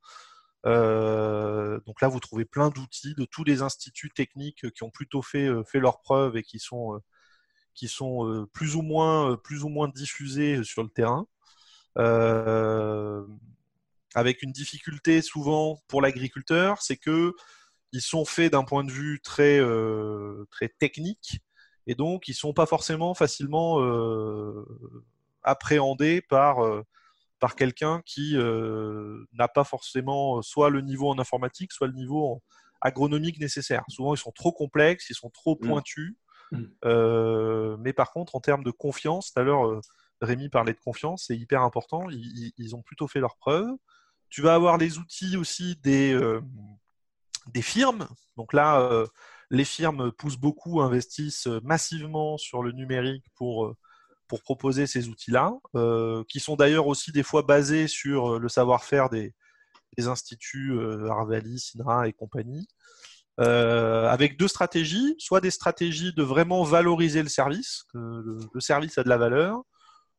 donc 0.65 2.01
là, 2.01 2.09
vous 2.09 2.21
trouvez 2.21 2.45
plein 2.45 2.71
d'outils 2.71 3.15
de 3.15 3.25
tous 3.25 3.45
les 3.45 3.63
instituts 3.63 4.11
techniques 4.11 4.71
qui 4.73 4.83
ont 4.83 4.91
plutôt 4.91 5.23
fait, 5.23 5.49
fait 5.67 5.81
leurs 5.81 6.01
preuves 6.01 6.37
et 6.37 6.43
qui 6.43 6.59
sont, 6.59 7.01
qui 7.75 7.89
sont 7.89 8.47
plus, 8.53 8.77
ou 8.77 8.83
moins, 8.83 9.37
plus 9.37 9.65
ou 9.65 9.69
moins 9.69 9.89
diffusés 9.89 10.65
sur 10.65 10.83
le 10.83 10.91
terrain 10.91 11.27
avec 14.15 14.43
une 14.43 14.53
difficulté 14.53 15.23
souvent 15.23 15.83
pour 15.89 16.03
l'agriculteur, 16.03 16.83
c'est 16.83 16.97
que 16.97 17.35
ils 17.93 18.03
sont 18.03 18.25
faits 18.25 18.53
d'un 18.53 18.65
point 18.65 18.85
de 18.85 18.91
vue 18.91 19.21
très, 19.21 19.59
euh, 19.59 20.47
très 20.51 20.69
technique 20.69 21.41
et 21.89 21.95
donc 21.95 22.29
ils 22.29 22.33
ne 22.33 22.37
sont 22.37 22.53
pas 22.53 22.67
forcément 22.67 23.15
facilement 23.15 23.81
euh, 23.81 24.65
appréhendés 25.43 26.21
par, 26.21 26.65
euh, 26.65 26.85
par 27.41 27.57
quelqu'un 27.57 28.03
qui 28.07 28.37
n'a 28.37 29.49
pas 29.49 29.65
forcément 29.65 30.41
soit 30.43 30.71
le 30.71 30.81
niveau 30.81 31.11
en 31.11 31.19
informatique, 31.19 31.73
soit 31.73 31.89
le 31.89 31.95
niveau 31.95 32.43
agronomique 32.81 33.41
nécessaire. 33.41 33.83
Souvent 33.89 34.15
ils 34.15 34.19
sont 34.19 34.33
trop 34.33 34.53
complexes, 34.53 35.11
ils 35.11 35.17
sont 35.17 35.31
trop 35.31 35.57
mmh. 35.61 35.67
pointus. 35.67 36.17
Mmh. 36.51 37.77
mais 37.81 37.93
par 37.93 38.13
contre, 38.13 38.37
en 38.37 38.41
termes 38.41 38.65
de 38.65 38.71
confiance, 38.71 39.33
tout 39.33 39.41
à 39.41 39.43
l'heure, 39.43 39.83
Rémi 40.21 40.49
parlait 40.49 40.73
de 40.73 40.81
confiance, 40.81 41.25
c'est 41.27 41.37
hyper 41.37 41.63
important. 41.63 42.09
Ils, 42.11 42.53
ils, 42.57 42.75
ont 42.75 42.83
plutôt 42.83 43.07
fait 43.07 43.21
leurs 43.21 43.37
preuves. 43.37 43.71
Tu 44.31 44.43
vas 44.43 44.55
avoir 44.55 44.77
les 44.77 44.99
outils 44.99 45.37
aussi 45.37 45.77
des, 45.77 46.13
euh, 46.13 46.41
des 47.53 47.63
firmes. 47.63 48.09
Donc 48.37 48.53
là, 48.53 48.81
euh, 48.81 49.07
les 49.51 49.65
firmes 49.65 50.13
poussent 50.13 50.37
beaucoup, 50.37 50.81
investissent 50.81 51.49
massivement 51.63 52.39
sur 52.39 52.63
le 52.63 52.73
numérique 52.73 53.25
pour, 53.35 53.67
euh, 53.67 53.77
pour 54.27 54.43
proposer 54.43 54.87
ces 54.87 55.09
outils-là, 55.09 55.55
qui 56.29 56.39
sont 56.39 56.57
d'ailleurs 56.57 56.87
aussi 56.87 57.13
des 57.13 57.23
fois 57.23 57.43
basés 57.43 57.89
sur 57.89 58.39
le 58.39 58.49
savoir-faire 58.51 59.09
des, 59.09 59.35
instituts 59.97 60.79
Arvalis, 61.09 61.71
Sinra 61.71 62.09
et 62.09 62.13
compagnie. 62.13 62.69
avec 63.39 64.37
deux 64.37 64.47
stratégies, 64.47 65.15
soit 65.19 65.41
des 65.41 65.51
stratégies 65.51 66.13
de 66.13 66.23
vraiment 66.23 66.63
valoriser 66.63 67.23
le 67.23 67.31
service, 67.31 67.85
que 67.91 67.99
le, 68.53 68.61
service 68.61 68.99
a 68.99 69.03
de 69.03 69.09
la 69.09 69.17
valeur, 69.17 69.63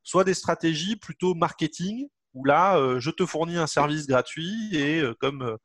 soit 0.01 0.23
des 0.23 0.33
stratégies 0.33 0.95
plutôt 0.95 1.35
marketing, 1.35 2.07
où 2.33 2.45
là, 2.45 2.77
euh, 2.77 2.99
je 2.99 3.11
te 3.11 3.25
fournis 3.25 3.57
un 3.57 3.67
service 3.67 4.07
gratuit 4.07 4.69
et 4.75 5.01
euh, 5.01 5.13
comme 5.19 5.41
euh, 5.41 5.57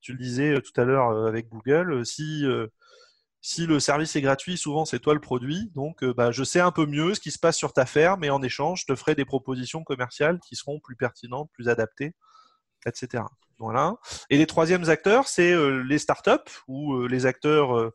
tu 0.00 0.12
le 0.12 0.18
disais 0.18 0.60
tout 0.62 0.78
à 0.80 0.84
l'heure 0.84 1.26
avec 1.26 1.48
Google, 1.48 2.06
si, 2.06 2.44
si 3.40 3.66
le 3.66 3.80
service 3.80 4.16
est 4.16 4.20
gratuit, 4.20 4.56
souvent 4.56 4.84
c'est 4.84 4.98
toi 4.98 5.14
le 5.14 5.20
produit. 5.20 5.70
Donc, 5.74 6.04
bah, 6.04 6.30
je 6.30 6.44
sais 6.44 6.60
un 6.60 6.72
peu 6.72 6.86
mieux 6.86 7.14
ce 7.14 7.20
qui 7.20 7.30
se 7.30 7.38
passe 7.38 7.56
sur 7.56 7.72
ta 7.72 7.86
ferme 7.86 8.24
et 8.24 8.30
en 8.30 8.42
échange, 8.42 8.82
je 8.82 8.92
te 8.92 8.96
ferai 8.96 9.14
des 9.14 9.24
propositions 9.24 9.82
commerciales 9.84 10.38
qui 10.40 10.56
seront 10.56 10.80
plus 10.80 10.96
pertinentes, 10.96 11.50
plus 11.52 11.68
adaptées, 11.68 12.14
etc. 12.86 13.24
Voilà. 13.58 13.96
Et 14.30 14.38
les 14.38 14.46
troisièmes 14.46 14.88
acteurs, 14.88 15.28
c'est 15.28 15.54
les 15.84 15.98
startups 15.98 16.52
ou 16.68 17.06
les 17.06 17.26
acteurs, 17.26 17.92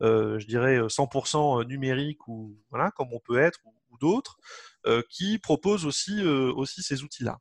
je 0.00 0.46
dirais, 0.46 0.78
100% 0.88 1.66
numériques 1.66 2.26
ou 2.28 2.56
voilà, 2.70 2.90
comme 2.92 3.12
on 3.12 3.20
peut 3.20 3.38
être 3.38 3.60
ou, 3.64 3.98
d'autres, 3.98 4.38
qui 5.10 5.38
proposent 5.38 5.86
aussi, 5.86 6.22
aussi 6.24 6.82
ces 6.82 7.02
outils-là. 7.02 7.38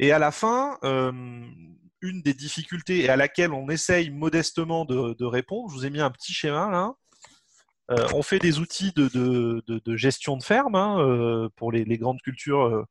Et 0.00 0.12
à 0.12 0.18
la 0.18 0.32
fin, 0.32 0.78
euh, 0.82 1.12
une 2.02 2.22
des 2.22 2.34
difficultés 2.34 3.04
et 3.04 3.08
à 3.08 3.16
laquelle 3.16 3.52
on 3.52 3.68
essaye 3.68 4.10
modestement 4.10 4.84
de, 4.84 5.24
répondre, 5.24 5.70
je 5.70 5.74
vous 5.74 5.86
ai 5.86 5.90
mis 5.90 6.00
un 6.00 6.10
petit 6.10 6.32
schéma 6.32 6.70
là. 6.70 6.94
Euh, 7.90 8.06
on 8.14 8.22
fait 8.22 8.38
des 8.38 8.60
outils 8.60 8.92
de, 8.94 9.96
gestion 9.96 10.36
de 10.36 10.42
ferme 10.44 10.76
hein, 10.76 11.00
euh, 11.00 11.48
pour 11.56 11.72
les, 11.72 11.84
grandes 11.98 12.20
cultures 12.22 12.86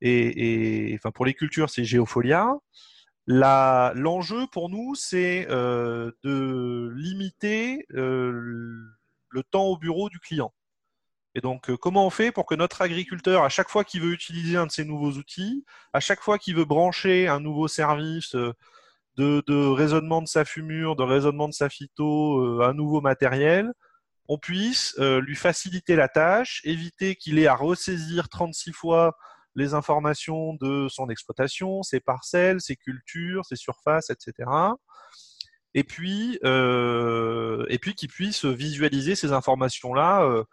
et, 0.00 0.94
enfin 0.98 1.10
pour 1.10 1.26
les 1.26 1.34
cultures 1.34 1.70
c'est 1.70 1.84
Geofolia. 1.84 2.54
L'enjeu 3.26 4.46
pour 4.50 4.70
nous 4.70 4.94
c'est 4.94 5.46
de 5.46 6.92
limiter 6.96 7.86
le 7.90 9.42
temps 9.50 9.64
au 9.64 9.76
bureau 9.76 10.08
du 10.08 10.18
client. 10.20 10.52
Et 11.34 11.40
donc, 11.40 11.68
euh, 11.68 11.76
comment 11.76 12.06
on 12.06 12.10
fait 12.10 12.30
pour 12.30 12.46
que 12.46 12.54
notre 12.54 12.82
agriculteur, 12.82 13.42
à 13.42 13.48
chaque 13.48 13.68
fois 13.68 13.84
qu'il 13.84 14.02
veut 14.02 14.12
utiliser 14.12 14.56
un 14.56 14.66
de 14.66 14.70
ces 14.70 14.84
nouveaux 14.84 15.12
outils, 15.12 15.64
à 15.92 16.00
chaque 16.00 16.20
fois 16.20 16.38
qu'il 16.38 16.54
veut 16.54 16.64
brancher 16.64 17.26
un 17.26 17.40
nouveau 17.40 17.66
service 17.66 18.36
euh, 18.36 18.52
de, 19.16 19.72
raisonnement 19.72 20.22
de 20.22 20.28
sa 20.28 20.44
fumure, 20.44 20.96
de 20.96 21.02
raisonnement 21.02 21.48
de 21.48 21.54
sa 21.54 21.68
phyto, 21.68 22.38
euh, 22.38 22.68
un 22.68 22.72
nouveau 22.72 23.00
matériel, 23.00 23.72
on 24.28 24.38
puisse 24.38 24.96
lui 24.98 25.36
faciliter 25.36 25.96
la 25.96 26.08
tâche, 26.08 26.62
éviter 26.64 27.14
qu'il 27.14 27.38
ait 27.38 27.46
à 27.46 27.54
ressaisir 27.54 28.30
36 28.30 28.72
fois 28.72 29.18
les 29.54 29.74
informations 29.74 30.54
de 30.54 30.88
son 30.88 31.10
exploitation, 31.10 31.82
ses 31.82 32.00
parcelles, 32.00 32.62
ses 32.62 32.74
cultures, 32.74 33.44
ses 33.44 33.56
surfaces, 33.56 34.08
etc. 34.08 34.50
Et 35.74 35.84
puis, 35.84 36.38
et 36.42 37.78
puis 37.82 37.94
qu'il 37.94 38.08
puisse 38.08 38.46
visualiser 38.46 39.14
ces 39.14 39.32
informations-là 39.32 40.46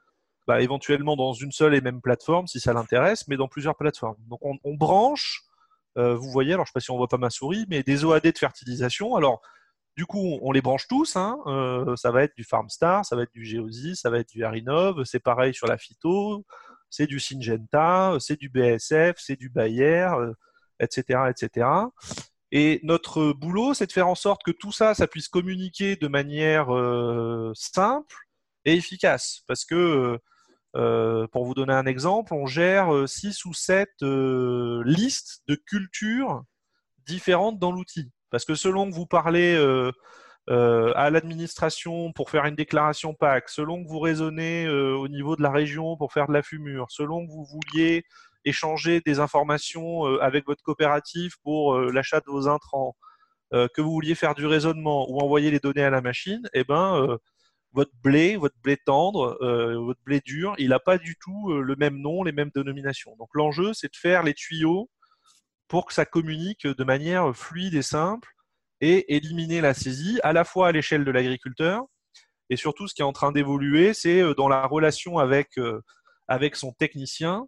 bah, 0.48 0.62
éventuellement 0.62 1.16
dans 1.16 1.34
une 1.34 1.52
seule 1.52 1.76
et 1.76 1.82
même 1.82 2.02
plateforme 2.02 2.48
si 2.48 2.60
ça 2.60 2.74
l'intéresse, 2.74 3.28
mais 3.28 3.38
dans 3.38 3.48
plusieurs 3.48 3.76
plateformes. 3.76 4.18
Donc 4.28 4.40
on, 4.42 4.74
branche, 4.74 5.44
euh, 5.98 6.16
vous 6.16 6.32
voyez, 6.32 6.54
alors 6.54 6.66
je 6.66 6.70
ne 6.70 6.72
sais 6.72 6.74
pas 6.74 6.80
si 6.80 6.92
on 6.92 6.98
voit 6.98 7.08
pas 7.08 7.18
ma 7.18 7.30
souris, 7.30 7.66
mais 7.70 7.84
des 7.84 8.04
OAD 8.04 8.24
de 8.24 8.38
fertilisation. 8.38 9.16
Alors 9.16 9.42
du 9.96 10.06
coup, 10.06 10.40
on 10.42 10.52
les 10.52 10.62
branche 10.62 10.88
tous. 10.88 11.16
Hein. 11.16 11.38
Euh, 11.46 11.96
ça 11.96 12.12
va 12.12 12.24
être 12.24 12.36
du 12.36 12.44
Farmstar, 12.44 13.06
ça 13.06 13.16
va 13.16 13.24
être 13.24 13.34
du 13.34 13.46
Geosys, 13.46 13.98
ça 13.98 14.10
va 14.10 14.20
être 14.20 14.30
du 14.30 14.44
Arinov. 14.44 15.04
C'est 15.04 15.20
pareil 15.20 15.54
sur 15.54 15.68
la 15.68 15.78
phyto, 15.78 16.46
c'est 16.90 17.08
du 17.08 17.20
Syngenta, 17.20 18.18
c'est 18.20 18.40
du 18.40 18.50
BSF, 18.50 19.16
c'est 19.18 19.36
du 19.36 19.50
Bayer, 19.50 20.10
etc., 20.80 21.04
euh, 21.10 21.30
etc. 21.30 21.68
Et 22.52 22.80
notre 22.84 23.32
boulot, 23.32 23.74
c'est 23.74 23.86
de 23.86 23.92
faire 23.92 24.08
en 24.08 24.16
sorte 24.16 24.42
que 24.44 24.52
tout 24.52 24.72
ça, 24.72 24.94
ça 24.94 25.08
puisse 25.08 25.30
communiquer 25.30 25.96
de 25.96 26.08
manière 26.08 26.68
simple 27.56 28.16
et 28.66 28.76
efficace. 28.76 29.44
Parce 29.48 29.64
que 29.64 30.20
euh, 30.76 31.28
pour 31.28 31.46
vous 31.46 31.54
donner 31.54 31.74
un 31.74 31.86
exemple, 31.86 32.34
on 32.34 32.46
gère 32.46 33.08
6 33.08 33.46
euh, 33.46 33.50
ou 33.50 33.54
7 33.54 33.90
euh, 34.04 34.82
listes 34.86 35.44
de 35.48 35.56
cultures 35.56 36.44
différentes 37.06 37.60
dans 37.60 37.72
l'outil. 37.72 38.12
Parce 38.30 38.46
que 38.46 38.56
selon 38.56 38.90
que 38.90 38.96
vous 38.96 39.06
parlez 39.06 39.58
à 40.48 41.10
l'administration 41.10 42.14
pour 42.14 42.30
faire 42.30 42.46
une 42.46 42.56
déclaration 42.56 43.14
PAC, 43.14 43.50
selon 43.50 43.84
que 43.84 43.90
vous 43.90 44.00
raisonnez 44.00 44.70
au 44.70 45.10
niveau 45.10 45.36
de 45.36 45.42
la 45.42 45.52
région 45.52 45.98
pour 45.98 46.14
faire 46.14 46.28
de 46.28 46.34
la 46.34 46.42
fumure, 46.42 46.86
selon 46.90 47.26
que 47.26 47.32
vous 47.32 47.44
vouliez 47.44 48.06
échanger 48.46 49.02
des 49.02 49.20
informations 49.20 50.06
avec 50.22 50.46
votre 50.46 50.64
coopérative 50.64 51.36
pour 51.44 51.78
l'achat 51.78 52.22
de 52.22 52.32
vos 52.32 52.48
intrants, 52.48 52.96
que 53.52 53.82
vous 53.82 53.92
vouliez 53.92 54.16
faire 54.16 54.34
du 54.34 54.46
raisonnement 54.46 55.12
ou 55.12 55.20
envoyer 55.20 55.52
les 55.52 55.60
données 55.60 55.84
à 55.84 55.90
la 55.90 56.02
machine, 56.02 56.48
eh 56.54 56.64
ben, 56.64 57.18
votre 57.74 57.92
blé, 58.04 58.36
votre 58.36 58.58
blé 58.64 58.78
tendre, 58.78 59.38
votre 59.86 60.02
blé 60.04 60.20
dur, 60.20 60.56
il 60.58 60.70
n'a 60.70 60.80
pas 60.80 60.98
du 60.98 61.16
tout 61.16 61.54
le 61.54 61.76
même 61.76 61.98
nom, 61.98 62.24
les 62.24 62.32
mêmes 62.32 62.52
dénominations. 62.54 63.16
Donc 63.18 63.30
l'enjeu, 63.34 63.74
c'est 63.74 63.92
de 63.92 63.96
faire 63.96 64.24
les 64.24 64.34
tuyaux 64.34 64.90
pour 65.68 65.86
que 65.86 65.94
ça 65.94 66.06
communique 66.06 66.68
de 66.68 66.84
manière 66.84 67.36
fluide 67.36 67.76
et 67.76 67.82
simple 67.82 68.30
et 68.82 69.16
éliminer 69.16 69.62
la 69.62 69.74
saisie 69.74 70.20
à 70.24 70.34
la 70.34 70.44
fois 70.44 70.68
à 70.68 70.72
l'échelle 70.72 71.06
de 71.06 71.12
l'agriculteur 71.12 71.86
et 72.52 72.58
surtout 72.58 72.86
ce 72.86 72.94
qui 72.94 73.02
est 73.02 73.06
en 73.06 73.14
train 73.14 73.32
d'évoluer, 73.32 73.94
c'est 73.94 74.22
euh, 74.22 74.36
dans 74.36 74.50
la 74.50 74.68
relation 74.68 75.18
avec, 75.18 75.58
euh, 75.58 75.82
son 76.54 76.74
technicien, 76.74 77.48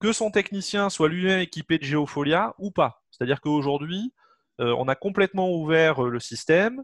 que 0.00 0.12
son 0.12 0.32
technicien 0.32 0.90
soit 0.90 1.08
lui-même 1.08 1.38
équipé 1.38 1.78
de 1.78 1.84
Geofolia 1.84 2.54
ou 2.58 2.72
pas. 2.72 3.00
C'est-à-dire 3.12 3.40
qu'aujourd'hui, 3.40 4.12
euh, 4.60 4.74
on 4.76 4.88
a 4.88 4.96
complètement 4.96 5.52
ouvert 5.52 6.02
le 6.02 6.18
système. 6.18 6.82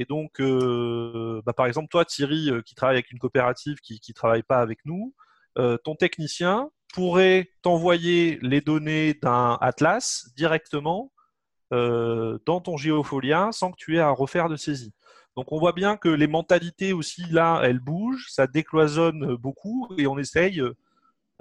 Et 0.00 0.04
donc, 0.04 0.40
bah, 0.40 1.52
par 1.52 1.66
exemple, 1.66 1.88
toi, 1.88 2.04
Thierry, 2.04 2.50
qui 2.64 2.74
travaille 2.74 2.96
avec 2.96 3.10
une 3.10 3.18
coopérative 3.18 3.80
qui 3.80 4.00
ne 4.08 4.14
travaille 4.14 4.44
pas 4.44 4.60
avec 4.60 4.78
nous, 4.84 5.12
ton 5.56 5.96
technicien, 5.96 6.70
pourrait 6.92 7.50
t'envoyer 7.62 8.38
les 8.42 8.60
données 8.60 9.14
d'un 9.14 9.58
Atlas 9.60 10.30
directement 10.36 11.12
euh, 11.72 12.38
dans 12.46 12.60
ton 12.60 12.76
Geofolia 12.76 13.50
sans 13.52 13.70
que 13.72 13.76
tu 13.76 13.96
aies 13.96 14.00
à 14.00 14.10
refaire 14.10 14.48
de 14.48 14.56
saisie. 14.56 14.94
Donc 15.36 15.52
on 15.52 15.58
voit 15.58 15.72
bien 15.72 15.96
que 15.96 16.08
les 16.08 16.26
mentalités 16.26 16.92
aussi 16.92 17.22
là, 17.30 17.60
elles 17.62 17.78
bougent, 17.78 18.26
ça 18.30 18.46
décloisonne 18.46 19.36
beaucoup 19.36 19.88
et 19.98 20.06
on 20.06 20.18
essaye, 20.18 20.60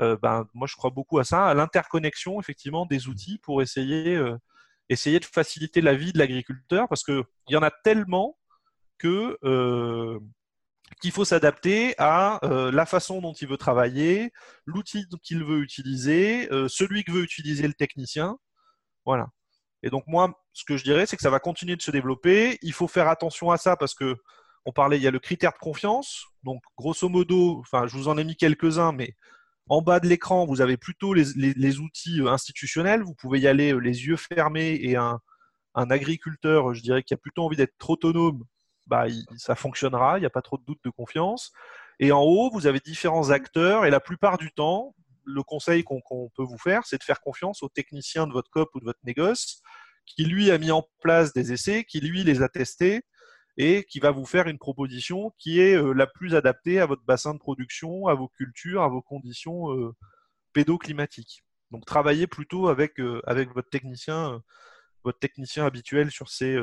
euh, 0.02 0.18
ben, 0.22 0.46
moi 0.54 0.68
je 0.68 0.76
crois 0.76 0.90
beaucoup 0.90 1.18
à 1.18 1.24
ça, 1.24 1.48
à 1.48 1.54
l'interconnexion 1.54 2.40
effectivement 2.40 2.86
des 2.86 3.08
outils 3.08 3.40
pour 3.40 3.62
essayer, 3.62 4.16
euh, 4.16 4.38
essayer 4.90 5.20
de 5.20 5.26
faciliter 5.26 5.82
la 5.82 5.96
vie 5.96 6.12
de 6.12 6.20
l'agriculteur 6.20 6.88
parce 6.90 7.04
qu'il 7.04 7.24
y 7.50 7.56
en 7.56 7.64
a 7.64 7.72
tellement 7.72 8.38
que 8.98 9.38
qu'il 11.02 11.12
faut 11.12 11.26
s'adapter 11.26 11.94
à 11.98 12.40
euh, 12.46 12.72
la 12.72 12.86
façon 12.86 13.22
dont 13.22 13.34
il 13.34 13.48
veut 13.48 13.58
travailler, 13.58 14.32
l'outil 14.66 15.06
qu'il 15.22 15.44
veut 15.44 15.62
utiliser, 15.62 16.52
euh, 16.52 16.68
celui 16.68 17.04
que 17.04 17.12
veut 17.12 17.24
utiliser 17.24 17.68
le 17.68 17.74
technicien. 17.74 18.38
Voilà. 19.06 19.28
Et 19.84 19.90
donc 19.90 20.06
moi, 20.08 20.34
ce 20.54 20.64
que 20.66 20.78
je 20.78 20.84
dirais, 20.84 21.06
c'est 21.06 21.18
que 21.18 21.22
ça 21.22 21.30
va 21.30 21.40
continuer 21.40 21.76
de 21.76 21.82
se 21.82 21.92
développer. 21.92 22.58
Il 22.62 22.74
faut 22.74 22.88
faire 22.88 23.08
attention 23.10 23.52
à 23.52 23.58
ça 23.58 23.76
parce 23.78 23.94
que 23.94 24.16
on 24.66 24.72
parlait, 24.74 24.98
il 24.98 25.04
y 25.04 25.08
a 25.08 25.12
le 25.12 25.20
critère 25.20 25.54
de 25.54 25.60
confiance. 25.60 26.26
Donc 26.44 26.62
grosso 26.78 27.08
modo, 27.10 27.60
enfin, 27.60 27.88
je 27.88 27.96
vous 27.96 28.08
en 28.08 28.18
ai 28.18 28.24
mis 28.24 28.36
quelques-uns, 28.36 28.92
mais 28.92 29.16
en 29.70 29.82
bas 29.82 30.00
de 30.00 30.08
l'écran, 30.08 30.46
vous 30.46 30.62
avez 30.62 30.78
plutôt 30.78 31.14
les, 31.14 31.80
outils 31.80 32.22
euh, 32.22 32.32
institutionnels. 32.32 33.04
Vous 33.04 33.14
pouvez 33.16 33.40
y 33.40 33.48
aller 33.48 33.74
les 33.80 34.06
yeux 34.08 34.18
fermés 34.18 34.80
et 34.82 34.96
un, 34.96 35.20
un 35.76 35.92
agriculteur, 35.92 36.74
je 36.74 36.82
dirais, 36.82 37.04
qui 37.04 37.14
a 37.14 37.18
plutôt 37.18 37.44
envie 37.44 37.58
d'être 37.58 37.90
autonome, 37.90 38.44
bah, 38.88 39.06
ça 39.38 39.56
fonctionnera, 39.56 40.18
il 40.18 40.22
n'y 40.22 40.28
a 40.28 40.32
pas 40.32 40.42
trop 40.42 40.58
de 40.58 40.64
doute 40.64 40.80
de 40.84 40.90
confiance. 40.90 41.52
Et 42.00 42.12
en 42.12 42.22
haut, 42.22 42.50
vous 42.52 42.68
avez 42.68 42.80
différents 42.80 43.32
acteurs 43.32 43.86
et 43.86 43.90
la 43.90 44.00
plupart 44.00 44.38
du 44.38 44.52
temps, 44.52 44.96
le 45.26 45.44
conseil 45.44 45.84
qu'on 45.84 46.02
peut 46.36 46.44
vous 46.44 46.58
faire, 46.58 46.86
c'est 46.86 46.98
de 46.98 47.04
faire 47.04 47.20
confiance 47.20 47.64
au 47.64 47.70
technicien 47.70 48.28
de 48.28 48.34
votre 48.34 48.50
COP 48.50 48.70
ou 48.76 48.80
de 48.80 48.86
votre 48.86 49.00
négoce 49.04 49.62
qui, 50.06 50.24
lui, 50.24 50.52
a 50.52 50.58
mis 50.58 50.72
en 50.72 50.88
place 51.02 51.34
des 51.34 51.52
essais, 51.52 51.84
qui, 51.84 52.00
lui, 52.00 52.24
les 52.24 52.42
a 52.42 52.50
testés 52.50 53.02
et 53.58 53.84
qui 53.84 54.00
va 54.00 54.12
vous 54.12 54.26
faire 54.26 54.48
une 54.48 54.60
proposition 54.60 55.34
qui 55.38 55.60
est 55.60 55.76
euh, 55.76 55.92
la 55.92 56.08
plus 56.08 56.36
adaptée 56.36 56.80
à 56.80 56.86
votre 56.86 57.04
bassin 57.04 57.34
de 57.34 57.40
production, 57.40 58.08
à 58.08 58.14
vos 58.14 58.30
cultures, 58.30 58.84
à 58.84 58.88
vos 58.88 59.02
conditions 59.02 59.74
euh, 59.74 59.94
pédoclimatiques. 60.54 61.44
Donc, 61.72 61.86
travaillez 61.86 62.28
plutôt 62.28 62.70
avec, 62.70 63.00
euh, 63.00 63.22
avec 63.26 63.54
votre 63.54 63.70
technicien, 63.70 64.42
votre 65.04 65.20
technicien 65.20 65.66
habituel 65.66 66.12
sur 66.12 66.30
ces, 66.30 66.58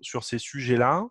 sur 0.00 0.24
ces 0.24 0.38
sujets-là 0.38 1.06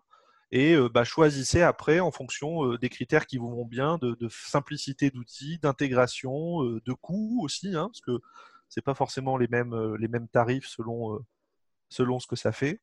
et 0.50 0.74
euh, 0.74 0.88
bah, 0.88 1.04
choisissez 1.04 1.62
après 1.62 2.00
en 2.00 2.10
fonction 2.10 2.64
euh, 2.64 2.78
des 2.78 2.88
critères 2.88 3.26
qui 3.26 3.38
vous 3.38 3.50
vont 3.50 3.66
bien, 3.66 3.98
de, 3.98 4.16
simplicité 4.28 5.10
d'outils, 5.10 5.58
d'intégration, 5.58 6.64
euh, 6.64 6.80
de 6.84 6.92
coûts 6.92 7.40
aussi, 7.44 7.76
hein, 7.76 7.88
parce 7.88 8.00
que 8.00 8.20
ce 8.68 8.80
n'est 8.80 8.82
pas 8.82 8.94
forcément 8.94 9.36
les 9.36 9.48
mêmes, 9.48 9.94
les 9.96 10.08
mêmes 10.08 10.28
tarifs 10.28 10.66
selon, 10.66 11.18
selon 11.88 12.20
ce 12.20 12.26
que 12.26 12.36
ça 12.36 12.52
fait. 12.52 12.80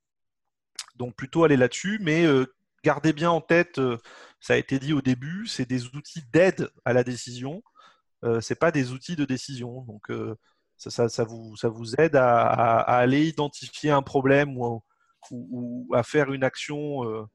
Donc 0.95 1.15
plutôt 1.15 1.43
aller 1.43 1.57
là-dessus, 1.57 1.99
mais 2.01 2.25
gardez 2.83 3.13
bien 3.13 3.29
en 3.29 3.41
tête, 3.41 3.79
ça 4.39 4.53
a 4.53 4.57
été 4.57 4.79
dit 4.79 4.93
au 4.93 5.01
début, 5.03 5.45
c'est 5.45 5.69
des 5.69 5.85
outils 5.95 6.23
d'aide 6.33 6.71
à 6.85 6.93
la 6.93 7.03
décision, 7.03 7.61
ce 8.23 8.39
n'est 8.51 8.55
pas 8.55 8.71
des 8.71 8.93
outils 8.93 9.15
de 9.15 9.25
décision. 9.25 9.81
Donc 9.83 10.09
ça, 10.77 11.23
vous, 11.23 11.55
ça 11.55 11.69
vous 11.69 11.95
aide 11.95 12.15
à, 12.15 12.79
aller 12.79 13.27
identifier 13.27 13.91
un 13.91 14.01
problème 14.01 14.57
ou, 14.57 15.87
à 15.93 16.03
faire 16.03 16.31
une 16.31 16.43
action 16.43 17.03
euh, 17.09 17.25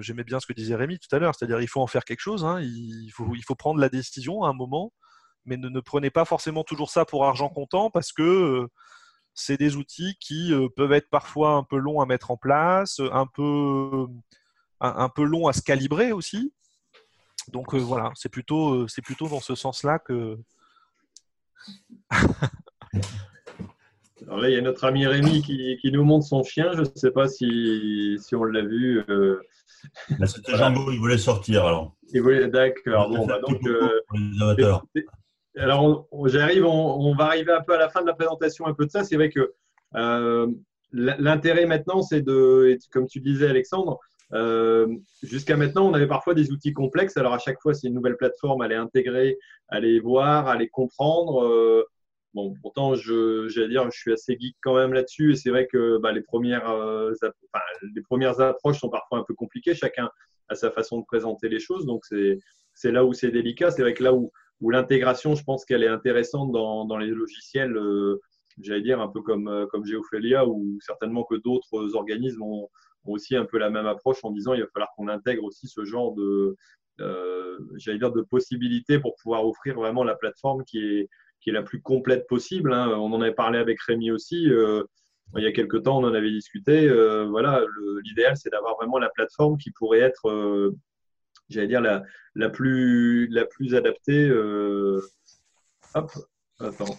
j'aimais 0.00 0.24
bien 0.24 0.40
ce 0.40 0.46
que 0.46 0.52
disait 0.52 0.74
Rémi 0.74 0.98
tout 0.98 1.14
à 1.14 1.18
l'heure, 1.18 1.34
c'est-à-dire 1.34 1.60
il 1.60 1.68
faut 1.68 1.80
en 1.80 1.86
faire 1.86 2.04
quelque 2.04 2.20
chose, 2.20 2.44
hein. 2.44 2.60
il, 2.60 3.10
faut, 3.10 3.54
prendre 3.54 3.80
la 3.80 3.88
décision 3.88 4.44
à 4.44 4.48
un 4.48 4.52
moment, 4.52 4.92
mais 5.44 5.56
ne, 5.56 5.80
prenez 5.80 6.10
pas 6.10 6.24
forcément 6.24 6.64
toujours 6.64 6.90
ça 6.90 7.04
pour 7.04 7.24
argent 7.24 7.48
comptant 7.48 7.90
parce 7.90 8.12
que 8.12 8.22
euh, 8.22 8.68
c'est 9.34 9.56
des 9.56 9.76
outils 9.76 10.16
qui 10.20 10.52
euh, 10.52 10.68
peuvent 10.74 10.92
être 10.92 11.10
parfois 11.10 11.52
un 11.52 11.64
peu 11.64 11.76
longs 11.78 12.00
à 12.00 12.06
mettre 12.06 12.30
en 12.30 12.36
place, 12.36 13.00
un 13.00 13.26
peu, 13.26 14.06
longs 15.16 15.48
à 15.48 15.52
se 15.52 15.62
calibrer 15.62 16.12
aussi. 16.12 16.52
Donc 17.48 17.74
voilà, 17.74 18.12
c'est 18.14 18.28
plutôt 18.28 18.86
dans 18.86 19.40
ce 19.40 19.54
sens-là 19.54 19.98
que. 19.98 20.38
Alors 24.26 24.38
là, 24.38 24.48
il 24.48 24.54
y 24.54 24.58
a 24.58 24.60
notre 24.60 24.84
ami 24.84 25.06
Rémi 25.06 25.42
qui, 25.42 25.76
qui 25.80 25.92
nous 25.92 26.04
montre 26.04 26.26
son 26.26 26.42
chien. 26.42 26.72
Je 26.72 26.80
ne 26.80 26.86
sais 26.94 27.10
pas 27.10 27.28
si, 27.28 28.18
si 28.20 28.34
on 28.34 28.44
l'a 28.44 28.62
vu. 28.62 29.04
Euh... 29.08 29.40
C'était 30.26 30.56
Jambo, 30.56 30.90
il 30.90 30.98
voulait 30.98 31.18
sortir 31.18 31.64
alors. 31.64 31.94
Il 32.12 32.22
voulait, 32.22 32.48
d'accord. 32.48 33.10
Bon, 33.10 33.26
bah, 33.26 33.38
donc, 33.46 33.60
euh, 33.66 34.00
alors, 35.56 36.08
j'arrive, 36.26 36.64
on, 36.66 37.14
va 37.14 37.24
arriver 37.26 37.52
un 37.52 37.62
peu 37.62 37.74
à 37.74 37.78
la 37.78 37.88
fin 37.88 38.00
de 38.02 38.06
la 38.06 38.14
présentation 38.14 38.66
un 38.66 38.74
peu 38.74 38.86
de 38.86 38.90
ça. 38.90 39.04
C'est 39.04 39.16
vrai 39.16 39.30
que 39.30 39.52
euh, 39.94 40.46
l'intérêt 40.92 41.66
maintenant, 41.66 42.02
c'est 42.02 42.22
de, 42.22 42.76
comme 42.92 43.06
tu 43.06 43.20
disais, 43.20 43.48
Alexandre, 43.48 43.98
euh, 44.34 44.86
jusqu'à 45.22 45.56
maintenant, 45.56 45.86
on 45.86 45.94
avait 45.94 46.06
parfois 46.06 46.34
des 46.34 46.50
outils 46.50 46.72
complexes. 46.72 47.16
Alors, 47.16 47.34
à 47.34 47.38
chaque 47.38 47.60
fois, 47.60 47.74
c'est 47.74 47.88
une 47.88 47.94
nouvelle 47.94 48.16
plateforme 48.16 48.62
à 48.62 48.68
les 48.68 48.76
intégrer, 48.76 49.38
à 49.68 49.80
les 49.80 50.00
voir, 50.00 50.48
à 50.48 50.56
les 50.56 50.68
comprendre. 50.68 51.86
Bon, 52.34 52.54
pourtant, 52.60 52.94
je, 52.94 53.48
j'allais 53.48 53.68
dire, 53.68 53.90
je 53.90 53.98
suis 53.98 54.12
assez 54.12 54.36
geek 54.38 54.56
quand 54.62 54.74
même 54.74 54.92
là-dessus. 54.92 55.32
Et 55.32 55.36
c'est 55.36 55.50
vrai 55.50 55.66
que 55.66 55.98
bah, 55.98 56.12
les, 56.12 56.22
premières, 56.22 56.68
euh, 56.70 57.12
enfin, 57.22 57.64
les 57.94 58.02
premières 58.02 58.40
approches 58.40 58.78
sont 58.78 58.90
parfois 58.90 59.18
un 59.18 59.24
peu 59.26 59.34
compliquées. 59.34 59.74
Chacun 59.74 60.10
a 60.48 60.54
sa 60.54 60.70
façon 60.70 60.98
de 61.00 61.04
présenter 61.04 61.48
les 61.48 61.58
choses. 61.58 61.86
Donc, 61.86 62.04
c'est, 62.04 62.38
c'est 62.74 62.92
là 62.92 63.04
où 63.04 63.12
c'est 63.12 63.30
délicat. 63.30 63.70
C'est 63.70 63.82
vrai 63.82 63.94
que 63.94 64.04
là 64.04 64.12
où, 64.12 64.30
où 64.60 64.70
l'intégration, 64.70 65.34
je 65.34 65.44
pense 65.44 65.64
qu'elle 65.64 65.82
est 65.82 65.88
intéressante 65.88 66.52
dans, 66.52 66.84
dans 66.84 66.98
les 66.98 67.08
logiciels, 67.08 67.76
euh, 67.76 68.20
j'allais 68.60 68.82
dire, 68.82 69.00
un 69.00 69.08
peu 69.08 69.22
comme, 69.22 69.48
euh, 69.48 69.66
comme 69.66 69.84
Geophilia, 69.84 70.46
ou 70.46 70.78
certainement 70.80 71.24
que 71.24 71.36
d'autres 71.36 71.94
organismes 71.94 72.42
ont, 72.42 72.68
ont, 73.04 73.12
aussi 73.12 73.36
un 73.36 73.44
peu 73.44 73.58
la 73.58 73.70
même 73.70 73.86
approche 73.86 74.18
en 74.22 74.30
disant 74.30 74.52
il 74.54 74.60
va 74.60 74.66
falloir 74.72 74.90
qu'on 74.96 75.08
intègre 75.08 75.44
aussi 75.44 75.68
ce 75.68 75.84
genre 75.84 76.14
de, 76.14 76.56
euh, 77.00 77.58
j'allais 77.76 77.98
dire, 77.98 78.12
de 78.12 78.22
possibilités 78.22 78.98
pour 78.98 79.14
pouvoir 79.22 79.46
offrir 79.46 79.76
vraiment 79.76 80.04
la 80.04 80.16
plateforme 80.16 80.64
qui 80.64 80.78
est 80.78 81.08
qui 81.40 81.50
est 81.50 81.52
la 81.52 81.62
plus 81.62 81.80
complète 81.80 82.26
possible. 82.26 82.72
Hein. 82.72 82.88
On 82.88 83.12
en 83.12 83.20
avait 83.20 83.32
parlé 83.32 83.58
avec 83.58 83.80
Rémi 83.80 84.10
aussi. 84.10 84.50
Euh, 84.50 84.84
il 85.36 85.44
y 85.44 85.46
a 85.46 85.52
quelques 85.52 85.82
temps, 85.82 85.98
on 85.98 86.04
en 86.04 86.14
avait 86.14 86.30
discuté. 86.30 86.88
Euh, 86.88 87.26
voilà, 87.26 87.62
l'idéal, 88.02 88.36
c'est 88.36 88.50
d'avoir 88.50 88.76
vraiment 88.76 88.98
la 88.98 89.10
plateforme 89.10 89.58
qui 89.58 89.70
pourrait 89.70 90.00
être, 90.00 90.28
euh, 90.30 90.74
j'allais 91.48 91.68
dire, 91.68 91.80
la, 91.80 92.02
la, 92.34 92.48
plus, 92.48 93.28
la 93.28 93.44
plus 93.44 93.74
adaptée. 93.74 94.30
hop, 95.94 96.10
attends. 96.60 96.96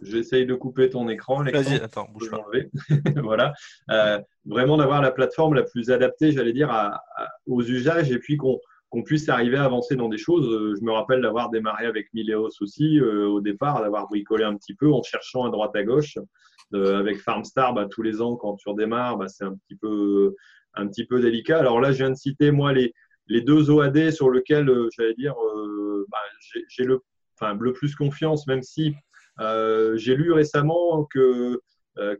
J'essaye 0.00 0.46
de 0.46 0.54
couper 0.54 0.90
ton 0.90 1.08
écran. 1.08 1.42
Vas-y, 1.42 1.74
attends, 1.80 2.08
bouge 2.12 2.30
pas. 2.30 2.44
voilà. 3.22 3.52
vraiment 4.44 4.76
d'avoir 4.76 5.02
la 5.02 5.10
plateforme 5.10 5.54
la 5.54 5.64
plus 5.64 5.90
adaptée, 5.90 6.32
j'allais 6.32 6.52
dire, 6.52 6.70
aux 7.46 7.62
usages 7.62 8.10
et 8.10 8.18
puis 8.18 8.36
qu'on 8.36 8.60
qu'on 8.90 9.02
puisse 9.02 9.28
arriver 9.28 9.56
à 9.56 9.64
avancer 9.64 9.96
dans 9.96 10.08
des 10.08 10.18
choses. 10.18 10.48
Euh, 10.48 10.74
je 10.78 10.84
me 10.84 10.92
rappelle 10.92 11.20
d'avoir 11.20 11.50
démarré 11.50 11.86
avec 11.86 12.12
Mileos 12.14 12.50
aussi 12.60 12.98
euh, 12.98 13.26
au 13.26 13.40
départ, 13.40 13.82
d'avoir 13.82 14.08
bricolé 14.08 14.44
un 14.44 14.56
petit 14.56 14.74
peu 14.74 14.90
en 14.92 15.02
cherchant 15.02 15.44
à 15.44 15.50
droite 15.50 15.74
à 15.76 15.84
gauche. 15.84 16.18
Euh, 16.74 16.98
avec 16.98 17.18
Farmstar, 17.20 17.74
bah, 17.74 17.86
tous 17.90 18.02
les 18.02 18.20
ans, 18.20 18.36
quand 18.36 18.56
tu 18.56 18.68
redémarres, 18.68 19.16
bah, 19.16 19.28
c'est 19.28 19.44
un 19.44 19.54
petit 19.54 19.76
peu 19.76 20.34
un 20.74 20.88
peu 21.08 21.20
délicat. 21.20 21.58
Alors 21.58 21.80
là, 21.80 21.92
je 21.92 21.98
viens 21.98 22.10
de 22.10 22.16
citer 22.16 22.50
moi 22.50 22.72
les, 22.72 22.92
deux 23.42 23.70
OAD 23.70 24.10
sur 24.10 24.30
lesquels 24.30 24.70
j'allais 24.96 25.14
dire 25.14 25.34
bah, 26.08 26.18
j'ai 26.68 26.84
le, 26.84 27.00
plus 27.72 27.96
confiance, 27.96 28.46
même 28.46 28.62
si 28.62 28.94
j'ai 29.38 30.14
lu 30.14 30.32
récemment 30.32 31.04
que 31.04 31.60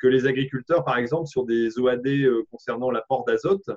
que 0.00 0.08
les 0.08 0.26
agriculteurs, 0.26 0.84
par 0.84 0.98
exemple, 0.98 1.28
sur 1.28 1.44
des 1.44 1.78
OAD 1.78 2.08
concernant 2.50 2.90
l'apport 2.90 3.24
d'azote, 3.26 3.70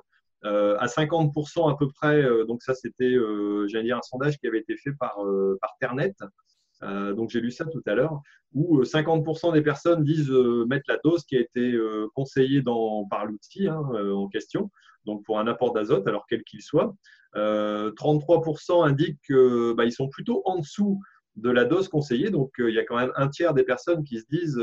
à 0.44 0.86
50% 0.86 1.70
à 1.70 1.76
peu 1.76 1.88
près, 1.88 2.22
euh, 2.22 2.44
donc 2.44 2.62
ça 2.62 2.74
c'était, 2.74 3.14
euh, 3.14 3.66
j'allais 3.68 3.84
dire, 3.84 3.98
un 3.98 4.02
sondage 4.02 4.38
qui 4.38 4.46
avait 4.46 4.58
été 4.58 4.76
fait 4.76 4.92
par, 4.92 5.18
par 5.60 5.76
Ternet, 5.80 6.14
donc 6.82 7.30
j'ai 7.30 7.40
lu 7.40 7.52
ça 7.52 7.64
tout 7.64 7.82
à 7.86 7.94
l'heure, 7.94 8.20
où 8.54 8.82
50% 8.82 9.52
des 9.52 9.62
personnes 9.62 10.02
disent 10.02 10.30
mettre 10.30 10.84
la 10.88 10.98
dose 11.04 11.24
qui 11.24 11.36
a 11.36 11.40
été 11.40 11.78
conseillée 12.14 12.60
par 13.08 13.24
l'outil 13.24 13.68
hein, 13.68 13.80
en 14.12 14.28
question, 14.28 14.68
donc 15.04 15.24
pour 15.24 15.38
un 15.38 15.46
apport 15.46 15.72
d'azote, 15.72 16.06
alors 16.08 16.26
quel 16.28 16.42
qu'il 16.42 16.60
soit. 16.60 16.92
33% 17.36 18.84
indiquent 18.84 19.20
qu'ils 19.24 19.74
bah, 19.76 19.88
sont 19.92 20.08
plutôt 20.08 20.42
en 20.44 20.58
dessous 20.58 21.00
de 21.36 21.50
la 21.50 21.64
dose 21.64 21.88
conseillée, 21.88 22.30
donc 22.30 22.50
il 22.58 22.74
y 22.74 22.80
a 22.80 22.84
quand 22.84 22.96
même 22.96 23.12
un 23.14 23.28
tiers 23.28 23.54
des 23.54 23.62
personnes 23.62 24.02
qui 24.02 24.18
se 24.18 24.26
disent 24.28 24.60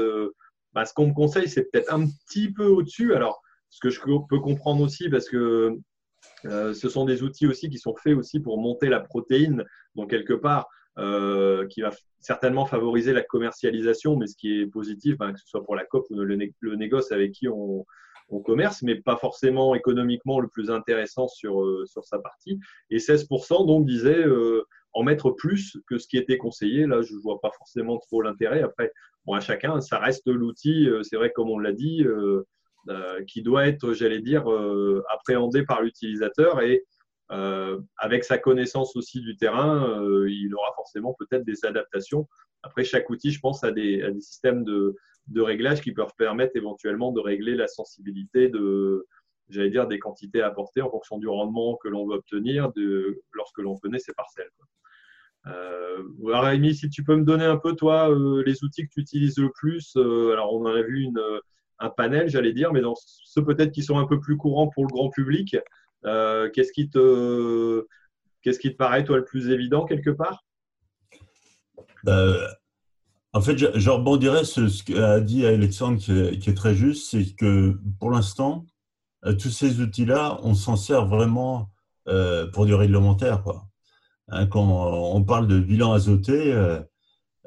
bah, 0.73 0.86
ce 0.86 0.93
qu'on 0.93 1.07
me 1.07 1.13
conseille, 1.13 1.47
c'est 1.47 1.71
peut-être 1.71 1.93
un 1.93 2.05
petit 2.05 2.51
peu 2.51 2.65
au-dessus. 2.65 3.13
Alors, 3.13 3.41
ce 3.70 3.80
que 3.80 3.89
je 3.89 3.99
peux 4.01 4.39
comprendre 4.39 4.82
aussi, 4.82 5.09
parce 5.09 5.30
que 5.30 5.80
euh, 6.45 6.74
ce 6.74 6.89
sont 6.89 7.05
des 7.05 7.24
outils 7.24 7.47
aussi 7.47 7.70
qui 7.70 7.78
sont 7.78 7.95
faits 7.95 8.15
aussi 8.15 8.39
pour 8.39 8.59
monter 8.59 8.89
la 8.89 8.99
protéine, 8.99 9.63
donc 9.95 10.09
quelque 10.09 10.34
part, 10.34 10.67
euh, 10.97 11.65
qui 11.67 11.82
va 11.82 11.91
certainement 12.20 12.65
favoriser 12.65 13.13
la 13.13 13.22
commercialisation, 13.22 14.17
mais 14.17 14.28
ce 14.28 14.36
qui 14.36 14.59
est 14.59 14.67
positif, 14.67 15.17
ben, 15.17 15.34
que 15.34 15.39
ce 15.39 15.47
soit 15.47 15.63
pour 15.63 15.76
la 15.76 15.86
COP 15.86 16.05
ou 16.09 16.15
le, 16.15 16.38
le 16.59 16.76
négoce 16.76 17.11
avec 17.11 17.32
qui 17.32 17.47
on, 17.47 17.86
on, 18.30 18.39
commerce, 18.41 18.82
mais 18.82 18.95
pas 18.95 19.15
forcément 19.15 19.76
économiquement 19.76 20.39
le 20.39 20.47
plus 20.47 20.70
intéressant 20.70 21.28
sur, 21.28 21.61
euh, 21.61 21.86
sur 21.86 22.03
sa 22.03 22.20
partie. 22.20 22.59
Et 22.89 22.97
16% 22.97 23.65
donc 23.65 23.86
disait 23.86 24.26
en 24.93 25.03
mettre 25.03 25.32
plus 25.32 25.78
que 25.88 25.97
ce 25.97 26.07
qui 26.07 26.17
était 26.17 26.38
conseillé. 26.38 26.86
Là, 26.86 27.01
je 27.01 27.13
ne 27.13 27.20
vois 27.20 27.39
pas 27.39 27.51
forcément 27.51 27.97
trop 27.97 28.22
l'intérêt. 28.22 28.61
Après, 28.61 28.91
bon, 29.26 29.34
à 29.34 29.39
chacun, 29.39 29.80
ça 29.82 29.99
reste 29.99 30.28
l'outil, 30.28 30.89
c'est 31.03 31.15
vrai, 31.15 31.32
comme 31.32 31.49
on 31.49 31.59
l'a 31.59 31.74
dit. 31.74 32.05
Euh, 32.88 33.23
qui 33.25 33.41
doit 33.41 33.67
être, 33.67 33.93
j'allais 33.93 34.21
dire, 34.21 34.49
euh, 34.49 35.03
appréhendé 35.11 35.63
par 35.63 35.82
l'utilisateur 35.82 36.61
et 36.61 36.86
euh, 37.32 37.77
avec 37.97 38.23
sa 38.23 38.38
connaissance 38.38 38.95
aussi 38.95 39.19
du 39.19 39.36
terrain, 39.36 40.01
il 40.27 40.55
aura 40.55 40.71
forcément 40.75 41.13
peut-être 41.19 41.43
des 41.43 41.65
adaptations. 41.65 42.27
Après, 42.63 42.86
chaque 42.86 43.09
outil, 43.09 43.32
je 43.32 43.39
pense, 43.41 43.63
a 43.63 43.71
des, 43.71 44.01
systèmes 44.21 44.63
de, 44.63 44.95
de, 45.27 45.41
réglage 45.41 45.82
qui 45.82 45.91
peuvent 45.91 46.13
permettre 46.17 46.55
éventuellement 46.55 47.11
de 47.11 47.19
régler 47.19 47.53
la 47.53 47.67
sensibilité 47.67 48.47
de, 48.47 49.05
j'allais 49.49 49.69
dire, 49.69 49.88
des 49.88 49.99
quantités 49.99 50.41
apportées 50.41 50.82
en 50.82 50.89
fonction 50.89 51.17
du 51.19 51.27
rendement 51.27 51.75
que 51.75 51.89
l'on 51.89 52.07
veut 52.07 52.15
obtenir 52.15 52.71
lorsque 53.34 53.59
l'on 53.59 53.77
connaît 53.77 53.99
ses 53.99 54.13
parcelles. 54.13 54.49
Euh, 55.47 56.03
Rémi, 56.23 56.73
si 56.73 56.89
tu 56.89 57.03
peux 57.03 57.15
me 57.15 57.25
donner 57.25 57.45
un 57.45 57.57
peu, 57.57 57.75
toi, 57.75 58.09
les 58.45 58.63
outils 58.63 58.88
que 58.88 58.93
tu 58.93 59.01
utilises 59.01 59.38
le 59.38 59.51
plus. 59.51 59.95
alors, 59.97 60.53
on 60.53 60.65
en 60.65 60.73
a 60.73 60.82
vu 60.82 61.01
une, 61.01 61.21
un 61.80 61.89
panel, 61.89 62.30
j'allais 62.30 62.53
dire, 62.53 62.73
mais 62.73 62.82
dans 62.82 62.95
ceux 62.95 63.43
peut-être 63.43 63.71
qui 63.71 63.84
sont 63.84 63.97
un 63.97 64.05
peu 64.05 64.19
plus 64.19 64.38
courants 64.38 64.67
pour 64.67 64.84
le 64.84 64.89
grand 64.89 65.09
public, 65.09 65.57
euh, 66.05 66.49
qu'est-ce 66.53 66.71
qui 66.71 66.89
te 66.89 67.86
qu'est-ce 68.41 68.59
qui 68.59 68.71
te 68.71 68.77
paraît 68.77 69.03
toi 69.03 69.17
le 69.17 69.25
plus 69.25 69.49
évident 69.49 69.86
quelque 69.86 70.09
part? 70.09 70.45
Euh, 72.07 72.47
En 73.34 73.41
fait, 73.41 73.57
je, 73.57 73.89
rebondirais 73.89 74.45
sur 74.45 74.69
ce 74.69 74.84
qu'a 74.84 75.19
dit 75.19 75.45
Alexandre 75.45 75.99
qui 75.99 76.49
est, 76.49 76.57
très 76.57 76.73
juste, 76.73 77.09
c'est 77.11 77.36
que 77.36 77.77
pour 77.99 78.11
l'instant, 78.11 78.65
euh, 79.25 79.34
tous 79.34 79.49
ces 79.49 79.82
outils-là, 79.82 80.39
on 80.43 80.53
s'en 80.53 80.75
sert 80.75 81.05
vraiment 81.05 81.69
pour 82.53 82.65
du 82.65 82.73
réglementaire. 82.73 83.43
Quoi. 83.43 83.67
Hein, 84.30 84.47
quand 84.47 84.65
on 84.65 85.23
parle 85.23 85.47
de 85.47 85.59
bilan 85.59 85.91
azoté, 85.93 86.55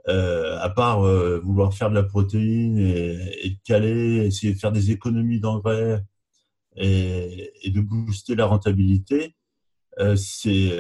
euh, 0.09 0.59
à 0.59 0.69
part 0.69 1.07
euh, 1.07 1.41
vouloir 1.45 1.75
faire 1.75 1.89
de 1.89 1.95
la 1.95 2.03
protéine 2.03 2.77
et, 2.79 3.47
et, 3.47 3.59
caler, 3.65 4.27
essayer 4.27 4.53
de 4.53 4.59
faire 4.59 4.73
des 4.73 4.91
économies 4.91 5.39
d'engrais 5.39 6.03
et, 6.77 7.53
de 7.67 7.81
booster 7.81 8.35
la 8.35 8.47
rentabilité, 8.47 9.37
euh, 10.01 10.17
c'est 10.17 10.77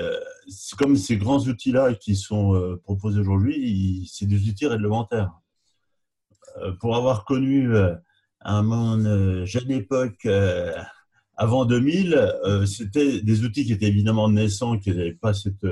comme 0.76 0.96
ces 0.96 1.18
grands 1.18 1.38
outils-là 1.38 1.94
qui 1.94 2.16
sont 2.16 2.78
proposés 2.82 3.20
aujourd'hui, 3.20 4.10
c'est 4.12 4.26
des 4.26 4.48
outils 4.48 4.66
réglementaires. 4.66 5.32
pour 6.80 6.96
avoir 6.96 7.24
connu 7.24 7.70
un 8.40 8.62
monde, 8.62 9.44
jeune 9.44 9.70
époque, 9.70 10.26
avant 11.36 11.64
2000, 11.66 12.66
c'était 12.66 13.20
des 13.20 13.44
outils 13.44 13.66
qui 13.66 13.72
étaient 13.72 13.86
évidemment 13.86 14.30
naissants, 14.30 14.78
qui 14.78 14.90
n'avaient 14.90 15.12
pas 15.12 15.34
cette 15.34 15.66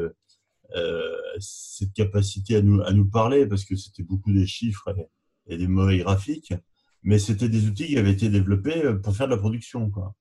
cette 1.38 1.92
capacité 1.92 2.56
à 2.56 2.62
nous, 2.62 2.82
à 2.82 2.92
nous 2.92 3.08
parler, 3.08 3.46
parce 3.46 3.64
que 3.64 3.76
c'était 3.76 4.02
beaucoup 4.02 4.32
des 4.32 4.46
chiffres 4.46 4.94
et, 5.46 5.56
des 5.56 5.66
mauvais 5.66 5.98
graphiques, 5.98 6.54
mais 7.02 7.18
c'était 7.18 7.48
des 7.48 7.66
outils 7.66 7.86
qui 7.86 7.98
avaient 7.98 8.12
été 8.12 8.28
développés 8.28 8.84
euh, 8.84 8.94
pour 8.94 9.16
faire 9.16 9.26
de 9.26 9.32
la 9.32 9.38
production. 9.38 9.90
Quoi. 9.90 10.14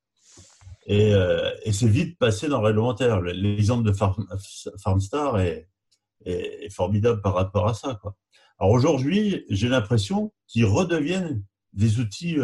Et, 0.85 1.13
euh, 1.13 1.51
c'est 1.71 1.87
vite 1.87 2.17
passé 2.17 2.47
dans 2.47 2.61
le 2.61 2.67
réglementaire. 2.67 3.21
L'exemple 3.21 3.89
de 3.89 3.93
Farmstar 4.77 5.39
est, 5.39 5.67
formidable 6.71 7.21
par 7.21 7.33
rapport 7.33 7.67
à 7.67 7.73
ça. 7.73 7.99
Alors 8.59 8.73
aujourd'hui, 8.73 9.45
j'ai 9.49 9.69
l'impression 9.69 10.33
qu'ils 10.47 10.65
redeviennent 10.65 11.43
des 11.71 11.99
outils 11.99 12.37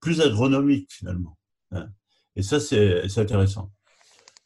plus 0.00 0.20
agronomiques 0.20 0.92
finalement. 0.92 1.38
Hein. 1.70 1.88
Et 2.36 2.42
ça, 2.42 2.60
c'est 2.60 3.18
intéressant. 3.18 3.72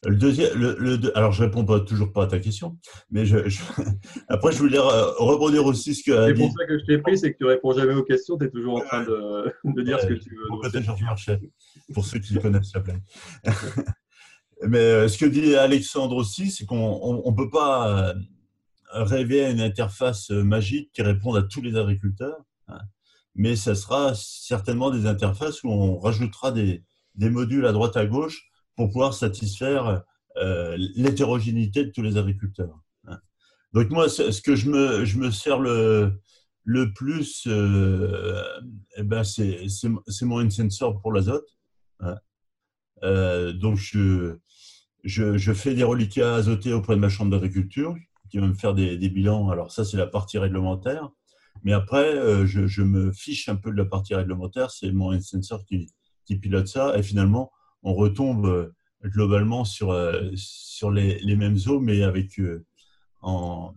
Le 0.04 0.16
deuxième, 0.16 0.50
le, 0.58 1.16
alors 1.16 1.30
je 1.30 1.44
réponds 1.44 1.64
pas 1.64 1.78
toujours 1.78 2.12
pas 2.12 2.24
à 2.24 2.26
ta 2.26 2.40
question, 2.40 2.76
mais 3.12 3.24
je, 3.24 3.38
après 4.28 4.50
je 4.50 4.58
voulais 4.58 4.78
rebondir 4.80 5.64
aussi 5.64 5.94
ce 5.94 6.02
que. 6.02 6.26
C'est 6.26 6.34
pour 6.34 6.52
ça 6.58 6.66
que 6.66 6.78
je 6.80 6.84
t'ai 6.84 6.98
pris, 6.98 7.16
c'est 7.16 7.32
que 7.32 7.38
tu 7.38 7.44
réponds 7.44 7.72
jamais 7.72 7.94
aux 7.94 8.02
questions, 8.02 8.36
tu 8.36 8.46
es 8.46 8.50
toujours 8.50 8.78
en 8.78 8.80
train 8.80 9.04
de, 9.04 9.52
de 9.64 9.82
dire 9.82 10.00
ce 10.00 10.06
que 10.06 10.14
tu 10.14 10.30
veux. 10.30 10.48
Pour, 10.48 10.60
pour 11.94 12.04
ceux 12.04 12.18
qui 12.18 12.34
connaissent 12.40 12.74
la 12.74 12.80
blague. 12.80 13.02
mais 14.66 14.78
euh, 14.78 15.08
ce 15.08 15.18
que 15.18 15.26
dit 15.26 15.54
Alexandre 15.54 16.16
aussi, 16.16 16.50
c'est 16.50 16.66
qu'on 16.66 17.22
ne 17.24 17.36
peut 17.36 17.50
pas 17.50 18.08
euh, 18.10 18.14
rêver 18.92 19.44
à 19.44 19.50
une 19.50 19.60
interface 19.60 20.32
euh, 20.32 20.42
magique 20.42 20.90
qui 20.92 21.02
réponde 21.02 21.36
à 21.36 21.42
tous 21.42 21.62
les 21.62 21.76
agriculteurs, 21.76 22.42
hein. 22.66 22.80
mais 23.36 23.54
ça 23.54 23.76
sera 23.76 24.14
certainement 24.16 24.90
des 24.90 25.06
interfaces 25.06 25.62
où 25.62 25.70
on 25.70 26.00
rajoutera 26.00 26.50
des, 26.50 26.82
des 27.14 27.30
modules 27.30 27.66
à 27.66 27.72
droite 27.72 27.96
à 27.96 28.04
gauche 28.04 28.48
pour 28.76 28.88
pouvoir 28.88 29.14
satisfaire 29.14 30.02
euh, 30.38 30.76
l'hétérogénéité 30.96 31.84
de 31.84 31.90
tous 31.90 32.02
les 32.02 32.16
agriculteurs. 32.16 32.80
Hein. 33.06 33.18
Donc 33.74 33.90
moi, 33.90 34.08
ce 34.08 34.40
que 34.40 34.56
je 34.56 34.70
me, 34.70 35.04
je 35.04 35.18
me 35.18 35.30
sers 35.30 35.58
le, 35.58 36.20
le 36.64 36.92
plus, 36.94 37.44
euh, 37.46 38.42
eh 38.96 39.02
ben 39.02 39.24
c'est 39.24 39.66
mon 40.22 40.38
InSensor 40.38 41.00
pour 41.02 41.12
l'azote. 41.12 41.48
Hein. 42.00 42.16
Euh, 43.02 43.52
donc 43.52 43.76
je, 43.76 44.38
je, 45.04 45.52
fais 45.52 45.74
des 45.74 45.84
reliquats 45.84 46.36
azotés 46.36 46.72
auprès 46.72 46.94
de 46.94 47.00
ma 47.00 47.08
chambre 47.10 47.30
d'agriculture 47.30 47.94
qui 48.30 48.38
va 48.38 48.46
me 48.46 48.54
faire 48.54 48.72
des, 48.72 48.96
bilans. 49.10 49.50
Alors 49.50 49.70
ça, 49.70 49.84
c'est 49.84 49.98
la 49.98 50.06
partie 50.06 50.38
réglementaire. 50.38 51.10
Mais 51.62 51.74
après, 51.74 52.46
je, 52.46 52.82
me 52.82 53.12
fiche 53.12 53.50
un 53.50 53.56
peu 53.56 53.70
de 53.70 53.76
la 53.76 53.84
partie 53.84 54.14
réglementaire. 54.14 54.70
C'est 54.70 54.90
mon 54.92 55.10
InSensor 55.10 55.66
qui, 55.66 55.92
qui 56.24 56.36
pilote 56.36 56.68
ça. 56.68 56.96
Et 56.96 57.02
finalement, 57.02 57.52
on 57.82 57.94
retombe 57.94 58.46
euh, 58.46 58.72
globalement 59.04 59.64
sur, 59.64 59.90
euh, 59.90 60.30
sur 60.34 60.90
les, 60.90 61.18
les 61.20 61.36
mêmes 61.36 61.58
eaux, 61.66 61.80
mais 61.80 62.02
avec 62.02 62.38
euh, 62.38 62.64
en, 63.20 63.74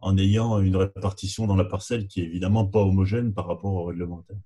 en, 0.00 0.18
ayant 0.18 0.60
une 0.60 0.76
répartition 0.76 1.46
dans 1.46 1.56
la 1.56 1.64
parcelle 1.64 2.06
qui 2.06 2.20
est 2.20 2.24
évidemment 2.24 2.66
pas 2.66 2.80
homogène 2.80 3.32
par 3.32 3.46
rapport 3.46 3.72
au 3.72 3.84
réglementaire. 3.84 4.38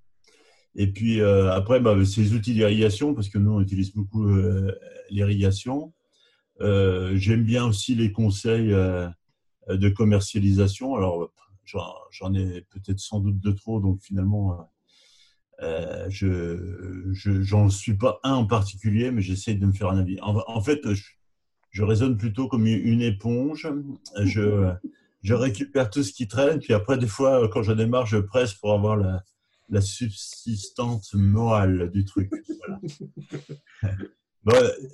Et 0.76 0.88
puis 0.88 1.20
après, 1.20 1.78
bah, 1.78 1.94
ces 2.04 2.34
outils 2.34 2.52
d'irrigation, 2.52 3.14
parce 3.14 3.28
que 3.28 3.38
nous 3.38 3.52
on 3.52 3.60
utilise 3.60 3.94
beaucoup 3.94 4.26
l'irrigation. 5.08 5.92
J'aime 6.58 7.44
bien 7.44 7.64
aussi 7.64 7.94
les 7.94 8.10
conseils 8.10 8.70
de 8.70 9.88
commercialisation. 9.90 10.96
Alors 10.96 11.30
j'en 12.10 12.34
ai 12.34 12.62
peut-être 12.70 12.98
sans 12.98 13.20
doute 13.20 13.38
de 13.38 13.52
trop, 13.52 13.78
donc 13.78 14.02
finalement 14.02 14.68
euh, 15.62 16.06
je 16.08 17.42
j'en 17.42 17.70
suis 17.70 17.94
pas 17.94 18.20
un 18.22 18.34
en 18.34 18.46
particulier, 18.46 19.10
mais 19.10 19.22
j'essaie 19.22 19.54
de 19.54 19.66
me 19.66 19.72
faire 19.72 19.90
un 19.90 19.98
avis. 19.98 20.18
En, 20.20 20.60
fait, 20.60 20.80
je, 21.70 21.82
raisonne 21.82 22.16
plutôt 22.16 22.48
comme 22.48 22.66
une 22.66 23.02
éponge. 23.02 23.68
Je, 24.22 24.72
je 25.22 25.34
récupère 25.34 25.90
tout 25.90 26.02
ce 26.02 26.12
qui 26.12 26.28
traîne, 26.28 26.60
puis 26.60 26.74
après, 26.74 26.98
des 26.98 27.06
fois, 27.06 27.48
quand 27.48 27.62
je 27.62 27.72
démarre, 27.72 28.06
je 28.06 28.18
presse 28.18 28.54
pour 28.54 28.72
avoir 28.72 28.96
la, 28.96 29.22
la 29.68 29.80
subsistance 29.80 31.14
morale 31.14 31.90
du 31.90 32.04
truc. 32.04 32.30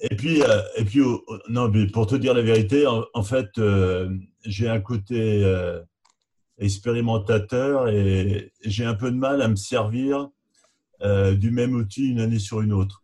et 0.03 0.17
puis, 0.17 0.43
euh, 0.43 0.63
et 0.77 0.85
puis 0.85 1.01
non, 1.49 1.69
mais 1.69 1.87
pour 1.87 2.07
te 2.07 2.15
dire 2.15 2.35
la 2.35 2.43
vérité, 2.43 2.87
en, 2.87 3.23
fait, 3.23 3.49
euh, 3.59 4.15
j'ai 4.45 4.69
un 4.69 4.81
côté 4.81 5.43
expérimentateur 6.59 7.89
et 7.89 8.53
j'ai 8.63 8.85
un 8.85 8.95
peu 8.95 9.11
de 9.11 9.17
mal 9.17 9.41
à 9.41 9.49
me 9.49 9.57
servir 9.57 10.29
euh, 11.03 11.35
du 11.35 11.51
même 11.51 11.75
outil 11.75 12.11
une 12.11 12.21
année 12.21 12.39
sur 12.39 12.61
une 12.61 12.73
autre. 12.73 13.03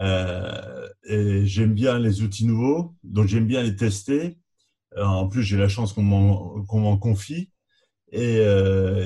Euh, 0.00 0.88
et 1.04 1.44
j'aime 1.46 1.74
bien 1.74 1.98
les 1.98 2.22
outils 2.22 2.46
nouveaux, 2.46 2.94
donc 3.04 3.26
j'aime 3.26 3.46
bien 3.46 3.62
les 3.62 3.76
tester. 3.76 4.38
Euh, 4.96 5.04
en 5.04 5.28
plus, 5.28 5.42
j'ai 5.42 5.58
la 5.58 5.68
chance 5.68 5.92
qu'on 5.92 6.02
m'en 6.02 6.96
confie. 6.96 7.50
Et, 8.12 8.42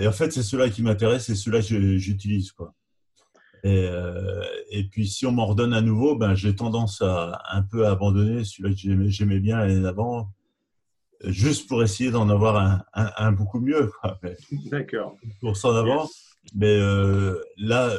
en 0.06 0.12
fait, 0.12 0.32
c'est 0.32 0.44
cela 0.44 0.70
qui 0.70 0.82
m'intéresse 0.82 1.28
et 1.28 1.34
cela 1.34 1.60
que 1.60 1.96
j'utilise. 1.96 2.52
Quoi. 2.52 2.74
Et, 3.64 3.88
et, 4.70 4.84
puis, 4.84 5.08
si 5.08 5.26
on 5.26 5.32
m'en 5.32 5.46
redonne 5.46 5.74
à 5.74 5.80
nouveau, 5.80 6.14
ben, 6.14 6.34
j'ai 6.34 6.54
tendance 6.54 7.02
à 7.02 7.42
un 7.50 7.62
peu 7.62 7.88
abandonner 7.88 8.44
celui-là 8.44 8.70
que 8.70 9.08
j'aimais 9.08 9.40
bien 9.40 9.58
l'année 9.58 9.80
d'avant. 9.80 10.32
juste 11.24 11.68
pour 11.68 11.82
essayer 11.82 12.12
d'en 12.12 12.28
avoir 12.28 12.84
un, 12.94 13.10
un, 13.16 13.32
beaucoup 13.32 13.58
mieux. 13.58 13.90
D'accord. 14.70 15.16
Pour 15.40 15.56
s'en 15.56 15.74
avoir. 15.74 16.06
Mais 16.54 16.78
là, 17.56 17.90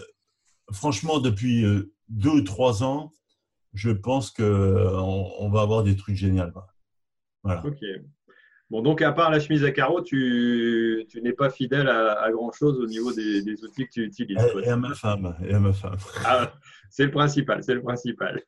franchement, 0.72 1.20
depuis 1.20 1.66
deux 2.10 2.30
ou 2.30 2.41
trois 2.41 2.84
ans, 2.84 3.12
je 3.74 3.89
pense 3.89 4.32
qu'on 4.32 4.44
on 4.44 5.50
va 5.50 5.62
avoir 5.62 5.84
des 5.84 5.96
trucs 5.96 6.16
géniaux. 6.16 6.44
Voilà. 7.44 7.66
Ok. 7.66 7.80
Bon, 8.70 8.82
donc 8.82 9.04
à 9.04 9.12
part 9.12 9.30
la 9.30 9.39
chemise 9.39 9.64
à 9.64 9.72
carreaux, 9.72 10.02
tu, 10.02 11.06
tu 11.08 11.22
n'es 11.22 11.34
pas 11.34 11.50
fidèle 11.50 11.88
à, 11.88 12.28
grand 12.32 12.52
chose 12.52 12.80
au 12.80 12.88
niveau 12.88 13.14
des, 13.14 13.44
des, 13.44 13.64
outils 13.64 13.86
que 13.86 13.91
tu 13.91 14.04
utilises. 14.04 14.38
Et, 14.64 14.68
à 14.68 14.78
ma 14.78 14.96
femme. 14.96 15.36
Et 15.48 15.54
à 15.54 15.60
ma 15.60 15.74
femme. 15.74 15.98
Ah, 16.26 16.52
c'est 16.89 17.06
le 17.06 17.12
principal, 17.12 17.64
c'est 17.64 17.76
le 17.76 17.84
principal. 17.84 18.41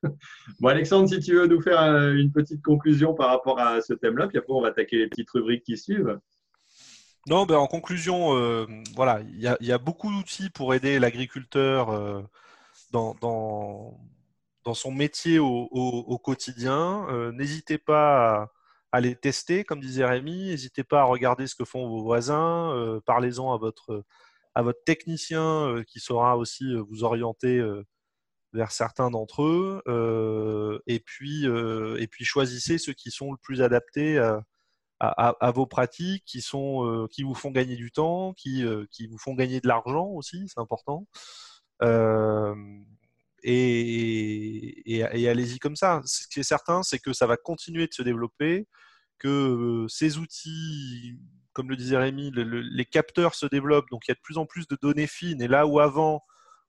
Bon, 0.60 0.70
Alexandre, 0.70 1.10
si 1.10 1.20
tu 1.20 1.36
veux 1.36 1.46
nous 1.46 1.62
faire 1.62 1.80
euh, 1.82 2.14
une 2.14 2.32
petite 2.32 2.64
conclusion 2.64 3.14
par 3.14 3.30
rapport 3.30 3.60
à 3.60 3.82
ce 3.82 3.94
thème-là, 3.94 4.28
puis 4.28 4.40
après 4.40 4.54
on 4.54 4.62
va 4.62 4.70
attaquer 4.70 4.98
les 4.98 5.08
petites 5.08 5.30
rubriques 5.30 5.64
qui 5.64 5.78
suivent. 5.78 6.20
Non, 7.28 7.46
ben 7.46 7.58
en 7.58 7.68
conclusion, 7.68 8.38
euh, 8.38 8.68
voilà, 8.96 9.22
il 9.22 9.40
y, 9.40 9.66
y, 9.66 9.72
a 9.72 9.78
beaucoup 9.80 10.12
d'outils 10.12 10.50
pour 10.52 10.76
aider 10.76 11.00
l'agriculteur 11.00 11.90
euh, 11.90 12.22
dans, 12.92 13.16
dans, 13.16 14.00
dans, 14.64 14.74
son 14.76 14.92
métier 14.92 15.40
au, 15.40 15.68
au, 15.72 16.18
quotidien. 16.20 17.08
N'hésitez 17.34 17.80
pas 17.80 18.42
à 18.44 18.52
à 18.96 19.02
les 19.02 19.16
tester, 19.16 19.66
comme 19.66 19.82
disait 19.82 20.06
Rémi. 20.06 20.48
N'hésitez 20.48 20.86
pas 20.86 21.02
à 21.02 21.04
regarder 21.04 21.48
ce 21.48 21.56
que 21.56 21.66
font 21.66 21.90
vos 21.90 22.02
voisins. 22.02 22.72
Euh, 22.74 23.02
parlez-en 23.06 23.54
à 23.54 23.58
votre, 23.58 24.06
à 24.56 24.62
votre 24.62 24.82
technicien 24.86 25.68
euh, 25.68 25.84
qui 25.84 26.00
saura 26.00 26.38
aussi 26.38 26.64
euh, 26.74 26.82
vous 26.90 27.04
orienter 27.04 27.62
vers 28.54 28.72
certains 28.72 29.12
d'entre 29.12 29.44
eux. 29.44 30.82
et, 30.88 31.00
puis, 31.02 31.46
et 31.46 32.08
puis 32.08 32.24
choisissez 32.24 32.78
ceux 32.78 32.94
qui 32.94 33.12
sont 33.12 33.34
le 33.34 33.38
plus 33.38 33.62
adaptés 33.62 34.18
à, 34.18 34.46
vos 35.54 35.66
pratiques, 35.68 36.24
qui, 36.26 36.42
sont, 36.42 37.08
qui 37.12 37.24
vous 37.24 37.36
font 37.36 37.52
gagner 37.52 37.76
du 37.76 37.92
temps, 37.92 38.34
qui, 38.34 38.64
qui 38.92 39.08
vous 39.08 39.18
font 39.18 39.34
gagner 39.34 39.60
de 39.60 39.68
l'argent 39.68 40.08
aussi, 40.08 40.48
c'est 40.48 40.60
important. 40.60 41.08
et, 43.44 44.92
et 44.92 45.30
allez-y 45.30 45.60
comme 45.60 45.76
ça. 45.76 46.02
Ce 46.06 46.28
qui 46.28 46.40
est 46.40 46.44
certain, 46.44 46.84
c'est 46.84 47.00
que 47.00 47.14
ça 47.14 47.28
va 47.28 47.38
continuer 47.38 47.88
de 47.88 47.94
se 47.94 48.02
développer 48.02 48.68
que 49.20 49.86
ces 49.90 50.18
outils, 50.18 51.20
comme 51.54 51.70
le 51.70 51.76
disait 51.76 51.98
Rémi, 51.98 52.32
les 52.34 52.86
capteurs 52.86 53.36
se 53.36 53.46
développent, 53.46 53.90
donc 53.90 54.08
il 54.08 54.12
y 54.12 54.14
a 54.14 54.16
de 54.16 54.22
plus 54.22 54.38
en 54.38 54.46
plus 54.46 54.68
de 54.68 54.78
données 54.82 55.08
fines. 55.08 55.42
Et 55.42 55.48
là 55.48 55.68
où 55.68 55.80
avant, 55.80 56.22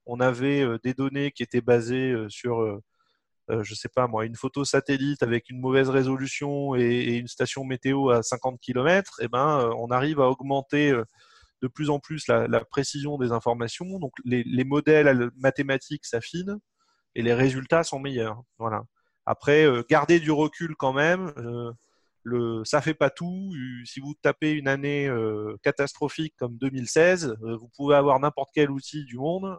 on 0.07 0.20
avait 0.20 0.64
des 0.85 0.95
données 0.95 1.33
qui 1.33 1.43
étaient 1.43 1.61
basées 1.61 2.14
sur, 2.29 2.81
je 3.49 3.57
ne 3.59 3.76
sais 3.76 3.88
pas 3.88 4.07
moi, 4.07 4.26
une 4.26 4.36
photo 4.36 4.64
satellite 4.64 5.22
avec 5.22 5.51
une 5.51 5.61
mauvaise 5.61 5.88
résolution 5.88 6.74
et, 6.74 7.16
une 7.16 7.28
station 7.28 7.64
météo 7.64 8.11
à 8.11 8.22
50 8.22 8.61
km, 8.61 9.20
eh 9.20 9.28
ben, 9.28 9.70
on 9.78 9.90
arrive 9.90 10.20
à 10.20 10.28
augmenter 10.28 10.92
de 11.62 11.68
plus 11.68 11.90
en 11.90 12.01
plus 12.01 12.26
la, 12.28 12.64
précision 12.64 13.18
des 13.18 13.32
informations. 13.32 13.99
Donc 13.99 14.12
les, 14.24 14.42
les 14.44 14.64
modèles 14.64 15.30
mathématiques 15.36 16.05
s'affinent 16.05 16.59
et 17.14 17.22
les 17.22 17.34
résultats 17.34 17.84
sont 17.84 18.01
meilleurs. 18.01 18.42
Voilà. 18.59 18.82
Après, 19.26 19.66
garder 19.88 20.20
du 20.20 20.30
recul 20.30 20.74
quand 20.76 20.92
même 20.92 21.32
le, 22.26 22.64
ça 22.64 22.80
fait 22.80 22.94
pas 22.94 23.09
tout. 23.09 23.55
Si 23.84 24.01
vous 24.01 24.14
tapez 24.20 24.51
une 24.51 24.68
année 24.68 25.07
euh, 25.07 25.57
catastrophique 25.62 26.34
comme 26.36 26.59
2016, 26.59 27.36
euh, 27.42 27.57
vous 27.57 27.70
pouvez 27.76 27.94
avoir 27.94 28.18
n'importe 28.18 28.51
quel 28.53 28.70
outil 28.70 29.05
du 29.05 29.16
monde. 29.16 29.57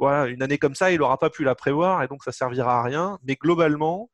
Euh, 0.00 0.04
voilà, 0.04 0.26
une 0.26 0.42
année 0.42 0.58
comme 0.58 0.74
ça, 0.74 0.90
il 0.92 0.98
n'aura 0.98 1.18
pas 1.18 1.30
pu 1.30 1.44
la 1.44 1.54
prévoir 1.54 2.02
et 2.02 2.08
donc 2.08 2.24
ça 2.24 2.32
servira 2.32 2.80
à 2.80 2.82
rien. 2.82 3.18
Mais 3.24 3.36
globalement, 3.36 4.10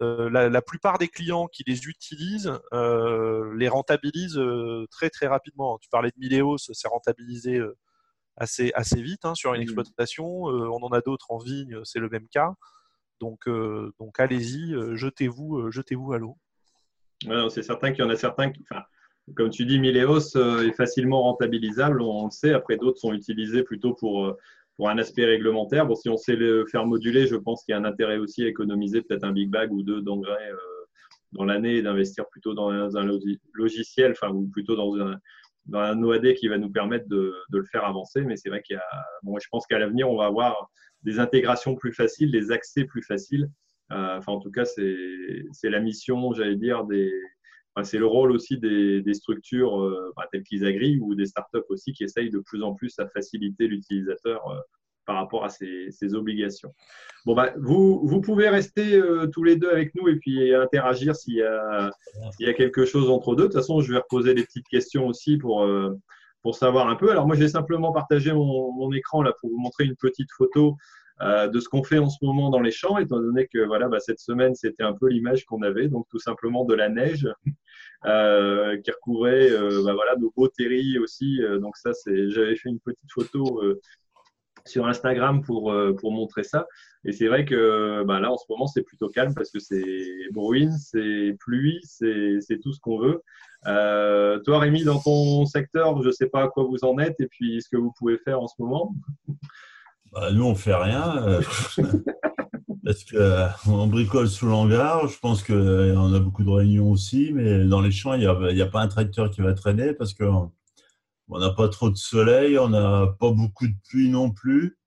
la, 0.00 0.62
plupart 0.62 0.98
des 0.98 1.08
clients 1.08 1.46
qui 1.46 1.62
les 1.66 1.84
utilisent 1.84 2.52
les 2.72 3.68
rentabilisent 3.68 4.40
très 4.90 5.10
très 5.10 5.28
rapidement. 5.28 5.78
Tu 5.78 5.88
parlais 5.88 6.10
de 6.10 6.18
Mileos, 6.18 6.58
c'est 6.58 6.88
rentabilisé 6.88 7.60
assez, 8.36 8.72
assez 8.74 9.00
vite 9.00 9.24
hein, 9.24 9.36
sur 9.36 9.54
une 9.54 9.60
mmh. 9.60 9.62
exploitation. 9.62 10.26
on 10.26 10.82
en 10.82 10.88
a 10.88 11.00
d'autres 11.02 11.30
en 11.30 11.38
vigne, 11.38 11.78
c'est 11.84 12.00
le 12.00 12.08
même 12.08 12.26
cas. 12.28 12.52
Donc, 13.20 13.48
donc 14.00 14.18
allez-y, 14.18 14.74
jetez-vous, 14.96 15.70
jetez-vous 15.70 16.12
à 16.12 16.18
l'eau 16.18 16.36
c'est 17.50 17.62
certain 17.62 17.92
qu'il 17.92 18.04
y 18.04 18.06
en 18.06 18.10
a 18.10 18.16
certains 18.16 18.50
qui, 18.50 18.62
enfin, 18.62 18.82
comme 19.36 19.50
tu 19.50 19.64
dis, 19.64 19.78
Mileos 19.78 20.36
euh, 20.36 20.68
est 20.68 20.72
facilement 20.72 21.22
rentabilisable, 21.22 22.02
on, 22.02 22.26
le 22.26 22.30
sait. 22.30 22.52
Après, 22.52 22.76
d'autres 22.76 22.98
sont 22.98 23.12
utilisés 23.12 23.62
plutôt 23.62 23.94
pour, 23.94 24.26
euh, 24.26 24.36
pour 24.76 24.88
un 24.88 24.98
aspect 24.98 25.24
réglementaire. 25.24 25.86
Bon, 25.86 25.94
si 25.94 26.08
on 26.08 26.16
sait 26.16 26.36
le 26.36 26.66
faire 26.66 26.86
moduler, 26.86 27.26
je 27.26 27.36
pense 27.36 27.64
qu'il 27.64 27.72
y 27.72 27.74
a 27.74 27.78
un 27.78 27.84
intérêt 27.84 28.18
aussi 28.18 28.44
à 28.44 28.48
économiser 28.48 29.02
peut-être 29.02 29.24
un 29.24 29.32
big 29.32 29.50
bag 29.50 29.72
ou 29.72 29.82
deux 29.82 30.02
d'engrais 30.02 30.50
euh, 30.50 30.56
dans 31.32 31.44
l'année 31.44 31.76
et 31.76 31.82
d'investir 31.82 32.26
plutôt 32.30 32.54
dans 32.54 32.70
un, 32.70 33.18
logiciel, 33.54 34.12
enfin, 34.12 34.30
ou 34.30 34.48
plutôt 34.48 34.76
dans 34.76 34.96
un, 34.96 35.18
dans 35.66 35.80
un 35.80 36.02
OAD 36.02 36.34
qui 36.34 36.48
va 36.48 36.58
nous 36.58 36.70
permettre 36.70 37.08
de, 37.08 37.34
de 37.50 37.58
le 37.58 37.64
faire 37.64 37.84
avancer. 37.84 38.22
Mais 38.22 38.36
c'est 38.36 38.48
vrai 38.48 38.62
qu'il 38.62 38.74
y 38.74 38.78
a, 38.78 39.04
bon, 39.22 39.38
je 39.38 39.48
pense 39.50 39.66
qu'à 39.66 39.78
l'avenir, 39.78 40.10
on 40.10 40.16
va 40.16 40.26
avoir 40.26 40.70
des 41.02 41.18
intégrations 41.18 41.74
plus 41.74 41.92
faciles, 41.92 42.30
des 42.30 42.50
accès 42.50 42.84
plus 42.84 43.02
faciles 43.02 43.48
euh, 43.92 44.18
enfin, 44.18 44.32
en 44.32 44.40
tout 44.40 44.50
cas, 44.50 44.64
c'est 44.64 45.70
la 45.70 45.80
mission, 45.80 46.32
j'allais 46.32 46.56
dire, 46.56 46.84
des, 46.84 47.12
c'est 47.82 47.98
le 47.98 48.06
rôle 48.06 48.32
aussi 48.32 48.58
des, 48.58 49.14
structures 49.14 49.80
euh, 49.80 50.12
bah, 50.16 50.24
telles 50.30 50.42
qu'Isagri 50.42 50.98
ou 51.00 51.14
des 51.14 51.26
startups 51.26 51.58
aussi 51.68 51.92
qui 51.92 52.04
essayent 52.04 52.30
de 52.30 52.40
plus 52.40 52.62
en 52.62 52.74
plus 52.74 52.98
à 52.98 53.08
faciliter 53.08 53.66
l'utilisateur 53.66 54.46
euh, 54.50 54.60
par 55.06 55.16
rapport 55.16 55.44
à 55.44 55.48
ces, 55.48 56.14
obligations. 56.14 56.72
Bon, 57.26 57.34
bah, 57.34 57.52
vous, 57.56 58.20
pouvez 58.20 58.48
rester 58.48 59.00
tous 59.32 59.42
les 59.42 59.56
deux 59.56 59.70
avec 59.70 59.94
nous 59.96 60.08
et 60.08 60.16
puis 60.16 60.54
interagir 60.54 61.16
s'il 61.16 61.34
y, 61.34 61.42
a, 61.42 61.90
quelque 62.54 62.84
chose 62.84 63.10
entre 63.10 63.34
deux. 63.34 63.44
De 63.44 63.48
toute 63.48 63.56
façon, 63.56 63.80
je 63.80 63.92
vais 63.92 63.98
reposer 63.98 64.34
des 64.34 64.44
petites 64.44 64.68
questions 64.68 65.08
aussi 65.08 65.38
pour, 65.38 65.66
pour 66.42 66.56
savoir 66.56 66.88
un 66.88 66.96
peu. 66.96 67.10
Alors, 67.10 67.26
moi, 67.26 67.36
je 67.36 67.40
vais 67.40 67.48
simplement 67.48 67.92
partager 67.92 68.32
mon, 68.32 68.92
écran 68.92 69.22
là 69.22 69.32
pour 69.40 69.50
vous 69.50 69.58
montrer 69.58 69.84
une 69.84 69.96
petite 69.96 70.30
photo 70.32 70.76
euh, 71.20 71.48
de 71.48 71.60
ce 71.60 71.68
qu'on 71.68 71.84
fait 71.84 71.98
en 71.98 72.10
ce 72.10 72.18
moment 72.22 72.50
dans 72.50 72.60
les 72.60 72.72
champs, 72.72 72.98
étant 72.98 73.20
donné 73.20 73.46
que 73.46 73.64
voilà, 73.64 73.88
bah, 73.88 74.00
cette 74.00 74.18
semaine, 74.18 74.54
c'était 74.54 74.82
un 74.82 74.92
peu 74.92 75.08
l'image 75.08 75.44
qu'on 75.44 75.62
avait, 75.62 75.88
donc 75.88 76.06
tout 76.08 76.18
simplement 76.18 76.64
de 76.64 76.74
la 76.74 76.88
neige 76.88 77.28
euh, 78.06 78.76
qui 78.78 78.90
recouvrait 78.90 79.50
euh, 79.50 79.82
bah, 79.84 79.94
voilà, 79.94 80.16
nos 80.16 80.32
beaux 80.36 80.48
terris 80.48 80.98
aussi. 80.98 81.40
donc 81.60 81.76
ça, 81.76 81.92
c'est, 81.92 82.30
j'avais 82.30 82.56
fait 82.56 82.68
une 82.68 82.80
petite 82.80 83.10
photo 83.12 83.62
sur 84.64 84.86
Instagram 84.86 85.42
pour, 85.42 85.74
pour 85.98 86.12
montrer 86.12 86.44
ça. 86.44 86.66
Et 87.04 87.12
c'est 87.12 87.26
vrai 87.26 87.44
que 87.44 88.04
bah, 88.04 88.20
là, 88.20 88.30
en 88.30 88.36
ce 88.36 88.44
moment, 88.48 88.66
c'est 88.66 88.82
plutôt 88.82 89.08
calme 89.08 89.34
parce 89.34 89.50
que 89.50 89.58
c'est 89.58 90.28
bruine, 90.32 90.72
c'est 90.72 91.36
pluie, 91.40 91.80
c'est, 91.82 92.38
c'est 92.40 92.58
tout 92.58 92.72
ce 92.72 92.80
qu'on 92.80 92.98
veut. 92.98 93.22
toi, 93.64 94.58
Rémi, 94.58 94.84
dans 94.84 95.00
ton 95.00 95.44
secteur, 95.46 96.00
je 96.02 96.08
ne 96.08 96.12
sais 96.12 96.28
pas 96.28 96.44
à 96.44 96.48
quoi 96.48 96.64
vous 96.64 96.84
en 96.84 96.98
êtes 96.98 97.18
et 97.20 97.26
puis 97.26 97.60
ce 97.60 97.68
que 97.68 97.76
vous 97.76 97.92
pouvez 97.98 98.18
faire 98.18 98.40
en 98.40 98.46
ce 98.46 98.54
moment. 98.58 98.94
Bah, 100.12 100.30
nous, 100.32 100.44
on 100.44 100.54
fait 100.54 100.74
rien. 100.74 101.40
Euh, 102.84 102.88
parce 102.88 103.04
qu'on 103.04 103.84
euh, 103.84 103.86
bricole 103.86 104.28
sous 104.28 104.46
l'hangar. 104.46 105.06
Je 105.08 105.18
pense 105.18 105.42
qu'on 105.42 105.54
euh, 105.54 106.14
a 106.14 106.20
beaucoup 106.20 106.44
de 106.44 106.50
réunions 106.50 106.90
aussi. 106.90 107.30
Mais 107.32 107.64
dans 107.64 107.80
les 107.80 107.92
champs, 107.92 108.14
il 108.14 108.20
n'y 108.20 108.26
a, 108.26 108.64
a, 108.64 108.68
pas 108.68 108.80
un 108.80 108.88
tracteur 108.88 109.30
qui 109.30 109.40
va 109.40 109.54
traîner 109.54 109.92
parce 109.94 110.14
qu'on 110.14 110.50
n'a 111.28 111.50
pas 111.50 111.68
trop 111.68 111.90
de 111.90 111.96
soleil. 111.96 112.58
On 112.58 112.68
n'a 112.68 113.06
pas 113.18 113.30
beaucoup 113.30 113.66
de 113.66 113.74
pluie 113.88 114.10
non 114.10 114.30
plus. 114.30 114.78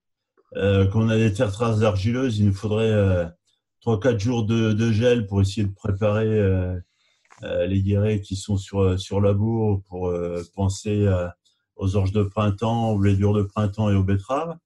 Euh, 0.58 0.88
quand 0.88 1.02
on 1.02 1.10
a 1.10 1.18
des 1.18 1.34
terres 1.34 1.52
traces 1.52 1.82
argileuses, 1.82 2.40
il 2.40 2.48
nous 2.48 2.54
faudrait 2.54 2.92
euh, 2.92 3.26
3-4 3.86 4.20
jours 4.20 4.46
de, 4.46 4.92
gel 4.92 5.28
pour 5.28 5.42
essayer 5.42 5.66
de 5.66 5.74
préparer 5.74 6.72
les 7.44 7.84
guérets 7.84 8.22
qui 8.22 8.36
sont 8.36 8.58
sur, 8.58 9.00
sur 9.00 9.22
la 9.22 9.34
bourre 9.34 9.84
pour 9.88 10.12
penser 10.56 11.08
aux 11.76 11.96
orges 11.96 12.12
de 12.12 12.24
printemps, 12.24 12.90
aux 12.90 12.98
blessures 12.98 13.34
de 13.34 13.44
printemps 13.44 13.92
et 13.92 13.96
aux 13.96 14.04
betteraves. 14.04 14.58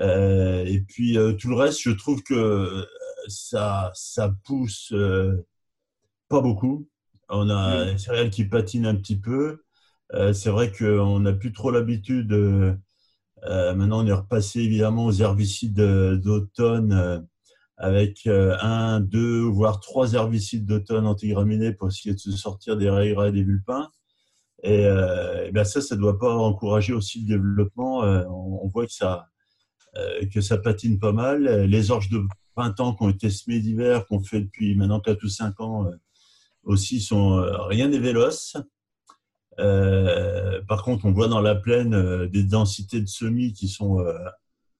Euh, 0.00 0.64
et 0.64 0.80
puis 0.80 1.16
euh, 1.18 1.32
tout 1.32 1.48
le 1.48 1.56
reste, 1.56 1.80
je 1.80 1.90
trouve 1.90 2.22
que 2.22 2.34
euh, 2.34 2.84
ça, 3.28 3.90
ça 3.94 4.34
pousse 4.44 4.92
pas 6.28 6.40
beaucoup. 6.40 6.88
On 7.28 7.48
a 7.48 7.84
les 7.86 7.98
céréales 7.98 8.30
qui 8.30 8.44
patinent 8.44 8.86
un 8.86 8.96
petit 8.96 9.18
peu. 9.18 9.62
c'est 10.32 10.50
vrai 10.50 10.70
qu'on 10.72 11.20
n'a 11.20 11.32
plus 11.32 11.52
trop 11.52 11.70
l'habitude. 11.70 12.32
maintenant, 13.42 14.04
on 14.04 14.06
est 14.06 14.12
repassé 14.12 14.60
évidemment 14.60 15.06
aux 15.06 15.12
herbicides 15.12 15.74
d'automne 15.74 17.26
avec 17.78 18.26
un, 18.26 19.00
deux, 19.00 19.40
voire 19.42 19.80
trois 19.80 20.12
herbicides 20.14 20.66
d'automne 20.66 21.06
antigraminés 21.06 21.72
pour 21.72 21.88
essayer 21.88 22.14
de 22.14 22.20
se 22.20 22.32
sortir 22.32 22.76
des 22.76 22.90
raies 22.90 23.14
et 23.28 23.32
des 23.32 23.42
vulpins. 23.42 23.90
Et, 24.62 24.82
et 24.82 25.50
ben 25.52 25.64
ça, 25.64 25.80
ça 25.80 25.96
ne 25.96 26.00
doit 26.00 26.18
pas 26.18 26.34
encourager 26.34 26.92
aussi 26.92 27.20
le 27.20 27.26
développement. 27.26 28.00
on, 28.00 28.68
voit 28.68 28.86
que 28.86 28.92
ça, 28.92 29.28
que 30.32 30.40
ça 30.40 30.58
patine 30.58 30.98
pas 30.98 31.12
mal. 31.12 31.64
Les 31.66 31.90
orges 31.90 32.08
de 32.08 32.22
printemps 32.54 32.94
qui 32.94 33.02
ont 33.02 33.10
été 33.10 33.30
semées 33.30 33.60
d'hiver, 33.60 34.06
qu'on 34.06 34.22
fait 34.22 34.40
depuis 34.40 34.74
maintenant 34.74 35.00
4 35.00 35.22
ou 35.22 35.28
5 35.28 35.60
ans, 35.60 35.86
euh, 35.86 35.90
aussi 36.62 37.00
sont 37.00 37.38
euh, 37.38 37.62
rien 37.64 37.88
n'est 37.88 37.98
véloce. 37.98 38.56
par 39.56 40.82
contre, 40.82 41.04
on 41.04 41.12
voit 41.12 41.28
dans 41.28 41.40
la 41.40 41.54
plaine 41.54 42.26
des 42.26 42.42
densités 42.42 43.00
de 43.00 43.06
semis 43.06 43.52
qui 43.52 43.68
sont 43.68 44.04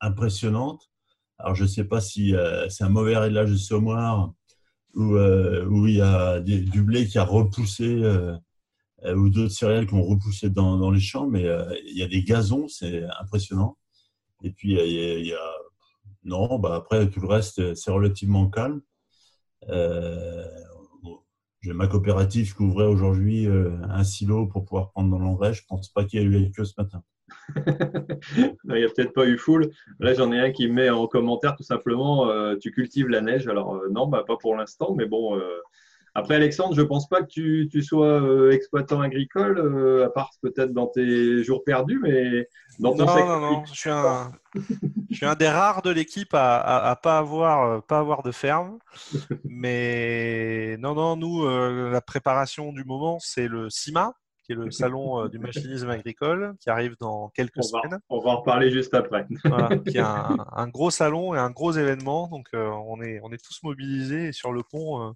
impressionnantes. 0.00 0.90
Alors, 1.38 1.54
je 1.54 1.64
ne 1.64 1.68
sais 1.68 1.84
pas 1.84 2.00
si 2.00 2.34
c'est 2.68 2.84
un 2.84 2.88
mauvais 2.88 3.16
réglage 3.16 3.50
de 3.50 3.56
semoir 3.56 4.32
où, 4.94 5.16
où 5.16 5.86
il 5.86 5.94
y 5.94 6.00
a 6.00 6.40
du 6.40 6.82
blé 6.82 7.06
qui 7.06 7.18
a 7.18 7.24
repoussé 7.24 8.02
ou 9.04 9.28
d'autres 9.28 9.54
céréales 9.54 9.86
qui 9.86 9.94
ont 9.94 10.02
repoussé 10.02 10.50
dans 10.50 10.90
les 10.90 11.00
champs, 11.00 11.28
mais 11.28 11.46
il 11.86 11.96
y 11.96 12.02
a 12.02 12.08
des 12.08 12.24
gazons, 12.24 12.66
c'est 12.66 13.04
impressionnant. 13.20 13.76
Et 14.45 14.53
puis 14.53 14.74
il 14.74 15.26
y 15.26 15.32
a, 15.32 15.51
non, 16.22 16.59
bah 16.59 16.76
après 16.76 17.11
tout 17.11 17.20
le 17.20 17.26
reste 17.26 17.74
c'est 17.74 17.90
relativement 17.90 18.49
calme. 18.49 18.80
J'ai 21.61 21.72
ma 21.72 21.86
coopérative 21.86 22.55
qui 22.55 22.62
ouvrait 22.62 22.86
aujourd'hui 22.86 23.47
un 23.47 24.05
silo 24.05 24.47
pour 24.47 24.64
pouvoir 24.64 24.90
prendre 24.90 25.11
dans 25.11 25.18
l'engrais. 25.18 25.55
Je 25.55 25.62
pense 25.66 25.88
pas 25.88 26.05
qu'il 26.05 26.20
y 26.20 26.22
ait 26.22 26.26
eu 26.26 26.51
que 26.53 26.64
ce 26.64 26.74
matin. 26.78 27.03
il 27.57 28.74
n'y 28.74 28.84
a 28.84 28.88
peut-être 28.88 29.12
pas 29.12 29.26
eu 29.26 29.38
full. 29.38 29.70
Là, 29.99 30.14
j'en 30.14 30.32
ai 30.32 30.38
un 30.38 30.51
qui 30.51 30.68
met 30.68 30.90
en 30.90 31.07
commentaire 31.07 31.57
tout 31.57 31.62
simplement 31.62 32.28
euh, 32.28 32.57
Tu 32.57 32.70
cultives 32.70 33.09
la 33.09 33.20
neige. 33.20 33.49
Alors, 33.49 33.74
euh, 33.74 33.88
non, 33.90 34.07
bah, 34.07 34.24
pas 34.26 34.36
pour 34.36 34.57
l'instant, 34.57 34.95
mais 34.95 35.07
bon. 35.07 35.36
Euh, 35.38 35.61
après, 36.14 36.36
Alexandre, 36.36 36.74
je 36.74 36.82
ne 36.82 36.86
pense 36.86 37.08
pas 37.08 37.22
que 37.22 37.26
tu, 37.26 37.68
tu 37.70 37.82
sois 37.82 38.52
exploitant 38.52 39.00
agricole, 39.00 40.02
à 40.04 40.08
part 40.10 40.30
peut-être 40.42 40.72
dans 40.72 40.86
tes 40.86 41.42
jours 41.42 41.64
perdus, 41.64 41.98
mais 42.02 42.48
dans 42.78 42.94
ton 42.94 43.06
non, 43.06 43.26
Non, 43.26 43.40
non, 43.40 43.64
je 43.66 43.74
suis 43.74 43.90
un, 43.90 44.32
je 45.10 45.16
suis 45.16 45.26
un 45.26 45.34
des 45.34 45.48
rares 45.48 45.82
de 45.82 45.90
l'équipe 45.90 46.32
à 46.34 46.94
ne 46.96 47.02
pas, 47.02 47.18
avoir, 47.18 47.82
pas 47.84 47.98
avoir 47.98 48.22
de 48.22 48.32
ferme. 48.32 48.78
Mais 49.44 50.76
non, 50.78 50.94
non, 50.94 51.16
nous, 51.16 51.46
la 51.46 52.00
préparation 52.00 52.72
du 52.72 52.84
moment, 52.84 53.18
c'est 53.20 53.48
le 53.48 53.68
CIMA 53.70 54.14
qui 54.44 54.52
est 54.52 54.56
le 54.56 54.70
salon 54.70 55.22
euh, 55.24 55.28
du 55.28 55.38
machinisme 55.38 55.88
agricole, 55.88 56.54
qui 56.60 56.68
arrive 56.68 56.96
dans 57.00 57.30
quelques 57.30 57.64
semaines. 57.64 57.98
On 58.10 58.20
va 58.20 58.30
en 58.30 58.36
reparler 58.40 58.70
juste 58.70 58.94
après. 58.94 59.26
qui 59.86 59.96
est 59.96 60.00
un, 60.00 60.68
gros 60.68 60.90
salon 60.90 61.34
et 61.34 61.38
un 61.38 61.50
gros 61.50 61.72
événement. 61.72 62.28
Donc, 62.28 62.48
euh, 62.54 62.68
on, 62.68 63.00
est, 63.00 63.20
on 63.22 63.32
est 63.32 63.42
tous 63.42 63.62
mobilisés 63.62 64.32
sur 64.32 64.52
le 64.52 64.62
pont, 64.62 65.02
euh, 65.02 65.12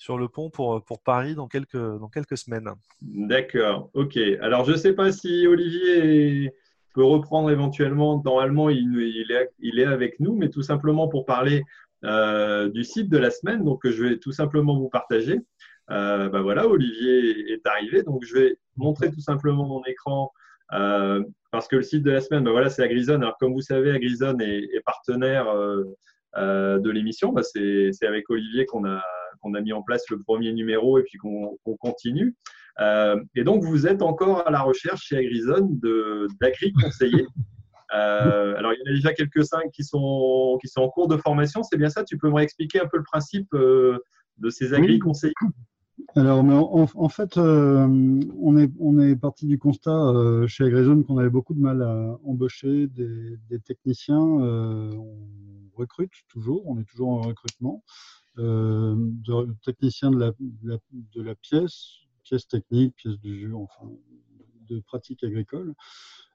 sur 0.00 0.16
le 0.16 0.28
pont 0.28 0.48
pour, 0.48 0.82
pour 0.82 1.02
Paris 1.02 1.34
dans 1.34 1.46
quelques, 1.46 1.76
dans 1.76 2.08
quelques 2.08 2.38
semaines. 2.38 2.70
D'accord, 3.02 3.90
ok. 3.92 4.18
Alors, 4.40 4.64
je 4.64 4.72
ne 4.72 4.76
sais 4.78 4.94
pas 4.94 5.12
si 5.12 5.46
Olivier 5.46 6.54
peut 6.94 7.04
reprendre 7.04 7.50
éventuellement. 7.50 8.22
Normalement, 8.24 8.70
il, 8.70 8.96
il, 8.96 9.30
est, 9.30 9.50
il 9.58 9.78
est 9.78 9.84
avec 9.84 10.18
nous, 10.18 10.34
mais 10.34 10.48
tout 10.48 10.62
simplement 10.62 11.06
pour 11.08 11.26
parler 11.26 11.62
du 12.02 12.82
site 12.82 13.10
de 13.10 13.18
la 13.18 13.30
semaine. 13.30 13.62
Donc, 13.62 13.86
je 13.86 14.02
vais 14.02 14.16
tout 14.16 14.32
simplement 14.32 14.78
vous 14.78 14.88
partager. 14.88 15.38
Euh, 15.90 16.30
bah 16.30 16.40
voilà, 16.40 16.66
Olivier 16.66 17.52
est 17.52 17.66
arrivé. 17.66 18.02
Donc, 18.02 18.24
je 18.24 18.34
vais 18.34 18.56
montrer 18.76 19.10
tout 19.10 19.20
simplement 19.20 19.66
mon 19.66 19.82
écran 19.84 20.32
euh, 20.72 21.22
parce 21.50 21.68
que 21.68 21.76
le 21.76 21.82
site 21.82 22.04
de 22.04 22.10
la 22.10 22.22
semaine, 22.22 22.42
bah 22.42 22.52
voilà, 22.52 22.70
c'est 22.70 22.82
Agrison. 22.82 23.20
Alors, 23.20 23.36
comme 23.38 23.52
vous 23.52 23.60
savez, 23.60 23.90
Agrison 23.90 24.38
est, 24.38 24.82
partenaire 24.86 25.46
euh, 25.50 26.78
de 26.78 26.90
l'émission. 26.90 27.32
Bah, 27.34 27.42
c'est 27.42 28.06
avec 28.06 28.30
Olivier 28.30 28.64
qu'on 28.64 28.86
a, 28.86 29.02
qu'on 29.40 29.54
a 29.54 29.60
mis 29.60 29.72
en 29.72 29.82
place 29.82 30.02
le 30.10 30.20
premier 30.22 30.52
numéro 30.52 30.98
et 30.98 31.02
puis 31.02 31.18
qu'on 31.18 31.58
continue. 31.78 32.36
et 32.78 33.44
donc, 33.44 33.64
vous 33.64 33.86
êtes 33.86 34.02
encore 34.02 34.46
à 34.46 34.50
la 34.50 34.60
recherche 34.60 35.02
chez 35.06 35.16
Agrison 35.16 35.68
d'agri-conseillers. 36.40 37.26
Euh, 37.92 38.54
alors, 38.56 38.72
il 38.72 38.78
y 38.78 38.88
en 38.88 38.92
a 38.92 38.94
déjà 38.94 39.12
quelques-uns 39.12 39.68
qui 39.72 39.82
sont, 39.82 40.56
qui 40.62 40.68
sont 40.68 40.80
en 40.80 40.88
cours 40.90 41.08
de 41.08 41.16
formation. 41.16 41.64
C'est 41.64 41.76
bien 41.76 41.90
ça? 41.90 42.04
Tu 42.04 42.18
peux 42.18 42.28
me 42.28 42.36
réexpliquer 42.36 42.80
un 42.80 42.86
peu 42.86 42.98
le 42.98 43.02
principe 43.02 43.48
de 43.52 44.48
ces 44.48 44.74
agri-conseillers? 44.74 45.34
Alors, 46.16 46.40
en, 46.42 47.08
fait, 47.08 47.36
euh, 47.36 47.86
on, 48.40 48.56
est, 48.56 48.70
on 48.80 48.98
est 48.98 49.16
parti 49.16 49.46
du 49.46 49.58
constat 49.58 49.90
euh, 49.90 50.46
chez 50.46 50.64
Agrezone 50.64 51.04
qu'on 51.04 51.18
avait 51.18 51.30
beaucoup 51.30 51.54
de 51.54 51.60
mal 51.60 51.82
à 51.82 52.18
embaucher 52.24 52.88
des, 52.88 53.60
techniciens. 53.64 54.40
Euh, 54.40 54.92
on 54.96 55.70
recrute 55.76 56.12
toujours, 56.28 56.62
on 56.66 56.78
est 56.80 56.84
toujours 56.84 57.10
en 57.10 57.20
recrutement. 57.20 57.84
De 58.40 59.54
techniciens 59.64 60.10
de 60.10 60.18
la, 60.18 60.32
de 60.62 61.22
la, 61.22 61.34
pièce, 61.34 61.98
pièce 62.24 62.46
technique, 62.48 62.94
pièce 62.96 63.18
du 63.18 63.40
jeu, 63.40 63.54
enfin, 63.54 63.90
de 64.68 64.80
pratique 64.80 65.22
agricole. 65.24 65.74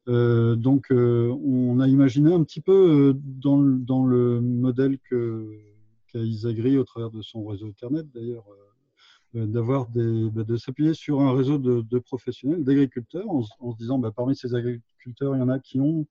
donc, 0.08 0.88
on 0.92 1.80
a 1.80 1.88
imaginé 1.88 2.34
un 2.34 2.44
petit 2.44 2.62
peu 2.62 3.16
dans, 3.16 3.58
le 4.06 4.42
modèle 4.42 4.98
qu'a 5.10 6.20
Isagri 6.20 6.78
au 6.78 6.84
travers 6.84 7.12
de 7.12 7.22
son 7.22 7.46
réseau 7.46 7.68
Internet 7.68 8.08
d'ailleurs 8.14 8.46
euh, 8.50 8.66
bah, 9.36 10.44
de 10.44 10.56
s'appuyer 10.56 10.94
sur 10.94 11.20
un 11.20 11.36
réseau 11.36 11.58
de, 11.58 12.00
professionnels, 12.00 12.64
d'agriculteurs, 12.64 13.30
en, 13.30 13.44
se 13.44 13.78
disant 13.78 14.00
bah, 14.00 14.12
parmi 14.16 14.36
ces 14.36 14.56
agriculteurs, 14.56 15.36
il 15.36 15.40
y 15.40 15.42
en 15.42 15.50
a 15.50 15.60
qui 15.60 15.80
ont 15.82 16.08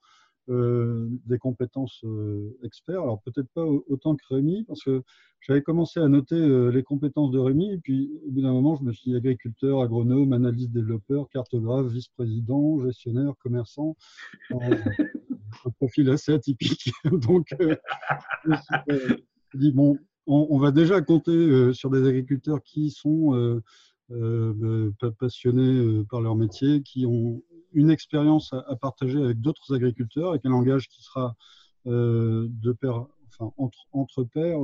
euh, 0.48 1.08
des 1.26 1.38
compétences 1.38 2.00
euh, 2.04 2.56
experts. 2.62 3.02
Alors 3.02 3.20
peut-être 3.22 3.48
pas 3.54 3.64
autant 3.64 4.16
que 4.16 4.24
Rémi, 4.28 4.64
parce 4.64 4.82
que 4.82 5.02
j'avais 5.40 5.62
commencé 5.62 6.00
à 6.00 6.08
noter 6.08 6.36
les 6.70 6.82
compétences 6.82 7.30
de 7.30 7.38
Rémi, 7.38 7.72
et 7.72 7.78
puis 7.78 8.10
au 8.26 8.30
bout 8.30 8.40
d'un 8.40 8.52
moment, 8.52 8.76
je 8.76 8.82
me 8.84 8.92
suis 8.92 9.14
agriculteur, 9.14 9.82
agronome, 9.82 10.32
analyste 10.32 10.72
développeur, 10.72 11.28
cartographe, 11.28 11.86
vice-président, 11.88 12.80
gestionnaire, 12.82 13.34
commerçant. 13.42 13.94
un 14.50 15.70
profil 15.78 16.08
assez 16.10 16.32
atypique. 16.32 16.90
Donc, 17.04 17.54
je 17.58 18.50
me 18.50 18.56
suis 18.56 19.58
dit, 19.58 19.72
bon, 19.72 19.98
on, 20.26 20.58
va 20.58 20.70
déjà 20.70 21.00
compter 21.00 21.32
euh, 21.32 21.72
sur 21.72 21.90
des 21.90 22.06
agriculteurs 22.06 22.62
qui 22.62 22.90
sont 22.90 23.34
euh, 23.34 23.62
euh, 24.10 24.90
passionnés 25.18 26.02
par 26.10 26.20
leur 26.20 26.36
métier, 26.36 26.82
qui 26.82 27.06
ont 27.06 27.42
une 27.74 27.90
expérience 27.90 28.52
à, 28.52 28.76
partager 28.76 29.22
avec 29.22 29.40
d'autres 29.40 29.74
agriculteurs, 29.74 30.30
avec 30.30 30.46
un 30.46 30.50
langage 30.50 30.88
qui 30.88 31.02
sera 31.02 31.36
de 31.86 32.72
pair, 32.72 33.06
enfin, 33.28 33.52
entre, 33.58 33.86
entre 33.92 34.24
pairs, 34.24 34.60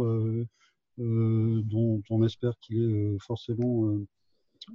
dont 0.97 2.03
on 2.09 2.25
espère 2.25 2.59
qu'il 2.61 2.83
est 2.83 3.19
forcément 3.19 3.95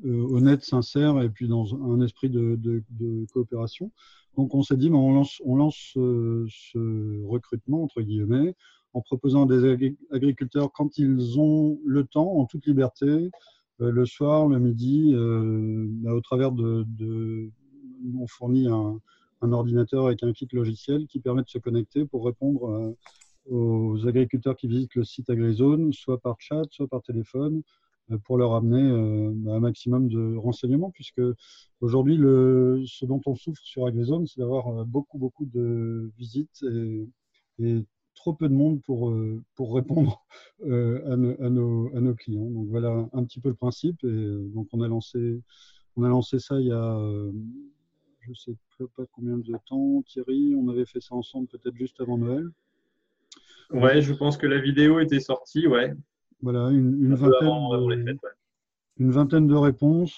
honnête, 0.03 0.63
sincère, 0.63 1.21
et 1.21 1.29
puis 1.29 1.47
dans 1.47 1.73
un 1.75 2.01
esprit 2.01 2.29
de, 2.29 3.25
coopération. 3.33 3.91
Donc 4.37 4.53
on 4.53 4.61
s'est 4.61 4.77
dit, 4.77 4.89
on 4.91 5.13
lance, 5.13 5.41
on 5.45 5.55
lance 5.55 5.91
ce 5.95 7.25
recrutement, 7.25 7.83
entre 7.83 8.01
guillemets, 8.01 8.55
en 8.95 9.01
proposant 9.01 9.43
à 9.43 9.47
des 9.47 9.95
agriculteurs, 10.11 10.71
quand 10.71 10.97
ils 10.97 11.39
ont 11.39 11.79
le 11.85 12.05
temps, 12.05 12.37
en 12.37 12.45
toute 12.45 12.65
liberté, 12.65 13.29
euh, 13.81 13.91
le 13.91 14.05
soir, 14.05 14.47
le 14.47 14.57
midi, 14.57 15.11
euh, 15.13 15.85
bah, 15.89 16.13
au 16.13 16.21
travers 16.21 16.53
de, 16.53 16.85
on 18.19 18.27
fournit 18.27 18.67
un, 18.67 18.99
ordinateur 19.41 20.07
avec 20.07 20.23
un 20.23 20.33
kit 20.33 20.47
logiciel 20.53 21.05
qui 21.05 21.19
permet 21.19 21.43
de 21.43 21.49
se 21.49 21.59
connecter 21.59 22.05
pour 22.05 22.25
répondre 22.25 22.67
euh, 22.67 22.95
aux 23.51 24.07
agriculteurs 24.07 24.55
qui 24.55 24.67
visitent 24.67 24.95
le 24.95 25.03
site 25.03 25.29
AgriZone, 25.29 25.93
soit 25.93 26.19
par 26.19 26.37
chat, 26.39 26.63
soit 26.71 26.87
par 26.87 27.03
téléphone, 27.03 27.61
pour 28.23 28.37
leur 28.37 28.53
amener 28.53 29.31
bah, 29.35 29.53
un 29.53 29.59
maximum 29.59 30.07
de 30.07 30.35
renseignements, 30.35 30.89
puisque 30.89 31.21
aujourd'hui, 31.81 32.17
ce 32.17 33.05
dont 33.05 33.21
on 33.27 33.35
souffre 33.35 33.61
sur 33.63 33.85
AgriZone, 33.85 34.25
c'est 34.25 34.39
d'avoir 34.39 34.85
beaucoup, 34.85 35.19
beaucoup 35.19 35.45
de 35.45 36.11
visites 36.17 36.65
et, 37.59 37.85
trop 38.15 38.33
peu 38.33 38.49
de 38.49 38.53
monde 38.53 38.81
pour, 38.81 39.09
euh, 39.09 39.43
pour 39.55 39.75
répondre 39.75 40.25
euh, 40.65 41.11
à, 41.11 41.49
nos, 41.49 42.15
clients. 42.15 42.49
Donc 42.49 42.67
voilà 42.69 43.07
un 43.13 43.23
petit 43.23 43.39
peu 43.39 43.49
le 43.49 43.55
principe. 43.55 44.03
Euh, 44.03 44.49
donc 44.53 44.67
on 44.71 44.81
a 44.81 44.87
lancé 44.87 46.39
ça 46.39 46.59
il 46.59 46.67
y 46.67 46.71
a, 46.71 46.99
je 48.25 48.31
ne 48.31 48.35
sais 48.35 48.55
pas 48.95 49.03
combien 49.11 49.37
de 49.37 49.53
temps, 49.67 50.01
Thierry. 50.07 50.55
On 50.55 50.67
avait 50.69 50.85
fait 50.85 51.01
ça 51.01 51.15
ensemble 51.15 51.47
peut-être 51.47 51.75
juste 51.75 51.99
avant 52.01 52.17
Noël. 52.17 52.49
Ouais, 53.71 54.01
je 54.01 54.13
pense 54.13 54.37
que 54.37 54.47
la 54.47 54.59
vidéo 54.59 54.99
était 54.99 55.19
sortie, 55.19 55.67
ouais. 55.67 55.93
Voilà, 56.41 56.69
une, 56.69 57.15
vingtaine, 57.15 57.47
de, 57.47 58.17
une 58.99 59.11
vingtaine 59.11 59.47
de 59.47 59.55
réponses. 59.55 60.17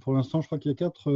pour 0.00 0.14
l'instant, 0.14 0.40
je 0.40 0.46
crois 0.46 0.58
qu'il 0.58 0.70
y 0.70 0.74
a 0.74 0.76
quatre 0.76 1.10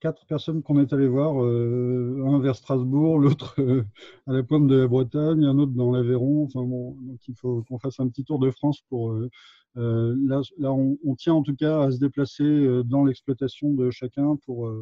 quatre 0.00 0.26
personnes 0.26 0.62
qu'on 0.62 0.80
est 0.80 0.92
allé 0.92 1.08
voir, 1.08 1.42
euh, 1.42 2.22
un 2.26 2.38
vers 2.38 2.56
Strasbourg, 2.56 3.18
l'autre 3.18 3.54
euh, 3.60 3.84
à 4.26 4.32
la 4.32 4.42
pomme 4.42 4.66
de 4.66 4.76
la 4.76 4.86
Bretagne, 4.86 5.44
un 5.44 5.58
autre 5.58 5.72
dans 5.72 5.90
l'Aveyron. 5.90 6.44
Enfin 6.44 6.62
bon, 6.62 6.96
donc 7.00 7.18
il 7.28 7.34
faut 7.34 7.62
qu'on 7.68 7.78
fasse 7.78 8.00
un 8.00 8.08
petit 8.08 8.24
tour 8.24 8.38
de 8.38 8.50
France 8.50 8.80
pour. 8.88 9.12
Euh, 9.12 9.28
là, 9.76 10.40
là 10.58 10.72
on, 10.72 11.14
tient 11.16 11.34
en 11.34 11.42
tout 11.42 11.54
cas 11.54 11.82
à 11.82 11.90
se 11.90 11.98
déplacer 11.98 12.82
dans 12.84 13.04
l'exploitation 13.04 13.74
de 13.74 13.90
chacun 13.90 14.36
pour 14.36 14.72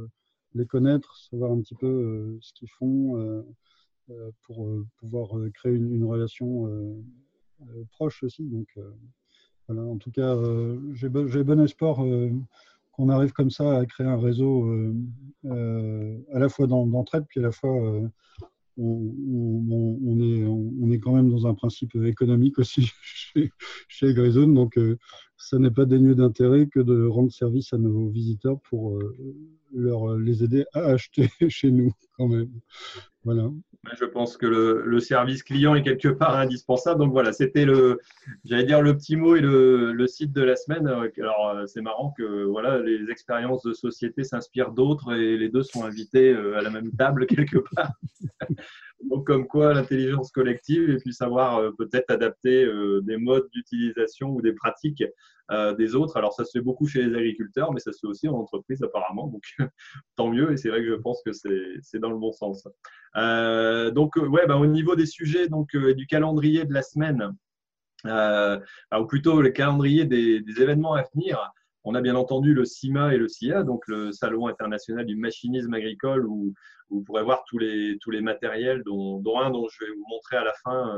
les 0.54 0.66
connaître, 0.66 1.16
savoir 1.30 1.52
un 1.52 1.60
petit 1.60 1.74
peu 1.74 2.38
ce 2.40 2.52
qu'ils 2.52 2.70
font, 2.70 3.44
pour 4.42 4.68
pouvoir 4.98 5.30
créer 5.54 5.72
une, 5.72 6.04
relation 6.04 6.68
proche 7.90 8.22
aussi. 8.22 8.44
Donc 8.44 8.68
voilà, 9.68 9.82
en 9.82 9.96
tout 9.98 10.10
cas, 10.10 10.36
j'ai 10.94 11.08
bon 11.08 11.60
espoir 11.60 12.00
qu'on 12.96 13.08
arrive 13.08 13.32
comme 13.32 13.50
ça 13.50 13.78
à 13.78 13.86
créer 13.86 14.06
un 14.06 14.20
réseau 14.20 14.66
euh, 14.66 14.94
euh, 15.46 16.18
à 16.32 16.38
la 16.38 16.48
fois 16.48 16.66
d'entraide, 16.66 17.24
puis 17.28 17.40
à 17.40 17.42
la 17.42 17.50
fois 17.50 17.70
euh, 17.70 18.08
on, 18.76 20.20
est, 20.20 20.44
on, 20.44 20.90
est, 20.90 20.98
quand 20.98 21.12
même 21.12 21.30
dans 21.30 21.46
un 21.46 21.54
principe 21.54 21.94
économique 21.96 22.58
aussi 22.58 22.90
chez, 23.02 23.50
chez 23.88 24.14
donc 24.14 24.78
ça 25.36 25.58
n'est 25.58 25.70
pas 25.70 25.84
dénué 25.84 26.14
d'intérêt 26.14 26.66
que 26.66 26.80
de 26.80 27.06
rendre 27.06 27.32
service 27.32 27.72
à 27.72 27.78
nos 27.78 28.08
visiteurs 28.08 28.60
pour 28.60 28.98
leur, 29.74 30.16
les 30.16 30.44
aider 30.44 30.64
à 30.72 30.80
acheter 30.86 31.28
chez 31.48 31.70
nous 31.70 31.92
quand 32.16 32.28
même. 32.28 32.50
Voilà. 33.24 33.50
Je 33.98 34.04
pense 34.04 34.36
que 34.36 34.46
le, 34.46 35.00
service 35.00 35.42
client 35.42 35.74
est 35.74 35.82
quelque 35.82 36.08
part 36.08 36.36
indispensable. 36.36 37.00
Donc 37.00 37.12
voilà, 37.12 37.32
c'était 37.32 37.64
le, 37.64 38.00
j'allais 38.44 38.64
dire 38.64 38.80
le 38.80 38.96
petit 38.96 39.16
mot 39.16 39.36
et 39.36 39.40
le, 39.40 40.06
site 40.06 40.32
de 40.32 40.42
la 40.42 40.56
semaine. 40.56 40.86
Alors 40.86 41.48
euh, 41.48 41.66
c'est 41.66 41.80
marrant 41.80 42.14
que 42.16 42.44
voilà, 42.44 42.78
les 42.78 43.10
expériences 43.10 43.62
de 43.62 43.72
société 43.72 44.24
s'inspirent 44.24 44.72
d'autres 44.72 45.14
et 45.14 45.36
les 45.36 45.48
deux 45.48 45.62
sont 45.62 45.84
invités 45.84 46.32
euh, 46.32 46.58
à 46.58 46.62
la 46.62 46.70
même 46.70 46.92
table 46.92 47.26
quelque 47.28 47.58
part. 47.74 47.92
Donc 49.10 49.26
comme 49.26 49.46
quoi 49.46 49.74
l'intelligence 49.74 50.30
collective 50.30 50.90
et 50.90 50.96
puis 50.96 51.12
savoir 51.12 51.58
euh, 51.58 51.70
peut-être 51.76 52.10
adapter 52.10 52.66
des 53.02 53.16
modes 53.16 53.48
d'utilisation 53.52 54.30
ou 54.30 54.42
des 54.42 54.52
pratiques 54.52 55.04
des 55.78 55.94
autres. 55.94 56.16
Alors 56.16 56.32
ça 56.32 56.44
se 56.44 56.52
fait 56.58 56.64
beaucoup 56.64 56.86
chez 56.86 57.02
les 57.02 57.14
agriculteurs, 57.14 57.72
mais 57.72 57.80
ça 57.80 57.92
se 57.92 57.98
fait 58.00 58.06
aussi 58.06 58.28
en 58.28 58.34
entreprise 58.34 58.82
apparemment. 58.82 59.28
Donc 59.28 59.42
tant 60.16 60.30
mieux 60.30 60.52
et 60.52 60.56
c'est 60.56 60.70
vrai 60.70 60.80
que 60.80 60.88
je 60.88 60.94
pense 60.94 61.22
que 61.24 61.32
c'est 61.32 61.98
dans 61.98 62.10
le 62.10 62.18
bon 62.18 62.32
sens. 62.32 62.66
Euh, 63.16 63.90
donc, 63.90 64.16
euh, 64.16 64.26
ouais, 64.26 64.46
bah, 64.46 64.56
au 64.56 64.66
niveau 64.66 64.96
des 64.96 65.06
sujets 65.06 65.48
donc, 65.48 65.74
euh, 65.74 65.94
du 65.94 66.06
calendrier 66.06 66.64
de 66.64 66.72
la 66.72 66.82
semaine, 66.82 67.34
ou 68.04 69.06
plutôt 69.06 69.40
le 69.40 69.50
calendrier 69.50 70.04
des, 70.04 70.42
événements 70.60 70.94
à 70.94 71.04
venir, 71.14 71.52
on 71.84 71.94
a 71.94 72.00
bien 72.00 72.16
entendu 72.16 72.54
le 72.54 72.64
CIMA 72.64 73.14
et 73.14 73.18
le 73.18 73.28
CIA, 73.28 73.62
donc 73.62 73.82
le 73.86 74.12
Salon 74.12 74.46
international 74.46 75.06
du 75.06 75.16
machinisme 75.16 75.72
agricole, 75.74 76.26
où, 76.26 76.54
vous 76.90 77.02
pourrez 77.02 77.22
voir 77.22 77.44
tous 77.46 77.58
les, 77.58 77.98
tous 78.00 78.10
les 78.10 78.20
matériels, 78.20 78.82
dont, 78.84 79.22
un 79.38 79.50
dont 79.50 79.66
je 79.68 79.84
vais 79.84 79.90
vous 79.90 80.04
montrer 80.08 80.36
à 80.36 80.44
la 80.44 80.52
fin 80.64 80.96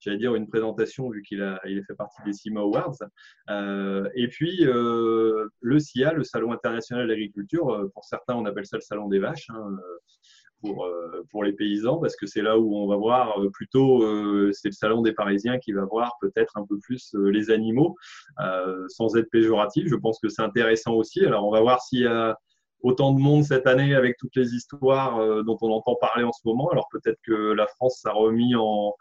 j'allais 0.00 0.18
dire 0.18 0.36
une 0.36 0.46
présentation 0.46 1.10
vu 1.10 1.22
qu'il 1.22 1.42
a, 1.42 1.60
il 1.66 1.82
fait 1.84 1.94
partie 1.94 2.22
des 2.24 2.32
CIMA 2.32 2.60
Awards. 2.60 2.98
et 4.14 4.28
puis 4.28 4.60
le 4.64 5.78
CIA, 5.78 6.12
le 6.12 6.24
Salon 6.24 6.52
international 6.52 7.06
de 7.06 7.12
l'agriculture, 7.12 7.90
pour 7.92 8.04
certains 8.04 8.34
on 8.34 8.44
appelle 8.44 8.66
ça 8.66 8.76
le 8.76 8.82
Salon 8.82 9.08
des 9.08 9.18
vaches. 9.18 9.48
Hein, 9.50 9.76
pour, 10.60 10.84
euh, 10.84 11.24
pour 11.30 11.44
les 11.44 11.52
paysans 11.52 11.98
parce 11.98 12.16
que 12.16 12.26
c'est 12.26 12.42
là 12.42 12.58
où 12.58 12.76
on 12.76 12.86
va 12.86 12.96
voir 12.96 13.40
euh, 13.40 13.50
plutôt, 13.50 14.02
euh, 14.02 14.50
c'est 14.52 14.68
le 14.68 14.72
salon 14.72 15.02
des 15.02 15.12
Parisiens 15.12 15.58
qui 15.58 15.72
va 15.72 15.84
voir 15.84 16.16
peut-être 16.20 16.56
un 16.56 16.66
peu 16.66 16.78
plus 16.78 17.14
les 17.14 17.50
animaux 17.50 17.96
sans 18.88 19.16
être 19.16 19.30
péjoratif. 19.30 19.88
Je 19.88 19.96
pense 19.96 20.18
que 20.20 20.28
c'est 20.28 20.42
intéressant 20.42 20.94
aussi. 20.94 21.24
Alors 21.24 21.46
on 21.46 21.50
va 21.50 21.60
voir 21.60 21.80
s'il 21.82 22.00
y 22.00 22.06
a 22.06 22.36
autant 22.82 23.12
de 23.12 23.20
monde 23.20 23.44
cette 23.44 23.66
année 23.66 23.94
avec 23.94 24.16
toutes 24.18 24.36
les 24.36 24.54
histoires 24.54 25.44
dont 25.44 25.58
on 25.60 25.72
entend 25.72 25.96
parler 25.96 26.24
en 26.24 26.32
ce 26.32 26.40
moment. 26.44 26.70
Alors 26.70 26.88
peut-être 26.90 27.18
que 27.24 27.52
la 27.52 27.66
France 27.66 28.00
s'est 28.02 28.10
remis 28.10 28.54
en, 28.54 28.94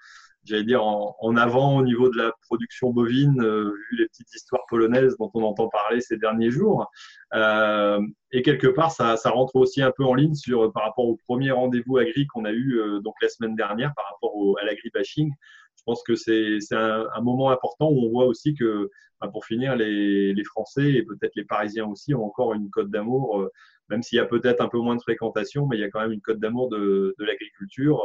j'allais 0.48 0.64
dire, 0.64 0.84
en, 0.84 1.36
avant 1.36 1.78
au 1.78 1.84
niveau 1.84 2.10
de 2.10 2.18
la 2.18 2.32
production 2.48 2.92
bovine, 2.92 3.42
euh, 3.42 3.72
vu 3.90 3.98
les 3.98 4.08
petites 4.08 4.34
histoires 4.34 4.64
polonaises 4.70 5.16
dont 5.20 5.30
on 5.34 5.44
entend 5.44 5.68
parler 5.68 6.02
ces 6.02 6.18
derniers 6.18 6.50
jours. 6.50 6.90
Euh, 7.34 8.00
et 8.32 8.42
quelque 8.42 8.68
part, 8.68 8.92
ça, 8.92 9.16
rentre 9.26 9.56
aussi 9.58 9.82
un 9.82 9.92
peu 9.92 10.06
en 10.06 10.14
ligne 10.14 10.36
sur, 10.36 10.72
par 10.72 10.84
rapport 10.84 11.06
au 11.06 11.18
premier 11.28 11.52
rendez-vous 11.52 11.98
agri 11.98 12.28
qu'on 12.28 12.46
a 12.46 12.52
eu 12.52 12.80
euh, 12.80 13.00
donc 13.02 13.16
la 13.22 13.30
semaine 13.30 13.56
dernière 13.56 13.94
par 13.96 14.06
rapport 14.12 14.36
au, 14.36 14.58
à 14.58 14.64
l'agribashing. 14.64 15.32
Je 15.32 15.67
pense 15.88 16.04
que 16.04 16.16
c'est 16.16 16.60
un, 16.74 17.22
moment 17.22 17.50
important 17.50 17.90
où 17.90 18.06
on 18.06 18.10
voit 18.10 18.26
aussi 18.26 18.54
que, 18.54 18.90
bah, 19.22 19.30
pour 19.30 19.46
finir, 19.46 19.76
les, 19.76 20.44
Français 20.46 20.92
et 20.94 21.04
peut-être 21.04 21.36
les 21.36 21.46
Parisiens 21.46 21.86
aussi 21.86 22.14
ont 22.14 22.26
encore 22.26 22.54
une 22.54 22.70
cote 22.70 22.92
d'amour 22.92 23.50
même 23.90 24.04
s'il 24.04 24.18
y 24.18 24.20
a 24.20 24.26
peut-être 24.26 24.60
un 24.60 24.68
peu 24.68 24.80
moins 24.80 24.98
de 24.98 25.02
fréquentation, 25.02 25.66
mais 25.66 25.78
il 25.78 25.80
y 25.80 25.84
a 25.86 25.90
quand 25.90 26.02
même 26.02 26.12
une 26.12 26.20
cote 26.20 26.40
d'amour 26.40 26.70
de, 26.70 27.16
l'agriculture 27.20 28.02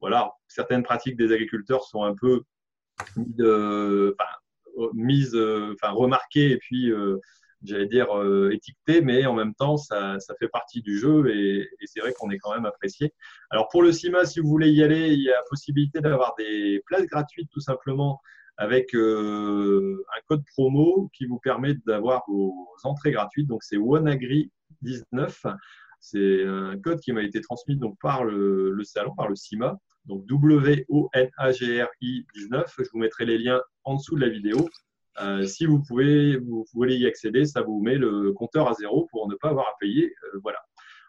voilà, 0.00 0.32
certaines 0.46 0.82
pratiques 0.82 1.16
des 1.16 1.32
agriculteurs 1.32 1.84
sont 1.84 2.02
un 2.04 2.14
peu 2.14 2.42
mises, 4.94 5.34
euh, 5.34 5.74
remarquées 5.82 6.50
et 6.52 6.58
puis, 6.58 6.90
euh, 6.90 7.18
j'allais 7.66 7.86
dire, 7.86 8.16
euh, 8.16 8.50
étiquetées, 8.52 9.00
mais 9.00 9.26
en 9.26 9.34
même 9.34 9.54
temps, 9.54 9.76
ça, 9.76 10.18
fait 10.38 10.48
partie 10.48 10.82
du 10.82 10.98
jeu 10.98 11.28
et, 11.34 11.68
c'est 11.84 12.00
vrai 12.00 12.12
qu'on 12.12 12.30
est 12.30 12.38
quand 12.38 12.54
même 12.54 12.66
apprécié. 12.66 13.12
Alors, 13.50 13.68
pour 13.68 13.82
le 13.82 13.92
CIMA, 13.92 14.24
si 14.24 14.40
vous 14.40 14.48
voulez 14.48 14.70
y 14.70 14.82
aller, 14.82 15.12
il 15.12 15.22
y 15.22 15.30
a 15.30 15.42
possibilité 15.48 16.00
d'avoir 16.00 16.34
des 16.38 16.82
places 16.86 17.06
gratuites 17.06 17.50
tout 17.52 17.60
simplement 17.60 18.20
avec 18.58 18.94
un 18.94 20.20
code 20.28 20.42
promo 20.54 21.10
qui 21.12 21.26
vous 21.26 21.38
permet 21.38 21.74
d'avoir 21.86 22.22
vos 22.26 22.54
entrées 22.84 23.12
gratuites. 23.12 23.46
Donc, 23.46 23.62
c'est 23.62 23.76
OneAgri19. 23.76 25.56
C'est 26.00 26.44
un 26.44 26.78
code 26.78 27.00
qui 27.00 27.12
m'a 27.12 27.22
été 27.22 27.40
transmis 27.40 27.76
donc 27.76 27.96
par 28.00 28.24
le, 28.24 28.78
salon, 28.84 29.14
par 29.14 29.28
le 29.28 29.34
CIMA, 29.34 29.78
donc 30.04 30.24
W-O-N-A-G-R-I 30.26 32.26
19. 32.34 32.74
Je 32.78 32.84
vous 32.92 32.98
mettrai 32.98 33.24
les 33.24 33.38
liens 33.38 33.60
en 33.84 33.96
dessous 33.96 34.14
de 34.14 34.20
la 34.20 34.28
vidéo. 34.28 34.68
Euh, 35.20 35.46
si 35.46 35.66
vous 35.66 35.82
pouvez, 35.82 36.36
vous 36.36 36.66
voulez 36.74 36.96
y 36.96 37.06
accéder, 37.06 37.44
ça 37.44 37.62
vous 37.62 37.80
met 37.80 37.96
le 37.96 38.32
compteur 38.32 38.68
à 38.68 38.74
zéro 38.74 39.08
pour 39.10 39.28
ne 39.28 39.34
pas 39.34 39.48
avoir 39.48 39.66
à 39.66 39.74
payer. 39.80 40.12
Euh, 40.24 40.38
voilà. 40.42 40.58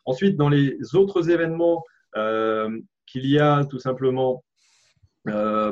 Ensuite, 0.05 0.37
dans 0.37 0.49
les 0.49 0.77
autres 0.95 1.29
événements 1.29 1.83
euh, 2.15 2.69
qu'il 3.05 3.27
y 3.27 3.39
a 3.39 3.65
tout 3.65 3.79
simplement 3.79 4.43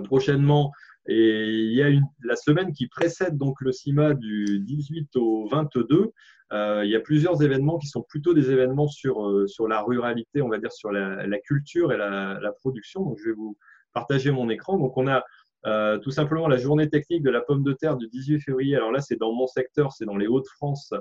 prochainement, 0.04 0.74
et 1.08 1.50
il 1.50 1.74
y 1.74 1.82
a 1.82 1.90
la 2.24 2.36
semaine 2.36 2.74
qui 2.74 2.88
précède 2.88 3.38
donc 3.38 3.62
le 3.62 3.72
CIMA 3.72 4.16
du 4.16 4.60
18 4.60 5.16
au 5.16 5.48
22, 5.48 6.12
euh, 6.52 6.82
il 6.84 6.92
y 6.92 6.96
a 6.96 7.00
plusieurs 7.00 7.42
événements 7.42 7.78
qui 7.78 7.88
sont 7.88 8.02
plutôt 8.02 8.34
des 8.34 8.52
événements 8.52 8.90
sur, 8.90 9.48
sur 9.48 9.70
la 9.70 9.82
ruralité, 9.82 10.42
on 10.42 10.50
va 10.50 10.58
dire 10.58 10.74
sur 10.74 10.92
la, 10.92 11.26
la 11.26 11.40
culture 11.40 11.94
et 11.94 11.98
la, 11.98 12.38
la, 12.42 12.52
production. 12.52 13.02
Donc, 13.02 13.18
je 13.24 13.30
vais 13.30 13.36
vous 13.36 13.58
partager 13.94 14.30
mon 14.30 14.50
écran. 14.50 14.78
Donc, 14.78 14.98
on 14.98 15.08
a 15.08 15.24
euh, 15.66 15.98
tout 16.00 16.12
simplement 16.12 16.48
la 16.48 16.58
journée 16.58 16.90
technique 16.90 17.24
de 17.24 17.30
la 17.30 17.42
pomme 17.42 17.64
de 17.64 17.74
terre 17.74 17.98
du 17.98 18.08
18 18.08 18.40
février. 18.40 18.76
Alors 18.76 18.92
là, 18.92 19.02
c'est 19.02 19.16
dans 19.16 19.34
mon 19.34 19.48
secteur, 19.48 19.92
c'est 19.92 20.06
dans 20.06 20.18
les 20.18 20.28
Hauts-de-France. 20.28 20.94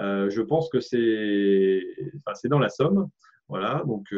Euh, 0.00 0.30
je 0.30 0.42
pense 0.42 0.68
que 0.68 0.80
c'est 0.80 1.82
enfin, 2.26 2.48
dans 2.48 2.58
la 2.58 2.68
Somme. 2.68 3.08
Voilà, 3.48 3.82
donc 3.86 4.14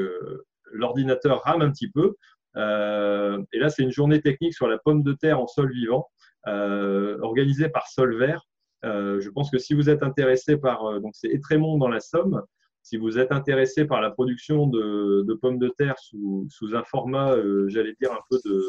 l'ordinateur 0.72 1.42
rame 1.42 1.62
un 1.62 1.70
petit 1.70 1.90
peu. 1.90 2.14
et 2.54 3.58
là, 3.58 3.70
c'est 3.70 3.82
une 3.82 3.90
journée 3.90 4.20
technique 4.20 4.52
sur 4.52 4.68
la 4.68 4.78
pomme 4.78 5.02
de 5.02 5.14
terre 5.14 5.40
en 5.40 5.46
sol 5.46 5.72
vivant, 5.72 6.08
organisée 6.44 7.70
par 7.70 7.86
Solvert. 7.88 8.46
Euh, 8.84 9.20
je 9.20 9.30
pense 9.30 9.50
que 9.50 9.58
si 9.58 9.74
vous 9.74 9.88
êtes 9.88 10.02
intéressé 10.02 10.56
par, 10.56 10.84
euh, 10.86 11.00
donc 11.00 11.12
c'est 11.14 11.28
Étrémont 11.28 11.78
dans 11.78 11.88
la 11.88 12.00
Somme, 12.00 12.42
si 12.82 12.96
vous 12.96 13.18
êtes 13.18 13.30
intéressé 13.30 13.84
par 13.84 14.00
la 14.00 14.10
production 14.10 14.66
de, 14.66 15.38
pommes 15.40 15.58
de 15.58 15.68
terre 15.68 15.94
sous, 15.98 16.48
un 16.74 16.82
format, 16.82 17.32
euh, 17.32 17.68
j'allais 17.68 17.94
dire, 18.00 18.12
un 18.12 18.20
peu 18.28 18.38
de, 18.44 18.64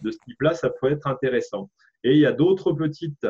de 0.00 0.10
ce 0.10 0.18
type-là, 0.26 0.54
ça 0.54 0.70
peut 0.70 0.90
être 0.90 1.06
intéressant. 1.06 1.70
Et 2.04 2.12
il 2.12 2.18
y 2.18 2.26
a 2.26 2.32
d'autres 2.32 2.72
petites 2.72 3.26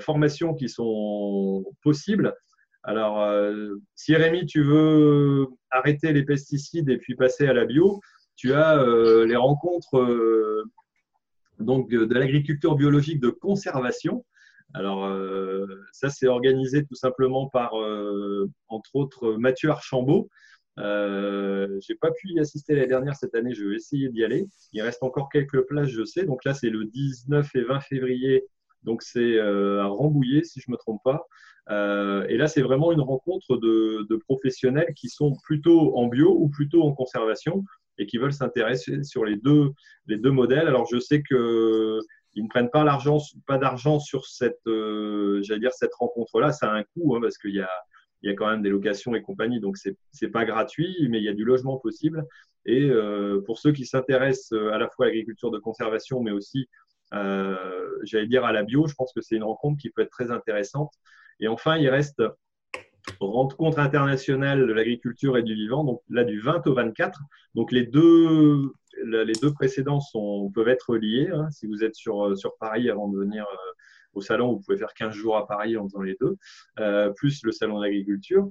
formations 0.00 0.54
qui 0.54 0.68
sont 0.68 1.64
possibles. 1.82 2.34
Alors, 2.82 3.26
si 3.94 4.14
Rémi, 4.14 4.44
tu 4.44 4.62
veux 4.62 5.46
arrêter 5.70 6.12
les 6.12 6.24
pesticides 6.24 6.90
et 6.90 6.98
puis 6.98 7.14
passer 7.14 7.46
à 7.46 7.54
la 7.54 7.64
bio, 7.64 8.00
tu 8.36 8.52
as 8.52 8.84
les 9.24 9.36
rencontres 9.36 10.66
donc 11.58 11.88
de 11.88 12.14
l'agriculture 12.14 12.74
biologique 12.74 13.20
de 13.20 13.30
conservation 13.30 14.24
alors, 14.74 15.04
euh, 15.04 15.66
ça, 15.92 16.08
c'est 16.08 16.28
organisé 16.28 16.84
tout 16.84 16.94
simplement 16.94 17.48
par, 17.48 17.78
euh, 17.78 18.50
entre 18.68 18.96
autres, 18.96 19.34
Mathieu 19.34 19.70
Archambault. 19.70 20.28
Euh, 20.78 21.78
j'ai 21.86 21.94
pas 21.94 22.10
pu 22.10 22.28
y 22.30 22.40
assister 22.40 22.74
l'année 22.74 22.88
dernière 22.88 23.14
cette 23.14 23.34
année, 23.34 23.54
je 23.54 23.64
vais 23.64 23.76
essayer 23.76 24.08
d'y 24.08 24.24
aller. 24.24 24.46
Il 24.72 24.82
reste 24.82 25.02
encore 25.02 25.28
quelques 25.28 25.62
places, 25.66 25.88
je 25.88 26.04
sais. 26.04 26.24
Donc 26.24 26.44
là, 26.44 26.54
c'est 26.54 26.70
le 26.70 26.84
19 26.86 27.48
et 27.54 27.62
20 27.62 27.80
février. 27.80 28.44
Donc 28.82 29.02
c'est 29.02 29.38
à 29.38 29.84
Rambouillet, 29.86 30.42
si 30.44 30.60
je 30.60 30.70
me 30.70 30.76
trompe 30.76 31.00
pas. 31.04 31.26
et 31.70 32.36
là, 32.36 32.48
c'est 32.48 32.62
vraiment 32.62 32.90
une 32.92 33.00
rencontre 33.00 33.56
de, 33.56 34.16
professionnels 34.28 34.92
qui 34.96 35.08
sont 35.08 35.36
plutôt 35.44 35.96
en 35.96 36.08
bio 36.08 36.36
ou 36.38 36.48
plutôt 36.48 36.82
en 36.82 36.92
conservation 36.92 37.64
et 37.98 38.06
qui 38.06 38.18
veulent 38.18 38.32
s'intéresser 38.32 39.04
sur 39.04 39.24
les 39.24 39.36
deux, 39.36 39.70
les 40.06 40.16
deux 40.16 40.30
modèles. 40.30 40.66
Alors 40.66 40.86
je 40.86 40.98
sais 40.98 41.22
que 41.22 42.00
ils 42.34 42.44
ne 42.44 42.48
prennent 42.48 42.70
pas 42.70 42.84
pas 43.46 43.58
d'argent 43.58 43.98
sur 43.98 44.26
cette, 44.26 44.66
euh, 44.66 45.42
cette 45.42 45.94
rencontre-là. 45.94 46.52
Ça 46.52 46.70
a 46.70 46.74
un 46.74 46.82
coût 46.82 47.14
hein, 47.14 47.20
parce 47.20 47.36
qu'il 47.38 47.54
y 47.54 47.60
a, 47.60 47.70
il 48.22 48.30
y 48.30 48.32
a 48.32 48.36
quand 48.36 48.48
même 48.48 48.62
des 48.62 48.70
locations 48.70 49.14
et 49.14 49.22
compagnie, 49.22 49.60
donc 49.60 49.76
c'est 49.76 49.96
c'est 50.12 50.28
pas 50.28 50.44
gratuit, 50.44 51.08
mais 51.10 51.18
il 51.18 51.24
y 51.24 51.28
a 51.28 51.34
du 51.34 51.44
logement 51.44 51.78
possible. 51.78 52.24
Et 52.64 52.88
euh, 52.88 53.40
pour 53.44 53.58
ceux 53.58 53.72
qui 53.72 53.86
s'intéressent 53.86 54.52
euh, 54.52 54.72
à 54.72 54.78
la 54.78 54.88
fois 54.88 55.06
à 55.06 55.08
l'agriculture 55.08 55.50
de 55.50 55.58
conservation, 55.58 56.22
mais 56.22 56.30
aussi, 56.30 56.68
euh, 57.14 57.56
j'allais 58.04 58.28
dire 58.28 58.44
à 58.44 58.52
la 58.52 58.62
bio, 58.62 58.86
je 58.86 58.94
pense 58.94 59.12
que 59.12 59.20
c'est 59.20 59.36
une 59.36 59.42
rencontre 59.44 59.80
qui 59.80 59.90
peut 59.90 60.02
être 60.02 60.10
très 60.10 60.30
intéressante. 60.30 60.92
Et 61.40 61.48
enfin, 61.48 61.76
il 61.76 61.88
reste 61.88 62.22
rencontre 63.18 63.80
internationale 63.80 64.66
de 64.66 64.72
l'agriculture 64.72 65.36
et 65.36 65.42
du 65.42 65.54
vivant, 65.54 65.82
donc 65.82 66.02
là 66.08 66.22
du 66.22 66.40
20 66.40 66.66
au 66.68 66.74
24. 66.74 67.20
Donc 67.54 67.72
les 67.72 67.84
deux 67.84 68.72
les 69.04 69.32
deux 69.40 69.52
précédents 69.52 70.00
sont, 70.00 70.50
peuvent 70.54 70.68
être 70.68 70.96
liés. 70.96 71.30
Hein. 71.32 71.50
Si 71.50 71.66
vous 71.66 71.82
êtes 71.82 71.94
sur, 71.96 72.36
sur 72.36 72.56
Paris 72.58 72.90
avant 72.90 73.08
de 73.08 73.18
venir 73.18 73.46
au 74.14 74.20
salon, 74.20 74.52
vous 74.52 74.60
pouvez 74.60 74.78
faire 74.78 74.94
15 74.94 75.14
jours 75.14 75.36
à 75.36 75.46
Paris 75.46 75.76
en 75.76 75.84
faisant 75.84 76.02
les 76.02 76.16
deux, 76.20 76.36
euh, 76.78 77.10
plus 77.10 77.42
le 77.44 77.52
salon 77.52 77.80
d'agriculture. 77.80 78.48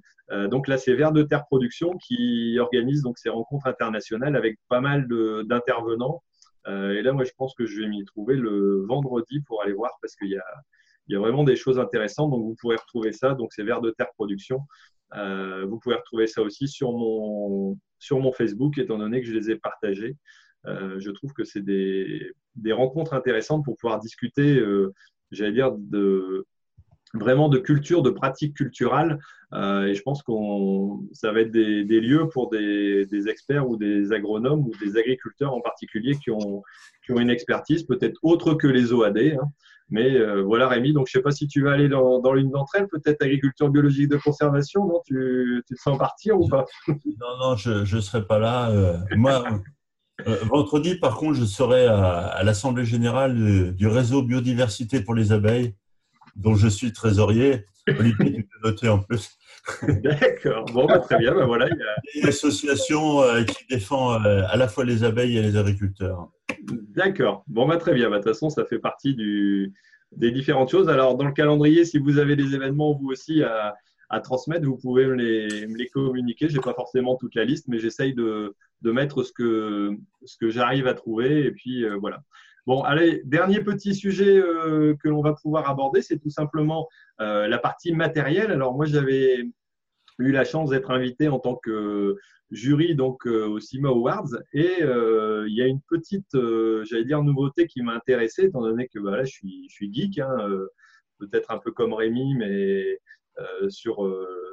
donc 0.50 0.68
là, 0.68 0.78
c'est 0.78 0.94
Vert 0.94 1.12
de 1.12 1.24
Terre 1.24 1.46
Production 1.46 1.98
qui 1.98 2.58
organise 2.58 3.02
donc 3.02 3.18
ces 3.18 3.30
rencontres 3.30 3.68
internationales 3.68 4.36
avec 4.36 4.58
pas 4.70 4.80
mal 4.80 5.08
d'intervenants. 5.46 6.24
et 6.68 7.02
là, 7.02 7.12
moi, 7.12 7.26
je 7.26 7.32
pense 7.38 7.54
que 7.54 7.66
je 7.66 7.82
vais 7.82 7.88
m'y 7.88 8.06
trouver 8.06 8.36
le 8.36 8.86
vendredi 8.88 9.42
pour 9.42 9.62
aller 9.62 9.74
voir 9.74 9.92
parce 10.02 10.16
qu'il 10.16 10.30
y 10.30 10.38
a, 10.38 11.20
vraiment 11.20 11.44
des 11.44 11.58
choses 11.58 11.80
intéressantes. 11.80 12.32
Donc, 12.32 12.44
vous 12.44 12.56
pourrez 12.62 12.78
retrouver 12.78 13.12
ça. 13.12 13.34
Donc, 13.34 13.52
c'est 13.52 13.64
Vert 13.64 13.82
de 13.82 13.92
Terre 13.92 14.12
Production. 14.16 14.62
vous 15.14 15.80
pouvez 15.80 15.96
retrouver 15.96 16.28
ça 16.28 16.42
aussi 16.42 16.68
sur 16.70 16.94
mon, 16.94 17.78
sur 18.00 18.20
mon 18.20 18.32
Facebook, 18.32 18.78
étant 18.78 18.98
donné 18.98 19.22
que 19.22 19.28
je 19.28 19.34
les 19.34 19.52
ai 19.52 19.58
partagés. 19.58 20.16
je 20.66 21.12
trouve 21.12 21.34
que 21.34 21.44
c'est 21.44 21.62
des, 21.62 22.32
des, 22.56 22.72
rencontres 22.72 23.14
intéressantes 23.14 23.66
pour 23.66 23.76
pouvoir 23.76 24.00
discuter, 24.00 24.62
j'allais 25.32 25.54
dire, 25.54 25.72
de, 25.72 26.46
vraiment 27.14 27.50
de 27.50 27.58
culture, 27.58 28.02
de 28.02 28.10
pratique 28.10 28.56
culturelle. 28.56 29.20
Euh, 29.54 29.88
et 29.88 29.96
je 29.96 30.02
pense 30.02 30.24
que 30.24 30.32
ça 31.14 31.32
va 31.32 31.42
être 31.42 31.52
des, 31.52 31.84
lieux 31.84 32.30
pour 32.30 32.50
des, 32.50 33.28
experts 33.28 33.68
ou 33.68 33.78
des 33.78 34.14
agronomes 34.14 34.62
ou 34.62 34.72
des 34.84 34.98
agriculteurs 34.98 35.54
en 35.54 35.62
particulier 35.62 36.16
qui 36.24 36.32
ont, 36.32 36.64
qui 37.06 37.12
ont 37.12 37.20
une 37.20 37.30
expertise 37.30 37.84
peut-être 37.84 38.18
autre 38.24 38.54
que 38.54 38.68
les 38.68 38.94
OAD. 38.94 39.18
Hein. 39.18 39.50
Mais 39.90 40.16
euh, 40.16 40.42
voilà 40.42 40.70
Rémi, 40.70 40.94
donc 40.94 41.08
je 41.08 41.18
ne 41.18 41.20
sais 41.20 41.24
pas 41.24 41.32
si 41.32 41.48
tu 41.48 41.64
vas 41.64 41.74
aller 41.74 41.90
dans, 41.90 42.20
dans 42.22 42.32
l'une 42.32 42.50
d'entre 42.50 42.76
elles, 42.76 42.88
peut-être 42.88 43.22
agriculture 43.22 43.70
biologique 43.70 44.08
de 44.08 44.16
conservation, 44.16 44.88
non? 44.88 45.02
Tu, 45.06 45.62
tu, 45.68 45.76
te 45.76 45.82
sens 45.82 45.98
partir 45.98 46.40
ou 46.40 46.48
pas? 46.48 46.66
Non, 46.88 47.38
non, 47.42 47.56
je 47.58 47.96
ne 47.96 48.02
serai 48.02 48.26
pas 48.26 48.40
là. 48.40 48.72
Euh, 48.72 48.98
moi, 49.18 49.44
vendredi, 50.44 50.96
par 50.96 51.16
contre, 51.16 51.36
je 51.36 51.46
serai 51.46 51.86
à, 51.88 52.42
l'Assemblée 52.44 52.86
générale 52.86 53.76
du 53.76 53.88
réseau 53.88 54.24
biodiversité 54.24 55.02
pour 55.02 55.16
les 55.16 55.32
abeilles 55.32 55.76
dont 56.36 56.56
je 56.56 56.68
suis 56.68 56.94
trésorier. 56.94 57.66
Olivier, 57.88 58.34
tu 58.34 58.44
peux 58.44 58.70
noter 58.70 58.90
en 58.90 59.00
plus. 59.00 59.38
D'accord. 59.84 60.66
Bon, 60.66 60.86
bah, 60.86 61.00
très 61.00 61.18
bien. 61.18 61.34
Bah, 61.34 61.46
voilà, 61.46 61.68
il 61.68 61.78
y 61.78 61.82
a... 61.82 62.22
une 62.22 62.30
association 62.30 63.22
euh, 63.22 63.44
qui 63.44 63.66
défend 63.70 64.14
euh, 64.14 64.44
à 64.48 64.58
la 64.58 64.68
fois 64.68 64.86
les 64.86 65.04
abeilles 65.04 65.38
et 65.38 65.42
les 65.42 65.58
agriculteurs. 65.58 66.30
D'accord. 66.96 67.44
Bon, 67.48 67.68
bah, 67.68 67.78
très 67.78 67.94
bien. 67.94 68.10
Bah, 68.10 68.18
de 68.18 68.24
toute 68.24 68.34
façon, 68.34 68.50
ça 68.50 68.66
fait 68.66 68.80
partie 68.80 69.16
du... 69.16 69.74
des 70.16 70.32
différentes 70.32 70.70
choses. 70.70 70.90
Alors, 70.90 71.16
dans 71.16 71.26
le 71.26 71.34
calendrier, 71.34 71.86
si 71.86 71.98
vous 71.98 72.18
avez 72.18 72.36
des 72.36 72.56
événements, 72.56 72.94
vous 72.94 73.10
aussi, 73.10 73.44
à, 73.44 73.76
à 74.10 74.20
transmettre, 74.20 74.66
vous 74.66 74.78
pouvez 74.78 75.06
me 75.06 75.16
les, 75.16 75.68
me 75.68 75.78
les 75.78 75.88
communiquer. 75.88 76.50
Je 76.50 76.56
n'ai 76.56 76.62
pas 76.62 76.74
forcément 76.74 77.16
toute 77.16 77.36
la 77.36 77.46
liste, 77.46 77.68
mais 77.68 77.80
j'essaye 77.80 78.14
de, 78.14 78.56
de, 78.82 78.92
mettre 78.92 79.24
ce 79.24 79.32
que, 79.32 79.98
ce 80.26 80.38
que 80.38 80.50
j'arrive 80.50 80.88
à 80.88 80.94
trouver. 80.94 81.46
Et 81.46 81.52
puis, 81.52 81.86
euh, 81.86 81.98
voilà. 81.98 82.24
Bon, 82.68 82.84
allez, 82.84 83.22
dernier 83.26 83.64
petit 83.64 83.96
sujet 83.96 84.38
euh, 84.38 84.96
que 85.02 85.10
l'on 85.10 85.22
va 85.22 85.34
pouvoir 85.34 85.70
aborder, 85.70 86.02
c'est 86.02 86.20
tout 86.20 86.30
simplement 86.30 86.88
euh, 87.20 87.48
la 87.48 87.58
partie 87.58 87.94
matérielle. 87.94 88.52
Alors 88.52 88.76
moi, 88.76 88.86
j'avais 88.86 89.44
eu 90.20 90.32
la 90.32 90.44
chance 90.44 90.70
d'être 90.70 90.92
invité 90.92 91.28
en 91.28 91.40
tant 91.40 91.56
que 91.56 92.18
jury 92.52 92.96
donc 92.96 93.26
au 93.26 93.60
CIMA 93.60 93.90
Awards 93.90 94.36
et 94.54 94.82
il 94.82 95.54
y 95.56 95.62
a 95.62 95.68
une 95.68 95.82
petite, 95.90 96.38
j'allais 96.84 97.06
dire, 97.06 97.24
nouveauté 97.24 97.66
qui 97.66 97.82
m'a 97.82 97.96
intéressé 97.96 98.44
étant 98.44 98.62
donné 98.62 98.88
que 98.94 99.00
bah, 99.00 99.24
je, 99.24 99.32
suis, 99.32 99.68
je 99.70 99.74
suis 99.74 99.92
geek, 99.92 100.20
hein, 100.20 100.38
peut-être 101.18 101.50
un 101.50 101.58
peu 101.58 101.72
comme 101.72 101.94
Rémi, 101.94 102.36
mais 102.36 103.00
sur, 103.70 104.08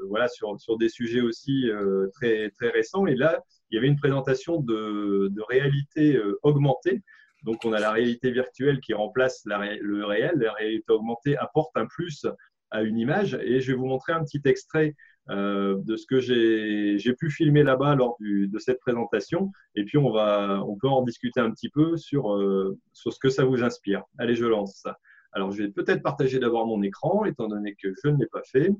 voilà, 0.07 0.29
sur, 0.29 0.59
sur 0.59 0.79
des 0.79 0.89
sujets 0.89 1.21
aussi 1.21 1.71
très, 2.15 2.51
très 2.51 2.71
récents. 2.71 3.07
Et 3.07 3.17
là, 3.17 3.43
il 3.71 3.75
y 3.75 3.79
avait 3.79 3.89
une 3.89 3.99
présentation 3.99 4.61
de, 4.61 5.33
réalité 5.49 6.21
augmentée 6.43 7.03
donc, 7.45 7.65
on 7.65 7.73
a 7.73 7.79
la 7.79 7.93
réalité 7.93 8.31
virtuelle 8.31 8.81
qui 8.81 8.95
remplace 8.95 9.43
le 9.45 10.05
réel. 10.05 10.33
La 10.37 10.53
réalité 10.53 10.93
augmentée 10.93 11.37
apporte 11.37 11.77
un 11.77 11.87
plus 11.87 12.27
à 12.71 12.83
une 12.83 12.99
image. 12.99 13.35
Et 13.43 13.61
je 13.61 13.73
vais 13.73 13.79
vous 13.79 13.87
montrer 13.87 14.13
un 14.13 14.25
petit 14.25 14.43
extrait 14.45 14.95
euh, 15.31 15.77
de 15.85 15.97
ce 15.97 16.07
que 16.07 16.21
j'ai 16.21 17.13
pu 17.15 17.31
filmer 17.31 17.63
là-bas 17.63 17.95
lors 17.95 18.17
de 18.21 18.59
cette 18.59 18.81
présentation. 18.81 19.53
Et 19.75 19.85
puis, 19.85 19.99
on, 19.99 20.11
va, 20.11 20.63
on 20.67 20.77
peut 20.77 20.89
en 20.89 21.03
discuter 21.03 21.41
un 21.41 21.51
petit 21.51 21.69
peu 21.69 21.97
sur, 21.97 22.35
euh, 22.35 22.77
sur 22.93 23.13
ce 23.13 23.19
que 23.19 23.29
ça 23.29 23.45
vous 23.45 23.63
inspire. 23.63 24.03
Allez, 24.19 24.35
je 24.35 24.45
lance 24.45 24.81
ça. 24.83 24.99
Alors, 25.33 25.53
je 25.53 25.63
vais 25.63 25.71
peut-être 25.71 26.03
partager 26.03 26.39
d'abord 26.39 26.67
mon 26.67 26.83
écran, 26.83 27.25
étant 27.25 27.49
donné 27.49 27.77
que 27.81 27.93
je 28.03 28.09
ne 28.09 28.19
l'ai 28.19 28.27
pas 28.27 28.43
fait. 28.43 28.71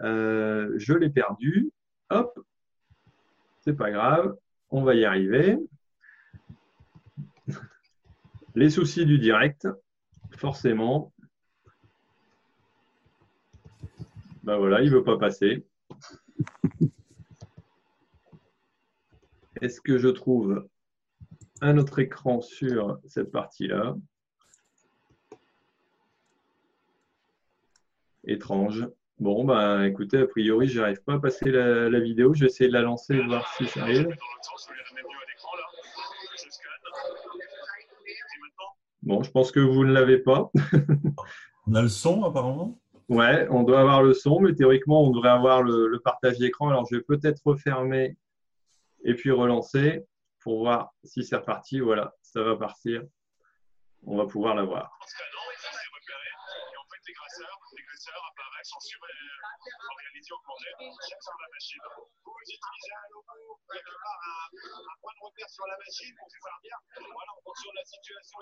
Euh, 0.00 0.72
je 0.76 0.94
l'ai 0.94 1.10
perdu. 1.10 1.70
Hop, 2.10 2.38
c'est 3.62 3.76
pas 3.76 3.90
grave, 3.90 4.36
on 4.70 4.82
va 4.82 4.94
y 4.94 5.04
arriver. 5.04 5.56
Les 8.54 8.70
soucis 8.70 9.06
du 9.06 9.18
direct, 9.18 9.68
forcément. 10.36 11.12
Ben 14.42 14.56
voilà, 14.58 14.82
il 14.82 14.90
ne 14.90 14.96
veut 14.96 15.04
pas 15.04 15.16
passer. 15.16 15.64
Est-ce 19.60 19.80
que 19.80 19.96
je 19.96 20.08
trouve 20.08 20.68
un 21.60 21.78
autre 21.78 22.00
écran 22.00 22.40
sur 22.40 22.98
cette 23.06 23.30
partie-là? 23.30 23.94
Étrange. 28.24 28.88
Bon, 29.18 29.44
ben 29.44 29.84
écoutez, 29.84 30.18
a 30.18 30.26
priori, 30.26 30.68
je 30.68 30.80
n'arrive 30.80 31.02
pas 31.04 31.14
à 31.14 31.18
passer 31.18 31.50
la, 31.50 31.88
la, 31.88 32.00
vidéo. 32.00 32.34
Je 32.34 32.40
vais 32.40 32.46
essayer 32.46 32.68
de 32.68 32.74
la 32.74 32.82
lancer 32.82 33.14
et 33.14 33.22
voir 33.24 33.46
si 33.56 33.66
ça 33.66 33.82
arrive. 33.82 34.08
Bon, 39.02 39.22
je 39.22 39.30
pense 39.30 39.52
que 39.52 39.60
vous 39.60 39.84
ne 39.84 39.92
l'avez 39.92 40.18
pas. 40.18 40.50
on 41.66 41.74
a 41.74 41.82
le 41.82 41.88
son 41.88 42.24
apparemment 42.24 42.78
Ouais, 43.08 43.46
on 43.50 43.62
doit 43.62 43.80
avoir 43.80 44.02
le 44.02 44.14
son, 44.14 44.40
mais 44.40 44.54
théoriquement, 44.54 45.04
on 45.04 45.10
devrait 45.10 45.30
avoir 45.30 45.62
le, 45.62 46.00
partage 46.02 46.38
d'écran. 46.38 46.70
Alors, 46.70 46.86
je 46.90 46.96
vais 46.96 47.02
peut-être 47.02 47.42
refermer 47.44 48.16
et 49.04 49.14
puis 49.14 49.30
relancer 49.30 50.06
pour 50.40 50.60
voir 50.60 50.92
si 51.04 51.24
c'est 51.24 51.36
reparti. 51.36 51.80
Voilà, 51.80 52.14
ça 52.22 52.42
va 52.42 52.56
partir. 52.56 53.02
On 54.04 54.16
va 54.16 54.26
pouvoir 54.26 54.54
l'avoir. 60.32 62.08
Vous 62.22 62.50
utilisez 62.50 62.94
un 62.96 63.06
logo, 63.12 63.60
quelque 63.70 63.96
part 64.02 64.20
un, 64.22 64.96
point 64.98 65.14
de 65.14 65.22
repère 65.22 65.50
sur 65.50 65.66
la 65.66 65.76
machine 65.78 66.14
pour 66.18 66.28
faire 66.32 66.58
bien. 66.62 66.78
Voilà, 66.96 67.30
en 67.32 67.42
fonction 67.42 67.70
de 67.70 67.76
la 67.76 67.84
situation 67.84 68.38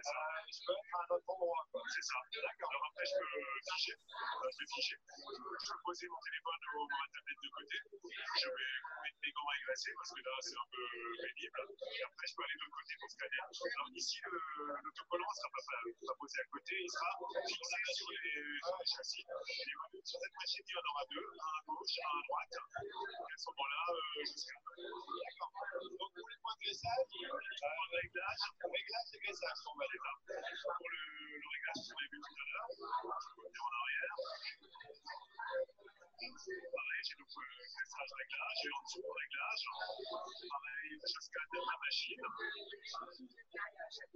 ça. 0.00 0.20
Je 0.48 0.60
peux 0.64 0.72
être 0.72 0.94
à 0.94 0.98
un 1.00 1.08
autre 1.14 1.28
endroit. 1.28 1.64
C'est 1.90 2.06
ça. 2.06 2.18
D'accord. 2.30 2.70
Alors 2.70 2.84
après, 2.90 3.04
je 3.04 3.14
peux 3.20 3.42
ficher. 3.74 3.96
Euh, 4.00 4.48
je 4.50 4.58
vais 4.60 4.70
ficher. 4.70 4.96
Je 4.96 5.72
peux 5.72 5.80
poser 5.84 6.06
mon 6.08 6.20
téléphone 6.20 6.60
ou 6.74 6.88
ma 6.88 7.06
tablette 7.10 7.40
de 7.40 7.50
côté. 7.50 7.76
Je 7.84 8.48
vais 8.48 8.72
mettre 9.04 9.20
mes 9.20 9.32
gants 9.32 9.50
à 9.50 9.56
graisser 9.66 9.92
parce 9.96 10.10
que 10.14 10.20
là, 10.24 10.34
c'est 10.40 10.58
un 10.58 10.68
peu 10.70 10.84
pénible. 11.20 11.60
Et 11.70 12.02
après, 12.06 12.26
je 12.26 12.34
peux 12.34 12.44
aller 12.44 12.56
de 12.56 12.62
l'autre 12.64 12.78
côté 12.80 12.92
pour 13.00 13.10
scanner. 13.10 13.40
Alors 13.40 13.90
ici, 13.94 14.16
l'autocollant 14.24 15.30
ne 15.30 15.36
sera 15.36 15.50
pas, 15.50 15.64
pas, 15.68 16.16
posé 16.16 16.36
à 16.40 16.46
côté. 16.50 16.74
Il 16.80 16.90
sera 16.90 17.10
fixé 17.44 17.78
sur 17.92 18.08
les 18.10 18.86
châssis. 18.86 19.24
Et 19.26 20.02
sur 20.06 20.18
cette 20.20 20.36
machine, 20.38 20.59
il 20.60 20.72
y 20.72 20.76
en 20.76 20.86
aura 20.92 21.04
deux. 21.08 21.24
Un 21.24 21.52
à 21.56 21.62
gauche, 21.64 21.96
un 22.04 22.12
à 22.12 22.22
droite 22.28 22.52
à 22.52 23.36
ce 23.36 23.46
moment-là, 23.48 23.82
euh, 23.90 24.20
je 24.20 24.44
D'accord. 24.50 25.52
Donc, 25.80 26.12
pour 26.12 26.28
les 26.28 26.38
points 26.40 26.56
de 26.56 26.60
graissage, 26.60 27.08
euh, 27.16 27.32
réglage, 27.96 28.44
réglage 28.60 29.08
et 29.14 29.18
graissage, 29.24 29.58
on 29.64 29.74
va 29.78 29.84
aller 29.88 30.00
là. 30.04 30.12
Pour 30.20 30.88
le, 30.90 31.00
réglage, 31.40 31.80
on 31.80 31.96
l'a 31.96 32.08
vu 32.12 32.18
tout 32.20 32.36
à 32.36 32.44
l'heure. 32.44 32.70
Je 32.70 33.32
peux 33.32 33.48
venir 33.48 33.62
en 33.64 33.72
arrière. 33.80 34.16
Pareil, 36.20 37.02
j'ai 37.08 37.16
donc 37.16 37.32
euh, 37.32 37.48
réglage, 38.20 38.60
et 38.60 38.70
en 38.70 38.80
dessous, 38.84 39.00
réglage. 39.00 39.64
Pareil, 40.44 40.92
je 41.00 41.20
scanne 41.24 41.56
la 41.56 41.76
machine. 41.80 42.24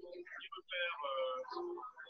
Il 0.05 0.49
me 0.53 0.61
perd. 0.69 1.01
Euh, 1.09 2.05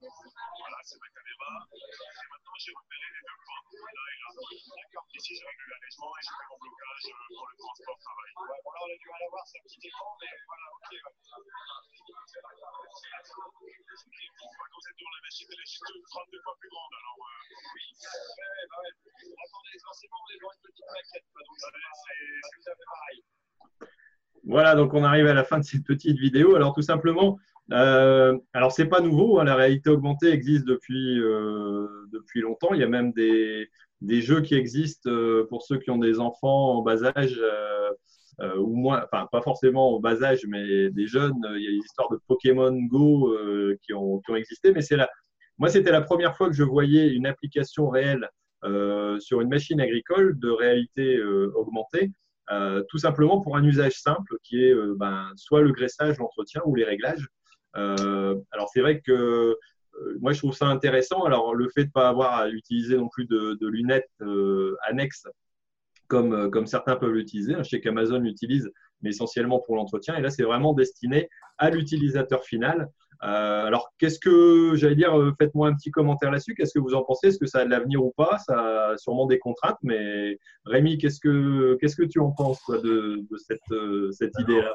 voilà, 0.00 0.78
c'est 0.82 0.98
ma 0.98 1.08
caméra. 1.08 1.50
Et 1.70 2.26
maintenant, 2.26 2.56
j'ai 2.58 2.72
repéré 2.74 3.06
les 3.14 3.22
deux 3.22 3.38
points, 3.44 3.62
là 3.94 4.04
et 4.10 4.18
là. 4.18 4.28
D'accord. 4.34 5.06
Ici, 5.14 5.32
j'ai 5.38 5.46
réglé 5.46 5.64
l'allègement 5.70 6.10
et 6.18 6.22
j'ai 6.24 6.34
fait 6.34 6.48
mon 6.50 6.58
blocage 6.58 7.04
euh, 7.06 7.30
pour 7.30 7.46
le 7.46 7.54
transport 7.54 7.98
travail. 8.02 8.30
Ouais, 8.34 8.58
bon, 8.64 8.70
là, 8.74 8.80
on 8.84 8.90
a 8.90 8.98
du 8.98 9.08
mal 9.08 9.22
à 9.22 9.28
voir, 9.30 9.44
c'est 9.46 9.58
un 9.58 9.64
petit 9.64 9.86
écran, 9.86 10.10
mais 10.18 10.32
voilà, 10.46 10.66
ok. 10.74 10.90
Ouais. 10.90 11.46
Quand 14.54 14.78
vous 14.80 14.88
êtes 14.90 14.98
devant 14.98 15.14
la 15.14 15.22
machine, 15.22 15.48
elle 15.54 15.62
est 15.62 15.70
juste 15.70 15.86
32 15.86 16.42
fois 16.42 16.56
plus 16.58 16.68
grande. 16.68 16.94
Alors, 16.98 17.18
euh, 17.22 17.54
oui. 17.74 17.86
Ouais, 17.94 18.66
bah 18.66 18.78
ouais. 18.82 18.92
Attendez, 18.94 19.78
forcément, 19.78 20.18
on 20.18 20.30
est 20.34 20.40
dans 20.42 20.52
une 20.52 20.62
petite 20.62 20.90
maquette. 20.90 21.26
Donc, 21.32 21.48
c'est 21.54 21.70
tout 21.70 22.66
à 22.66 22.74
fait 22.74 22.88
pareil. 22.90 23.24
Voilà, 24.46 24.74
donc 24.74 24.92
on 24.94 25.04
arrive 25.04 25.26
à 25.26 25.34
la 25.34 25.44
fin 25.44 25.58
de 25.58 25.64
cette 25.64 25.84
petite 25.84 26.18
vidéo. 26.18 26.54
Alors, 26.54 26.74
tout 26.74 26.82
simplement, 26.82 27.38
euh, 27.72 28.36
alors, 28.52 28.72
c'est 28.72 28.86
pas 28.86 29.00
nouveau, 29.00 29.38
hein, 29.38 29.44
la 29.44 29.54
réalité 29.54 29.88
augmentée 29.88 30.30
existe 30.30 30.66
depuis, 30.66 31.18
euh, 31.18 31.86
depuis 32.12 32.42
longtemps. 32.42 32.74
Il 32.74 32.80
y 32.80 32.84
a 32.84 32.88
même 32.88 33.12
des, 33.12 33.70
des 34.02 34.20
jeux 34.20 34.42
qui 34.42 34.54
existent 34.54 35.10
euh, 35.10 35.46
pour 35.48 35.62
ceux 35.62 35.78
qui 35.78 35.90
ont 35.90 35.98
des 35.98 36.20
enfants 36.20 36.78
en 36.78 36.82
bas 36.82 37.04
âge, 37.16 37.38
euh, 37.40 37.90
euh, 38.40 38.56
ou 38.58 38.74
moins, 38.76 39.04
enfin, 39.04 39.26
pas 39.32 39.40
forcément 39.40 39.96
en 39.96 40.00
bas 40.00 40.22
âge, 40.22 40.44
mais 40.46 40.90
des 40.90 41.06
jeunes. 41.06 41.40
Il 41.56 41.62
y 41.62 41.68
a 41.68 41.70
des 41.70 41.76
histoires 41.76 42.10
de 42.10 42.18
Pokémon 42.26 42.72
Go 42.72 43.36
qui, 43.82 43.94
ont, 43.94 44.18
qui 44.20 44.30
ont 44.30 44.36
existé, 44.36 44.72
mais 44.72 44.82
c'est 44.82 44.96
là. 44.96 45.08
Moi, 45.58 45.68
c'était 45.68 45.92
la 45.92 46.02
première 46.02 46.36
fois 46.36 46.48
que 46.48 46.54
je 46.54 46.64
voyais 46.64 47.08
une 47.14 47.26
application 47.26 47.88
réelle 47.88 48.28
sur 49.20 49.40
une 49.40 49.48
machine 49.48 49.80
agricole 49.80 50.38
de 50.38 50.50
réalité 50.50 51.22
augmentée. 51.22 52.10
Tout 52.88 52.98
simplement 52.98 53.40
pour 53.40 53.56
un 53.56 53.64
usage 53.64 53.94
simple 54.00 54.36
qui 54.42 54.62
est 54.62 54.74
ben, 54.96 55.30
soit 55.36 55.62
le 55.62 55.72
graissage, 55.72 56.18
l'entretien 56.18 56.62
ou 56.66 56.74
les 56.74 56.84
réglages. 56.84 57.26
Euh, 57.76 58.36
alors 58.52 58.68
c'est 58.72 58.80
vrai 58.80 59.00
que 59.00 59.12
euh, 59.12 60.18
moi 60.20 60.32
je 60.32 60.38
trouve 60.38 60.54
ça 60.54 60.66
intéressant. 60.66 61.24
Alors 61.24 61.54
le 61.54 61.68
fait 61.68 61.82
de 61.82 61.88
ne 61.88 61.92
pas 61.92 62.08
avoir 62.08 62.34
à 62.34 62.48
utiliser 62.48 62.96
non 62.96 63.08
plus 63.08 63.26
de, 63.26 63.66
lunettes 63.66 64.10
euh, 64.20 64.76
annexes 64.86 65.26
comme, 66.08 66.50
comme 66.50 66.66
certains 66.66 66.96
peuvent 66.96 67.12
l'utiliser. 67.12 67.54
Je 67.58 67.62
sais 67.64 67.80
qu'Amazon 67.80 68.18
l'utilise, 68.18 68.70
mais 69.00 69.10
essentiellement 69.10 69.60
pour 69.60 69.76
l'entretien. 69.76 70.14
Et 70.16 70.20
là, 70.20 70.30
c'est 70.30 70.42
vraiment 70.42 70.74
destiné 70.74 71.28
à 71.58 71.70
l'utilisateur 71.70 72.44
final. 72.44 72.90
Euh, 73.22 73.66
alors, 73.66 73.92
qu'est-ce 73.98 74.18
que, 74.18 74.74
j'allais 74.74 74.96
dire, 74.96 75.18
euh, 75.18 75.32
faites-moi 75.38 75.68
un 75.68 75.74
petit 75.74 75.90
commentaire 75.90 76.30
là-dessus. 76.30 76.54
Qu'est-ce 76.54 76.74
que 76.74 76.80
vous 76.80 76.94
en 76.94 77.02
pensez? 77.02 77.28
Est-ce 77.28 77.38
que 77.38 77.46
ça 77.46 77.60
a 77.60 77.64
de 77.64 77.70
l'avenir 77.70 78.04
ou 78.04 78.12
pas? 78.16 78.38
Ça 78.38 78.90
a 78.90 78.96
sûrement 78.96 79.26
des 79.26 79.38
contraintes, 79.38 79.78
mais 79.82 80.38
Rémi, 80.64 80.98
qu'est-ce 80.98 81.20
que, 81.20 81.76
qu'est-ce 81.80 81.96
que 81.96 82.04
tu 82.04 82.20
en 82.20 82.32
penses 82.32 82.62
de, 82.68 83.24
cette, 83.36 83.60
euh, 83.70 84.10
cette 84.12 84.32
idée-là? 84.38 84.74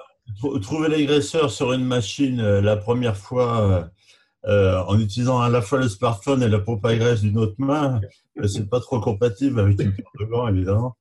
Trouver 0.62 0.90
l'agresseur 0.90 1.50
sur 1.50 1.74
une 1.74 1.86
machine 1.86 2.60
la 2.60 2.78
première 2.78 3.18
fois 3.18 3.90
en 4.46 5.00
utilisant 5.00 5.42
à 5.42 5.50
la 5.50 5.62
fois 5.62 5.80
le 5.80 5.90
smartphone 5.90 6.44
et 6.44 6.48
la 6.48 6.60
pompe 6.60 6.86
à 6.86 6.96
graisse 6.96 7.22
d'une 7.22 7.38
autre 7.40 7.56
main, 7.58 8.00
c'est 8.46 8.70
pas 8.70 8.80
trop 8.80 9.00
compatible 9.00 9.60
avec 9.60 9.82
une 9.82 9.92
paire 9.92 10.06
de 10.20 10.26
gants, 10.26 10.48
évidemment. 10.48 10.96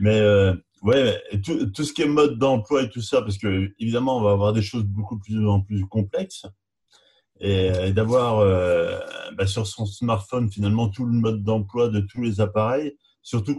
Mais 0.00 0.20
ouais, 0.82 1.22
tout, 1.44 1.66
tout, 1.66 1.84
ce 1.84 1.92
qui 1.92 2.02
est 2.02 2.08
mode 2.08 2.38
d'emploi 2.38 2.82
et 2.82 2.90
tout 2.90 3.02
ça, 3.02 3.22
parce 3.22 3.38
que 3.38 3.70
évidemment, 3.78 4.18
on 4.18 4.22
va 4.22 4.32
avoir 4.32 4.52
des 4.52 4.62
choses 4.62 4.84
beaucoup 4.84 5.20
plus 5.20 5.46
en 5.48 5.60
plus 5.60 5.86
complexes 5.86 6.44
et, 7.42 7.92
d'avoir 7.92 8.38
euh, 8.38 8.98
bah, 9.36 9.46
sur 9.46 9.66
son 9.66 9.84
smartphone 9.84 10.50
finalement 10.50 10.88
tout 10.88 11.04
le 11.04 11.12
mode 11.12 11.42
d'emploi 11.42 11.88
de 11.88 12.00
tous 12.00 12.22
les 12.22 12.40
appareils, 12.40 12.96
surtout 13.22 13.56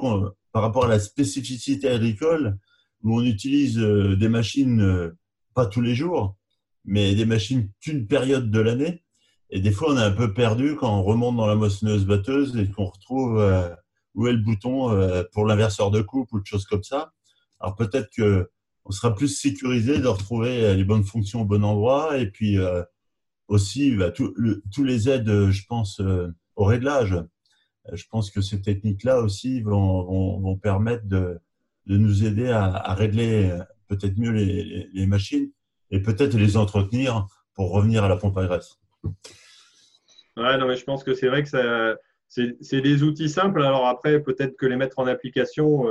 par 0.51 0.61
rapport 0.61 0.85
à 0.85 0.87
la 0.87 0.99
spécificité 0.99 1.89
agricole 1.89 2.57
où 3.03 3.19
on 3.19 3.23
utilise 3.23 3.77
euh, 3.77 4.15
des 4.15 4.29
machines 4.29 4.81
euh, 4.81 5.17
pas 5.53 5.65
tous 5.65 5.81
les 5.81 5.95
jours, 5.95 6.37
mais 6.85 7.13
des 7.13 7.25
machines 7.25 7.69
qu'une 7.81 8.07
période 8.07 8.49
de 8.49 8.59
l'année. 8.61 9.03
Et 9.49 9.59
des 9.59 9.71
fois, 9.71 9.91
on 9.91 9.97
est 9.97 10.03
un 10.03 10.11
peu 10.11 10.33
perdu 10.33 10.75
quand 10.77 10.99
on 10.99 11.03
remonte 11.03 11.35
dans 11.35 11.45
la 11.45 11.55
moissonneuse 11.55 12.05
batteuse 12.05 12.57
et 12.57 12.67
qu'on 12.71 12.85
retrouve 12.85 13.39
où 14.15 14.27
est 14.27 14.31
le 14.31 14.39
bouton 14.39 14.89
pour 15.31 15.45
l'inverseur 15.45 15.91
de 15.91 16.01
coupe 16.01 16.31
ou 16.31 16.39
de 16.39 16.45
choses 16.45 16.65
comme 16.65 16.81
ça. 16.81 17.11
Alors 17.59 17.75
peut-être 17.75 18.09
que 18.15 18.49
on 18.85 18.91
sera 18.91 19.13
plus 19.13 19.27
sécurisé 19.27 19.99
de 19.99 20.07
retrouver 20.07 20.73
les 20.73 20.83
bonnes 20.83 21.03
fonctions 21.03 21.41
au 21.41 21.45
bon 21.45 21.63
endroit 21.63 22.17
et 22.17 22.31
puis 22.31 22.57
aussi 23.53 23.95
bah, 23.95 24.11
tous 24.11 24.83
les 24.83 25.09
aides, 25.09 25.29
euh, 25.29 25.51
je 25.51 25.65
pense, 25.67 25.99
euh, 26.01 26.27
au 26.55 26.65
réglage. 26.65 27.13
Euh, 27.13 27.95
je 27.95 28.05
pense 28.09 28.31
que 28.31 28.41
ces 28.41 28.61
techniques-là 28.61 29.19
aussi 29.19 29.61
vont, 29.61 30.57
permettre 30.61 31.05
de, 31.05 31.39
nous 31.87 32.25
aider 32.25 32.49
à, 32.49 32.93
régler 32.93 33.57
peut-être 33.87 34.17
mieux 34.17 34.31
les, 34.31 34.89
les, 34.93 35.05
machines 35.05 35.51
et 35.91 36.01
peut-être 36.01 36.35
les 36.35 36.55
entretenir 36.55 37.27
pour 37.53 37.71
revenir 37.71 38.03
à 38.03 38.07
la 38.07 38.15
pompe 38.15 38.37
à 38.37 38.45
graisse. 38.45 38.77
Ouais, 40.37 40.57
non, 40.57 40.67
mais 40.67 40.77
je 40.77 40.85
pense 40.85 41.03
que 41.03 41.13
c'est 41.13 41.27
vrai 41.27 41.43
que 41.43 41.97
c'est 42.29 42.81
des 42.81 43.03
outils 43.03 43.29
simples. 43.29 43.61
Alors 43.61 43.85
après, 43.87 44.21
peut-être 44.21 44.55
que 44.55 44.65
les 44.65 44.77
mettre 44.77 44.99
en 44.99 45.07
application, 45.07 45.85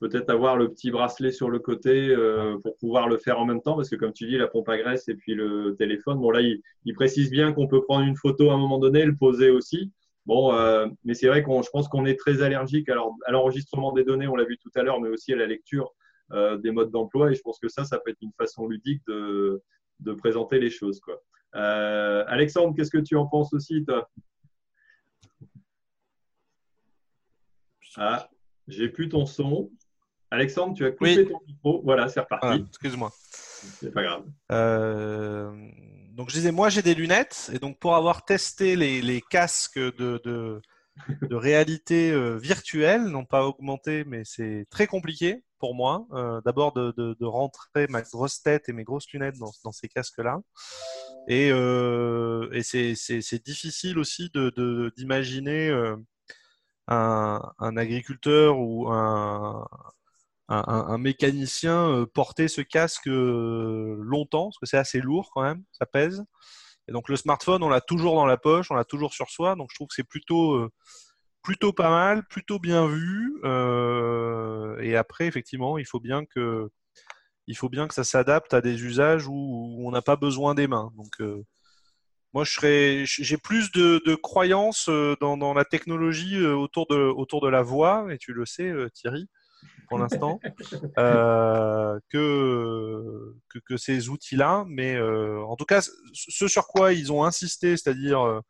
peut-être 0.00 0.30
avoir 0.30 0.56
le 0.56 0.68
petit 0.70 0.90
bracelet 0.90 1.32
sur 1.32 1.50
le 1.50 1.58
côté 1.58 2.08
euh, 2.10 2.58
pour 2.62 2.76
pouvoir 2.76 3.08
le 3.08 3.18
faire 3.18 3.38
en 3.38 3.44
même 3.44 3.60
temps, 3.60 3.76
parce 3.76 3.88
que 3.88 3.96
comme 3.96 4.12
tu 4.12 4.26
dis, 4.26 4.36
la 4.36 4.46
pompe 4.46 4.68
à 4.68 4.78
graisse 4.78 5.08
et 5.08 5.14
puis 5.14 5.34
le 5.34 5.74
téléphone, 5.76 6.18
bon 6.18 6.30
là, 6.30 6.40
il, 6.40 6.94
précise 6.94 7.30
bien 7.30 7.52
qu'on 7.52 7.66
peut 7.66 7.82
prendre 7.82 8.04
une 8.04 8.16
photo 8.16 8.50
à 8.50 8.54
un 8.54 8.58
moment 8.58 8.78
donné, 8.78 9.04
le 9.04 9.16
poser 9.16 9.50
aussi. 9.50 9.92
Bon, 10.26 10.52
euh, 10.52 10.86
mais 11.04 11.14
c'est 11.14 11.26
vrai 11.26 11.42
qu'on, 11.42 11.62
je 11.62 11.70
pense 11.70 11.88
qu'on 11.88 12.04
est 12.04 12.18
très 12.18 12.42
allergique 12.42 12.88
alors, 12.88 13.14
à 13.26 13.32
l'enregistrement 13.32 13.92
des 13.92 14.04
données, 14.04 14.28
on 14.28 14.36
l'a 14.36 14.44
vu 14.44 14.58
tout 14.58 14.70
à 14.74 14.82
l'heure, 14.82 15.00
mais 15.00 15.08
aussi 15.08 15.32
à 15.32 15.36
la 15.36 15.46
lecture 15.46 15.94
euh, 16.32 16.58
des 16.58 16.70
modes 16.70 16.90
d'emploi, 16.90 17.30
et 17.30 17.34
je 17.34 17.40
pense 17.40 17.58
que 17.58 17.68
ça, 17.68 17.84
ça 17.84 17.98
peut 17.98 18.10
être 18.10 18.22
une 18.22 18.32
façon 18.36 18.66
ludique 18.66 19.02
de, 19.06 19.62
de 20.00 20.12
présenter 20.12 20.58
les 20.58 20.70
choses. 20.70 21.00
Quoi. 21.00 21.20
Alexandre, 21.52 22.74
qu'est-ce 22.76 22.90
que 22.90 22.98
tu 22.98 23.16
en 23.16 23.26
penses 23.26 23.52
aussi, 23.52 23.84
toi? 23.84 24.08
Ah, 27.96 28.28
j'ai 28.68 28.88
plus 28.88 29.08
ton 29.08 29.26
son. 29.26 29.70
Alexandre, 30.30 30.74
tu 30.74 30.84
as 30.84 30.90
coupé 30.90 31.26
ton 31.26 31.40
micro. 31.46 31.82
Voilà, 31.84 32.08
c'est 32.08 32.20
reparti. 32.20 32.64
Excuse-moi. 32.68 33.10
C'est 33.80 33.92
pas 33.92 34.02
grave. 34.02 34.24
Euh, 34.52 35.50
donc, 36.12 36.28
je 36.30 36.34
disais, 36.34 36.52
moi, 36.52 36.68
j'ai 36.68 36.82
des 36.82 36.94
lunettes. 36.94 37.50
Et 37.54 37.58
donc, 37.58 37.78
pour 37.78 37.94
avoir 37.96 38.24
testé 38.24 38.76
les, 38.76 39.22
casques 39.22 39.78
de, 39.78 40.20
de, 40.24 41.34
réalité 41.34 42.10
euh, 42.10 42.36
virtuelle, 42.36 43.04
non 43.04 43.24
pas 43.24 43.46
augmentée, 43.46 44.04
mais 44.04 44.22
c'est 44.24 44.66
très 44.70 44.86
compliqué 44.86 45.44
pour 45.58 45.74
moi. 45.74 46.06
Euh, 46.12 46.40
d'abord, 46.44 46.72
de, 46.72 46.92
de, 46.96 47.26
rentrer 47.26 47.86
ma 47.88 48.02
grosse 48.02 48.42
tête 48.42 48.68
et 48.68 48.72
mes 48.72 48.84
grosses 48.84 49.10
lunettes 49.12 49.38
dans, 49.38 49.52
dans 49.64 49.72
ces 49.72 49.88
casques-là. 49.88 50.40
Et, 51.26 51.48
et 51.48 52.62
c'est 52.62 53.44
difficile 53.44 53.98
aussi 53.98 54.30
d'imaginer 54.96 55.70
un, 56.88 57.52
un, 57.58 57.76
agriculteur 57.76 58.58
ou 58.58 58.88
un, 58.90 59.66
un, 60.48 60.98
mécanicien 60.98 61.88
euh, 61.90 62.06
porter 62.06 62.48
ce 62.48 62.60
casque 62.60 63.08
euh, 63.08 63.96
longtemps, 64.00 64.46
parce 64.46 64.58
que 64.58 64.66
c'est 64.66 64.78
assez 64.78 65.00
lourd 65.00 65.30
quand 65.34 65.42
même, 65.42 65.62
ça 65.72 65.86
pèse. 65.86 66.24
Et 66.88 66.92
donc 66.92 67.08
le 67.08 67.16
smartphone, 67.16 67.62
on 67.62 67.68
l'a 67.68 67.82
toujours 67.82 68.14
dans 68.14 68.26
la 68.26 68.38
poche, 68.38 68.70
on 68.70 68.74
l'a 68.74 68.84
toujours 68.84 69.12
sur 69.12 69.30
soi, 69.30 69.56
donc 69.56 69.68
je 69.70 69.76
trouve 69.76 69.88
que 69.88 69.94
c'est 69.94 70.08
plutôt, 70.08 70.54
euh, 70.54 70.70
plutôt 71.42 71.72
pas 71.72 71.90
mal, 71.90 72.26
plutôt 72.28 72.58
bien 72.58 72.86
vu. 72.86 73.40
et 74.80 74.96
après, 74.96 75.26
effectivement, 75.26 75.78
il 75.78 75.86
faut 75.86 76.00
bien 76.00 76.24
que, 76.24 76.68
il 77.46 77.56
faut 77.56 77.68
bien 77.68 77.88
que 77.88 77.94
ça 77.94 78.04
s'adapte 78.04 78.54
à 78.54 78.60
des 78.60 78.84
usages 78.84 79.26
où, 79.28 79.76
on 79.86 79.90
n'a 79.90 80.02
pas 80.02 80.16
besoin 80.16 80.54
des 80.54 80.68
mains. 80.68 80.92
Donc 80.96 81.20
moi, 82.34 82.44
je 82.44 82.52
serais, 82.52 83.04
j'ai 83.06 83.38
plus 83.38 83.70
de, 83.72 84.02
de 84.06 84.14
croyances 84.14 84.88
dans, 85.20 85.36
dans, 85.36 85.54
la 85.54 85.64
technologie 85.64 86.44
autour 86.46 86.86
de, 86.88 86.96
autour 86.96 87.40
de 87.42 87.48
la 87.48 87.62
voix, 87.62 88.06
et 88.10 88.18
tu 88.18 88.32
le 88.32 88.46
sais, 88.46 88.72
Thierry 88.94 89.28
pour 89.88 89.98
l'instant 89.98 90.38
euh, 90.98 91.98
que, 92.10 93.34
que, 93.66 93.76
ces 93.76 94.08
outils-là. 94.08 94.64
Mais 94.68 94.94
euh, 94.94 95.42
en 95.44 95.56
tout 95.56 95.64
cas, 95.64 95.80
ce 96.12 96.46
sur 96.48 96.66
quoi 96.66 96.92
ils 96.92 97.12
ont 97.12 97.24
insisté, 97.24 97.76
c'est-à-dire 97.76 98.20
euh, 98.20 98.40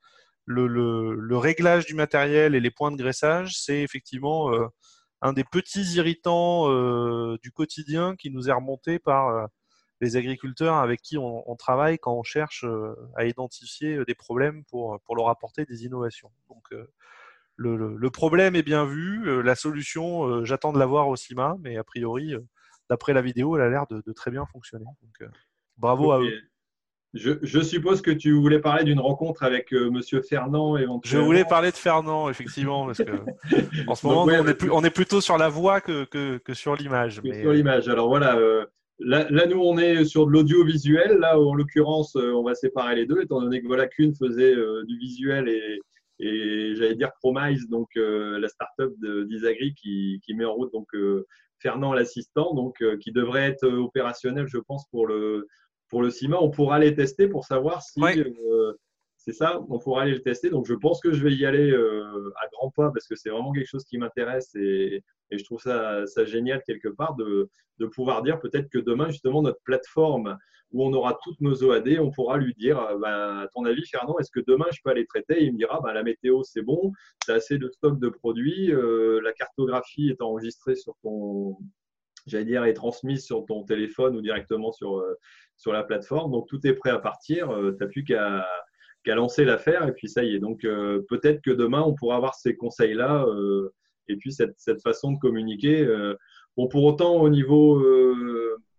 le, 0.45 0.67
le, 0.67 1.37
réglage 1.37 1.87
du 1.87 1.95
matériel 1.95 2.55
et 2.55 2.61
les 2.61 2.71
points 2.71 2.91
de 2.91 2.97
graissage, 2.97 3.57
c'est 3.57 3.83
effectivement 3.83 4.51
un 5.21 5.33
des 5.33 5.45
petits 5.45 5.95
irritants 5.95 6.69
du 7.37 7.53
quotidien 7.53 8.17
qui 8.17 8.31
nous 8.31 8.49
est 8.49 8.53
remonté 8.53 8.99
par 8.99 9.49
les 10.01 10.17
agriculteurs 10.17 10.77
avec 10.77 11.03
qui 11.03 11.19
on, 11.19 11.49
on 11.51 11.55
travaille 11.55 11.99
quand 11.99 12.15
on 12.15 12.23
cherche 12.23 12.65
à 13.17 13.27
identifier 13.27 14.03
des 14.07 14.15
problèmes 14.15 14.65
pour, 14.65 14.99
pour 15.05 15.17
leur 15.17 15.29
apporter 15.29 15.67
des 15.67 15.85
innovations. 15.85 16.31
Donc, 16.49 16.73
le, 17.59 18.11
problème 18.11 18.57
est 18.57 18.63
bien 18.63 18.85
vu, 18.85 19.29
euh, 19.29 19.43
la 19.43 19.55
solution, 19.55 20.27
euh, 20.27 20.45
j'attends 20.45 20.73
de 20.73 20.79
la 20.79 20.87
voir 20.87 21.09
au 21.09 21.17
CIMA, 21.17 21.57
mais 21.61 21.77
a 21.77 21.85
priori, 21.85 22.35
euh, 22.35 22.41
d'après 22.89 23.13
la 23.13 23.23
vidéo, 23.23 23.57
elle 23.57 23.63
a 23.63 23.69
l'air 23.69 23.87
de, 23.91 24.13
très 24.13 24.31
bien 24.31 24.47
fonctionner. 24.47 24.85
Donc, 24.85 25.31
bravo 25.77 26.13
à 26.13 26.21
eux. 26.21 26.33
Je, 27.15 27.61
suppose 27.63 28.03
que 28.03 28.11
tu 28.11 28.33
voulais 28.33 28.61
parler 28.61 28.85
d'une 28.85 29.01
rencontre 29.01 29.43
avec 29.43 29.73
Monsieur 29.73 30.21
Fernand 30.21 30.77
éventuellement. 30.77 31.01
Je 31.21 31.27
voulais 31.27 31.45
parler 31.45 31.71
de 31.71 31.77
Fernand, 31.77 32.29
effectivement, 32.29 32.87
parce 32.87 32.99
que 32.99 33.11
en 33.89 33.95
ce 33.95 34.07
moment, 34.07 34.27
on, 34.71 34.85
est 34.85 34.91
plutôt 34.91 35.21
sur 35.21 35.39
la 35.39 35.49
voix 35.49 35.81
que, 35.81 36.07
sur 36.53 36.77
l'image. 36.77 37.23
Sur 37.41 37.53
l'image. 37.53 37.89
Alors 37.89 38.09
voilà, 38.09 38.39
là, 39.01 39.47
nous, 39.47 39.59
on 39.59 39.79
est 39.79 40.05
sur 40.05 40.27
de 40.27 40.33
l'audiovisuel. 40.33 41.17
Là, 41.19 41.41
en 41.41 41.55
l'occurrence, 41.55 42.15
on 42.15 42.43
va 42.43 42.55
séparer 42.55 42.95
les 42.95 43.07
deux, 43.07 43.23
étant 43.23 43.41
donné 43.41 43.63
que 43.63 43.67
voilà, 43.67 43.87
qu'une 43.87 44.15
faisait 44.15 44.55
du 44.87 44.99
visuel 44.99 45.49
et, 45.49 45.81
et 46.21 46.75
j'allais 46.75 46.95
dire 46.95 47.13
Promise, 47.21 47.69
donc 47.69 47.89
euh, 47.97 48.39
la 48.39 48.49
start-up 48.49 48.93
d'Isagri 49.01 49.75
qui, 49.75 50.21
qui, 50.25 50.35
met 50.35 50.45
en 50.45 50.55
route 50.55 50.73
donc 50.73 50.89
euh, 50.95 51.27
Fernand 51.61 51.93
l'assistant, 51.93 52.55
donc 52.55 52.83
euh, 52.83 52.97
qui 52.99 53.13
devrait 53.13 53.49
être 53.49 53.67
opérationnel, 53.67 54.47
je 54.49 54.59
pense, 54.59 54.87
pour 54.91 55.07
le 55.07 55.47
pour 55.89 56.03
le 56.03 56.11
CIMA. 56.11 56.37
On 56.41 56.51
pourra 56.51 56.79
les 56.79 56.95
tester 56.95 57.29
pour 57.29 57.45
savoir 57.45 57.83
si 57.83 58.01
c'est 59.17 59.33
ça, 59.33 59.61
on 59.69 59.79
pourra 59.79 60.03
aller 60.03 60.15
le 60.15 60.23
tester. 60.23 60.51
Donc 60.51 60.67
je 60.67 60.75
pense 60.75 61.01
que 61.01 61.13
je 61.13 61.23
vais 61.23 61.35
y 61.35 61.45
aller 61.45 61.73
à 61.73 62.47
grands 62.53 62.71
pas 62.71 62.91
parce 62.91 63.07
que 63.07 63.15
c'est 63.15 63.31
vraiment 63.31 63.53
quelque 63.53 63.69
chose 63.69 63.85
qui 63.85 63.99
m'intéresse 63.99 64.55
et, 64.55 65.03
et, 65.31 65.39
je 65.39 65.45
trouve 65.45 65.61
ça, 65.61 66.07
ça 66.07 66.25
génial 66.25 66.63
quelque 66.67 66.89
part 66.89 67.15
de, 67.17 67.51
de 67.79 67.87
pouvoir 67.87 68.23
dire 68.23 68.41
peut-être 68.41 68.69
que 68.71 68.79
demain 68.79 69.11
justement 69.11 69.43
notre 69.43 69.61
plateforme 69.65 70.39
où 70.73 70.85
on 70.85 70.93
aura 70.93 71.19
toutes 71.23 71.41
nos 71.41 71.63
OAD, 71.65 71.99
on 72.01 72.11
pourra 72.11 72.37
lui 72.37 72.55
dire, 72.55 72.79
euh, 72.79 72.99
ben, 72.99 73.41
à 73.41 73.49
ton 73.55 73.65
avis, 73.65 73.87
Fernand, 73.87 74.19
est-ce 74.19 74.31
que 74.31 74.41
demain 74.47 74.67
je 74.73 74.81
peux 74.85 74.91
aller 74.91 75.07
traiter? 75.07 75.43
Il 75.43 75.53
me 75.53 75.59
dira, 75.59 75.81
ben, 75.83 75.93
la 75.93 76.03
météo, 76.03 76.43
c'est 76.43 76.63
bon, 76.63 76.93
tu 77.25 77.31
as 77.31 77.35
assez 77.35 77.59
de 77.59 77.69
stock 77.71 77.99
de 77.99 78.09
produits, 78.09 78.73
euh, 78.73 79.21
la 79.23 79.33
cartographie 79.33 80.11
est 80.11 80.21
enregistrée 80.21 80.77
sur 80.77 80.95
ton, 81.03 81.57
j'allais 82.27 82.45
dire, 82.45 82.65
est 82.65 82.75
transmise 82.75 83.25
sur 83.25 83.47
ton 83.47 83.65
téléphone 83.65 84.17
ou 84.17 84.21
directement 84.21 84.73
sur, 84.73 84.99
euh, 84.99 85.15
sur 85.57 85.73
la 85.73 85.83
plateforme. 85.85 86.33
Donc, 86.33 86.49
tout 86.49 86.65
est 86.67 86.75
prêt 86.75 86.91
à 86.91 86.99
partir. 86.99 87.49
tu 87.49 87.77
n'as 87.81 87.87
plus 87.87 88.05
qu'à 88.05 88.47
qu'à 89.05 89.15
lancer 89.15 89.45
l'affaire 89.45 89.87
et 89.87 89.93
puis 89.93 90.09
ça 90.09 90.25
y 90.25 90.35
est. 90.35 90.41
Donc, 90.41 90.63
peut-être 90.63 91.41
que 91.41 91.53
demain, 91.53 91.83
on 91.83 91.95
pourra 91.95 92.17
avoir 92.17 92.35
ces 92.35 92.57
conseils-là 92.57 93.27
et 94.09 94.17
puis 94.17 94.33
cette, 94.33 94.55
cette, 94.59 94.83
façon 94.83 95.13
de 95.13 95.19
communiquer. 95.19 95.87
bon, 96.57 96.67
pour 96.67 96.85
autant, 96.85 97.15
au 97.15 97.29
niveau 97.29 97.81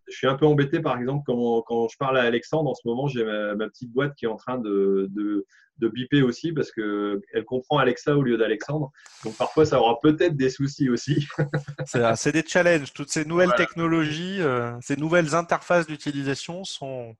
je 0.09 0.15
suis 0.15 0.27
un 0.27 0.35
peu 0.35 0.45
embêté, 0.45 0.79
par 0.79 0.97
exemple, 0.97 1.23
quand, 1.25 1.61
quand 1.63 1.87
je 1.87 1.97
parle 1.97 2.17
à 2.17 2.23
Alexandre, 2.23 2.69
en 2.69 2.75
ce 2.75 2.81
moment, 2.85 3.07
j'ai 3.07 3.23
ma, 3.23 3.55
petite 3.69 3.91
boîte 3.91 4.15
qui 4.15 4.25
est 4.25 4.29
en 4.29 4.35
train 4.35 4.57
de, 4.57 5.07
de, 5.11 5.45
de 5.79 5.87
biper 5.87 6.21
aussi 6.21 6.51
parce 6.51 6.71
qu'elle 6.71 7.45
comprend 7.45 7.77
Alexa 7.77 8.15
au 8.15 8.21
lieu 8.21 8.37
d'Alexandre. 8.37 8.91
Donc 9.23 9.35
parfois, 9.37 9.65
ça 9.65 9.79
aura 9.79 9.99
peut-être 9.99 10.35
des 10.35 10.49
soucis 10.49 10.89
aussi. 10.89 11.27
c'est 12.15 12.31
des 12.31 12.43
challenges. 12.45 12.93
Toutes 12.93 13.09
ces 13.09 13.25
nouvelles 13.25 13.53
technologies, 13.55 14.41
euh, 14.41 14.77
ces 14.81 14.97
nouvelles 14.97 15.35
interfaces 15.35 15.87
d'utilisation 15.87 16.63
sont, 16.63 17.15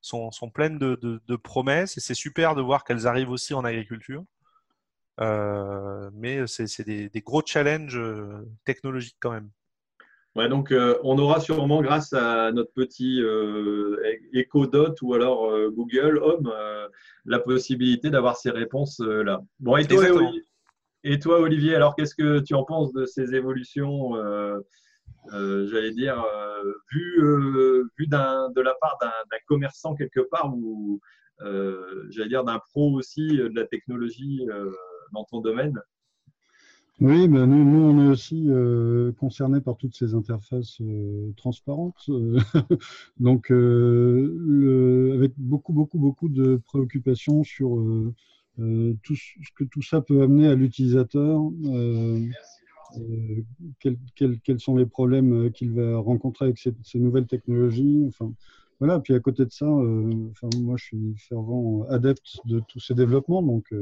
sont, 0.00 0.30
sont, 0.30 0.50
pleines 0.50 0.78
de, 0.78 1.36
promesses 1.36 1.96
et 1.96 2.00
c'est 2.00 2.14
super 2.14 2.54
de 2.54 2.62
voir 2.62 2.84
qu'elles 2.84 3.06
arrivent 3.06 3.30
aussi 3.30 3.54
en 3.54 3.64
agriculture. 3.64 4.24
Euh, 5.20 6.10
mais 6.14 6.46
c'est 6.46 6.84
des, 6.84 7.10
des, 7.10 7.20
gros 7.20 7.42
challenges 7.44 7.98
euh, 7.98 8.48
technologiques 8.64 9.18
quand 9.20 9.32
même. 9.32 9.50
Ouais, 10.36 10.48
donc 10.48 10.70
euh, 10.70 10.96
on 11.02 11.18
aura 11.18 11.40
sûrement, 11.40 11.82
grâce 11.82 12.12
à 12.12 12.52
notre 12.52 12.72
petit 12.72 13.20
euh, 13.20 13.96
Echo 14.32 14.66
Dot 14.66 14.96
ou 15.02 15.14
alors 15.14 15.50
euh, 15.50 15.70
Google 15.70 16.18
Home, 16.22 16.52
la 17.24 17.40
possibilité 17.40 18.10
d'avoir 18.10 18.36
ces 18.36 18.50
réponses 18.50 19.00
là. 19.00 19.40
Bon, 19.58 19.76
et 19.76 19.86
toi, 19.86 20.04
Olivier, 20.08 20.44
et 21.02 21.18
toi, 21.18 21.40
Olivier, 21.40 21.74
alors 21.74 21.96
qu'est-ce 21.96 22.14
que 22.14 22.38
tu 22.40 22.54
en 22.54 22.64
penses 22.64 22.92
de 22.92 23.06
ces 23.06 23.34
évolutions 23.34 24.12
J'allais 25.32 25.92
dire, 25.92 26.24
vu, 26.92 27.88
vu 27.98 28.06
de 28.06 28.60
la 28.60 28.74
part 28.80 28.98
d'un 29.00 29.38
commerçant 29.48 29.96
quelque 29.96 30.20
part 30.20 30.54
ou 30.54 31.00
j'allais 31.40 32.28
dire 32.28 32.44
d'un 32.44 32.60
pro 32.70 32.92
aussi 32.92 33.26
de 33.26 33.52
la 33.54 33.66
technologie 33.66 34.46
dans 35.12 35.24
ton 35.24 35.40
domaine? 35.40 35.80
Oui, 37.00 37.28
ben 37.28 37.46
nous, 37.46 37.64
nous, 37.64 37.80
on 37.80 38.04
est 38.04 38.08
aussi 38.08 38.44
euh, 38.48 39.10
concernés 39.12 39.62
par 39.62 39.78
toutes 39.78 39.96
ces 39.96 40.14
interfaces 40.14 40.82
euh, 40.82 41.32
transparentes. 41.34 42.04
Euh, 42.10 42.38
donc, 43.18 43.50
euh, 43.50 44.36
le, 44.38 45.12
avec 45.14 45.32
beaucoup, 45.38 45.72
beaucoup, 45.72 45.98
beaucoup 45.98 46.28
de 46.28 46.56
préoccupations 46.56 47.42
sur 47.42 47.82
tout 49.02 49.16
ce 49.16 49.52
que 49.56 49.64
tout 49.64 49.80
ça 49.80 50.02
peut 50.02 50.20
amener 50.20 50.46
à 50.46 50.54
l'utilisateur. 50.54 51.40
Quels, 53.78 53.96
quels, 54.14 54.38
quels, 54.40 54.60
sont 54.60 54.76
les 54.76 54.84
problèmes 54.84 55.50
qu'il 55.52 55.70
va 55.72 55.96
rencontrer 55.96 56.46
avec 56.46 56.58
ces, 56.58 56.74
ces, 56.82 56.98
nouvelles 56.98 57.26
technologies 57.28 58.04
enfin, 58.08 58.32
voilà. 58.78 59.00
Puis 59.00 59.14
à 59.14 59.20
côté 59.20 59.46
de 59.46 59.50
ça, 59.50 59.66
enfin, 59.66 60.48
moi 60.58 60.76
je 60.76 60.84
suis 60.84 61.14
fervent 61.16 61.84
adepte 61.88 62.40
de 62.44 62.60
tous 62.68 62.80
ces 62.80 62.94
développements, 62.94 63.42
donc 63.42 63.72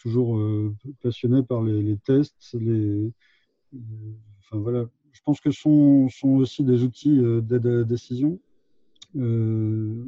toujours 0.00 0.38
euh, 0.38 0.74
passionné 1.02 1.42
par 1.42 1.62
les, 1.62 1.96
tests. 1.98 2.54
Les, 2.54 3.12
enfin, 4.40 4.58
voilà. 4.58 4.86
Je 5.12 5.20
pense 5.24 5.40
que 5.40 5.50
ce 5.50 5.60
sont, 5.60 6.08
sont 6.08 6.36
aussi 6.36 6.64
des 6.64 6.82
outils 6.82 7.18
euh, 7.18 7.40
d'aide 7.40 7.66
à 7.66 7.70
la 7.70 7.84
décision. 7.84 8.40
Euh, 9.16 10.04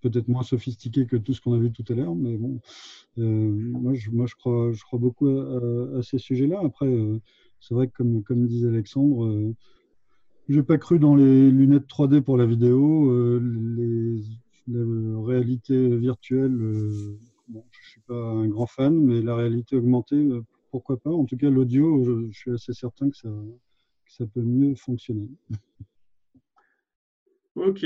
peut-être 0.00 0.28
moins 0.28 0.42
sophistiqués 0.42 1.06
que 1.06 1.16
tout 1.16 1.34
ce 1.34 1.40
qu'on 1.40 1.52
a 1.52 1.58
vu 1.58 1.70
tout 1.70 1.84
à 1.90 1.94
l'heure, 1.94 2.14
mais 2.14 2.36
bon, 2.38 2.58
moi, 3.16 3.92
je, 3.94 4.10
moi 4.10 4.26
je, 4.26 4.34
crois, 4.34 4.72
je 4.72 4.82
crois 4.82 4.98
beaucoup 4.98 5.28
à, 5.28 6.02
ces 6.02 6.18
sujets-là. 6.18 6.58
Après, 6.64 6.90
c'est 7.60 7.74
vrai 7.74 7.86
que 7.86 7.92
comme, 7.92 8.22
comme 8.22 8.46
disait 8.46 8.68
Alexandre, 8.68 9.52
j'ai 10.48 10.62
pas 10.62 10.78
cru 10.78 10.98
dans 10.98 11.14
les 11.16 11.50
lunettes 11.50 11.86
3D 11.86 12.22
pour 12.22 12.38
la 12.38 12.46
vidéo, 12.46 13.38
les, 13.40 14.22
la 14.68 15.20
réalité 15.22 15.98
virtuelle 15.98 16.58
Bon, 17.50 17.64
je 17.72 17.88
suis 17.88 18.00
pas 18.02 18.14
un 18.14 18.46
grand 18.46 18.66
fan, 18.66 18.96
mais 18.96 19.20
la 19.22 19.34
réalité 19.34 19.74
augmentée, 19.74 20.14
euh, 20.14 20.40
pourquoi 20.70 20.98
pas 20.98 21.10
En 21.10 21.24
tout 21.24 21.36
cas, 21.36 21.50
l'audio, 21.50 22.04
je, 22.04 22.30
suis 22.30 22.52
assez 22.52 22.72
certain 22.72 23.10
que 23.10 23.16
ça, 23.16 24.24
peut 24.32 24.42
mieux 24.42 24.76
fonctionner. 24.76 25.28
Ok. 27.56 27.84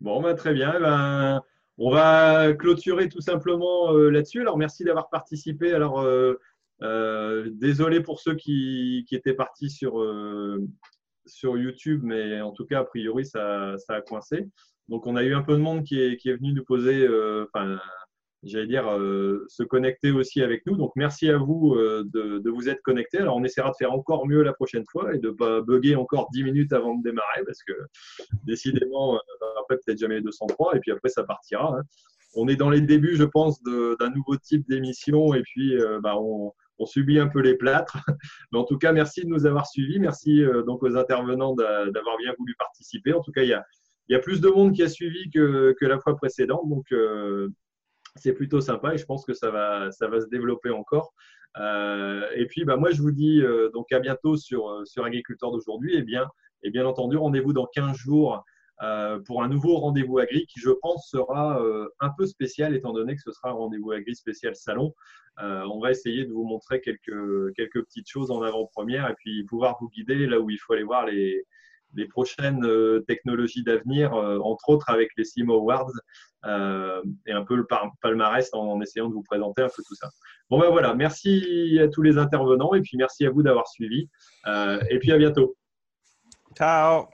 Bon, 0.00 0.20
bah, 0.20 0.34
très 0.34 0.52
bien. 0.52 0.74
Eh 0.76 0.80
ben, 0.80 1.40
on 1.78 1.92
va 1.92 2.52
clôturer 2.54 3.08
tout 3.08 3.20
simplement 3.20 3.94
euh, 3.94 4.10
là-dessus. 4.10 4.40
Alors, 4.40 4.58
merci 4.58 4.82
d'avoir 4.82 5.08
participé. 5.08 5.72
Alors, 5.72 6.00
euh, 6.00 7.48
désolé 7.52 8.02
pour 8.02 8.18
ceux 8.18 8.34
qui, 8.34 9.06
étaient 9.12 9.32
partis 9.32 9.70
sur, 9.70 9.94
YouTube, 11.56 12.02
mais 12.02 12.40
en 12.40 12.50
tout 12.50 12.66
cas, 12.66 12.80
a 12.80 12.84
priori, 12.84 13.24
ça, 13.24 13.76
a 13.88 14.00
coincé. 14.00 14.48
Donc, 14.88 15.06
on 15.06 15.14
a 15.14 15.22
eu 15.22 15.34
un 15.34 15.42
peu 15.42 15.52
de 15.52 15.62
monde 15.62 15.84
qui 15.84 16.00
est, 16.00 16.26
venu 16.26 16.52
nous 16.52 16.64
poser, 16.64 17.06
j'allais 18.42 18.66
dire, 18.66 18.88
euh, 18.90 19.44
se 19.48 19.62
connecter 19.62 20.10
aussi 20.10 20.42
avec 20.42 20.64
nous. 20.66 20.76
Donc, 20.76 20.92
merci 20.96 21.28
à 21.28 21.36
vous 21.36 21.74
euh, 21.74 22.04
de, 22.06 22.38
de, 22.38 22.50
vous 22.50 22.68
être 22.68 22.80
connectés. 22.82 23.18
Alors, 23.18 23.36
on 23.36 23.44
essaiera 23.44 23.70
de 23.70 23.76
faire 23.76 23.92
encore 23.92 24.26
mieux 24.26 24.42
la 24.42 24.52
prochaine 24.52 24.84
fois 24.90 25.14
et 25.14 25.18
de 25.18 25.28
ne 25.28 25.32
pas 25.32 25.60
bugger 25.60 25.96
encore 25.96 26.28
10 26.32 26.44
minutes 26.44 26.72
avant 26.72 26.96
de 26.96 27.02
démarrer 27.02 27.44
parce 27.44 27.62
que 27.62 27.72
décidément, 28.44 29.16
euh, 29.16 29.46
après, 29.60 29.76
peut-être 29.84 29.98
jamais 29.98 30.20
203 30.20 30.76
et 30.76 30.80
puis 30.80 30.90
après, 30.90 31.08
ça 31.10 31.24
partira. 31.24 31.76
Hein. 31.76 31.82
On 32.34 32.48
est 32.48 32.56
dans 32.56 32.70
les 32.70 32.80
débuts, 32.80 33.16
je 33.16 33.24
pense, 33.24 33.60
d'un 33.62 34.10
nouveau 34.14 34.36
type 34.36 34.66
d'émission 34.68 35.34
et 35.34 35.42
puis 35.42 35.76
bah, 36.00 36.16
on, 36.16 36.52
on, 36.78 36.86
subit 36.86 37.18
un 37.18 37.26
peu 37.26 37.40
les 37.40 37.56
plâtres. 37.56 37.98
Mais 38.52 38.58
en 38.60 38.62
tout 38.62 38.78
cas, 38.78 38.92
merci 38.92 39.22
de 39.22 39.26
nous 39.26 39.46
avoir 39.46 39.66
suivis. 39.66 39.98
Merci 39.98 40.44
donc 40.64 40.84
aux 40.84 40.96
intervenants 40.96 41.56
d'avoir 41.56 42.16
bien 42.18 42.32
voulu 42.38 42.54
participer. 42.56 43.14
En 43.14 43.20
tout 43.20 43.32
cas, 43.32 43.42
il 43.42 43.48
y 43.48 43.52
a, 43.52 43.64
il 44.08 44.12
y 44.12 44.14
a 44.14 44.20
plus 44.20 44.40
de 44.40 44.48
monde 44.48 44.72
qui 44.72 44.84
a 44.84 44.88
suivi 44.88 45.28
que, 45.28 45.74
que 45.80 45.86
la 45.86 45.98
fois 45.98 46.14
précédente. 46.14 46.68
Donc, 46.68 46.86
c'est 48.16 48.32
plutôt 48.32 48.60
sympa 48.60 48.94
et 48.94 48.98
je 48.98 49.04
pense 49.04 49.24
que 49.24 49.34
ça 49.34 49.50
va, 49.50 49.90
se 49.90 50.28
développer 50.28 50.70
encore. 50.70 51.12
Euh, 51.58 52.26
et 52.36 52.46
puis, 52.46 52.64
bah, 52.64 52.76
moi, 52.76 52.90
je 52.90 53.02
vous 53.02 53.10
dis 53.10 53.40
euh, 53.42 53.70
donc 53.70 53.90
à 53.92 53.98
bientôt 53.98 54.36
sur, 54.36 54.68
euh, 54.68 54.84
sur 54.84 55.04
Agriculteur 55.04 55.50
d'aujourd'hui. 55.50 55.96
Et 55.96 56.02
bien, 56.02 56.28
et 56.62 56.70
bien 56.70 56.86
entendu, 56.86 57.16
rendez-vous 57.16 57.52
dans 57.52 57.66
15 57.66 57.96
jours 57.96 58.44
pour 59.26 59.42
un 59.42 59.48
nouveau 59.48 59.76
rendez-vous 59.76 60.20
agri 60.20 60.46
qui, 60.46 60.58
je 60.58 60.70
pense, 60.70 61.10
sera 61.10 61.62
un 62.00 62.10
peu 62.16 62.24
spécial 62.24 62.74
étant 62.74 62.94
donné 62.94 63.14
que 63.14 63.20
ce 63.20 63.30
sera 63.30 63.50
un 63.50 63.52
rendez-vous 63.52 63.90
agri 63.90 64.14
spécial 64.14 64.56
salon. 64.56 64.94
on 65.36 65.80
va 65.80 65.90
essayer 65.90 66.24
de 66.24 66.32
vous 66.32 66.44
montrer 66.44 66.80
quelques 66.80 67.84
petites 67.84 68.08
choses 68.08 68.30
en 68.30 68.40
avant-première 68.40 69.10
et 69.10 69.14
puis 69.18 69.44
pouvoir 69.44 69.76
vous 69.82 69.90
guider 69.90 70.26
là 70.26 70.40
où 70.40 70.48
il 70.48 70.56
faut 70.56 70.72
aller 70.72 70.84
voir 70.84 71.04
les, 71.04 71.44
les 71.94 72.06
prochaines 72.06 72.64
euh, 72.64 73.04
technologies 73.06 73.62
d'avenir, 73.62 74.14
euh, 74.14 74.38
entre 74.38 74.68
autres 74.68 74.88
avec 74.90 75.10
les 75.16 75.24
CIMO 75.24 75.54
Awards 75.54 75.92
euh, 76.46 77.02
et 77.26 77.32
un 77.32 77.44
peu 77.44 77.56
le 77.56 77.66
palmarès 78.00 78.48
en, 78.52 78.80
essayant 78.80 79.08
de 79.08 79.14
vous 79.14 79.22
présenter 79.22 79.62
un 79.62 79.68
peu 79.68 79.82
tout 79.86 79.94
ça. 79.94 80.08
Bon 80.48 80.58
ben 80.58 80.70
voilà, 80.70 80.94
merci 80.94 81.78
à 81.80 81.88
tous 81.88 82.02
les 82.02 82.18
intervenants 82.18 82.74
et 82.74 82.80
puis 82.80 82.96
merci 82.96 83.26
à 83.26 83.30
vous 83.30 83.42
d'avoir 83.42 83.68
suivi 83.68 84.08
et 84.46 84.98
puis 84.98 85.12
à 85.12 85.18
bientôt. 85.18 85.56
Ciao. 86.56 87.06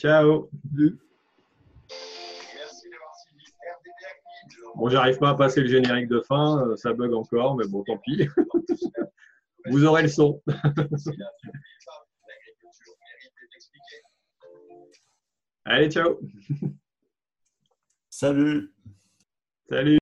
Ciao. 0.00 0.48
Bon, 4.76 4.88
j'arrive 4.88 5.18
pas 5.18 5.30
à 5.30 5.34
passer 5.34 5.62
le 5.62 5.66
générique 5.66 6.08
de 6.08 6.20
fin, 6.20 6.64
ça 6.76 6.92
bug 6.92 7.12
encore, 7.12 7.56
mais 7.56 7.66
bon, 7.66 7.82
tant 7.82 7.98
pis. 7.98 8.28
Vous 9.66 9.84
aurez 9.84 10.02
le 10.02 10.08
son. 10.08 10.40
Allez, 15.64 15.90
ciao. 15.90 16.18
Salut. 18.10 18.72
Salut. 19.68 19.99